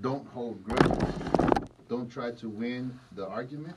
Don't 0.00 0.26
hold 0.28 0.62
grudges. 0.64 1.14
Don't 1.88 2.10
try 2.10 2.30
to 2.32 2.48
win 2.48 2.98
the 3.14 3.26
argument. 3.26 3.76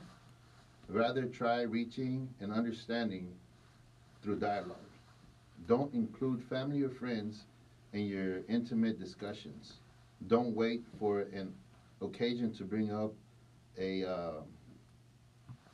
Rather, 0.88 1.26
try 1.26 1.62
reaching 1.62 2.28
an 2.40 2.50
understanding 2.50 3.28
through 4.22 4.36
dialogue. 4.36 4.76
Don't 5.66 5.92
include 5.92 6.42
family 6.44 6.82
or 6.82 6.88
friends 6.88 7.44
in 7.92 8.06
your 8.06 8.40
intimate 8.48 8.98
discussions. 8.98 9.74
Don't 10.28 10.54
wait 10.54 10.82
for 10.98 11.20
an 11.20 11.52
occasion 12.00 12.54
to 12.54 12.64
bring 12.64 12.92
up 12.92 13.12
a 13.78 14.04
uh, 14.04 14.30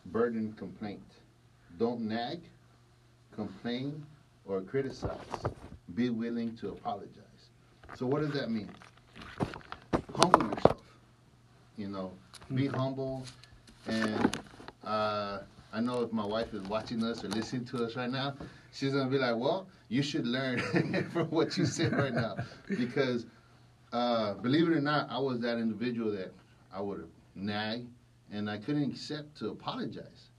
burden 0.06 0.52
complaint. 0.54 1.02
Don't 1.78 2.00
nag, 2.00 2.40
complain, 3.32 4.04
or 4.44 4.62
criticize. 4.62 5.16
Be 5.94 6.10
willing 6.10 6.56
to 6.56 6.70
apologize. 6.70 7.20
So, 7.94 8.06
what 8.06 8.22
does 8.22 8.32
that 8.32 8.50
mean? 8.50 8.70
Humble 10.14 10.46
yourself. 10.54 10.82
You 11.76 11.88
know, 11.88 12.12
be 12.54 12.66
humble. 12.66 13.24
And 13.86 14.38
uh, 14.86 15.40
I 15.72 15.80
know 15.80 16.02
if 16.02 16.12
my 16.12 16.24
wife 16.24 16.54
is 16.54 16.62
watching 16.62 17.02
us 17.04 17.24
or 17.24 17.28
listening 17.28 17.64
to 17.66 17.84
us 17.84 17.96
right 17.96 18.10
now, 18.10 18.34
she's 18.72 18.92
gonna 18.92 19.10
be 19.10 19.18
like, 19.18 19.36
"Well, 19.36 19.68
you 19.88 20.02
should 20.02 20.26
learn 20.26 20.60
from 21.12 21.28
what 21.28 21.56
you 21.58 21.66
said 21.66 21.92
right 21.92 22.14
now," 22.14 22.36
because 22.68 23.26
uh, 23.92 24.34
believe 24.34 24.68
it 24.68 24.72
or 24.76 24.80
not, 24.80 25.10
I 25.10 25.18
was 25.18 25.40
that 25.40 25.58
individual 25.58 26.12
that 26.12 26.32
I 26.72 26.80
would 26.80 27.08
nag, 27.34 27.86
and 28.30 28.50
I 28.50 28.58
couldn't 28.58 28.90
accept 28.90 29.36
to 29.38 29.50
apologize, 29.50 30.30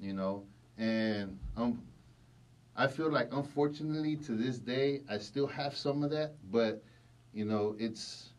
you 0.00 0.12
know, 0.12 0.44
and 0.78 1.38
um, 1.56 1.82
I 2.76 2.86
feel 2.86 3.10
like 3.10 3.28
unfortunately 3.32 4.16
to 4.16 4.32
this 4.32 4.58
day 4.58 5.02
I 5.08 5.18
still 5.18 5.46
have 5.46 5.76
some 5.76 6.02
of 6.02 6.10
that, 6.10 6.34
but 6.50 6.82
you 7.34 7.44
know, 7.44 7.76
it's 7.78 8.31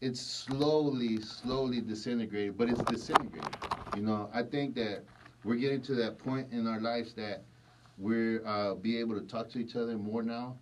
it's 0.00 0.20
slowly, 0.20 1.20
slowly 1.20 1.80
disintegrating, 1.80 2.52
but 2.52 2.68
it's 2.68 2.82
disintegrating. 2.82 3.50
You 3.96 4.02
know, 4.02 4.28
I 4.32 4.42
think 4.42 4.74
that 4.74 5.04
we're 5.44 5.56
getting 5.56 5.80
to 5.82 5.94
that 5.94 6.18
point 6.18 6.48
in 6.52 6.66
our 6.66 6.80
lives 6.80 7.14
that 7.14 7.44
we're 7.98 8.46
uh, 8.46 8.74
be 8.74 8.98
able 8.98 9.18
to 9.18 9.26
talk 9.26 9.48
to 9.50 9.58
each 9.58 9.74
other 9.74 9.96
more 9.96 10.22
now 10.22 10.56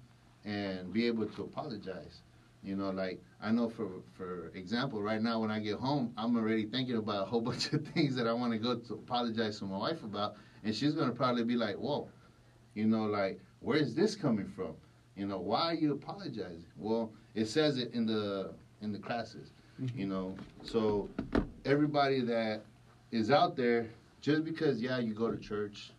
and 0.44 0.92
be 0.92 1.06
able 1.06 1.26
to 1.26 1.42
apologize. 1.42 2.22
You 2.62 2.76
know, 2.76 2.90
like 2.90 3.20
I 3.42 3.50
know 3.50 3.68
for 3.68 3.88
for 4.16 4.52
example, 4.54 5.02
right 5.02 5.20
now 5.20 5.40
when 5.40 5.50
I 5.50 5.58
get 5.58 5.78
home, 5.78 6.12
I'm 6.16 6.36
already 6.36 6.66
thinking 6.66 6.96
about 6.96 7.22
a 7.22 7.26
whole 7.26 7.40
bunch 7.50 7.72
of 7.72 7.86
things 7.88 8.14
that 8.16 8.26
I 8.26 8.32
want 8.32 8.52
to 8.52 8.58
go 8.58 8.76
to 8.76 8.94
apologize 8.94 9.58
to 9.58 9.64
my 9.64 9.76
wife 9.76 10.04
about, 10.04 10.36
and 10.62 10.74
she's 10.74 10.94
gonna 10.94 11.12
probably 11.12 11.44
be 11.44 11.56
like, 11.56 11.76
"Whoa, 11.76 12.08
you 12.74 12.86
know, 12.86 13.04
like 13.04 13.40
where's 13.60 13.94
this 13.94 14.14
coming 14.14 14.46
from? 14.46 14.74
You 15.16 15.26
know, 15.26 15.38
why 15.38 15.62
are 15.62 15.74
you 15.74 15.92
apologizing?" 15.92 16.64
Well, 16.76 17.12
it 17.34 17.46
says 17.46 17.78
it 17.78 17.92
in 17.92 18.06
the 18.06 18.54
in 18.84 18.92
the 18.92 18.98
classes. 18.98 19.50
You 19.96 20.06
know, 20.06 20.36
so 20.62 21.08
everybody 21.64 22.20
that 22.20 22.62
is 23.10 23.32
out 23.32 23.56
there, 23.56 23.88
just 24.20 24.44
because 24.44 24.80
yeah 24.80 24.98
you 24.98 25.14
go 25.14 25.32
to 25.32 25.38
church, 25.38 25.90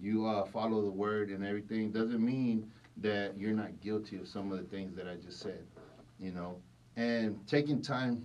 you 0.00 0.26
uh, 0.26 0.46
follow 0.46 0.80
the 0.82 0.90
word 0.90 1.28
and 1.28 1.44
everything, 1.44 1.90
doesn't 1.92 2.24
mean 2.24 2.70
that 2.96 3.36
you're 3.36 3.52
not 3.52 3.80
guilty 3.80 4.16
of 4.16 4.26
some 4.26 4.50
of 4.50 4.58
the 4.58 4.64
things 4.64 4.96
that 4.96 5.06
I 5.06 5.16
just 5.16 5.40
said. 5.40 5.66
You 6.18 6.30
know, 6.30 6.56
and 6.96 7.46
taking 7.46 7.82
time, 7.82 8.24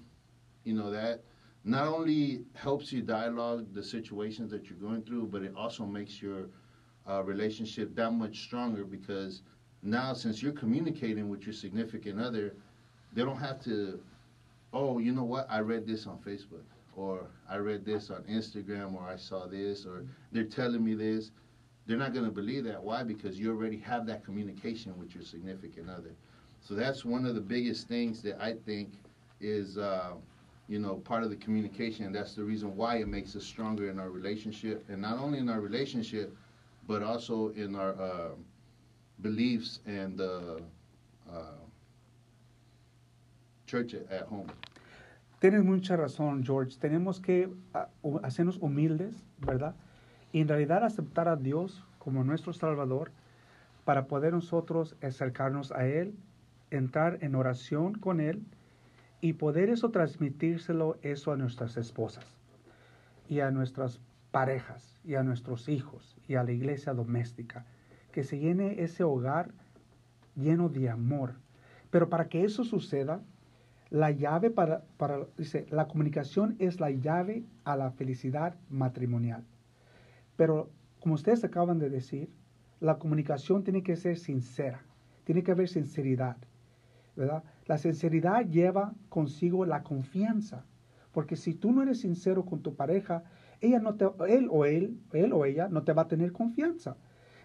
you 0.63 0.73
know 0.73 0.89
that 0.91 1.23
not 1.65 1.87
only 1.87 2.45
helps 2.53 2.93
you 2.93 3.01
dialogue 3.01 3.73
the 3.73 3.83
situations 3.83 4.49
that 4.51 4.69
you're 4.69 4.79
going 4.79 5.01
through, 5.01 5.27
but 5.27 5.41
it 5.41 5.53
also 5.57 5.85
makes 5.85 6.21
your 6.21 6.47
uh, 7.09 7.21
relationship 7.23 7.93
that 7.95 8.11
much 8.11 8.43
stronger 8.43 8.85
because 8.85 9.41
now 9.83 10.13
since 10.13 10.41
you're 10.41 10.53
communicating 10.53 11.27
with 11.27 11.41
your 11.43 11.53
significant 11.53 12.21
other, 12.21 12.55
they 13.17 13.23
don't 13.23 13.39
have 13.39 13.59
to, 13.63 13.99
oh, 14.73 14.99
you 14.99 15.11
know 15.11 15.23
what, 15.23 15.47
I 15.49 15.61
read 15.61 15.87
this 15.87 16.05
on 16.05 16.19
Facebook 16.19 16.61
or 16.95 17.25
I 17.49 17.57
read 17.57 17.83
this 17.83 18.11
on 18.11 18.21
Instagram 18.29 18.93
or 18.93 19.01
I 19.01 19.15
saw 19.15 19.47
this 19.47 19.87
or 19.87 20.05
they're 20.31 20.43
telling 20.43 20.85
me 20.85 20.93
this. 20.93 21.31
They're 21.87 21.97
not 21.97 22.13
going 22.13 22.25
to 22.25 22.31
believe 22.31 22.63
that. 22.65 22.83
Why? 22.83 23.01
Because 23.01 23.39
you 23.39 23.49
already 23.49 23.79
have 23.79 24.05
that 24.05 24.23
communication 24.23 24.95
with 24.99 25.15
your 25.15 25.23
significant 25.23 25.89
other. 25.89 26.11
So 26.61 26.75
that's 26.75 27.05
one 27.05 27.25
of 27.25 27.33
the 27.33 27.41
biggest 27.41 27.87
things 27.87 28.21
that 28.21 28.39
I 28.39 28.53
think 28.53 28.91
is, 29.41 29.79
uh, 29.79 30.11
you 30.67 30.77
know, 30.77 30.97
part 30.97 31.23
of 31.23 31.31
the 31.31 31.37
communication. 31.37 32.05
And 32.05 32.13
that's 32.13 32.35
the 32.35 32.43
reason 32.43 32.75
why 32.75 32.97
it 32.97 33.07
makes 33.07 33.35
us 33.35 33.43
stronger 33.43 33.89
in 33.89 33.97
our 33.97 34.11
relationship. 34.11 34.85
And 34.89 35.01
not 35.01 35.17
only 35.17 35.39
in 35.39 35.49
our 35.49 35.59
relationship, 35.59 36.35
but 36.87 37.01
also 37.01 37.49
in 37.55 37.75
our 37.75 37.99
uh, 37.99 38.29
beliefs 39.21 39.79
and 39.87 40.21
uh, 40.21 40.57
uh, 41.33 41.41
church 43.67 43.93
at, 43.93 44.25
home. 44.31 44.47
Tienes 45.39 45.63
mucha 45.63 45.95
razón, 45.95 46.43
George. 46.43 46.77
Tenemos 46.79 47.19
que 47.19 47.53
ah, 47.73 47.89
hacernos 48.23 48.57
humildes, 48.57 49.23
¿verdad? 49.37 49.75
Y 50.31 50.41
en 50.41 50.47
realidad 50.47 50.83
aceptar 50.83 51.27
a 51.27 51.35
Dios 51.35 51.85
como 51.99 52.23
nuestro 52.23 52.53
Salvador 52.53 53.11
para 53.85 54.07
poder 54.07 54.33
nosotros 54.33 54.95
acercarnos 55.01 55.71
a 55.71 55.85
Él, 55.85 56.15
entrar 56.71 57.19
en 57.21 57.35
oración 57.35 57.93
con 57.93 58.19
Él 58.19 58.43
y 59.21 59.33
poder 59.33 59.69
eso 59.69 59.91
transmitírselo 59.91 60.97
eso 61.01 61.31
a 61.31 61.37
nuestras 61.37 61.77
esposas 61.77 62.25
y 63.29 63.41
a 63.41 63.51
nuestras 63.51 63.99
parejas 64.31 64.95
y 65.03 65.15
a 65.15 65.23
nuestros 65.23 65.69
hijos 65.69 66.17
y 66.27 66.35
a 66.35 66.43
la 66.43 66.51
iglesia 66.51 66.93
doméstica. 66.93 67.65
Que 68.11 68.23
se 68.23 68.39
llene 68.39 68.81
ese 68.81 69.03
hogar 69.03 69.51
lleno 70.35 70.69
de 70.69 70.89
amor. 70.89 71.35
Pero 71.91 72.09
para 72.09 72.27
que 72.27 72.43
eso 72.43 72.63
suceda, 72.63 73.21
la 73.89 74.11
llave 74.11 74.49
para, 74.49 74.83
para, 74.97 75.19
dice, 75.37 75.65
la 75.69 75.87
comunicación 75.87 76.55
es 76.59 76.79
la 76.79 76.91
llave 76.91 77.43
a 77.63 77.75
la 77.75 77.91
felicidad 77.91 78.55
matrimonial. 78.69 79.43
Pero 80.35 80.69
como 80.99 81.15
ustedes 81.15 81.43
acaban 81.43 81.79
de 81.79 81.89
decir, 81.89 82.29
la 82.79 82.97
comunicación 82.97 83.63
tiene 83.63 83.83
que 83.83 83.95
ser 83.95 84.17
sincera, 84.17 84.83
tiene 85.23 85.43
que 85.43 85.51
haber 85.51 85.67
sinceridad, 85.67 86.37
¿verdad? 87.15 87.43
La 87.65 87.77
sinceridad 87.77 88.45
lleva 88.45 88.93
consigo 89.09 89.65
la 89.65 89.83
confianza, 89.83 90.65
porque 91.11 91.35
si 91.35 91.53
tú 91.53 91.71
no 91.71 91.81
eres 91.81 92.01
sincero 92.01 92.45
con 92.45 92.61
tu 92.61 92.75
pareja, 92.75 93.23
ella 93.61 93.79
no 93.79 93.95
te, 93.95 94.05
él 94.27 94.47
o 94.51 94.65
él, 94.65 94.99
él 95.13 95.33
o 95.33 95.45
ella 95.45 95.67
no 95.69 95.83
te 95.83 95.93
va 95.93 96.03
a 96.03 96.07
tener 96.07 96.31
confianza. 96.31 96.97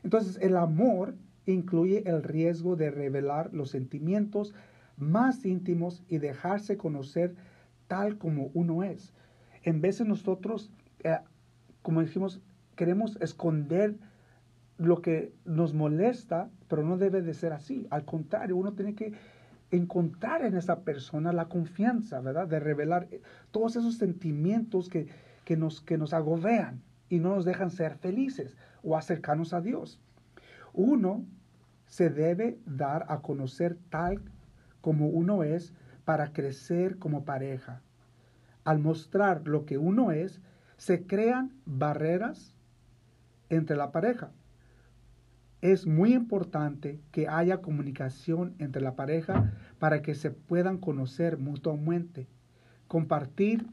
Entonces, 0.02 0.38
el 0.42 0.56
amor 0.56 1.14
incluye 1.46 2.02
el 2.06 2.22
riesgo 2.22 2.76
de 2.76 2.90
revelar 2.90 3.52
los 3.54 3.70
sentimientos 3.70 4.54
más 4.96 5.44
íntimos 5.44 6.02
y 6.08 6.18
dejarse 6.18 6.76
conocer 6.76 7.34
tal 7.88 8.18
como 8.18 8.50
uno 8.54 8.82
es. 8.82 9.12
En 9.62 9.80
de 9.80 10.04
nosotros, 10.04 10.70
eh, 11.04 11.18
como 11.82 12.00
dijimos, 12.00 12.40
queremos 12.76 13.16
esconder 13.20 13.96
lo 14.78 15.02
que 15.02 15.32
nos 15.44 15.74
molesta, 15.74 16.50
pero 16.68 16.82
no 16.82 16.96
debe 16.96 17.22
de 17.22 17.34
ser 17.34 17.52
así. 17.52 17.86
Al 17.90 18.04
contrario, 18.04 18.56
uno 18.56 18.72
tiene 18.72 18.94
que 18.94 19.12
encontrar 19.70 20.44
en 20.44 20.56
esa 20.56 20.80
persona 20.80 21.32
la 21.32 21.48
confianza, 21.48 22.20
¿verdad? 22.20 22.48
De 22.48 22.60
revelar 22.60 23.08
eh, 23.10 23.22
todos 23.50 23.76
esos 23.76 23.96
sentimientos 23.96 24.88
que, 24.88 25.08
que, 25.44 25.56
nos, 25.56 25.80
que 25.80 25.98
nos 25.98 26.12
agobean 26.12 26.82
y 27.08 27.18
no 27.18 27.34
nos 27.34 27.44
dejan 27.44 27.70
ser 27.70 27.96
felices 27.96 28.56
o 28.82 28.96
acercarnos 28.96 29.52
a 29.52 29.60
Dios. 29.60 30.00
Uno 30.72 31.24
se 31.86 32.10
debe 32.10 32.58
dar 32.64 33.04
a 33.08 33.20
conocer 33.20 33.76
tal 33.90 34.22
como 34.82 35.06
uno 35.06 35.42
es 35.44 35.72
para 36.04 36.34
crecer 36.34 36.98
como 36.98 37.24
pareja. 37.24 37.80
Al 38.64 38.78
mostrar 38.78 39.48
lo 39.48 39.64
que 39.64 39.78
uno 39.78 40.10
es, 40.10 40.42
se 40.76 41.06
crean 41.06 41.52
barreras 41.64 42.54
entre 43.48 43.76
la 43.76 43.92
pareja. 43.92 44.30
Es 45.62 45.86
muy 45.86 46.12
importante 46.12 47.00
que 47.12 47.28
haya 47.28 47.62
comunicación 47.62 48.54
entre 48.58 48.82
la 48.82 48.96
pareja 48.96 49.52
para 49.78 50.02
que 50.02 50.14
se 50.14 50.30
puedan 50.30 50.78
conocer 50.78 51.38
mutuamente. 51.38 52.26
Compartir 52.88 53.64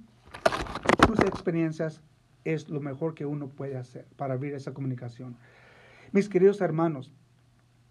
sus 1.07 1.19
experiencias 1.21 2.01
es 2.45 2.69
lo 2.69 2.79
mejor 2.79 3.15
que 3.15 3.25
uno 3.25 3.49
puede 3.49 3.75
hacer 3.77 4.05
para 4.15 4.35
abrir 4.35 4.53
esa 4.53 4.73
comunicación. 4.73 5.35
Mis 6.11 6.29
queridos 6.29 6.61
hermanos, 6.61 7.11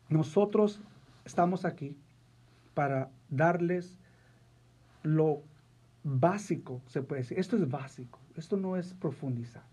nosotros 0.09 0.81
estamos 1.25 1.65
aquí 1.65 1.97
para 2.79 3.11
darles 3.29 3.99
lo 5.03 5.43
básico, 6.05 6.81
se 6.87 7.03
puede 7.03 7.23
decir. 7.23 7.37
Esto 7.37 7.57
es 7.57 7.69
básico, 7.69 8.21
esto 8.37 8.57
no 8.57 8.77
es 8.77 8.95
profundizar. 8.95 9.65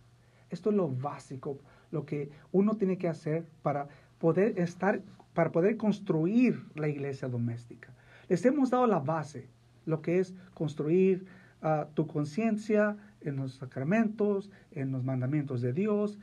Esto 0.49 0.71
es 0.71 0.75
lo 0.75 0.89
básico, 0.89 1.59
lo 1.91 2.03
que 2.03 2.31
uno 2.51 2.77
tiene 2.77 2.97
que 2.97 3.07
hacer 3.07 3.45
para 3.61 3.89
poder 4.17 4.59
estar, 4.59 5.03
para 5.35 5.51
poder 5.51 5.77
construir 5.77 6.65
la 6.73 6.87
iglesia 6.87 7.27
doméstica. 7.27 7.93
Les 8.27 8.43
hemos 8.43 8.71
dado 8.71 8.87
la 8.87 8.97
base, 8.97 9.49
lo 9.85 10.01
que 10.01 10.17
es 10.17 10.33
construir 10.55 11.27
uh, 11.61 11.85
tu 11.93 12.07
conciencia 12.07 12.97
en 13.21 13.35
los 13.35 13.53
sacramentos, 13.53 14.49
en 14.71 14.91
los 14.91 15.03
mandamientos 15.03 15.61
de 15.61 15.73
Dios. 15.73 16.17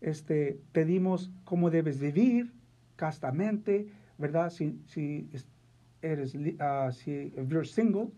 Este, 0.00 0.60
te 0.70 0.84
dimos 0.84 1.32
cómo 1.44 1.68
debes 1.68 1.98
vivir 1.98 2.52
castamente, 2.94 3.88
¿verdad? 4.18 4.50
Si 4.50 4.78
eres, 6.02 6.34
uh, 6.34 6.92
si 6.92 7.32
you're 7.48 7.64
single, 7.64 8.08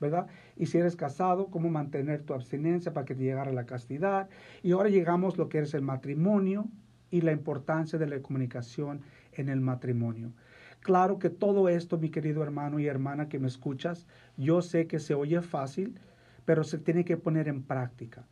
¿verdad? 0.00 0.26
Y 0.56 0.66
si 0.66 0.78
eres 0.78 0.96
casado, 0.96 1.46
cómo 1.46 1.70
mantener 1.70 2.22
tu 2.22 2.34
abstinencia 2.34 2.92
para 2.92 3.06
que 3.06 3.14
te 3.14 3.22
llegara 3.22 3.52
la 3.52 3.66
castidad. 3.66 4.28
Y 4.62 4.72
ahora 4.72 4.88
llegamos 4.88 5.38
lo 5.38 5.48
que 5.48 5.60
es 5.60 5.74
el 5.74 5.82
matrimonio 5.82 6.68
y 7.10 7.20
la 7.20 7.32
importancia 7.32 7.98
de 7.98 8.08
la 8.08 8.20
comunicación 8.20 9.02
en 9.32 9.48
el 9.48 9.60
matrimonio. 9.60 10.32
Claro 10.80 11.20
que 11.20 11.30
todo 11.30 11.68
esto, 11.68 11.98
mi 11.98 12.10
querido 12.10 12.42
hermano 12.42 12.80
y 12.80 12.86
hermana 12.86 13.28
que 13.28 13.38
me 13.38 13.46
escuchas, 13.46 14.08
yo 14.36 14.62
sé 14.62 14.88
que 14.88 14.98
se 14.98 15.14
oye 15.14 15.40
fácil, 15.40 16.00
pero 16.44 16.64
se 16.64 16.78
tiene 16.78 17.04
que 17.04 17.16
poner 17.16 17.46
en 17.46 17.62
práctica. 17.62 18.26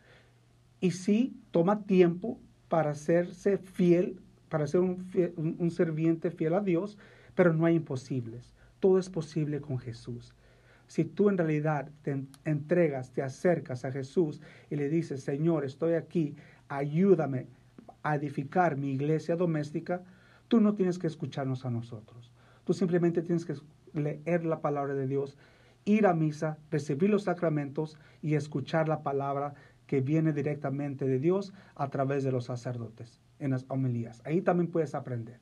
Y 0.81 0.91
sí, 0.91 1.37
toma 1.53 1.85
tiempo 1.85 2.41
para 2.69 2.91
hacerse 2.91 3.59
fiel, 3.59 4.19
para 4.49 4.67
ser 4.67 4.81
un, 4.81 5.07
un, 5.37 5.57
un 5.59 5.71
serviente 5.71 6.33
fiel 6.33 6.55
a 6.55 6.61
Dios, 6.61 6.99
pero 7.37 7.53
no 7.53 7.67
hay 7.67 7.77
imposibles. 7.77 8.57
Todo 8.81 8.99
es 8.99 9.09
posible 9.09 9.61
con 9.61 9.79
Jesús. 9.79 10.35
Si 10.87 11.05
tú 11.05 11.29
en 11.29 11.39
realidad 11.39 11.89
te 12.03 12.25
entregas, 12.45 13.13
te 13.13 13.23
acercas 13.23 13.85
a 13.85 13.93
Jesús 13.93 14.41
y 14.71 14.77
le 14.77 14.89
dices, 14.89 15.23
Señor, 15.23 15.65
estoy 15.65 15.95
aquí, 15.95 16.35
ayúdame 16.69 17.47
a 18.03 18.17
edificar 18.17 18.77
mi 18.77 18.93
iglesia 18.93 19.37
doméstica, 19.37 20.03
tú 20.49 20.61
no 20.61 20.75
tienes 20.75 20.99
que 20.99 21.07
escucharnos 21.07 21.65
a 21.65 21.71
nosotros. 21.71 22.33
Tú 22.65 22.73
simplemente 22.73 23.23
tienes 23.23 23.45
que 23.45 23.55
leer 23.93 24.45
la 24.45 24.61
palabra 24.61 24.95
de 24.95 25.07
Dios, 25.07 25.37
ir 25.85 26.07
a 26.07 26.15
misa, 26.15 26.59
recibir 26.71 27.11
los 27.11 27.25
sacramentos 27.25 27.97
y 28.23 28.35
escuchar 28.35 28.89
la 28.89 29.03
palabra 29.03 29.55
que 29.87 30.01
viene 30.01 30.33
directamente 30.33 31.07
de 31.07 31.19
Dios 31.19 31.53
a 31.75 31.89
través 31.89 32.25
de 32.25 32.33
los 32.33 32.47
sacerdotes 32.47 33.21
en 33.39 33.51
las 33.51 33.65
homilías. 33.69 34.23
Ahí 34.25 34.41
también 34.41 34.71
puedes 34.71 34.95
aprender, 34.95 35.41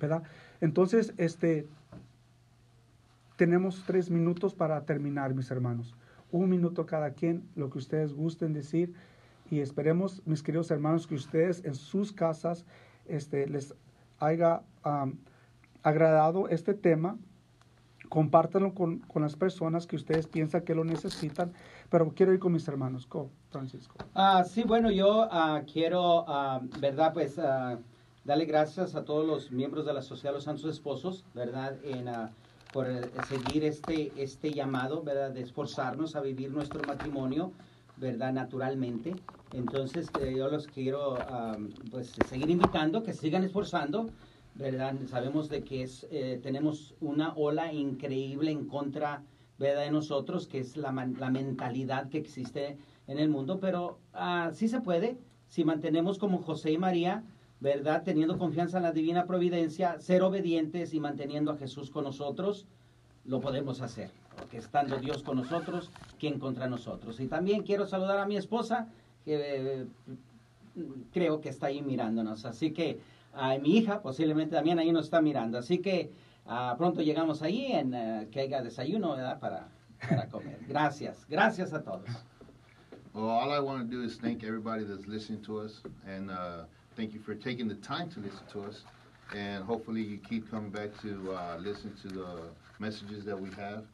¿verdad? 0.00 0.22
Entonces, 0.60 1.12
este, 1.18 1.66
tenemos 3.36 3.82
tres 3.86 4.10
minutos 4.10 4.54
para 4.54 4.84
terminar, 4.84 5.34
mis 5.34 5.50
hermanos. 5.50 5.94
Un 6.30 6.48
minuto 6.48 6.86
cada 6.86 7.12
quien, 7.12 7.48
lo 7.56 7.70
que 7.70 7.78
ustedes 7.78 8.14
gusten 8.14 8.52
decir. 8.52 8.94
Y 9.50 9.60
esperemos, 9.60 10.22
mis 10.26 10.42
queridos 10.42 10.70
hermanos, 10.70 11.06
que 11.06 11.14
ustedes 11.14 11.64
en 11.64 11.74
sus 11.74 12.12
casas 12.12 12.64
este, 13.06 13.46
les 13.46 13.74
haya 14.18 14.62
am, 14.82 15.18
agradado 15.82 16.48
este 16.48 16.74
tema. 16.74 17.18
Compártanlo 18.08 18.74
con, 18.74 19.00
con 19.00 19.22
las 19.22 19.36
personas 19.36 19.86
que 19.86 19.96
ustedes 19.96 20.26
piensan 20.26 20.62
que 20.62 20.74
lo 20.74 20.84
necesitan. 20.84 21.52
Pero 21.90 22.12
quiero 22.14 22.32
ir 22.32 22.38
con 22.38 22.52
mis 22.52 22.66
hermanos. 22.68 23.08
Go, 23.08 23.30
Francisco. 23.50 23.94
Ah, 24.14 24.44
sí, 24.44 24.64
bueno, 24.64 24.90
yo 24.90 25.28
ah, 25.30 25.62
quiero, 25.70 26.24
ah, 26.28 26.60
¿verdad? 26.80 27.12
Pues 27.12 27.38
ah, 27.38 27.78
darle 28.24 28.44
gracias 28.46 28.94
a 28.94 29.04
todos 29.04 29.26
los 29.26 29.50
miembros 29.50 29.84
de 29.84 29.92
la 29.92 30.02
Sociedad 30.02 30.30
de 30.30 30.36
los 30.36 30.44
Santos 30.44 30.64
Esposos, 30.64 31.24
¿verdad? 31.34 31.76
En, 31.84 32.08
ah, 32.08 32.30
por 32.72 32.86
seguir 33.28 33.64
este, 33.64 34.12
este 34.16 34.52
llamado, 34.52 35.02
¿verdad? 35.02 35.30
De 35.30 35.42
esforzarnos 35.42 36.16
a 36.16 36.20
vivir 36.20 36.50
nuestro 36.50 36.80
matrimonio, 36.86 37.52
¿verdad? 37.96 38.32
Naturalmente. 38.32 39.14
Entonces, 39.52 40.10
eh, 40.20 40.34
yo 40.36 40.48
los 40.48 40.66
quiero, 40.66 41.16
ah, 41.20 41.56
pues, 41.90 42.14
seguir 42.28 42.48
invitando, 42.50 43.02
que 43.02 43.12
sigan 43.12 43.44
esforzando, 43.44 44.08
¿verdad? 44.54 44.94
Sabemos 45.06 45.50
de 45.50 45.62
que 45.62 45.82
es, 45.82 46.06
eh, 46.10 46.40
tenemos 46.42 46.94
una 47.00 47.34
ola 47.34 47.72
increíble 47.72 48.50
en 48.50 48.66
contra, 48.66 49.22
¿verdad? 49.58 49.82
De 49.82 49.90
nosotros, 49.90 50.46
que 50.46 50.58
es 50.60 50.76
la, 50.78 50.92
la 50.92 51.30
mentalidad 51.30 52.08
que 52.08 52.18
existe 52.18 52.78
en 53.06 53.18
el 53.18 53.28
mundo, 53.28 53.58
pero 53.60 53.98
ah, 54.14 54.50
sí 54.54 54.68
se 54.68 54.80
puede, 54.80 55.18
si 55.48 55.64
mantenemos 55.64 56.18
como 56.18 56.38
José 56.38 56.72
y 56.72 56.78
María, 56.78 57.22
¿verdad? 57.62 58.02
Teniendo 58.02 58.38
confianza 58.38 58.78
en 58.78 58.82
la 58.82 58.92
divina 58.92 59.24
providencia, 59.24 60.00
ser 60.00 60.22
obedientes 60.22 60.92
y 60.94 61.00
manteniendo 61.00 61.52
a 61.52 61.56
Jesús 61.56 61.90
con 61.90 62.02
nosotros, 62.02 62.66
lo 63.24 63.40
podemos 63.40 63.80
hacer. 63.80 64.10
Porque 64.36 64.58
estando 64.58 64.96
Dios 64.96 65.22
con 65.22 65.36
nosotros, 65.36 65.90
¿quién 66.18 66.40
contra 66.40 66.66
nosotros? 66.66 67.20
Y 67.20 67.28
también 67.28 67.62
quiero 67.62 67.86
saludar 67.86 68.18
a 68.18 68.26
mi 68.26 68.36
esposa, 68.36 68.88
que 69.24 69.36
eh, 69.36 69.86
creo 71.12 71.40
que 71.40 71.50
está 71.50 71.68
ahí 71.68 71.82
mirándonos. 71.82 72.44
Así 72.44 72.72
que 72.72 72.98
a 73.32 73.56
mi 73.58 73.78
hija 73.78 74.02
posiblemente 74.02 74.56
también 74.56 74.80
ahí 74.80 74.90
nos 74.90 75.04
está 75.04 75.20
mirando. 75.22 75.56
Así 75.56 75.78
que 75.78 76.10
ah, 76.46 76.74
pronto 76.76 77.00
llegamos 77.00 77.42
ahí 77.42 77.66
en 77.66 77.94
eh, 77.94 78.28
que 78.32 78.40
haya 78.40 78.60
desayuno, 78.60 79.14
¿verdad? 79.14 79.38
Para, 79.38 79.68
para 80.08 80.26
comer. 80.28 80.58
Gracias, 80.66 81.24
gracias 81.28 81.72
a 81.72 81.82
todos. 81.82 82.10
Well, 83.14 83.28
all 83.28 83.52
I 83.52 83.60
want 83.60 83.88
to 83.88 83.96
do 83.96 84.02
is 84.02 84.16
thank 84.16 84.42
everybody 84.42 84.84
that's 84.84 85.06
listening 85.06 85.42
to 85.42 85.60
us, 85.60 85.82
and 86.06 86.30
uh, 86.30 86.64
thank 86.96 87.14
you 87.14 87.20
for 87.20 87.34
taking 87.34 87.68
the 87.68 87.74
time 87.76 88.10
to 88.10 88.20
listen 88.20 88.44
to 88.52 88.62
us. 88.62 88.82
And 89.34 89.64
hopefully, 89.64 90.02
you 90.02 90.18
keep 90.18 90.50
coming 90.50 90.70
back 90.70 90.90
to 91.00 91.32
uh, 91.32 91.56
listen 91.58 91.94
to 92.02 92.08
the 92.08 92.40
messages 92.78 93.24
that 93.24 93.38
we 93.38 93.50
have, 93.52 93.84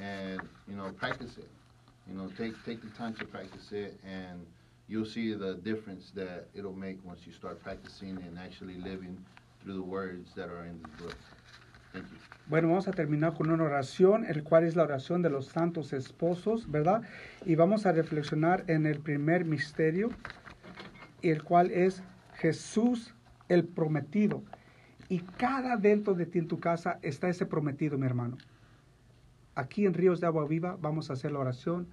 and 0.00 0.40
you 0.68 0.74
know, 0.76 0.90
practice 0.90 1.38
it. 1.38 1.48
You 2.08 2.16
know, 2.16 2.28
take 2.36 2.54
take 2.64 2.82
the 2.82 2.90
time 2.90 3.14
to 3.14 3.24
practice 3.24 3.70
it, 3.70 3.98
and 4.04 4.44
you'll 4.88 5.06
see 5.06 5.34
the 5.34 5.54
difference 5.56 6.10
that 6.14 6.48
it'll 6.54 6.72
make 6.72 6.98
once 7.04 7.20
you 7.26 7.32
start 7.32 7.62
practicing 7.62 8.16
and 8.26 8.38
actually 8.38 8.74
living 8.74 9.16
through 9.62 9.74
the 9.74 9.82
words 9.82 10.32
that 10.34 10.48
are 10.48 10.64
in 10.64 10.80
the 10.82 11.04
book. 11.04 11.16
Thank 11.92 12.06
you. 12.06 12.16
Bueno, 12.48 12.68
vamos 12.68 12.88
a 12.88 12.92
terminar 12.92 13.34
con 13.34 13.50
una 13.50 13.64
oración, 13.64 14.24
el 14.24 14.42
cual 14.42 14.64
es 14.64 14.74
la 14.74 14.82
oración 14.82 15.22
de 15.22 15.28
los 15.28 15.48
santos 15.48 15.92
esposos, 15.92 16.70
¿verdad? 16.70 17.02
Y 17.44 17.56
vamos 17.56 17.84
a 17.84 17.92
reflexionar 17.92 18.64
en 18.68 18.86
el 18.86 19.00
primer 19.00 19.44
misterio, 19.44 20.08
el 21.22 21.42
cual 21.44 21.70
es 21.70 22.02
Jesús 22.38 23.14
el 23.48 23.64
prometido. 23.64 24.42
Y 25.08 25.20
cada 25.20 25.76
dentro 25.76 26.14
de 26.14 26.26
ti 26.26 26.38
en 26.38 26.48
tu 26.48 26.60
casa 26.60 26.98
está 27.02 27.28
ese 27.28 27.46
prometido, 27.46 27.96
mi 27.98 28.06
hermano. 28.06 28.36
Aquí 29.54 29.86
en 29.86 29.94
Ríos 29.94 30.20
de 30.20 30.26
Agua 30.26 30.46
Viva 30.46 30.76
vamos 30.80 31.10
a 31.10 31.14
hacer 31.14 31.32
la 31.32 31.40
oración. 31.40 31.88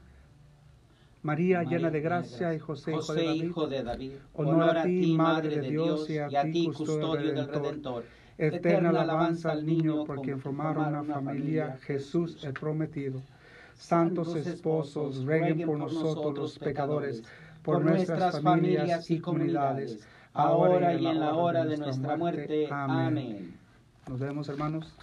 María, 1.24 1.58
María, 1.58 1.78
llena 1.78 1.90
de 1.90 2.02
gracia, 2.02 2.54
y 2.54 2.60
José, 2.60 2.92
hijo 2.92 3.00
de 3.00 3.08
José, 3.08 3.26
David. 3.26 3.44
hijo 3.44 3.68
de 3.68 3.84
David, 3.84 4.12
Honor 4.34 4.78
a 4.78 4.84
ti, 4.84 5.16
Madre 5.18 5.62
de 5.62 5.70
Dios, 5.70 6.10
y 6.10 6.20
a 6.20 6.44
ti, 6.44 6.68
custodio 6.68 7.34
del 7.34 7.48
Redentor. 7.48 8.04
Eterna 8.38 8.90
alabanza 8.90 9.52
al 9.52 9.66
niño 9.66 10.04
por 10.04 10.22
quien 10.22 10.40
formaron 10.40 10.94
una 10.94 11.16
familia, 11.16 11.80
Jesús 11.82 12.44
el 12.44 12.54
prometido. 12.54 13.22
Santos 13.74 14.36
esposos, 14.36 15.26
rueguen 15.26 15.66
por 15.66 15.80
nosotros 15.80 16.38
los 16.38 16.60
pecadores, 16.60 17.24
por 17.64 17.84
nuestras 17.84 18.42
familias 18.42 19.10
y 19.10 19.20
comunidades, 19.20 20.06
ahora 20.36 20.94
y 20.94 21.07
en 21.07 21.20
la 21.20 21.34
hora 21.34 21.66
de 21.66 21.78
nuestra 21.78 22.16
muerte. 22.18 22.68
Amén. 22.72 23.57
Nos 24.07 24.20
vemos, 24.20 24.48
hermanos. 24.49 24.94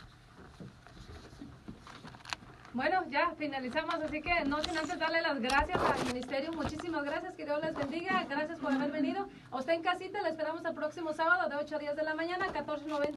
Bueno, 2.75 3.05
ya 3.11 3.35
finalizamos, 3.37 3.97
así 3.97 4.23
que 4.23 4.47
no 4.47 4.63
sin 4.63 4.79
antes 4.79 4.99
darle 4.99 5.21
las 5.21 5.39
gracias 5.41 5.79
al 5.79 6.07
ministerio. 6.07 6.53
Muchísimas 6.53 7.05
gracias, 7.05 7.35
que 7.35 7.45
Dios 7.45 7.61
les 7.61 7.75
bendiga. 7.75 8.25
Gracias 8.27 8.59
por 8.61 8.73
haber 8.73 8.91
venido. 8.91 9.29
A 9.51 9.59
usted 9.59 9.75
en 9.75 9.83
casita, 9.83 10.23
le 10.23 10.31
esperamos 10.31 10.65
el 10.65 10.75
próximo 10.75 11.13
sábado 11.13 11.51
de 11.51 11.57
8 11.57 11.77
a 11.77 11.79
10 11.79 11.97
de 11.97 12.03
la 12.03 12.15
mañana, 12.15 12.47
14.90. 12.47 13.11